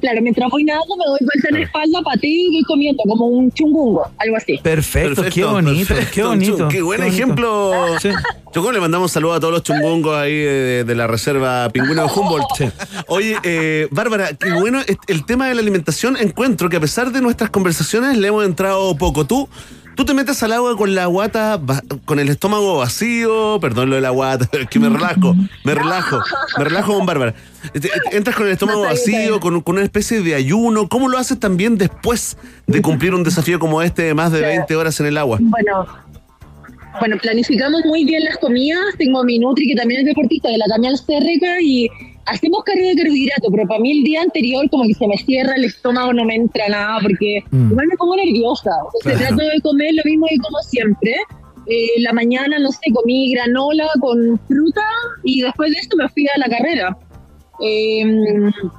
Claro, 0.00 0.22
mientras 0.22 0.48
voy 0.50 0.64
nadando 0.64 0.96
me 0.96 1.04
doy 1.04 1.18
vuelta 1.20 1.48
en 1.48 1.54
la 1.54 1.60
espalda, 1.60 2.02
pateo 2.02 2.30
y 2.30 2.50
voy 2.52 2.62
comiendo 2.62 3.02
como 3.06 3.26
un 3.26 3.50
chungungo, 3.52 4.06
algo 4.18 4.36
así. 4.36 4.58
Perfecto, 4.62 5.24
qué 5.32 5.44
bonito, 5.44 5.88
perfecto, 5.88 6.12
qué 6.14 6.22
bonito. 6.22 6.68
Qué 6.68 6.82
buen 6.82 7.00
bonito. 7.00 7.16
ejemplo. 7.16 7.72
Sí. 8.00 8.10
Chocó, 8.52 8.72
le 8.72 8.80
mandamos 8.80 9.12
saludos 9.12 9.36
a 9.36 9.40
todos 9.40 9.52
los 9.52 9.62
chungungos 9.62 10.16
ahí 10.16 10.34
de, 10.34 10.84
de 10.84 10.94
la 10.94 11.06
reserva 11.06 11.68
Pingüino 11.70 12.06
de 12.06 12.12
Humboldt. 12.12 12.72
Oye, 13.08 13.36
eh, 13.42 13.88
Bárbara, 13.90 14.30
qué 14.34 14.52
bueno 14.52 14.80
el 15.06 15.26
tema 15.26 15.48
de 15.48 15.54
la 15.54 15.60
alimentación. 15.60 16.16
Encuentro 16.16 16.68
que 16.68 16.76
a 16.76 16.80
pesar 16.80 17.12
de 17.12 17.20
nuestras 17.20 17.50
conversaciones 17.50 18.16
le 18.16 18.28
hemos 18.28 18.44
entrado 18.44 18.96
poco. 18.96 19.26
Tú, 19.26 19.48
tú 19.98 20.04
te 20.04 20.14
metes 20.14 20.40
al 20.44 20.52
agua 20.52 20.76
con 20.76 20.94
la 20.94 21.06
guata, 21.06 21.60
con 22.04 22.20
el 22.20 22.28
estómago 22.28 22.78
vacío, 22.78 23.58
perdón 23.60 23.90
lo 23.90 23.96
de 23.96 24.00
la 24.00 24.10
guata, 24.10 24.48
es 24.56 24.68
que 24.68 24.78
me 24.78 24.88
relajo, 24.88 25.34
me 25.64 25.74
relajo, 25.74 26.20
me 26.56 26.64
relajo 26.64 26.94
con 26.94 27.04
Bárbara. 27.04 27.34
Entras 28.12 28.36
con 28.36 28.46
el 28.46 28.52
estómago 28.52 28.84
No, 28.84 28.88
vacío, 28.90 29.40
con, 29.40 29.60
con 29.60 29.74
una 29.74 29.84
especie 29.84 30.22
de 30.22 30.36
ayuno. 30.36 30.88
¿Cómo 30.88 31.08
lo 31.08 31.18
haces 31.18 31.40
también 31.40 31.76
después 31.78 32.36
de 32.68 32.80
cumplir 32.80 33.12
un 33.12 33.24
desafío 33.24 33.58
como 33.58 33.82
este 33.82 34.02
de 34.02 34.14
más 34.14 34.30
de 34.30 34.40
20 34.40 34.76
horas 34.76 35.00
en 35.00 35.06
el 35.06 35.18
agua? 35.18 35.38
Bueno, 35.40 35.84
bueno, 37.00 37.16
planificamos 37.20 37.84
muy 37.84 38.04
bien 38.04 38.22
las 38.22 38.38
comidas. 38.38 38.80
Tengo 38.98 39.22
a 39.22 39.24
mi 39.24 39.40
Nutri, 39.40 39.66
que 39.66 39.74
también 39.74 40.02
es 40.02 40.06
deportista, 40.06 40.48
de 40.48 40.58
la 40.58 40.66
Damián 40.68 40.96
Cérrica, 40.96 41.60
y 41.60 41.90
hacemos 42.30 42.62
carga 42.64 42.82
de 42.88 42.94
carbohidrato, 42.96 43.50
pero 43.50 43.66
para 43.68 43.80
mí 43.80 43.92
el 43.98 44.04
día 44.04 44.22
anterior 44.22 44.68
como 44.70 44.84
que 44.84 44.94
se 44.94 45.06
me 45.08 45.16
cierra 45.18 45.54
el 45.56 45.64
estómago, 45.64 46.12
no 46.12 46.24
me 46.24 46.34
entra 46.36 46.68
nada, 46.68 46.98
porque 47.02 47.40
Mm. 47.50 47.70
igual 47.70 47.86
me 47.86 47.96
pongo 47.96 48.16
nerviosa. 48.16 48.70
Entonces 48.86 49.18
Claro. 49.20 49.36
trato 49.36 49.50
de 49.54 49.60
comer 49.62 49.94
lo 49.94 50.02
mismo 50.04 50.26
que 50.28 50.36
como 50.38 50.58
siempre. 50.62 51.14
Eh, 51.70 52.00
la 52.00 52.12
mañana, 52.14 52.58
no 52.58 52.70
sé, 52.72 52.80
comí 52.94 53.30
granola 53.34 53.88
con 54.00 54.38
fruta 54.48 54.80
y 55.22 55.42
después 55.42 55.70
de 55.70 55.78
eso 55.78 55.90
me 55.98 56.08
fui 56.08 56.26
a 56.34 56.38
la 56.38 56.48
carrera. 56.48 56.96
Eh, 57.60 58.02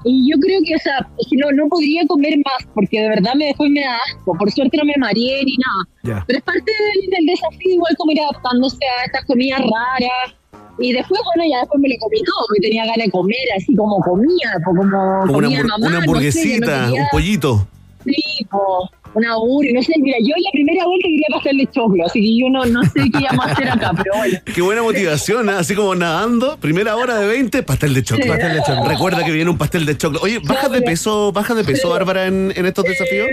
y 0.05 0.31
yo 0.31 0.39
creo 0.39 0.61
que, 0.65 0.73
o 0.76 0.80
sea, 0.80 1.05
es 1.17 1.27
que 1.30 1.35
no, 1.38 1.51
no 1.51 1.67
podría 1.67 2.05
comer 2.07 2.38
más 2.38 2.65
porque 2.73 3.01
de 3.01 3.09
verdad 3.09 3.34
me 3.35 3.45
después 3.47 3.69
me 3.69 3.81
da 3.81 3.97
asco. 4.07 4.35
Por 4.38 4.49
suerte 4.51 4.77
no 4.77 4.85
me 4.85 4.93
mareé 4.97 5.43
ni 5.43 5.55
nada. 5.57 6.23
Pero 6.26 6.39
es 6.39 6.45
parte 6.45 6.71
del, 6.71 7.09
del 7.09 7.26
desafío, 7.26 7.73
igual 7.76 7.93
como 7.97 8.11
ir 8.13 8.21
adaptándose 8.21 8.77
a 9.01 9.05
estas 9.05 9.26
comidas 9.26 9.59
raras. 9.59 10.34
Y 10.80 10.93
después, 10.93 11.19
bueno, 11.26 11.49
ya 11.51 11.60
después 11.60 11.81
me 11.81 11.89
lo 11.89 11.95
comí 11.99 12.19
todo, 12.23 12.45
porque 12.47 12.61
tenía 12.61 12.85
ganas 12.85 13.06
de 13.06 13.11
comer, 13.11 13.38
así 13.57 13.76
como 13.76 13.99
comía, 13.99 14.51
como, 14.65 14.81
Como 14.81 14.97
una, 14.97 15.34
comía 15.34 15.60
hamburg- 15.60 15.68
mamá, 15.68 15.76
una 15.77 15.89
no 15.89 15.89
sé, 15.89 15.97
hamburguesita, 15.97 16.88
no 16.88 16.93
un 16.95 17.07
pollito. 17.11 17.68
Sí, 18.06 18.45
po, 18.49 18.89
una 19.14 19.35
burger, 19.38 19.73
no 19.73 19.81
sé, 19.84 19.93
mira, 19.99 20.18
yo 20.22 20.34
en 20.38 20.43
la 20.43 20.49
primera 20.53 20.85
vuelta 20.85 21.03
quería 21.07 21.26
pastel 21.34 21.57
de 21.57 21.68
choclo, 21.68 22.06
así 22.06 22.22
que 22.22 22.38
yo 22.39 22.49
no, 22.49 22.65
no 22.65 22.81
sé 22.84 22.91
qué 23.11 23.19
íbamos 23.19 23.45
a 23.45 23.51
hacer 23.51 23.69
acá, 23.69 23.91
pero 23.97 24.15
bueno. 24.18 24.39
Qué 24.56 24.61
buena 24.61 24.81
motivación, 24.84 25.49
¿eh? 25.49 25.53
así 25.53 25.76
como 25.76 25.93
nadando, 25.95 26.57
primera 26.57 26.95
hora 26.95 27.18
de 27.18 27.27
20, 27.27 27.61
pastel 27.64 27.93
de 27.93 28.03
choclo. 28.03 28.23
Sí. 28.23 28.30
Pastel 28.30 28.53
de 28.53 28.64
choclo. 28.64 28.85
Recuerda 28.88 29.26
que 29.26 29.31
viene 29.31 29.49
un 29.51 29.57
pastel 29.57 29.85
de 29.85 29.97
choclo. 29.97 30.19
Oye, 30.22 30.39
¿bajas 30.39 30.72
de 30.72 30.81
peso, 30.81 31.31
bajas 31.34 31.57
de 31.57 31.64
peso, 31.65 31.88
Sí. 31.88 31.93
Bárbara, 31.93 32.27
en, 32.27 32.53
en 32.56 32.65
estos 32.65 32.85
desafíos? 32.85 33.27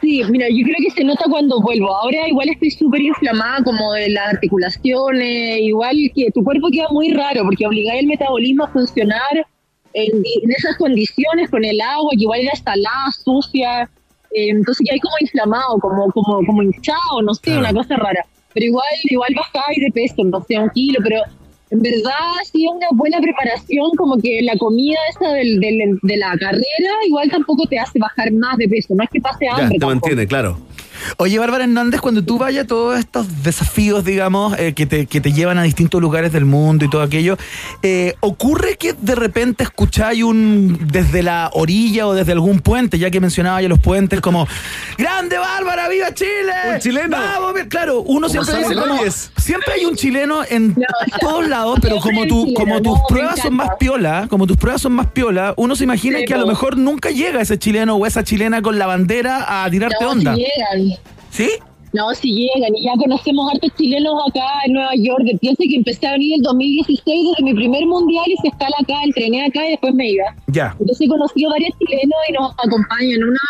Sí, 0.00 0.22
mira, 0.30 0.46
yo 0.48 0.64
creo 0.64 0.76
que 0.78 0.90
se 0.90 1.04
nota 1.04 1.24
cuando 1.28 1.60
vuelvo. 1.60 1.94
Ahora 1.94 2.26
igual 2.26 2.48
estoy 2.48 2.70
súper 2.70 3.02
inflamada 3.02 3.62
como 3.62 3.92
de 3.92 4.08
las 4.10 4.34
articulaciones, 4.34 5.58
igual 5.60 5.96
que 6.14 6.30
tu 6.32 6.42
cuerpo 6.42 6.68
queda 6.72 6.88
muy 6.90 7.12
raro 7.12 7.42
porque 7.44 7.66
obligáis 7.66 8.00
el 8.00 8.06
metabolismo 8.06 8.64
a 8.64 8.68
funcionar 8.68 9.46
en, 9.92 10.16
en 10.16 10.50
esas 10.52 10.76
condiciones 10.78 11.50
con 11.50 11.64
el 11.64 11.80
agua, 11.80 12.10
que 12.12 12.22
igual 12.22 12.40
era 12.40 12.54
salada, 12.54 13.10
sucia, 13.12 13.82
eh, 14.32 14.48
entonces 14.48 14.86
ya 14.88 14.94
hay 14.94 15.00
como 15.00 15.14
inflamado, 15.20 15.78
como 15.80 16.10
como 16.12 16.46
como 16.46 16.62
hinchado, 16.62 17.22
no 17.22 17.34
sé, 17.34 17.58
una 17.58 17.72
cosa 17.72 17.96
rara. 17.96 18.24
Pero 18.54 18.66
igual 18.66 18.84
igual 19.04 19.34
bajáis 19.34 19.80
de 19.80 19.90
peso, 19.92 20.24
no 20.24 20.42
sé, 20.42 20.58
un 20.58 20.70
kilo, 20.70 21.00
pero 21.02 21.22
en 21.70 21.80
verdad 21.82 22.12
sí 22.52 22.66
una 22.66 22.86
buena 22.92 23.18
preparación, 23.20 23.90
como 23.96 24.16
que 24.18 24.40
la 24.42 24.56
comida 24.56 24.98
esa 25.10 25.30
del, 25.32 25.60
del- 25.60 25.98
de 26.02 26.16
la 26.16 26.36
carrera 26.38 26.92
igual 27.06 27.30
tampoco 27.30 27.66
te 27.66 27.78
hace 27.78 27.98
bajar 27.98 28.32
más 28.32 28.56
de 28.58 28.68
peso, 28.68 28.94
no 28.94 29.04
es 29.04 29.10
que 29.10 29.20
pase 29.20 29.44
Ya, 29.44 29.52
hambre. 29.52 29.68
te 29.68 29.78
tampoco. 29.78 29.90
mantiene, 30.06 30.26
claro. 30.26 30.58
Oye, 31.16 31.38
Bárbara 31.38 31.64
Hernández, 31.64 32.00
cuando 32.00 32.22
tú 32.24 32.38
vayas 32.38 32.64
a 32.64 32.66
todos 32.66 32.98
estos 32.98 33.42
desafíos, 33.42 34.04
digamos, 34.04 34.58
eh, 34.58 34.72
que, 34.74 34.86
te, 34.86 35.06
que 35.06 35.20
te 35.20 35.32
llevan 35.32 35.58
a 35.58 35.62
distintos 35.62 36.00
lugares 36.00 36.32
del 36.32 36.44
mundo 36.44 36.84
y 36.84 36.90
todo 36.90 37.02
aquello, 37.02 37.36
eh, 37.82 38.14
¿ocurre 38.20 38.76
que 38.76 38.92
de 38.94 39.14
repente 39.14 39.64
escucháis 39.64 40.22
un 40.22 40.78
desde 40.90 41.22
la 41.22 41.50
orilla 41.52 42.06
o 42.06 42.14
desde 42.14 42.32
algún 42.32 42.60
puente, 42.60 42.98
ya 42.98 43.10
que 43.10 43.20
mencionaba 43.20 43.60
ya 43.62 43.68
los 43.68 43.78
puentes, 43.78 44.20
como 44.20 44.46
¡Grande 44.98 45.38
Bárbara, 45.38 45.88
viva 45.88 46.12
Chile! 46.14 46.52
Un 46.74 46.78
chileno. 46.80 47.16
Claro, 47.68 48.00
uno 48.00 48.28
Como 48.28 48.44
siempre 48.44 48.58
dice 48.68 48.74
como- 48.74 49.00
siempre 49.36 49.74
hay 49.74 49.84
un 49.84 49.96
chileno 49.96 50.40
en 50.48 50.76
todos 51.20 51.48
lados, 51.48 51.78
pero 51.82 51.96
como, 52.00 52.26
tu, 52.26 52.52
como 52.54 52.80
tus 52.82 52.98
no, 52.98 53.04
pruebas 53.08 53.40
son 53.40 53.54
más 53.54 53.70
piola, 53.78 54.26
como 54.28 54.46
tus 54.46 54.56
pruebas 54.56 54.80
son 54.82 54.92
más 54.92 55.06
piola, 55.08 55.54
uno 55.56 55.76
se 55.76 55.84
imagina 55.84 56.18
Sí, 56.20 56.24
que 56.24 56.34
a 56.34 56.38
lo 56.38 56.46
mejor 56.46 56.76
nunca 56.76 57.10
llega 57.10 57.40
ese 57.40 57.58
chileno 57.58 57.94
o 57.96 58.06
esa 58.06 58.24
chilena 58.24 58.62
con 58.62 58.78
la 58.78 58.86
bandera 58.86 59.64
a 59.64 59.70
tirarte 59.70 59.96
No, 60.04 60.10
onda. 60.10 60.34
llegan. 60.34 60.89
¿Sí? 61.30 61.48
No, 61.92 62.14
si 62.14 62.32
llegan. 62.32 62.76
Y 62.76 62.84
ya 62.84 62.92
conocemos 62.96 63.52
hartos 63.52 63.72
chilenos 63.76 64.14
acá 64.28 64.46
en 64.66 64.74
Nueva 64.74 64.94
York. 64.96 65.24
Piensa 65.40 65.62
que 65.68 65.76
empecé 65.76 66.06
a 66.06 66.12
venir 66.12 66.36
el 66.36 66.42
2016 66.42 67.02
desde 67.04 67.42
mi 67.42 67.54
primer 67.54 67.84
mundial 67.86 68.24
y 68.28 68.36
se 68.42 68.48
escala 68.48 68.76
acá, 68.80 69.02
entrené 69.04 69.46
acá 69.46 69.66
y 69.66 69.70
después 69.70 69.94
me 69.94 70.10
iba. 70.10 70.24
Ya. 70.48 70.76
Entonces 70.78 71.06
he 71.06 71.08
conocido 71.08 71.50
varios 71.50 71.76
chilenos 71.78 72.18
y 72.28 72.32
nos 72.32 72.52
acompañan. 72.52 73.22
Una, 73.24 73.40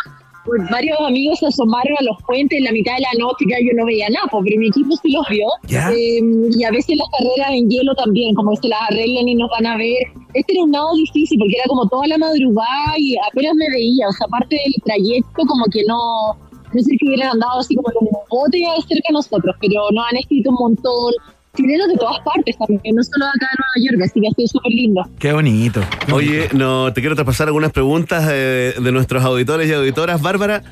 pues, 0.47 0.63
varios 0.71 0.99
amigos 1.01 1.39
se 1.39 1.47
asomaron 1.47 1.95
a 2.01 2.03
los 2.03 2.17
puentes 2.27 2.59
en 2.59 2.65
la 2.65 2.73
mitad 2.73 2.95
de 2.95 3.03
la 3.03 3.25
noche, 3.25 3.45
que 3.47 3.65
yo 3.65 3.73
no 3.77 3.85
veía 3.85 4.09
nada, 4.09 4.27
pero 4.31 4.59
mi 4.59 4.69
equipo 4.69 4.97
sí 5.03 5.13
los 5.13 5.29
vio. 5.29 5.47
Ya. 5.69 5.93
Eh, 5.93 6.21
y 6.57 6.65
a 6.65 6.71
veces 6.71 6.97
las 6.97 7.09
carreras 7.19 7.53
en 7.53 7.69
hielo 7.69 7.95
también, 7.95 8.35
como 8.35 8.57
se 8.57 8.69
las 8.69 8.81
arreglan 8.91 9.29
y 9.29 9.35
nos 9.35 9.51
van 9.51 9.67
a 9.67 9.77
ver. 9.77 10.01
Este 10.33 10.55
era 10.55 10.65
un 10.65 10.71
nado 10.71 10.95
difícil 10.97 11.39
porque 11.39 11.57
era 11.57 11.69
como 11.69 11.87
toda 11.89 12.07
la 12.07 12.17
madrugada 12.17 12.95
y 12.97 13.17
apenas 13.31 13.55
me 13.55 13.69
veía. 13.71 14.09
O 14.09 14.13
sea, 14.13 14.27
aparte 14.27 14.57
del 14.57 14.75
trayecto, 14.83 15.43
como 15.47 15.67
que 15.67 15.83
no. 15.87 16.37
No 16.73 16.83
sé 16.83 16.97
que 16.99 17.07
hubieran 17.07 17.31
andado 17.31 17.61
así 17.61 17.75
como 17.75 17.91
en 17.91 17.97
un 18.01 18.09
bote 18.29 18.59
cerca 18.87 19.09
de 19.09 19.13
nosotros, 19.13 19.57
pero 19.61 19.83
nos 19.93 20.05
han 20.11 20.17
escrito 20.17 20.51
un 20.51 20.57
montón. 20.57 21.13
Chilenos 21.57 21.89
de 21.89 21.97
todas 21.97 22.21
partes 22.21 22.57
también, 22.57 22.95
no 22.95 23.03
solo 23.03 23.27
acá 23.27 23.49
de 23.51 23.59
Nueva 23.59 23.91
York, 23.91 24.03
así 24.05 24.21
que 24.21 24.29
ha 24.29 24.31
sido 24.31 24.47
súper 24.47 24.73
lindo. 24.73 25.03
Qué 25.19 25.33
bonito. 25.33 25.81
Oye, 26.13 26.49
no, 26.53 26.93
te 26.93 27.01
quiero 27.01 27.17
traspasar 27.17 27.49
algunas 27.49 27.73
preguntas 27.73 28.29
eh, 28.31 28.75
de 28.81 28.93
nuestros 28.93 29.25
auditores 29.25 29.69
y 29.69 29.73
auditoras. 29.73 30.23
Bárbara, 30.23 30.63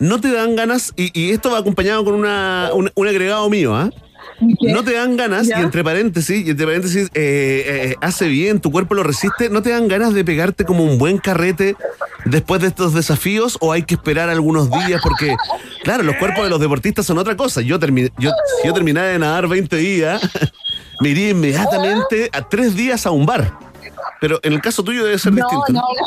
¿no 0.00 0.20
te 0.20 0.32
dan 0.32 0.56
ganas? 0.56 0.92
Y, 0.96 1.16
y 1.18 1.30
esto 1.30 1.52
va 1.52 1.58
acompañado 1.58 2.04
con 2.04 2.14
una, 2.14 2.70
un, 2.74 2.90
un 2.96 3.06
agregado 3.06 3.48
mío, 3.48 3.76
¿ah? 3.76 3.90
¿No 4.40 4.82
te 4.84 4.94
dan 4.94 5.16
ganas, 5.16 5.48
y 5.48 5.52
entre 5.52 5.84
paréntesis, 5.84 6.46
y 6.46 6.50
entre 6.50 6.66
paréntesis, 6.66 7.08
eh, 7.14 7.90
eh, 7.92 7.94
hace 8.00 8.26
bien, 8.28 8.60
tu 8.60 8.70
cuerpo 8.72 8.94
lo 8.94 9.02
resiste, 9.02 9.48
¿no 9.48 9.62
te 9.62 9.70
dan 9.70 9.86
ganas 9.88 10.12
de 10.12 10.24
pegarte 10.24 10.64
como 10.64 10.82
un 10.82 10.98
buen 10.98 11.18
carrete 11.18 11.76
después 12.24 12.60
de 12.60 12.68
estos 12.68 12.94
desafíos 12.94 13.56
o 13.60 13.72
hay 13.72 13.84
que 13.84 13.94
esperar 13.94 14.28
algunos 14.30 14.70
días? 14.70 15.00
Porque, 15.02 15.36
claro, 15.82 16.02
los 16.02 16.16
cuerpos 16.16 16.44
de 16.44 16.50
los 16.50 16.60
deportistas 16.60 17.06
son 17.06 17.18
otra 17.18 17.36
cosa. 17.36 17.60
Yo, 17.60 17.78
terminé, 17.78 18.10
yo, 18.18 18.30
si 18.60 18.68
yo 18.68 18.74
terminara 18.74 19.08
de 19.08 19.18
nadar 19.18 19.46
20 19.46 19.76
días, 19.76 20.20
me 21.00 21.10
iría 21.10 21.30
inmediatamente 21.30 22.28
a 22.32 22.48
tres 22.48 22.74
días 22.74 23.06
a 23.06 23.12
un 23.12 23.26
bar. 23.26 23.52
Pero 24.20 24.40
en 24.42 24.52
el 24.54 24.60
caso 24.60 24.82
tuyo 24.82 25.04
debe 25.04 25.18
ser 25.18 25.32
No, 25.32 25.46
distinto. 25.48 25.72
no, 25.72 25.80
no. 25.80 26.06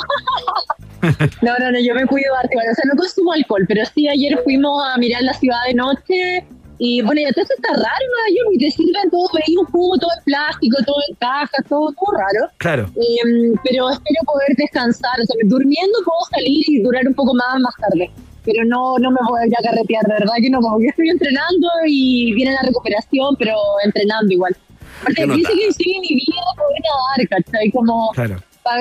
No, 1.43 1.51
no, 1.59 1.71
no, 1.71 1.79
yo 1.79 1.93
me 1.93 2.05
cuido 2.07 2.35
harto. 2.35 2.49
O 2.57 2.75
sea, 2.75 2.83
no 2.91 2.97
consumo 2.97 3.31
alcohol, 3.31 3.63
pero 3.67 3.83
sí, 3.93 4.09
ayer 4.09 4.39
fuimos 4.43 4.83
a 4.91 4.97
mirar 4.97 5.21
la 5.21 5.33
ciudad 5.33 5.57
de 5.67 5.75
noche 5.75 6.45
y 6.79 7.01
bueno, 7.01 7.21
ya 7.21 7.31
todo 7.33 7.43
eso 7.43 7.53
está 7.57 7.73
raro 7.73 8.01
en 8.01 8.11
Nueva 8.11 8.29
York 8.37 8.49
y 8.53 8.57
te 8.59 8.71
sirven 8.71 9.09
todo, 9.09 9.29
un 9.59 9.65
jugo, 9.65 9.97
todo 9.97 10.11
en 10.17 10.23
plástico, 10.23 10.77
todo 10.85 10.97
en 11.09 11.15
cajas, 11.15 11.65
todo, 11.67 11.91
todo 11.93 12.11
raro. 12.17 12.51
Claro. 12.57 12.83
Eh, 12.95 13.53
pero 13.63 13.89
espero 13.89 14.19
poder 14.25 14.55
descansar. 14.57 15.19
O 15.19 15.25
sea, 15.25 15.35
durmiendo 15.45 15.97
puedo 16.05 16.19
salir 16.31 16.63
y 16.67 16.81
durar 16.81 17.07
un 17.07 17.13
poco 17.13 17.33
más 17.33 17.59
más 17.59 17.73
tarde. 17.79 18.11
Pero 18.45 18.63
no, 18.65 18.97
no 18.99 19.11
me 19.11 19.19
voy 19.27 19.41
a 19.41 19.47
ir 19.47 19.53
a 19.57 19.63
carretear, 19.63 20.03
de 20.05 20.13
verdad 20.13 20.35
que 20.39 20.49
no. 20.49 20.61
Como 20.61 20.79
que 20.79 20.87
estoy 20.93 21.09
entrenando 21.09 21.67
y 21.85 22.33
viene 22.33 22.53
la 22.53 22.61
recuperación, 22.61 23.35
pero 23.37 23.55
entrenando 23.83 24.31
igual. 24.31 24.55
Porque 25.03 25.23
¿Qué 25.23 25.33
dice 25.33 25.53
que 25.53 25.73
sí, 25.73 25.99
mi 26.01 26.15
vida 26.15 26.41
poder 26.55 26.81
nadar, 26.81 27.43
¿cachai? 27.43 27.71
Como 27.71 28.09
Claro. 28.13 28.37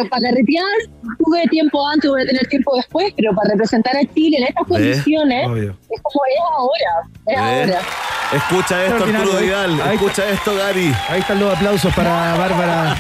Para 0.08 0.20
carretear, 0.20 0.64
tuve 1.18 1.46
tiempo 1.48 1.86
antes, 1.88 2.10
voy 2.10 2.22
a 2.22 2.26
tener 2.26 2.46
tiempo 2.48 2.74
después, 2.76 3.12
pero 3.16 3.34
para 3.34 3.50
representar 3.50 3.96
a 3.96 4.04
Chile 4.14 4.38
en 4.38 4.44
estas 4.44 4.66
condiciones, 4.66 5.46
Obvio. 5.46 5.76
es 5.90 6.00
como 6.02 6.20
es 6.28 6.40
ahora, 6.56 7.08
es 7.26 7.36
¿Eh? 7.68 7.72
ahora. 7.72 7.80
Escucha 8.34 8.84
esto. 8.86 9.04
Arturo 9.04 9.38
Vidal. 9.38 9.80
Ahí- 9.82 9.94
Escucha 9.94 10.28
esto, 10.28 10.56
Gary. 10.56 10.92
Ahí 11.08 11.20
están 11.20 11.38
los 11.38 11.54
aplausos 11.56 11.94
para 11.94 12.36
Bárbara. 12.36 12.96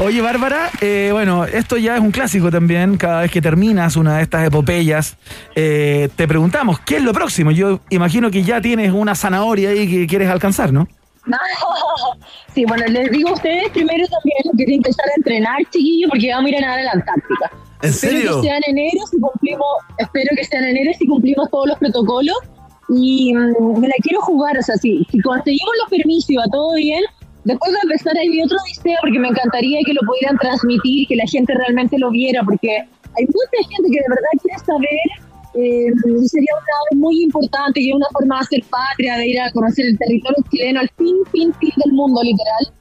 Oye, 0.00 0.22
Bárbara, 0.22 0.70
eh, 0.80 1.10
bueno, 1.12 1.44
esto 1.44 1.76
ya 1.76 1.96
es 1.96 2.00
un 2.00 2.10
clásico 2.10 2.50
también. 2.50 2.96
Cada 2.96 3.20
vez 3.22 3.30
que 3.30 3.42
terminas 3.42 3.96
una 3.96 4.16
de 4.16 4.22
estas 4.22 4.46
epopeyas, 4.46 5.18
eh, 5.54 6.08
te 6.16 6.26
preguntamos, 6.26 6.80
¿qué 6.80 6.96
es 6.96 7.02
lo 7.02 7.12
próximo? 7.12 7.50
Yo 7.50 7.80
imagino 7.90 8.30
que 8.30 8.42
ya 8.42 8.60
tienes 8.62 8.90
una 8.92 9.14
zanahoria 9.14 9.68
ahí 9.68 9.86
que 9.86 10.06
quieres 10.06 10.30
alcanzar, 10.30 10.72
¿no? 10.72 10.88
Sí, 12.54 12.64
bueno, 12.64 12.86
les 12.86 13.10
digo 13.10 13.28
a 13.30 13.32
ustedes 13.34 13.70
primero 13.70 14.06
también 14.08 14.38
que 14.42 14.64
tienen 14.64 14.82
que 14.82 14.88
empezar 14.88 15.06
a 15.06 15.12
entrenar, 15.16 15.58
chiquillos, 15.70 16.10
porque 16.10 16.30
vamos 16.30 16.46
a 16.46 16.48
ir 16.48 16.56
a 16.56 16.60
nadar 16.60 16.78
a 16.80 16.82
la 16.84 16.92
Antártica. 16.92 17.50
¿En 17.82 17.90
Espero 17.90 18.12
serio? 18.12 18.36
que 18.36 18.48
sea 18.48 18.56
en 18.56 18.62
enero 18.66 19.06
si 19.10 19.20
cumplimos, 19.20 19.68
espero 19.98 20.30
que 20.36 20.44
sea 20.44 20.58
en 20.60 20.76
enero 20.76 20.92
si 20.98 21.06
cumplimos 21.06 21.50
todos 21.50 21.68
los 21.68 21.78
protocolos 21.78 22.36
y 22.88 23.34
mm, 23.34 23.78
me 23.78 23.88
la 23.88 23.94
quiero 24.02 24.20
jugar, 24.22 24.58
o 24.58 24.62
sea, 24.62 24.76
si, 24.76 25.06
si 25.10 25.20
conseguimos 25.20 25.72
los 25.82 25.90
permisos 25.90 26.30
y 26.30 26.36
va 26.36 26.44
todo 26.50 26.74
bien, 26.74 27.04
después 27.44 27.72
a 27.74 27.82
empezar 27.82 28.16
ahí 28.16 28.28
mi 28.28 28.42
otro 28.42 28.56
deseo 28.66 28.96
porque 29.00 29.18
me 29.18 29.28
encantaría 29.28 29.78
que 29.86 29.94
lo 29.94 30.00
pudieran 30.06 30.38
transmitir, 30.38 31.06
que 31.06 31.16
la 31.16 31.26
gente 31.26 31.54
realmente 31.54 31.98
lo 31.98 32.10
viera, 32.10 32.42
porque 32.42 32.78
hay 32.78 33.26
mucha 33.26 33.68
gente 33.68 33.90
que 33.90 34.00
de 34.00 34.08
verdad 34.08 34.42
quiere 34.42 34.58
saber 34.58 35.28
eh, 35.54 35.92
sería 36.26 36.52
una 36.54 37.00
muy 37.00 37.22
importante 37.24 37.80
y 37.80 37.92
una 37.92 38.06
forma 38.12 38.36
de 38.36 38.40
hacer 38.40 38.64
patria, 38.70 39.16
de 39.16 39.28
ir 39.28 39.40
a 39.40 39.50
conocer 39.52 39.86
el 39.86 39.98
territorio 39.98 40.44
chileno 40.50 40.80
al 40.80 40.90
fin, 40.96 41.16
fin, 41.32 41.52
fin 41.54 41.72
del 41.84 41.92
mundo, 41.92 42.22
literal. 42.22 42.72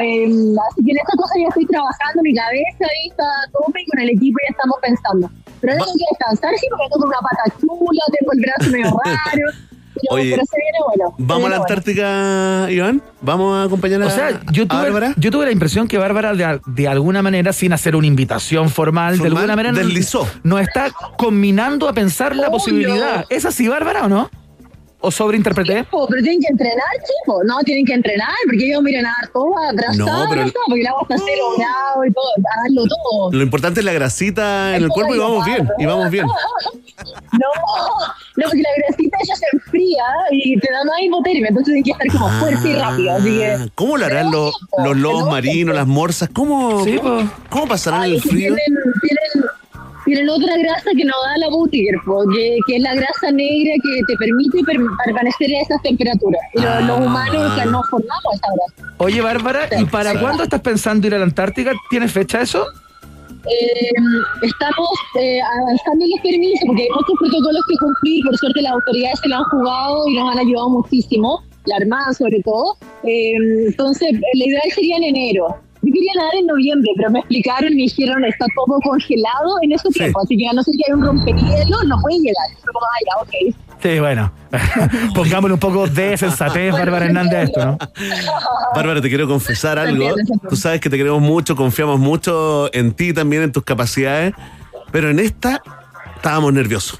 Eh, 0.00 0.26
así 0.26 0.84
que 0.84 0.90
en 0.90 0.98
esta 0.98 1.16
cosa 1.16 1.34
ya 1.38 1.48
estoy 1.48 1.66
trabajando, 1.66 2.22
mi 2.22 2.34
cabeza 2.34 2.82
ahí 2.82 3.08
está 3.10 3.24
tope 3.52 3.80
y 3.80 3.86
con 3.86 4.00
el 4.00 4.10
equipo 4.10 4.38
ya 4.42 4.50
estamos 4.50 4.76
pensando. 4.82 5.30
Pero 5.60 5.72
tengo 5.74 5.86
que 5.86 6.06
descansar, 6.10 6.58
sí, 6.58 6.66
porque 6.68 6.88
tengo 6.92 7.06
una 7.06 7.20
pata 7.20 7.44
chula, 7.60 8.02
tengo 8.18 8.32
el 8.32 8.40
brazo 8.40 8.70
medio 8.70 8.90
raro. 9.04 9.73
Pero, 10.08 10.20
Oye, 10.22 10.30
pero 10.32 10.42
se 10.46 10.56
viene 10.56 10.78
bueno. 10.86 11.14
se 11.16 11.22
¿Vamos 11.22 11.46
a 11.46 11.48
la 11.50 11.58
bueno. 11.58 11.62
Antártica, 11.62 12.66
Iván? 12.70 13.02
¿Vamos 13.20 13.56
a 13.56 13.62
acompañar 13.64 14.02
a, 14.02 14.06
O 14.06 14.10
sea, 14.10 14.40
yo 14.52 14.64
a 14.64 14.66
tuve, 14.68 14.82
Bárbara? 14.82 15.14
yo 15.16 15.30
tuve 15.30 15.44
la 15.46 15.52
impresión 15.52 15.88
que 15.88 15.98
Bárbara, 15.98 16.34
de, 16.34 16.60
de 16.66 16.88
alguna 16.88 17.22
manera, 17.22 17.52
sin 17.52 17.72
hacer 17.72 17.96
una 17.96 18.06
invitación 18.06 18.70
formal, 18.70 19.12
de 19.14 19.18
Formal, 19.18 19.38
alguna 19.38 19.56
manera, 19.56 19.74
deslizó. 19.74 20.28
nos 20.42 20.60
está 20.60 20.90
combinando 21.16 21.88
a 21.88 21.92
pensar 21.92 22.34
la 22.36 22.42
Obvio. 22.48 22.52
posibilidad. 22.52 23.24
¿Es 23.30 23.44
así, 23.44 23.68
Bárbara, 23.68 24.04
o 24.04 24.08
no? 24.08 24.30
¿O 25.06 25.10
sobreinterpreté? 25.10 25.84
Po, 25.84 26.06
pero 26.08 26.22
tienen 26.22 26.40
que 26.40 26.46
entrenar, 26.48 26.88
chicos. 26.98 27.42
No, 27.46 27.58
tienen 27.60 27.84
que 27.84 27.92
entrenar, 27.92 28.30
porque 28.46 28.70
yo 28.70 28.80
miren 28.80 29.04
a 29.04 29.14
dar 29.20 29.30
todo 29.32 29.52
abrazado, 29.68 29.98
No, 29.98 30.06
pero- 30.30 30.40
abrazado, 30.42 30.64
porque 30.66 30.80
el 30.80 30.86
agua 30.86 31.02
está 31.02 31.16
cero 31.18 31.44
grado 31.58 32.04
y 32.06 32.12
todo, 32.12 32.24
a 32.38 32.62
darlo 32.62 32.82
todo. 32.86 33.32
Lo 33.32 33.42
importante 33.42 33.80
es 33.80 33.86
la 33.86 33.92
grasita 33.92 34.76
en 34.76 34.82
el 34.84 34.88
cuerpo 34.88 35.14
y 35.14 35.18
vamos 35.18 35.44
bien, 35.44 35.68
y 35.78 35.84
vamos 35.86 36.10
bien. 36.10 36.26
No, 37.32 37.48
no, 38.36 38.44
porque 38.44 38.62
la 38.62 38.68
grasita 38.78 39.16
ella 39.22 39.34
se 39.36 39.46
enfría 39.52 40.04
y 40.30 40.56
te 40.60 40.72
da 40.72 40.84
más 40.84 41.00
hipotermia, 41.02 41.48
entonces 41.48 41.74
hay 41.74 41.82
que 41.82 41.90
estar 41.90 42.06
como 42.12 42.28
fuerte 42.38 42.68
y 42.68 42.74
rápido. 42.74 43.12
Así 43.16 43.38
que. 43.38 43.46
Ah, 43.52 43.66
¿Cómo 43.74 43.96
lo 43.96 44.06
harán 44.06 44.30
los, 44.30 44.54
los 44.84 44.96
lobos 44.96 45.28
marinos, 45.28 45.74
las 45.74 45.86
morsas? 45.88 46.30
¿Cómo, 46.32 46.84
Sí, 46.84 46.96
cómo, 47.02 47.28
cómo 47.50 47.66
pasarán 47.66 48.02
Ay, 48.02 48.14
el 48.14 48.22
frío? 48.22 48.54
Tienen, 48.54 48.82
tienen, 49.02 49.50
tienen 50.04 50.28
otra 50.28 50.56
grasa 50.58 50.90
que 50.96 51.04
nos 51.04 51.16
da 51.24 51.38
la 51.38 51.48
Butiger, 51.48 51.94
que, 52.34 52.56
que 52.66 52.76
es 52.76 52.82
la 52.82 52.94
grasa 52.94 53.30
negra 53.32 53.72
que 53.82 54.00
te 54.06 54.16
permite 54.16 54.62
per- 54.64 54.76
permanecer 55.04 55.50
a 55.56 55.60
esas 55.62 55.82
temperaturas. 55.82 56.40
Y 56.54 56.60
los, 56.60 56.82
los 56.84 56.98
Ah. 57.00 57.02
humanos 57.04 57.52
o 57.52 57.54
sea, 57.54 57.64
no 57.66 57.82
formamos 57.84 58.34
esa 58.34 58.46
grasa. 58.54 58.94
Oye, 58.98 59.20
Bárbara, 59.20 59.68
¿y 59.78 59.84
para 59.86 60.12
Sí. 60.12 60.18
cuándo 60.18 60.42
estás 60.44 60.60
pensando 60.60 61.06
ir 61.06 61.14
a 61.14 61.18
la 61.18 61.24
Antártica? 61.24 61.72
¿Tienes 61.90 62.12
fecha 62.12 62.40
eso? 62.42 62.66
Eh, 63.46 63.90
estamos 64.42 64.88
eh, 65.20 65.38
avanzando 65.42 66.04
en 66.04 66.10
los 66.12 66.20
permisos 66.22 66.60
porque 66.66 66.82
hay 66.82 66.88
muchos 66.88 67.14
protocolos 67.18 67.62
que 67.68 67.76
cumplir. 67.76 68.24
Por 68.24 68.36
suerte 68.38 68.62
las 68.62 68.72
autoridades 68.72 69.20
se 69.20 69.28
lo 69.28 69.36
han 69.36 69.44
jugado 69.44 70.08
y 70.08 70.14
nos 70.16 70.32
han 70.32 70.38
ayudado 70.38 70.70
muchísimo, 70.70 71.42
la 71.66 71.76
Armada 71.76 72.12
sobre 72.14 72.40
todo. 72.42 72.76
Eh, 73.02 73.32
entonces, 73.68 74.12
la 74.12 74.44
ideal 74.46 74.62
sería 74.74 74.96
en 74.96 75.04
enero. 75.04 75.56
Yo 75.84 75.92
quería 75.92 76.12
nadar 76.16 76.34
en 76.36 76.46
noviembre, 76.46 76.90
pero 76.96 77.10
me 77.10 77.18
explicaron 77.20 77.72
y 77.72 77.76
me 77.76 77.82
dijeron 77.82 78.24
está 78.24 78.46
todo 78.54 78.78
congelado 78.80 79.56
en 79.62 79.72
esos 79.72 79.92
tiempos, 79.92 80.24
así 80.24 80.36
que 80.36 80.48
a 80.48 80.52
no 80.52 80.62
ser 80.62 80.74
que 80.76 80.84
haya 80.86 80.96
un 80.96 81.04
rompehielo, 81.04 81.82
no 81.86 82.00
puede 82.00 82.18
llegar. 82.18 82.48
Yo 82.50 82.72
como, 82.72 82.86
ah, 82.86 82.98
ya, 83.06 83.22
ok. 83.22 83.56
Sí, 83.82 84.00
bueno. 84.00 84.32
Pongámosle 85.14 85.54
un 85.54 85.60
poco 85.60 85.86
de 85.86 86.16
sensatez, 86.16 86.72
Bárbara 86.72 87.04
Hernández, 87.06 87.34
a 87.34 87.42
esto, 87.42 87.64
¿no? 87.66 87.78
Bárbara, 88.74 89.00
te 89.02 89.08
quiero 89.08 89.28
confesar 89.28 89.78
algo. 89.78 90.14
Tú 90.48 90.56
sabes 90.56 90.80
que 90.80 90.88
te 90.88 90.96
queremos 90.96 91.20
mucho, 91.20 91.54
confiamos 91.54 92.00
mucho 92.00 92.72
en 92.72 92.92
ti 92.94 93.12
también, 93.12 93.42
en 93.42 93.52
tus 93.52 93.62
capacidades, 93.64 94.32
pero 94.90 95.10
en 95.10 95.18
esta 95.18 95.60
estábamos 96.16 96.52
nerviosos. 96.54 96.98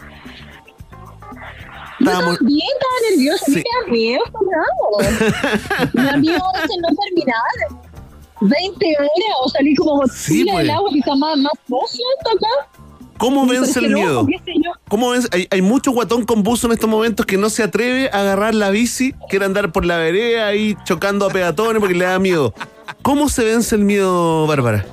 Yo 2.01 2.11
Estábamos- 2.11 2.39
también 2.39 2.67
estaba 2.75 3.11
nerviosa, 3.11 3.45
Sí. 3.47 3.53
me 3.55 3.63
da 3.63 3.91
miedo, 3.93 4.23
Fernando. 4.27 5.91
me 5.95 6.03
da 6.05 6.17
miedo 6.19 6.43
de 6.55 6.77
no 6.83 6.89
terminar. 7.03 7.94
20 8.49 8.87
horas 8.99 9.11
o 9.43 9.49
salir 9.49 9.77
como 9.77 9.97
mochila 9.97 10.15
Sí, 10.17 10.45
pues. 10.45 10.59
del 10.59 10.71
agua 10.71 10.91
que 10.93 10.99
está 10.99 11.15
más, 11.15 11.39
más 11.39 11.53
acá. 11.53 12.69
¿Cómo 13.19 13.47
vence 13.47 13.79
el 13.79 13.91
miedo? 13.91 14.27
yo. 14.29 14.73
¿Cómo 14.89 15.11
vence? 15.11 15.29
Hay, 15.33 15.47
hay 15.51 15.63
mucho 15.63 15.93
guatón 15.93 16.25
con 16.25 16.43
buzo 16.43 16.67
en 16.67 16.73
estos 16.73 16.91
momentos 16.91 17.25
que 17.25 17.39
no 17.39 17.49
se 17.49 17.63
atreve 17.63 18.11
a 18.13 18.21
agarrar 18.21 18.55
la 18.55 18.71
bici, 18.71 19.15
quiere 19.31 19.45
andar 19.45 19.73
por 19.73 19.85
la 19.85 19.99
vereda 19.99 20.49
ahí 20.49 20.77
chocando 20.85 21.27
a 21.27 21.31
peatones 21.31 21.81
porque 21.81 21.95
le 21.95 22.05
da 22.05 22.19
miedo. 22.19 22.53
¿Cómo 23.03 23.29
se 23.29 23.45
vence 23.45 23.77
el 23.77 23.85
miedo, 23.85 24.47
Bárbara? 24.47 24.85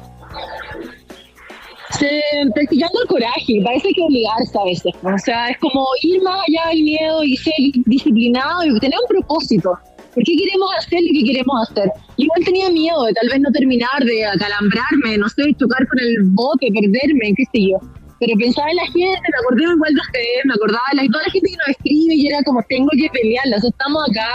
Se, 1.98 2.22
practicando 2.54 3.02
el 3.02 3.08
coraje, 3.08 3.62
parece 3.66 3.90
que 3.94 4.02
obligarse 4.02 4.58
a 4.58 4.64
veces. 4.64 4.94
O 5.04 5.18
sea, 5.18 5.50
es 5.50 5.58
como 5.58 5.86
ir 6.04 6.22
más 6.22 6.40
allá 6.48 6.70
del 6.70 6.84
miedo 6.84 7.24
y 7.24 7.36
ser 7.36 7.54
disciplinado 7.86 8.64
y 8.64 8.80
tener 8.80 8.98
un 8.98 9.08
propósito. 9.10 9.78
¿Por 10.14 10.24
qué 10.24 10.36
queremos 10.36 10.70
hacer 10.78 11.00
lo 11.02 11.12
que 11.14 11.24
queremos 11.24 11.70
hacer? 11.70 11.90
Igual 12.18 12.44
tenía 12.44 12.70
miedo 12.70 13.04
de 13.06 13.14
tal 13.14 13.30
vez 13.30 13.40
no 13.40 13.52
terminar, 13.52 14.04
de 14.04 14.26
acalambrarme, 14.26 15.18
no 15.18 15.30
sé, 15.30 15.54
chocar 15.58 15.88
con 15.88 16.00
el 16.00 16.16
bote, 16.36 16.68
perderme, 16.68 17.34
qué 17.36 17.46
sé 17.52 17.72
yo. 17.72 17.78
Pero 18.20 18.38
pensaba 18.38 18.70
en 18.70 18.76
la 18.76 18.86
gente, 18.86 19.24
me 19.24 19.40
acordé 19.40 19.64
igual 19.64 19.94
de 19.96 20.02
ustedes, 20.02 20.46
me 20.46 20.54
acordaba 20.54 20.84
de 20.92 20.98
la, 20.98 21.08
toda 21.08 21.24
la 21.24 21.32
gente 21.32 21.50
que 21.50 21.58
nos 21.58 21.70
escribe 21.70 22.14
y 22.16 22.28
era 22.28 22.44
como, 22.44 22.62
tengo 22.68 22.90
que 22.92 23.10
pelearla, 23.10 23.58
o 23.58 23.60
sea, 23.62 23.70
estamos 23.70 24.04
acá, 24.10 24.30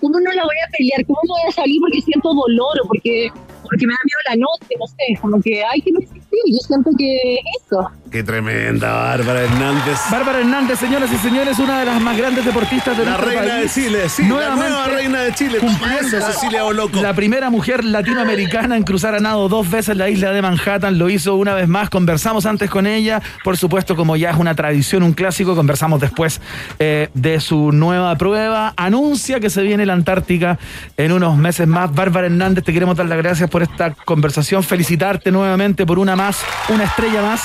¿cómo 0.00 0.20
no 0.20 0.32
la 0.32 0.42
voy 0.42 0.58
a 0.64 0.70
pelear? 0.70 1.04
¿Cómo 1.06 1.20
me 1.24 1.34
voy 1.34 1.48
a 1.48 1.52
salir 1.52 1.80
porque 1.80 2.00
siento 2.00 2.32
dolor 2.32 2.74
o 2.82 2.86
porque, 2.86 3.28
porque 3.62 3.86
me 3.86 3.92
da 3.92 4.00
miedo 4.06 4.20
la 4.30 4.36
noche? 4.36 4.74
No 4.78 4.86
sé, 4.86 5.20
como 5.20 5.42
que 5.42 5.62
hay 5.64 5.82
que 5.82 5.92
resistir, 6.32 6.54
yo 6.54 6.58
siento 6.66 6.90
que 6.96 7.38
eso. 7.60 7.90
Qué 8.10 8.22
tremenda, 8.22 8.92
Bárbara 8.92 9.42
Hernández. 9.42 9.98
Bárbara 10.10 10.40
Hernández, 10.40 10.78
señoras 10.78 11.10
y 11.12 11.16
señores, 11.16 11.58
una 11.58 11.80
de 11.80 11.86
las 11.86 12.00
más 12.00 12.16
grandes 12.16 12.44
deportistas 12.44 12.96
de 12.96 13.04
La 13.04 13.12
nuestro 13.12 13.30
reina 13.30 13.54
país. 13.54 13.74
de 13.74 13.82
Chile, 13.82 14.08
sí, 14.08 14.22
la 14.28 14.54
nueva 14.54 14.86
reina 14.86 15.20
de 15.20 15.34
Chile. 15.34 15.58
cumpliendo 15.58 16.18
Eso, 16.18 16.32
Cecilia 16.32 16.62
Boloco. 16.64 17.00
La 17.00 17.14
primera 17.14 17.48
mujer 17.48 17.84
latinoamericana 17.84 18.76
en 18.76 18.82
cruzar 18.82 19.14
a 19.14 19.20
nado 19.20 19.48
dos 19.48 19.70
veces 19.70 19.96
la 19.96 20.10
isla 20.10 20.32
de 20.32 20.42
Manhattan, 20.42 20.98
lo 20.98 21.08
hizo 21.08 21.36
una 21.36 21.54
vez 21.54 21.68
más. 21.68 21.88
Conversamos 21.88 22.44
antes 22.44 22.68
con 22.68 22.86
ella, 22.86 23.22
por 23.44 23.56
supuesto, 23.56 23.96
como 23.96 24.16
ya 24.16 24.30
es 24.30 24.36
una 24.36 24.54
tradición, 24.54 25.02
un 25.02 25.14
clásico, 25.14 25.54
conversamos 25.56 26.00
después 26.00 26.40
eh, 26.78 27.08
de 27.14 27.40
su 27.40 27.72
nueva 27.72 28.14
prueba. 28.16 28.74
Anuncia 28.76 29.40
que 29.40 29.48
se 29.48 29.62
viene 29.62 29.86
la 29.86 29.94
Antártica 29.94 30.58
en 30.96 31.12
unos 31.12 31.36
meses 31.36 31.66
más. 31.66 31.94
Bárbara 31.94 32.26
Hernández, 32.26 32.64
te 32.64 32.72
queremos 32.72 32.96
dar 32.96 33.06
las 33.06 33.18
gracias 33.18 33.48
por 33.48 33.62
esta 33.62 33.94
conversación, 34.04 34.62
felicitarte 34.62 35.30
nuevamente 35.30 35.86
por 35.86 35.98
una 35.98 36.14
más, 36.22 36.38
una 36.68 36.84
estrella 36.84 37.20
más 37.20 37.42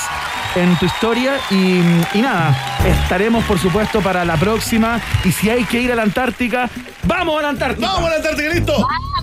en 0.54 0.76
tu 0.78 0.86
historia 0.86 1.34
y, 1.50 1.80
y 2.14 2.22
nada, 2.22 2.56
estaremos 2.86 3.44
por 3.44 3.58
supuesto 3.58 4.00
para 4.00 4.24
la 4.24 4.36
próxima 4.36 5.00
y 5.24 5.32
si 5.32 5.50
hay 5.50 5.64
que 5.64 5.80
ir 5.80 5.90
a 5.92 5.96
la 5.96 6.02
Antártica, 6.02 6.70
vamos 7.04 7.38
a 7.38 7.42
la 7.42 7.48
Antártica. 7.50 7.86
¡Vamos 7.88 8.06
a 8.06 8.10
la 8.10 8.16
Antártica, 8.16 8.48
listo! 8.54 8.72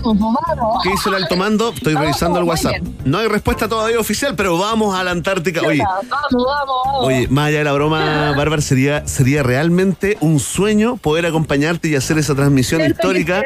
Vamos, 0.04 0.34
vamos. 0.46 0.82
¿Qué 0.82 0.90
hizo 0.94 1.08
el 1.08 1.22
alto 1.22 1.36
mando? 1.36 1.72
Estoy 1.74 1.94
Vamos, 1.94 2.08
revisando 2.08 2.38
el 2.38 2.44
WhatsApp. 2.44 2.74
No 3.04 3.18
hay 3.18 3.28
respuesta 3.28 3.66
todavía 3.66 3.98
oficial, 3.98 4.34
pero 4.36 4.58
vamos 4.58 4.94
a 4.94 5.02
la 5.02 5.10
Antártica. 5.10 5.62
Oye, 5.62 5.82
Vamos, 5.82 6.06
vamos, 6.32 6.76
vamos. 6.84 7.06
oye, 7.06 7.28
más 7.28 7.48
allá 7.48 7.58
de 7.58 7.64
la 7.64 7.72
broma, 7.72 8.32
Bárbara, 8.36 8.60
sería, 8.60 9.08
sería 9.08 9.42
realmente 9.42 10.18
un 10.20 10.38
sueño 10.38 10.96
poder 10.98 11.24
acompañarte 11.26 11.88
y 11.88 11.96
hacer 11.96 12.18
esa 12.18 12.34
transmisión 12.34 12.82
que 12.82 12.88
histórica. 12.88 13.42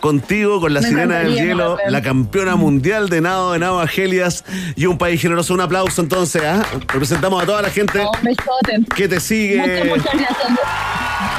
Contigo, 0.00 0.60
con 0.60 0.74
la 0.74 0.80
Me 0.80 0.88
sirena 0.88 1.18
del 1.20 1.34
hielo, 1.34 1.76
la 1.88 2.02
campeona 2.02 2.56
mundial 2.56 3.08
de 3.08 3.20
nado 3.20 3.54
en 3.54 3.62
aguas 3.62 3.90
Gelias 3.90 4.44
y 4.76 4.86
un 4.86 4.98
país 4.98 5.20
generoso. 5.20 5.54
Un 5.54 5.60
aplauso 5.60 6.02
entonces, 6.02 6.42
¿ah? 6.44 6.64
Representamos 6.88 7.42
a 7.42 7.46
toda 7.46 7.62
la 7.62 7.70
gente 7.70 8.00
Un 8.00 8.24
besote. 8.24 8.94
que 8.94 9.08
te 9.08 9.20
sigue. 9.20 9.58
Muchas, 9.58 9.86
muchas 9.86 10.14
gracias. 10.14 10.48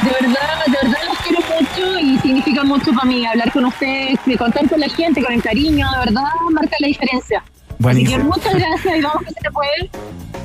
De 0.04 0.10
verdad, 0.10 0.66
de 0.66 0.72
verdad 0.72 1.00
los 1.08 1.18
quiero 1.20 1.40
mucho 1.42 2.00
y 2.00 2.18
significa 2.20 2.64
mucho 2.64 2.92
para 2.94 3.06
mí 3.06 3.26
hablar 3.26 3.52
con 3.52 3.66
ustedes, 3.66 4.20
de 4.26 4.38
contar 4.38 4.68
con 4.70 4.80
la 4.80 4.90
gente, 4.90 5.24
con 5.24 5.34
el 5.34 5.42
cariño, 5.42 5.88
de 5.92 6.06
verdad 6.06 6.24
marca 6.52 6.76
la 6.80 6.88
diferencia. 6.88 7.44
Buenísimo. 7.80 8.16
Así 8.16 8.24
que 8.24 8.30
muchas 8.30 8.54
gracias 8.56 8.98
y 8.98 9.02
vamos 9.02 9.24
que 9.24 9.42
se 9.42 9.52
puede. 9.52 9.90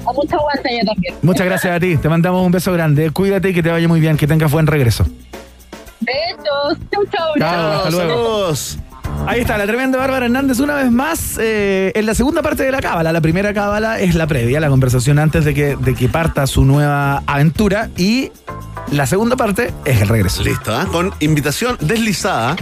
A 0.07 0.13
mucha 0.13 0.37
también. 0.85 1.15
Muchas 1.23 1.47
gracias 1.47 1.77
a 1.77 1.81
ti, 1.81 1.97
te 1.97 2.09
mandamos 2.09 2.47
un 2.47 2.53
beso 2.53 2.73
grande, 2.73 3.11
cuídate 3.11 3.51
y 3.51 3.55
que 3.55 3.63
te 3.63 3.71
vaya 3.71 3.89
muy 3.89 3.99
bien, 3.99 4.17
que 4.17 4.27
tengas 4.27 4.53
buen 4.53 4.67
regreso. 4.67 5.05
Besos. 6.01 6.79
Chau, 6.91 7.05
chau. 7.07 7.35
Chao, 7.39 7.73
hasta 7.73 7.91
luego. 7.91 8.11
Saludos. 8.11 8.79
Ahí 9.27 9.41
está, 9.41 9.59
la 9.59 9.67
tremenda 9.67 9.99
Bárbara 9.99 10.27
Hernández 10.27 10.61
una 10.61 10.75
vez 10.75 10.91
más 10.91 11.39
eh, 11.41 11.91
en 11.95 12.07
la 12.07 12.15
segunda 12.15 12.43
parte 12.43 12.63
de 12.63 12.71
la 12.71 12.81
cábala. 12.81 13.13
La 13.13 13.21
primera 13.21 13.53
cábala 13.53 13.99
es 13.99 14.15
la 14.15 14.27
previa, 14.27 14.61
la 14.61 14.69
conversación 14.69 15.19
antes 15.19 15.45
de 15.45 15.55
que, 15.55 15.77
de 15.77 15.95
que 15.95 16.09
parta 16.09 16.47
su 16.47 16.65
nueva 16.65 17.23
aventura 17.27 17.89
y 17.97 18.31
la 18.93 19.07
segunda 19.07 19.37
parte 19.37 19.73
es 19.85 20.01
el 20.01 20.09
regreso. 20.09 20.45
Listo, 20.45 20.75
¿ah? 20.75 20.87
con 20.91 21.13
invitación 21.21 21.77
deslizada 21.81 22.57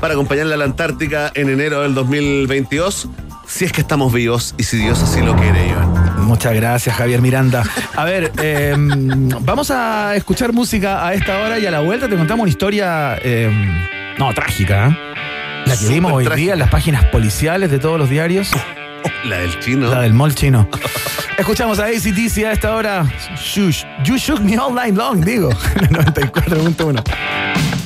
para 0.00 0.14
acompañarla 0.14 0.54
a 0.54 0.58
la 0.58 0.64
Antártica 0.66 1.32
en 1.34 1.48
enero 1.48 1.82
del 1.82 1.94
2022, 1.94 3.08
si 3.48 3.64
es 3.64 3.72
que 3.72 3.80
estamos 3.80 4.12
vivos 4.12 4.54
y 4.58 4.62
si 4.62 4.76
Dios 4.76 5.02
así 5.02 5.20
lo 5.22 5.34
quiere, 5.34 5.68
Iván. 5.68 6.22
Muchas 6.24 6.54
gracias, 6.54 6.94
Javier 6.94 7.22
Miranda. 7.22 7.64
A 7.96 8.04
ver, 8.04 8.30
eh, 8.42 8.74
vamos 8.76 9.70
a 9.70 10.14
escuchar 10.14 10.52
música 10.52 11.06
a 11.06 11.14
esta 11.14 11.38
hora 11.40 11.58
y 11.58 11.64
a 11.66 11.70
la 11.70 11.80
vuelta 11.80 12.08
te 12.08 12.16
contamos 12.16 12.42
una 12.42 12.50
historia 12.50 13.16
eh, 13.22 13.50
No, 14.18 14.32
trágica. 14.34 14.88
¿eh? 14.88 14.96
La 15.66 15.76
que 15.76 15.88
vimos 15.88 16.12
hoy 16.12 16.24
trágica. 16.24 16.44
día 16.44 16.52
en 16.52 16.58
las 16.58 16.70
páginas 16.70 17.04
policiales 17.06 17.70
de 17.70 17.78
todos 17.78 17.98
los 17.98 18.08
diarios. 18.10 18.50
La 19.24 19.38
del 19.38 19.58
chino. 19.60 19.88
La 19.90 20.00
del 20.02 20.12
mall 20.12 20.34
chino. 20.34 20.68
Escuchamos 21.38 21.78
a 21.78 21.84
ACDC 21.86 22.44
a 22.44 22.52
esta 22.52 22.74
hora. 22.74 23.06
You 23.54 24.16
shook 24.16 24.40
me 24.40 24.58
all 24.58 24.74
night 24.74 24.94
long, 24.96 25.24
digo. 25.24 25.50
94.1. 25.90 27.77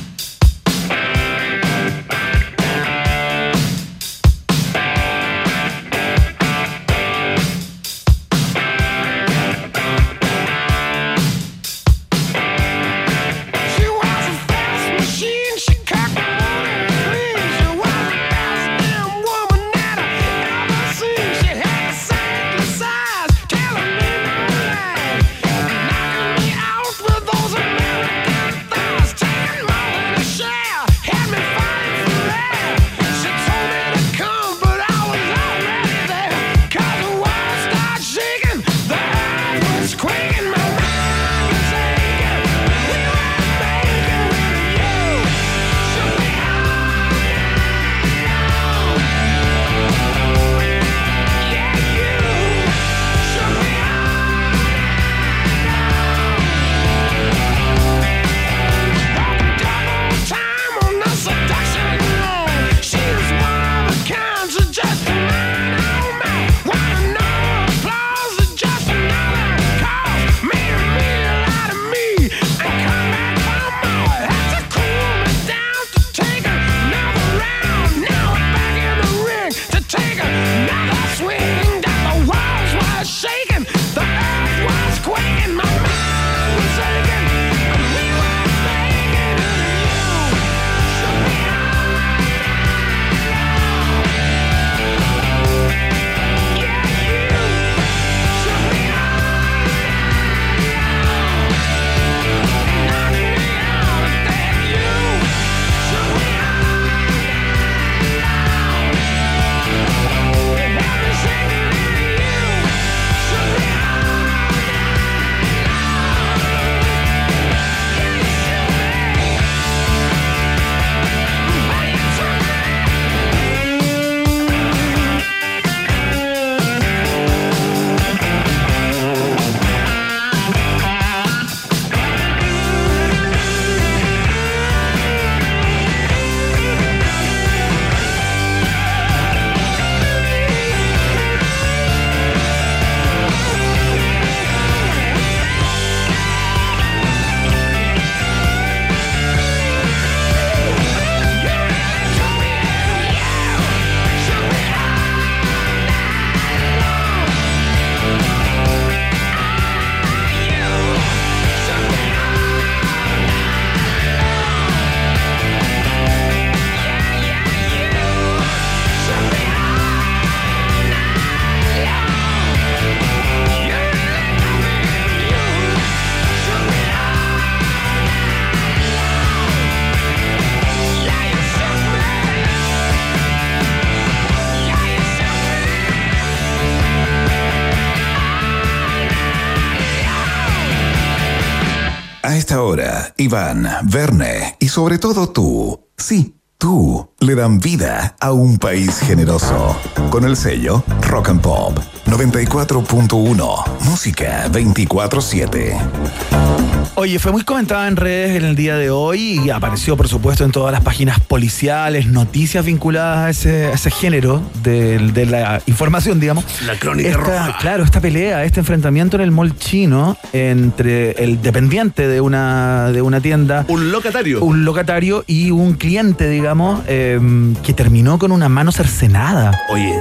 Iván, 193.23 193.65
Verne 193.83 194.57
y 194.59 194.67
sobre 194.67 194.97
todo 194.97 195.29
tú, 195.29 195.79
sí, 195.97 196.35
tú, 196.57 197.09
le 197.19 197.35
dan 197.35 197.59
vida 197.59 198.17
a 198.19 198.33
un 198.33 198.57
país 198.57 198.99
generoso. 198.99 199.77
Con 200.09 200.25
el 200.25 200.35
sello 200.35 200.83
Rock 201.07 201.29
and 201.29 201.41
Pop 201.41 201.79
94.1, 202.05 203.79
música 203.85 204.49
24-7. 204.51 206.72
Oye, 206.95 207.17
fue 207.17 207.31
muy 207.31 207.41
comentada 207.43 207.87
en 207.87 207.95
redes 207.95 208.35
en 208.37 208.45
el 208.45 208.55
día 208.55 208.75
de 208.77 208.91
hoy 208.91 209.41
y 209.43 209.49
apareció, 209.49 209.97
por 209.97 210.07
supuesto, 210.07 210.45
en 210.45 210.51
todas 210.51 210.71
las 210.71 210.81
páginas 210.81 211.19
policiales, 211.19 212.05
noticias 212.05 212.63
vinculadas 212.63 213.17
a 213.17 213.29
ese, 213.31 213.65
a 213.65 213.71
ese 213.71 213.89
género 213.89 214.43
de, 214.61 214.99
de 214.99 215.25
la 215.25 215.59
información, 215.65 216.19
digamos. 216.19 216.45
La 216.67 216.75
crónica 216.77 217.09
Esta- 217.09 217.21
roja. 217.23 217.57
Claro, 217.59 217.83
esta 217.83 217.99
pelea, 217.99 218.43
este 218.43 218.59
enfrentamiento 218.59 219.17
en 219.17 219.23
el 219.23 219.31
mall 219.31 219.57
chino 219.57 220.15
entre 220.33 221.11
el 221.23 221.41
dependiente 221.41 222.07
de 222.07 222.21
una, 222.21 222.91
de 222.91 223.01
una 223.01 223.19
tienda. 223.19 223.65
Un 223.69 223.91
locatario. 223.91 224.43
Un 224.43 224.63
locatario 224.63 225.23
y 225.25 225.49
un 225.49 225.73
cliente, 225.73 226.29
digamos, 226.29 226.81
eh, 226.87 227.19
que 227.63 227.73
terminó 227.73 228.19
con 228.19 228.31
una 228.31 228.49
mano 228.49 228.71
cercenada. 228.71 229.59
Oye, 229.71 229.93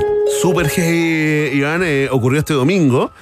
súper 0.42 0.70
Iván, 1.54 1.80
eh, 1.84 2.08
ocurrió 2.10 2.38
este 2.40 2.52
domingo. 2.52 3.12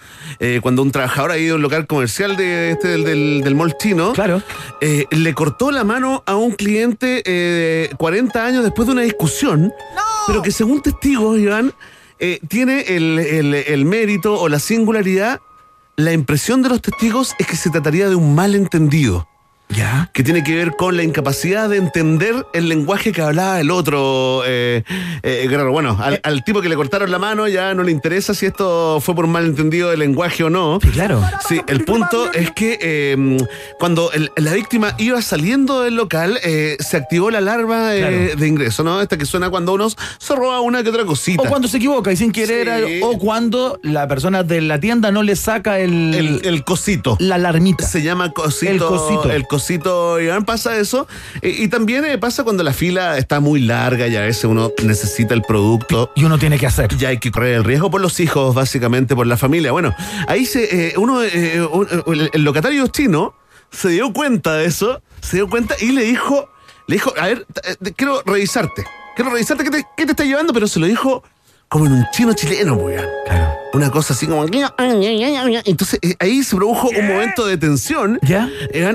Eh, 0.41 0.59
cuando 0.63 0.83
un 0.83 0.91
trabajador 0.91 1.31
ha 1.33 1.39
ido 1.39 1.55
a 1.55 1.57
un 1.57 1.63
local 1.63 1.87
comercial 1.87 2.37
de 2.37 2.71
este, 2.73 2.89
del, 2.89 3.05
del, 3.05 3.41
del 3.45 3.55
mall 3.55 3.77
chino, 3.79 4.13
claro. 4.15 4.43
le 5.11 5.35
cortó 5.35 5.71
la 5.71 5.85
mano 5.85 6.23
a 6.27 6.35
un 6.37 6.53
cliente 6.53 7.23
eh, 7.27 7.91
40 7.99 8.45
años 8.45 8.65
después 8.65 8.87
de 8.87 8.93
una 8.93 9.03
discusión, 9.03 9.73
pero 10.27 10.43
que 10.43 10.51
según 10.51 10.81
testigos, 10.83 11.39
Iván, 11.39 11.73
eh, 12.19 12.41
tiene 12.49 12.81
el, 12.97 13.19
el- 13.19 13.55
el 13.55 13.85
mérito 13.85 14.39
o 14.41 14.49
la 14.49 14.59
singularidad, 14.59 15.41
la 15.97 16.13
impresión 16.13 16.63
de 16.63 16.69
los 16.71 16.81
testigos 16.83 17.35
es 17.39 17.47
que 17.47 17.57
se 17.57 17.71
trataría 17.71 18.09
de 18.09 18.15
un 18.15 18.35
malentendido. 18.35 19.27
¿Ya? 19.77 20.11
Que 20.13 20.25
tiene 20.25 20.43
que 20.43 20.55
ver 20.57 20.73
con 20.77 20.97
la 20.97 21.05
incapacidad 21.05 21.69
de 21.69 21.77
entender 21.77 22.35
el 22.55 22.69
lenguaje 22.69 23.13
que 23.13 23.23
hablaba 23.23 23.61
el 23.61 23.71
otro 23.71 24.43
eh, 24.45 24.83
eh, 25.23 25.47
Guerrero. 25.49 25.71
Bueno, 25.71 25.97
al, 26.01 26.21
al 26.25 26.43
tipo 26.45 26.61
que 26.61 26.69
le 26.69 26.75
cortaron 26.75 27.11
la 27.11 27.19
mano 27.21 27.47
ya 27.47 27.73
no 27.75 27.85
le 27.85 27.93
interesa 27.93 28.35
si 28.35 28.47
esto 28.47 29.01
fue 29.01 29.15
por 29.15 29.27
un 29.27 29.31
malentendido 29.33 29.91
de 29.91 29.97
lenguaje 29.97 30.43
o 30.43 30.51
no. 30.51 30.81
claro. 30.93 31.23
Sí, 31.49 31.61
el 31.69 31.85
punto 31.85 32.33
es 32.33 32.51
que 32.51 32.79
eh, 32.81 33.37
cuando 33.79 34.11
el- 34.13 34.33
la 34.37 34.53
víctima 34.55 34.95
iba 34.99 35.23
saliendo 35.23 35.83
del 35.83 35.95
local, 35.95 36.39
eh, 36.43 36.77
se 36.81 36.97
activó 36.97 37.31
la 37.31 37.39
alarma 37.39 37.95
eh, 37.95 38.01
Claro. 38.01 38.41
de 38.41 38.49
ingreso, 38.49 38.83
¿no? 38.83 39.01
Esta 39.01 39.17
que 39.19 39.25
suena 39.25 39.51
cuando 39.51 39.73
uno 39.75 39.89
se 39.89 40.35
roba 40.35 40.61
una 40.61 40.83
que 40.83 40.89
otra 40.91 41.05
cosita. 41.05 41.43
O 41.43 41.47
cuando 41.47 41.69
se 41.69 41.77
equivoca 41.77 42.11
y 42.13 42.17
sin 42.17 42.33
querer, 42.33 42.87
Sí. 42.87 43.01
o 43.05 43.19
cuando 43.19 43.79
la 43.85 44.09
persona 44.09 44.43
de 44.43 44.61
la 44.63 44.81
tienda 44.81 45.13
no 45.13 45.23
le 45.23 45.37
saca 45.37 45.79
el, 45.79 46.13
El, 46.15 46.41
el 46.45 46.65
cosito. 46.65 47.17
la 47.21 47.37
alarmita. 47.37 47.87
Se 47.87 48.03
llama 48.03 48.33
cosito. 48.33 48.73
El 48.73 48.79
cosito. 48.79 49.31
El 49.31 49.43
cosito. 49.47 49.60
Osito 49.61 50.21
Iván, 50.21 50.45
pasa 50.45 50.77
eso. 50.79 51.07
Y 51.43 51.69
también 51.69 52.05
eh, 52.05 52.19
pasa 52.19 52.45
cuando 52.45 52.63
la 52.63 52.73
fila 52.73 53.19
está 53.19 53.41
muy 53.41 53.61
larga 53.61 54.09
y 54.09 54.17
a 54.17 54.23
veces 54.23 54.45
uno 54.45 54.73
necesita 54.83 55.35
el 55.35 55.43
producto. 55.43 56.11
Y 56.17 56.25
uno 56.25 56.39
tiene 56.39 56.59
que 56.59 56.67
hacer. 56.67 56.89
Y 56.99 57.05
hay 57.05 57.19
que 57.19 57.31
correr 57.31 57.55
el 57.57 57.65
riesgo 57.65 57.91
por 57.91 58.01
los 58.01 58.19
hijos, 58.21 58.55
básicamente 58.55 59.15
por 59.15 59.27
la 59.27 59.37
familia. 59.37 59.73
Bueno, 59.73 59.95
ahí 60.27 60.47
se, 60.47 60.89
eh, 60.89 60.95
uno, 60.97 61.23
eh, 61.23 61.61
un- 61.63 61.87
el, 62.15 62.31
el 62.33 62.43
locatario 62.45 62.87
chino 62.89 63.35
se 63.71 63.91
dio 63.91 64.13
cuenta 64.13 64.55
de 64.55 64.65
eso, 64.65 65.01
se 65.21 65.37
dio 65.37 65.49
cuenta 65.49 65.75
y 65.81 65.93
le 65.93 66.03
dijo, 66.03 66.49
le 66.87 66.97
dijo, 66.97 67.13
a 67.19 67.27
ver, 67.27 67.47
quiero 67.97 68.23
revisarte, 68.27 68.85
quiero 69.15 69.31
revisarte 69.31 69.63
qué 69.65 69.71
te, 69.71 69.85
qué 69.97 70.07
te 70.07 70.13
está 70.13 70.25
llevando, 70.25 70.53
pero 70.53 70.67
se 70.67 70.81
lo 70.81 70.87
dijo 70.87 71.23
como 71.71 71.87
en 71.87 71.93
un 71.93 72.07
chino 72.13 72.35
chileno, 72.35 72.77
pues. 72.79 73.01
ya. 73.27 73.57
Una 73.73 73.91
cosa 73.91 74.13
así 74.13 74.27
como. 74.27 74.45
Entonces 74.45 75.99
eh, 76.03 76.17
ahí 76.19 76.43
se 76.43 76.57
produjo 76.57 76.89
un 76.89 77.07
momento 77.07 77.47
de 77.47 77.57
tensión. 77.57 78.19
¿Ya? 78.23 78.49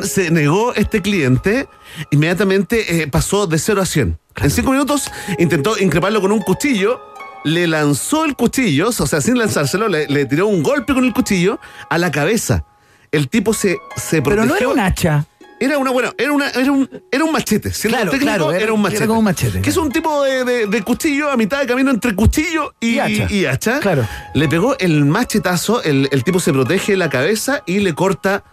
Se 0.03 0.29
negó 0.29 0.73
este 0.75 1.01
cliente, 1.01 1.67
inmediatamente 2.11 3.01
eh, 3.01 3.07
pasó 3.07 3.47
de 3.47 3.57
0 3.57 3.81
a 3.81 3.85
100. 3.85 4.19
En 4.35 4.51
5 4.51 4.69
minutos 4.71 5.09
intentó 5.39 5.79
increparlo 5.79 6.19
con 6.19 6.31
un 6.33 6.41
cuchillo, 6.41 7.01
le 7.45 7.67
lanzó 7.67 8.25
el 8.25 8.35
cuchillo, 8.35 8.89
o 8.89 8.91
sea, 9.07 9.21
sin 9.21 9.37
lanzárselo, 9.37 9.87
le, 9.87 10.07
le 10.07 10.25
tiró 10.25 10.47
un 10.47 10.61
golpe 10.61 10.93
con 10.93 11.05
el 11.05 11.13
cuchillo 11.13 11.59
a 11.89 11.97
la 11.97 12.11
cabeza. 12.11 12.65
El 13.11 13.29
tipo 13.29 13.53
se, 13.53 13.77
se 13.95 14.21
Pero 14.21 14.41
protegió. 14.41 14.47
no 14.49 14.57
era 14.57 14.67
un 14.69 14.79
hacha. 14.81 15.25
Era 15.59 15.77
una, 15.77 15.91
bueno, 15.91 16.11
era 16.17 16.31
una, 16.33 16.49
era 16.49 16.71
un, 16.71 16.89
era 17.11 17.23
un 17.23 17.31
machete. 17.31 17.71
Siendo 17.71 17.97
Claro, 17.97 18.11
técnico, 18.11 18.29
claro, 18.33 18.51
era, 18.51 18.63
era- 18.63 18.73
un 18.73 18.79
era 18.81 18.83
machete. 18.89 19.07
como 19.07 19.19
un 19.19 19.25
machete, 19.25 19.61
Que 19.61 19.69
es 19.69 19.77
un 19.77 19.89
tipo 19.91 20.21
de, 20.23 20.43
de- 20.43 20.67
de 20.67 20.81
cuchillo 20.83 21.31
a 21.31 21.37
mitad 21.37 21.61
de 21.61 21.65
camino 21.67 21.91
entre 21.91 22.13
cuchillo 22.13 22.73
y, 22.79 22.95
Y 22.95 22.99
hacha. 22.99 23.27
y 23.33 23.45
hacha. 23.45 23.79
Claro. 23.79 24.05
Le 24.33 24.47
pegó 24.49 24.77
el 24.79 25.05
machetazo, 25.05 25.81
el, 25.83 26.09
el 26.11 26.23
tipo 26.25 26.39
se 26.41 26.51
protege 26.51 26.97
la 26.97 27.09
cabeza 27.09 27.63
y 27.65 27.79
le 27.79 27.93
corta 27.93 28.43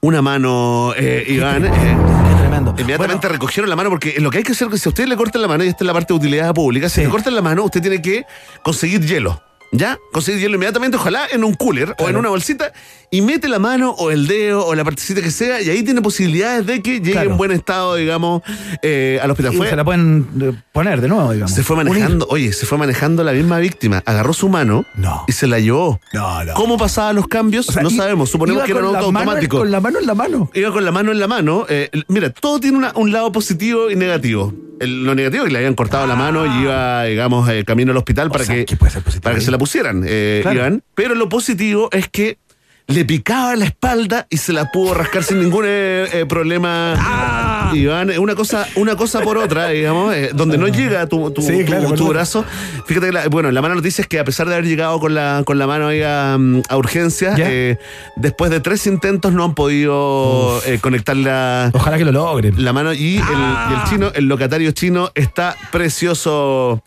una 0.00 0.22
mano, 0.22 0.92
eh, 0.96 1.24
Iván. 1.28 1.66
eh, 1.66 1.70
Qué 1.70 2.34
tremendo. 2.40 2.74
Inmediatamente 2.76 3.28
recogieron 3.28 3.70
la 3.70 3.76
mano 3.76 3.90
porque 3.90 4.16
lo 4.18 4.30
que 4.30 4.38
hay 4.38 4.44
que 4.44 4.52
hacer 4.52 4.66
es 4.68 4.72
que 4.72 4.78
si 4.78 4.88
a 4.88 4.90
usted 4.90 5.06
le 5.06 5.16
cortan 5.16 5.42
la 5.42 5.48
mano, 5.48 5.62
y 5.62 5.68
esta 5.68 5.84
es 5.84 5.86
la 5.86 5.92
parte 5.92 6.12
de 6.14 6.18
utilidad 6.18 6.52
pública, 6.54 6.88
si 6.88 6.96
Sí. 6.96 7.00
le 7.02 7.10
cortan 7.10 7.34
la 7.34 7.42
mano, 7.42 7.62
usted 7.64 7.80
tiene 7.80 8.02
que 8.02 8.24
conseguir 8.62 9.06
hielo. 9.06 9.40
¿Ya? 9.72 9.98
Conseguir 10.12 10.40
hielo 10.40 10.56
inmediatamente, 10.56 10.96
ojalá 10.96 11.26
en 11.30 11.44
un 11.44 11.54
cooler 11.54 11.94
o 12.00 12.08
en 12.08 12.16
una 12.16 12.28
bolsita, 12.28 12.72
y 13.08 13.20
mete 13.22 13.48
la 13.48 13.60
mano 13.60 13.90
o 13.92 14.10
el 14.10 14.26
dedo 14.26 14.66
o 14.66 14.74
la 14.74 14.82
partecita 14.82 15.22
que 15.22 15.30
sea, 15.30 15.60
y 15.62 15.70
ahí 15.70 15.84
tiene 15.84 16.02
posibilidades 16.02 16.66
de 16.66 16.82
que 16.82 16.94
llegue 16.98 17.12
Claro. 17.12 17.30
en 17.30 17.36
buen 17.36 17.52
estado, 17.52 17.94
digamos, 17.94 18.42
eh, 18.82 19.20
al 19.22 19.30
hospital. 19.30 19.54
Y 19.54 19.56
Fue- 19.58 19.70
se 19.70 19.76
la 19.76 19.84
pueden 19.84 20.26
eh, 20.40 20.52
poner 20.72 21.00
de 21.00 21.06
nuevo, 21.08 21.32
digamos. 21.32 21.54
se 21.54 21.62
fue 21.62 21.76
manejando, 21.76 22.26
oye, 22.30 22.52
se 22.52 22.66
fue 22.66 22.78
manejando 22.78 23.22
la 23.22 23.32
misma 23.32 23.58
víctima, 23.58 24.02
agarró 24.06 24.32
su 24.32 24.48
mano 24.48 24.84
No. 24.96 25.24
y 25.28 25.32
se 25.32 25.46
la 25.46 25.60
llevó. 25.60 26.00
No, 26.12 26.44
no. 26.44 26.54
¿Cómo 26.54 26.76
pasaban 26.76 27.14
los 27.14 27.28
cambios? 27.28 27.68
O 27.68 27.72
sea, 27.72 27.82
no 27.84 27.90
sabemos, 27.90 28.28
suponemos 28.30 28.64
que 28.64 28.72
era 28.72 28.80
un 28.80 28.86
auto 28.86 29.06
automático. 29.06 29.58
Con 29.58 29.70
la 29.70 29.80
mano 29.80 30.00
en 30.00 30.06
la 30.06 30.14
mano. 30.14 30.50
Iba 30.52 30.72
con 30.72 30.84
la 30.84 30.90
mano 30.90 31.12
en 31.12 31.20
la 31.20 31.28
mano. 31.28 31.66
eh, 31.68 31.90
mira, 32.08 32.30
todo 32.30 32.58
tiene 32.58 32.76
una- 32.76 32.92
un 32.96 33.12
lado 33.12 33.30
positivo 33.30 33.88
y 33.90 33.94
negativo. 33.96 34.52
El- 34.80 35.04
lo 35.04 35.14
negativo 35.14 35.44
es 35.44 35.48
que 35.48 35.52
le 35.52 35.58
habían 35.58 35.74
cortado 35.74 36.06
la 36.06 36.16
mano 36.16 36.44
y 36.46 36.62
iba, 36.62 37.04
digamos, 37.04 37.48
eh, 37.48 37.64
camino 37.64 37.92
al 37.92 37.98
hospital 37.98 38.30
para, 38.30 38.44
sea, 38.44 38.54
que, 38.56 38.64
¿qué 38.64 38.76
puede 38.76 38.90
ser 38.92 39.02
positivo 39.02 39.22
para 39.22 39.34
que 39.36 39.40
se 39.42 39.50
la 39.52 39.58
pusieran, 39.58 40.02
eh, 40.06 40.40
Claro. 40.42 40.58
Iván. 40.58 40.82
Pero 40.94 41.14
lo 41.14 41.28
positivo 41.28 41.88
es 41.92 42.08
que 42.08 42.38
le 42.86 43.04
picaba 43.04 43.54
la 43.54 43.66
espalda 43.66 44.26
y 44.30 44.36
se 44.38 44.52
la 44.52 44.70
pudo 44.72 44.94
rascar 44.94 45.22
sin 45.22 45.38
ningún 45.38 45.64
eh, 45.66 46.08
eh, 46.12 46.26
problema. 46.28 46.94
Ah. 46.98 47.72
Iván, 47.72 48.10
una 48.18 48.34
cosa, 48.34 48.66
una 48.74 48.96
cosa 48.96 49.20
por 49.20 49.38
otra, 49.38 49.68
digamos, 49.68 50.12
eh, 50.12 50.30
donde 50.34 50.58
no 50.58 50.66
llega 50.66 51.06
tu, 51.06 51.30
tu, 51.30 51.40
Sí, 51.40 51.60
tu- 51.60 51.64
claro, 51.66 51.92
tu 51.92 52.08
brazo. 52.08 52.44
Fíjate 52.86 53.06
que, 53.06 53.12
la- 53.12 53.28
bueno, 53.28 53.52
la 53.52 53.62
mala 53.62 53.76
noticia 53.76 54.02
es 54.02 54.08
que 54.08 54.18
a 54.18 54.24
pesar 54.24 54.48
de 54.48 54.54
haber 54.54 54.66
llegado 54.66 54.98
con 54.98 55.14
la, 55.14 55.42
con 55.46 55.56
la 55.58 55.68
mano 55.68 55.86
ahí 55.86 56.02
a, 56.02 56.34
a 56.34 56.76
urgencias, 56.76 57.38
eh, 57.38 57.78
después 58.16 58.50
de 58.50 58.58
tres 58.58 58.84
intentos 58.88 59.32
no 59.32 59.44
han 59.44 59.54
podido 59.54 60.60
eh, 60.66 60.78
conectar 60.80 61.16
la, 61.16 61.70
Ojalá 61.72 61.96
que 61.96 62.04
lo 62.04 62.10
logren. 62.12 62.64
la 62.64 62.72
mano 62.72 62.92
y 62.92 63.18
el, 63.18 63.22
y 63.22 63.74
el 63.74 63.84
chino, 63.88 64.10
el 64.16 64.24
locatario 64.26 64.72
chino 64.72 65.10
está 65.14 65.54
precioso. 65.70 66.82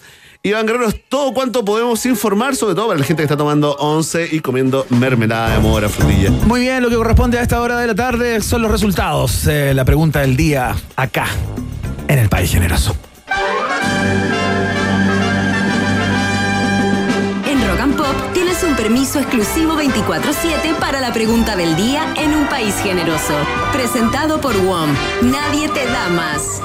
Iván 0.45 0.65
Guerrero, 0.65 0.90
es 0.90 0.99
todo 1.07 1.34
cuanto 1.34 1.64
podemos 1.64 2.06
informar, 2.06 2.57
sobre 2.57 2.76
todo 2.76 2.88
para 2.88 2.99
la 2.99 3.06
gente 3.06 3.22
que 3.22 3.26
está 3.28 3.38
tomando 3.38 3.78
once 3.78 4.28
y 4.30 4.41
comiendo 4.41 4.86
mermelada 4.90 5.53
de 5.53 5.60
mora, 5.60 5.88
frutilla. 5.88 6.32
Muy 6.32 6.60
bien, 6.60 6.84
lo 6.84 6.90
que 6.90 6.98
corresponde 6.98 7.40
a 7.40 7.41
esta 7.41 7.61
hora 7.61 7.78
de 7.78 7.88
la 7.88 7.95
tarde 7.95 8.41
son 8.41 8.61
los 8.61 8.70
resultados. 8.70 9.48
Eh, 9.48 9.74
la 9.74 9.86
pregunta 9.86 10.20
del 10.20 10.36
día 10.36 10.76
acá, 10.98 11.28
en 12.10 12.20
el 12.20 12.28
País 12.28 12.52
Generoso. 12.52 12.94
En 17.48 17.65
Rock 17.65 17.80
and 17.80 17.95
Pop 17.95 18.34
tienes 18.34 18.61
un 18.64 18.76
permiso 18.76 19.20
exclusivo 19.20 19.76
24-7 19.78 20.76
para 20.78 20.99
la 20.99 21.14
pregunta 21.14 21.56
del 21.56 21.78
día 21.78 22.03
en 22.18 22.36
un 22.36 22.48
país 22.48 22.76
generoso. 22.84 23.34
Presentado 23.72 24.41
por 24.41 24.57
WOM. 24.57 24.90
Nadie 25.22 25.70
te 25.70 25.86
da 25.86 26.10
más. 26.10 26.61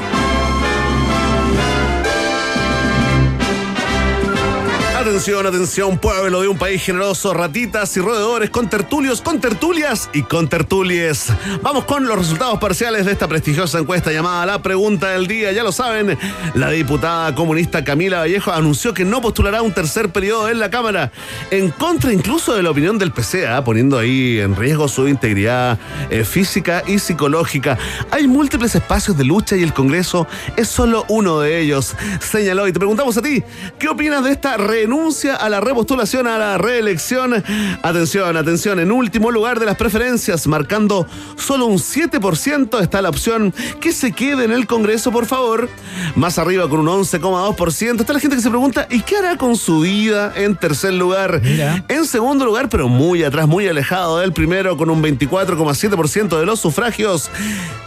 Atención, 5.09 5.47
atención, 5.47 5.97
pueblo 5.97 6.43
de 6.43 6.48
un 6.48 6.59
país 6.59 6.82
generoso, 6.82 7.32
ratitas 7.32 7.97
y 7.97 8.01
roedores, 8.01 8.51
con 8.51 8.68
tertulios, 8.68 9.22
con 9.22 9.40
tertulias 9.40 10.10
y 10.12 10.20
con 10.22 10.48
tertulies. 10.48 11.32
Vamos 11.62 11.86
con 11.86 12.06
los 12.06 12.18
resultados 12.18 12.59
parciales 12.59 13.06
de 13.06 13.12
esta 13.12 13.26
prestigiosa 13.26 13.78
encuesta 13.78 14.12
llamada 14.12 14.44
La 14.44 14.60
Pregunta 14.60 15.09
del 15.09 15.26
Día. 15.26 15.51
Ya 15.52 15.62
lo 15.62 15.72
saben, 15.72 16.18
la 16.52 16.68
diputada 16.68 17.35
comunista 17.35 17.85
Camila 17.85 18.18
Vallejo 18.18 18.52
anunció 18.52 18.93
que 18.93 19.06
no 19.06 19.22
postulará 19.22 19.62
un 19.62 19.72
tercer 19.72 20.10
periodo 20.10 20.51
en 20.51 20.59
la 20.59 20.68
Cámara, 20.68 21.10
en 21.51 21.70
contra 21.70 22.12
incluso 22.12 22.55
de 22.55 22.62
la 22.62 22.70
opinión 22.70 22.98
del 22.98 23.10
PCA, 23.10 23.64
poniendo 23.64 23.98
ahí 23.98 24.39
en 24.39 24.55
riesgo 24.56 24.89
su 24.89 25.09
integridad 25.09 25.78
eh, 26.10 26.22
física 26.22 26.82
y 26.86 26.98
psicológica. 26.98 27.78
Hay 28.10 28.28
múltiples 28.28 28.74
espacios 28.74 29.16
de 29.16 29.24
lucha 29.24 29.56
y 29.56 29.62
el 29.62 29.72
Congreso 29.72 30.26
es 30.59 30.68
solo 30.68 31.06
uno 31.09 31.40
de 31.40 31.60
ellos, 31.60 31.97
señaló. 32.20 32.68
Y 32.68 32.72
te 32.72 32.78
preguntamos 32.78 33.16
a 33.16 33.22
ti, 33.22 33.43
¿qué 33.78 33.89
opinas 33.89 34.22
de 34.22 34.32
esta 34.32 34.59
renuncia 34.59 34.97
a 35.40 35.48
la 35.48 35.60
repostulación 35.60 36.26
a 36.26 36.38
la 36.38 36.58
reelección? 36.58 37.42
Atención, 37.82 38.36
atención, 38.36 38.80
en 38.80 38.90
último 38.90 39.30
lugar 39.30 39.60
de 39.60 39.66
las 39.66 39.76
preferencias, 39.76 40.46
marcando 40.46 41.06
solo 41.36 41.66
un 41.66 41.78
7%, 41.78 42.80
está 42.82 43.00
la 43.00 43.08
opción 43.08 43.54
que 43.80 43.92
se 43.92 44.12
quede 44.12 44.44
en 44.44 44.52
el 44.52 44.66
Congreso, 44.66 45.12
por 45.12 45.26
favor. 45.26 45.68
Más 46.16 46.38
arriba 46.38 46.68
con 46.68 46.80
un 46.80 46.88
11,2%, 46.88 48.00
está 48.00 48.12
la 48.12 48.20
gente 48.20 48.36
que 48.36 48.42
se 48.42 48.50
pregunta, 48.50 48.86
¿y 48.90 49.02
qué 49.02 49.16
hará 49.16 49.36
con 49.36 49.56
su 49.56 49.80
vida 49.80 50.32
en 50.34 50.56
tercer 50.56 50.94
lugar? 50.94 51.40
Mira. 51.42 51.84
En 51.88 52.04
segundo 52.04 52.44
lugar, 52.44 52.68
pero 52.68 52.88
muy 52.88 53.22
atrás, 53.22 53.46
muy 53.46 53.68
alejado 53.68 54.18
del 54.18 54.32
primero, 54.32 54.76
con 54.76 54.90
un 54.90 55.02
24,7% 55.02 56.38
de 56.38 56.44
los 56.44 56.60
sufragios, 56.60 57.30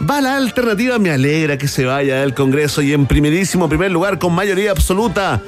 va 0.08 0.20
la 0.20 0.36
alternativa, 0.36 0.98
me 0.98 1.10
alegra 1.10 1.58
que 1.58 1.68
se 1.68 1.84
vaya 1.84 2.16
del 2.16 2.34
Congreso 2.34 2.80
y 2.82 2.94
en 2.94 3.06
primerísimo 3.06 3.68
primer 3.68 3.92
lugar, 3.92 4.18
con 4.18 4.34
mayoría 4.34 4.70
absoluta, 4.70 5.40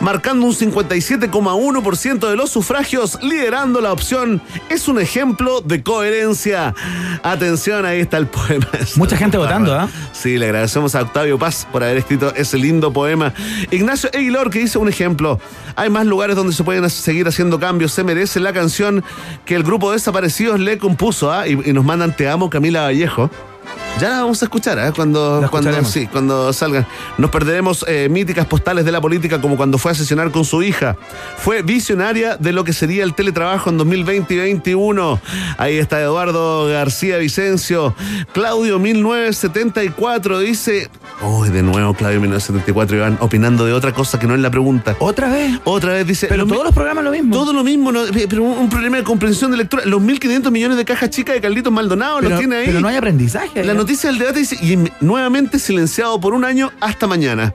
marcando 0.00 0.46
un 0.46 0.52
57,1% 0.52 2.28
de 2.28 2.36
los 2.36 2.50
sufragios, 2.50 3.18
liderando 3.22 3.80
la 3.80 3.92
opción, 3.92 4.40
es 4.68 4.88
un 4.88 5.00
ejemplo 5.00 5.60
de 5.60 5.82
coherencia. 5.82 6.74
Atención, 7.22 7.86
ahí 7.86 8.00
está 8.00 8.18
el 8.18 8.26
poema. 8.26 8.66
Mucha 8.96 9.16
gente 9.16 9.36
votando, 9.36 9.74
¿ah? 9.74 9.88
Sí, 10.12 10.38
le 10.38 10.46
agradecemos 10.46 10.94
a 10.94 11.02
Octavio 11.02 11.38
Paz 11.38 11.66
por 11.70 11.82
haber 11.82 11.98
escrito 11.98 12.34
ese 12.34 12.58
lindo 12.58 12.92
poema. 12.92 13.32
Ignacio 13.70 14.10
Aguilar 14.12 14.50
que 14.50 14.60
dice 14.60 14.78
un 14.78 14.88
ejemplo. 14.88 15.40
Hay 15.76 15.90
más 15.90 16.06
lugares 16.06 16.36
donde 16.36 16.52
se 16.52 16.64
pueden 16.64 16.88
seguir 16.90 17.26
haciendo 17.26 17.58
cambios. 17.58 17.92
Se 17.92 18.04
merece 18.04 18.40
la 18.40 18.52
canción 18.52 19.04
que 19.44 19.54
el 19.54 19.62
grupo 19.62 19.90
de 19.90 19.96
desaparecidos 19.96 20.60
le 20.60 20.78
compuso 20.78 21.32
¿ah? 21.32 21.48
y, 21.48 21.52
y 21.52 21.72
nos 21.72 21.84
mandan 21.84 22.14
Te 22.14 22.28
amo 22.28 22.50
Camila 22.50 22.82
Vallejo. 22.82 23.30
Ya 24.00 24.10
la 24.10 24.20
vamos 24.22 24.42
a 24.42 24.46
escuchar 24.46 24.78
¿eh? 24.78 24.92
cuando, 24.94 25.46
cuando, 25.50 25.84
sí, 25.84 26.08
cuando 26.08 26.52
salgan. 26.52 26.84
Nos 27.16 27.30
perderemos 27.30 27.84
eh, 27.86 28.08
míticas 28.10 28.46
postales 28.46 28.84
de 28.84 28.90
la 28.90 29.00
política 29.00 29.40
como 29.40 29.56
cuando 29.56 29.78
fue 29.78 29.92
a 29.92 29.94
sesionar 29.94 30.32
con 30.32 30.44
su 30.44 30.62
hija. 30.62 30.96
Fue 31.38 31.62
visionaria 31.62 32.36
de 32.36 32.52
lo 32.52 32.64
que 32.64 32.72
sería 32.72 33.04
el 33.04 33.14
teletrabajo 33.14 33.70
en 33.70 33.78
2020 33.78 34.34
y 34.34 34.36
2021. 34.36 35.20
Ahí 35.58 35.78
está 35.78 36.00
Eduardo 36.00 36.66
García 36.66 37.18
Vicencio. 37.18 37.94
Claudio 38.32 38.80
1974 38.80 40.40
dice... 40.40 40.90
Uy, 41.22 41.50
de 41.50 41.62
nuevo 41.62 41.94
Claudio 41.94 42.20
1974 42.20 42.96
Iván, 42.96 43.18
opinando 43.20 43.64
de 43.64 43.72
otra 43.72 43.92
cosa 43.92 44.18
que 44.18 44.26
no 44.26 44.34
es 44.34 44.40
la 44.40 44.50
pregunta. 44.50 44.96
¿Otra 44.98 45.30
vez? 45.30 45.60
Otra 45.62 45.92
vez 45.92 46.06
dice... 46.06 46.26
Pero 46.26 46.46
todos 46.46 46.64
los 46.64 46.74
programas 46.74 47.04
lo 47.04 47.12
mismo. 47.12 47.34
todo 47.36 47.52
lo 47.52 47.62
mismo, 47.62 47.92
¿no? 47.92 48.00
pero 48.28 48.42
un, 48.42 48.58
un 48.58 48.68
problema 48.68 48.96
de 48.96 49.04
comprensión 49.04 49.52
de 49.52 49.58
lectura. 49.58 49.84
Los 49.86 50.02
1.500 50.02 50.50
millones 50.50 50.76
de 50.76 50.84
cajas 50.84 51.10
chicas 51.10 51.36
de 51.36 51.40
Carlitos 51.40 51.72
Maldonado 51.72 52.16
pero, 52.16 52.30
los 52.30 52.38
tiene 52.40 52.56
ahí. 52.56 52.66
pero 52.66 52.80
no 52.80 52.88
hay 52.88 52.96
aprendizaje. 52.96 53.53
La 53.54 53.72
noticia 53.72 54.10
del 54.10 54.18
debate 54.18 54.40
dice, 54.40 54.56
y 54.60 54.76
nuevamente 55.00 55.58
silenciado 55.58 56.20
por 56.20 56.34
un 56.34 56.44
año 56.44 56.72
hasta 56.80 57.06
mañana. 57.06 57.54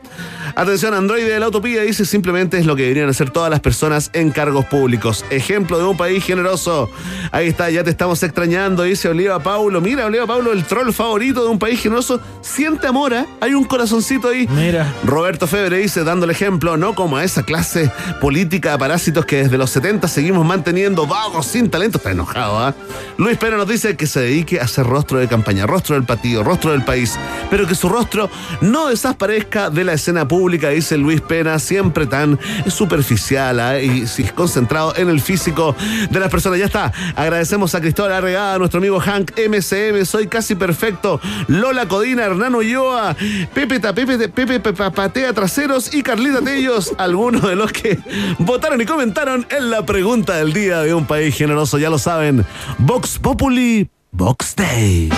Atención, 0.55 0.93
Android 0.93 1.25
de 1.25 1.39
la 1.39 1.47
Utopía 1.47 1.81
dice 1.83 2.05
simplemente 2.05 2.57
es 2.57 2.65
lo 2.65 2.75
que 2.75 2.83
deberían 2.83 3.09
hacer 3.09 3.29
todas 3.29 3.49
las 3.49 3.59
personas 3.59 4.09
en 4.13 4.31
cargos 4.31 4.65
públicos. 4.65 5.25
Ejemplo 5.29 5.77
de 5.77 5.85
un 5.85 5.97
país 5.97 6.23
generoso. 6.23 6.89
Ahí 7.31 7.47
está, 7.47 7.69
ya 7.69 7.83
te 7.83 7.89
estamos 7.89 8.21
extrañando, 8.23 8.83
dice 8.83 9.09
Oliva 9.09 9.39
Paulo. 9.39 9.81
Mira, 9.81 10.05
Oliva 10.05 10.25
Paulo, 10.27 10.51
el 10.51 10.63
troll 10.65 10.91
favorito 10.91 11.43
de 11.43 11.49
un 11.49 11.59
país 11.59 11.81
generoso, 11.81 12.19
siente 12.41 12.87
amor, 12.87 13.13
¿eh? 13.13 13.25
Hay 13.41 13.53
un 13.53 13.63
corazoncito 13.63 14.29
ahí. 14.29 14.47
Mira. 14.47 14.93
Roberto 15.03 15.47
Febre 15.47 15.77
dice, 15.77 16.03
dando 16.03 16.25
el 16.25 16.31
ejemplo, 16.31 16.77
no 16.77 16.95
como 16.95 17.17
a 17.17 17.23
esa 17.23 17.43
clase 17.43 17.91
política 18.21 18.71
de 18.71 18.77
parásitos 18.77 19.25
que 19.25 19.43
desde 19.43 19.57
los 19.57 19.69
70 19.69 20.07
seguimos 20.07 20.45
manteniendo 20.45 21.05
vagos 21.05 21.45
sin 21.45 21.69
talento. 21.69 21.97
Está 21.97 22.11
enojado, 22.11 22.59
¿ah? 22.59 22.75
Luis 23.17 23.37
Pérez 23.37 23.57
nos 23.57 23.67
dice 23.67 23.95
que 23.95 24.07
se 24.07 24.21
dedique 24.21 24.59
a 24.59 24.67
ser 24.67 24.85
rostro 24.85 25.19
de 25.19 25.27
campaña, 25.27 25.65
rostro 25.65 25.95
del 25.95 26.05
partido, 26.05 26.43
rostro 26.43 26.71
del 26.71 26.83
país, 26.83 27.17
pero 27.49 27.67
que 27.67 27.75
su 27.75 27.89
rostro 27.89 28.29
no 28.61 28.87
desaparezca 28.87 29.69
de 29.69 29.83
la 29.83 29.93
escena 29.93 30.27
pública, 30.27 30.38
dice 30.47 30.97
Luis 30.97 31.21
Pena, 31.21 31.59
siempre 31.59 32.05
tan 32.07 32.39
superficial 32.67 33.59
¿ah? 33.59 33.79
y 33.79 34.05
concentrado 34.35 34.93
en 34.95 35.09
el 35.09 35.19
físico 35.21 35.75
de 36.09 36.19
las 36.19 36.29
personas. 36.29 36.59
Ya 36.59 36.65
está. 36.65 36.91
Agradecemos 37.15 37.75
a 37.75 37.81
Cristóbal 37.81 38.13
Arregada, 38.13 38.55
a 38.55 38.57
nuestro 38.57 38.77
amigo 38.79 38.99
Hank 38.99 39.31
MCM, 39.37 40.05
soy 40.05 40.27
casi 40.27 40.55
perfecto, 40.55 41.19
Lola 41.47 41.87
Codina, 41.87 42.23
Hernán 42.23 42.55
Ulloa, 42.55 43.15
Pepe, 43.53 43.79
Ta- 43.79 43.93
Pepe, 43.93 44.17
Pepe, 44.29 44.59
Pepe 44.59 44.73
Patea 44.91 45.33
Traseros 45.33 45.93
y 45.93 46.01
Carlita 46.03 46.41
Tellos, 46.41 46.93
algunos 46.97 47.41
de 47.43 47.55
los 47.55 47.71
que 47.71 47.99
votaron 48.37 48.79
y 48.81 48.85
comentaron 48.85 49.45
en 49.49 49.69
la 49.69 49.85
pregunta 49.85 50.35
del 50.37 50.53
día 50.53 50.79
de 50.81 50.93
un 50.93 51.05
país 51.05 51.35
generoso, 51.35 51.77
ya 51.77 51.89
lo 51.89 51.97
saben. 51.99 52.45
Vox 52.77 53.19
Populi, 53.19 53.89
Vox 54.11 54.55
Day. 54.55 55.09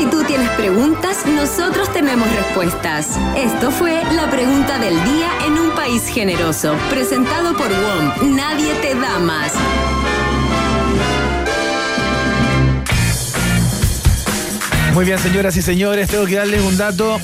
Si 0.00 0.06
tú 0.06 0.24
tienes 0.24 0.48
preguntas, 0.52 1.26
nosotros 1.26 1.92
tenemos 1.92 2.26
respuestas. 2.34 3.18
Esto 3.36 3.70
fue 3.70 4.02
la 4.14 4.30
pregunta 4.30 4.78
del 4.78 4.94
día 5.04 5.28
en 5.46 5.58
un 5.58 5.72
país 5.72 6.06
generoso, 6.06 6.74
presentado 6.88 7.54
por 7.54 7.68
WOM. 7.68 8.34
Nadie 8.34 8.72
te 8.76 8.94
da 8.94 9.18
más. 9.18 9.52
Muy 14.94 15.04
bien, 15.04 15.18
señoras 15.18 15.54
y 15.58 15.60
señores, 15.60 16.08
tengo 16.08 16.24
que 16.24 16.36
darles 16.36 16.62
un 16.62 16.78
dato 16.78 17.20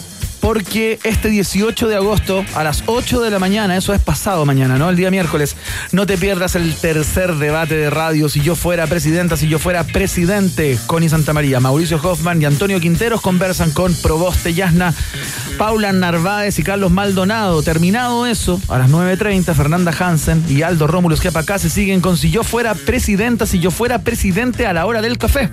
porque 0.46 1.00
este 1.02 1.28
18 1.28 1.88
de 1.88 1.96
agosto 1.96 2.44
a 2.54 2.62
las 2.62 2.84
8 2.86 3.20
de 3.20 3.30
la 3.30 3.40
mañana, 3.40 3.76
eso 3.76 3.92
es 3.92 4.00
pasado 4.00 4.46
mañana, 4.46 4.78
¿no? 4.78 4.88
El 4.88 4.94
día 4.94 5.10
miércoles, 5.10 5.56
no 5.90 6.06
te 6.06 6.16
pierdas 6.16 6.54
el 6.54 6.72
tercer 6.76 7.34
debate 7.34 7.74
de 7.74 7.90
radio. 7.90 8.28
Si 8.28 8.40
yo 8.42 8.54
fuera 8.54 8.86
presidenta, 8.86 9.36
si 9.36 9.48
yo 9.48 9.58
fuera 9.58 9.82
presidente, 9.82 10.78
Connie 10.86 11.08
Santamaría, 11.08 11.58
Mauricio 11.58 11.98
Hoffman 12.00 12.40
y 12.40 12.44
Antonio 12.44 12.78
Quinteros 12.78 13.22
conversan 13.22 13.72
con 13.72 13.92
Proboste 13.96 14.54
Yasna, 14.54 14.94
Paula 15.58 15.90
Narváez 15.90 16.60
y 16.60 16.62
Carlos 16.62 16.92
Maldonado. 16.92 17.60
Terminado 17.64 18.24
eso, 18.24 18.60
a 18.68 18.78
las 18.78 18.88
9.30, 18.88 19.52
Fernanda 19.52 19.92
Hansen 19.98 20.44
y 20.48 20.62
Aldo 20.62 20.86
Rómulo 20.86 21.16
Esquiapacá 21.16 21.58
se 21.58 21.70
siguen 21.70 22.00
con 22.00 22.16
Si 22.16 22.30
yo 22.30 22.44
fuera 22.44 22.76
presidenta, 22.76 23.46
si 23.46 23.58
yo 23.58 23.72
fuera 23.72 24.02
presidente 24.02 24.68
a 24.68 24.72
la 24.72 24.86
hora 24.86 25.02
del 25.02 25.18
café. 25.18 25.50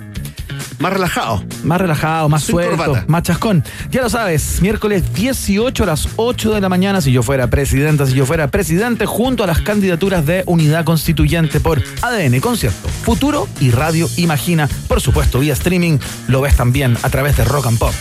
Más 0.78 0.92
relajado. 0.92 1.44
Más 1.62 1.80
relajado, 1.80 2.28
más 2.28 2.42
Sin 2.42 2.52
suelto, 2.54 2.76
corbata. 2.76 3.04
más 3.08 3.22
chascón. 3.22 3.64
Ya 3.90 4.02
lo 4.02 4.10
sabes, 4.10 4.60
miércoles 4.60 5.02
18 5.14 5.82
a 5.82 5.86
las 5.86 6.08
8 6.16 6.54
de 6.54 6.60
la 6.60 6.68
mañana, 6.68 7.00
si 7.00 7.12
yo 7.12 7.22
fuera 7.22 7.48
presidenta, 7.48 8.06
si 8.06 8.14
yo 8.14 8.26
fuera 8.26 8.48
presidente, 8.48 9.06
junto 9.06 9.44
a 9.44 9.46
las 9.46 9.60
candidaturas 9.60 10.26
de 10.26 10.42
unidad 10.46 10.84
constituyente 10.84 11.60
por 11.60 11.82
ADN, 12.02 12.40
concierto, 12.40 12.88
futuro 12.88 13.48
y 13.60 13.70
radio 13.70 14.08
Imagina. 14.16 14.68
Por 14.88 15.00
supuesto, 15.00 15.38
vía 15.38 15.52
streaming, 15.54 15.98
lo 16.28 16.40
ves 16.40 16.56
también 16.56 16.96
a 17.02 17.10
través 17.10 17.36
de 17.36 17.44
Rock 17.44 17.66
and 17.66 17.78
Pop. 17.78 17.92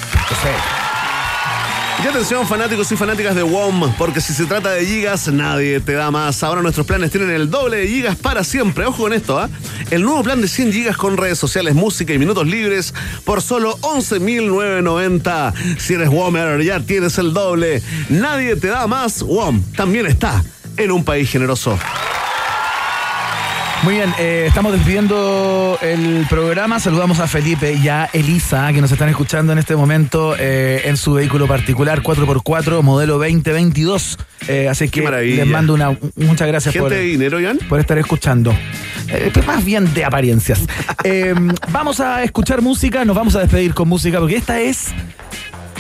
Y 2.02 2.08
atención 2.08 2.48
fanáticos 2.48 2.92
y 2.92 2.96
fanáticas 2.96 3.36
de 3.36 3.44
WOM, 3.44 3.94
porque 3.98 4.22
si 4.22 4.34
se 4.34 4.46
trata 4.46 4.72
de 4.72 4.86
gigas, 4.86 5.28
nadie 5.28 5.80
te 5.80 5.94
da 5.94 6.12
más. 6.12 6.44
Ahora 6.44 6.62
nuestros 6.62 6.86
planes 6.86 7.12
tienen 7.12 7.30
el 7.30 7.50
doble 7.50 7.78
de 7.78 7.88
gigas 7.88 8.16
para 8.16 8.44
siempre. 8.44 8.86
Ojo 8.86 9.04
con 9.04 9.14
esto, 9.14 9.40
¿ah? 9.40 9.50
El 9.92 10.02
nuevo 10.02 10.24
plan 10.24 10.42
de 10.42 10.48
100 10.48 10.74
gigas 10.74 10.98
con 10.98 11.18
redes 11.18 11.38
sociales, 11.38 11.76
música 11.76 12.14
y 12.14 12.18
minutos 12.18 12.48
libres 12.48 12.94
por 13.24 13.42
solo 13.42 13.78
11.990. 13.82 15.54
Si 15.78 15.94
eres 15.94 16.10
WOMer, 16.10 16.62
ya 16.62 16.80
tienes 16.80 17.18
el 17.18 17.34
doble. 17.34 17.82
Nadie 18.10 18.56
te 18.56 18.68
da 18.68 18.88
más. 18.88 19.22
WOM 19.22 19.62
también 19.76 20.06
está 20.06 20.44
en 20.78 20.92
un 20.92 21.04
país 21.04 21.30
generoso. 21.30 21.78
Muy 23.84 23.96
bien, 23.96 24.14
eh, 24.18 24.46
estamos 24.48 24.72
despidiendo 24.72 25.78
el 25.82 26.26
programa. 26.30 26.80
Saludamos 26.80 27.20
a 27.20 27.28
Felipe 27.28 27.74
y 27.74 27.90
a 27.90 28.06
Elisa, 28.14 28.72
que 28.72 28.80
nos 28.80 28.90
están 28.94 29.10
escuchando 29.10 29.52
en 29.52 29.60
este 29.60 29.76
momento 29.76 30.36
eh, 30.40 30.84
en 30.86 30.96
su 30.96 31.14
vehículo 31.16 31.48
particular 31.48 32.02
4x4, 32.02 32.82
modelo 32.82 33.18
2022. 33.18 34.18
Eh, 34.48 34.70
así 34.70 34.88
que 34.88 35.02
les 35.02 35.46
mando 35.48 35.74
una 35.74 35.98
muchas 36.16 36.48
gracias 36.48 36.74
por, 36.78 36.92
de 36.92 37.02
dinero, 37.02 37.42
Iván. 37.42 37.60
por 37.68 37.82
estar 37.82 37.98
escuchando. 37.98 38.56
Eh, 39.10 39.34
más 39.46 39.66
bien 39.66 39.94
de 39.94 40.06
apariencias. 40.06 40.62
Vamos 41.72 42.00
a 42.00 42.24
escuchar 42.24 42.62
música, 42.62 43.04
nos 43.04 43.18
vamos 43.18 43.36
a 43.36 43.42
despedir 43.42 43.74
con 43.74 43.90
música, 43.90 44.20
porque 44.20 44.38
esta 44.38 44.62
es. 44.62 44.94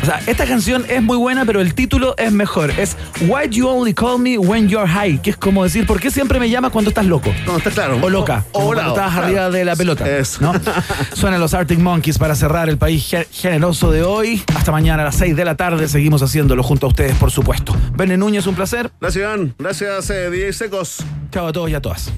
O 0.03 0.05
sea, 0.05 0.19
esta 0.27 0.45
canción 0.45 0.85
es 0.89 1.01
muy 1.01 1.15
buena, 1.15 1.45
pero 1.45 1.61
el 1.61 1.73
título 1.73 2.13
es 2.17 2.30
mejor. 2.34 2.71
Es 2.71 2.97
Why 3.21 3.47
You 3.49 3.69
Only 3.69 3.93
Call 3.93 4.19
Me 4.19 4.38
When 4.38 4.67
You're 4.67 4.85
High, 4.85 5.21
que 5.21 5.30
es 5.30 5.38
como 5.38 5.63
decir, 5.63 5.88
¿por 5.88 6.01
qué 6.01 6.11
siempre 6.11 6.41
me 6.41 6.49
llamas 6.49 6.71
cuando 6.71 6.89
estás 6.89 7.05
loco? 7.05 7.31
Cuando 7.45 7.59
estás 7.59 7.73
claro. 7.73 7.99
O 8.01 8.09
loca. 8.09 8.43
O- 8.51 8.65
cuando 8.65 8.89
estás 8.89 9.11
claro. 9.13 9.25
arriba 9.27 9.49
de 9.49 9.63
la 9.63 9.77
pelota. 9.77 10.09
Eso. 10.09 10.41
¿no? 10.41 10.51
Suenan 11.13 11.39
los 11.39 11.53
Arctic 11.53 11.80
Monkeys 11.80 12.17
para 12.17 12.35
cerrar 12.35 12.67
el 12.67 12.77
país 12.77 13.07
ge- 13.09 13.27
generoso 13.31 13.91
de 13.91 14.03
hoy. 14.03 14.43
Hasta 14.53 14.73
mañana 14.73 15.03
a 15.03 15.05
las 15.05 15.15
6 15.15 15.38
de 15.38 15.45
la 15.45 15.55
tarde. 15.55 15.88
Seguimos 15.88 16.21
haciéndolo 16.21 16.63
junto 16.63 16.88
a 16.88 16.89
ustedes, 16.89 17.15
por 17.15 17.31
supuesto. 17.31 17.73
Bene 17.95 18.17
Núñez, 18.17 18.45
un 18.45 18.55
placer. 18.55 18.91
Gracias, 18.99 19.23
Iván. 19.23 19.55
Gracias, 19.57 20.09
eh, 20.09 20.30
DJ 20.30 20.51
Secos. 20.51 20.97
Chao 21.31 21.47
a 21.47 21.53
todos 21.53 21.69
y 21.69 21.75
a 21.75 21.81
todas. 21.81 22.11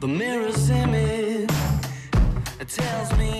The 0.00 0.06
mirror's 0.08 0.68
image 0.70 1.46
it 2.60 2.68
tells 2.68 3.16
me 3.18 3.39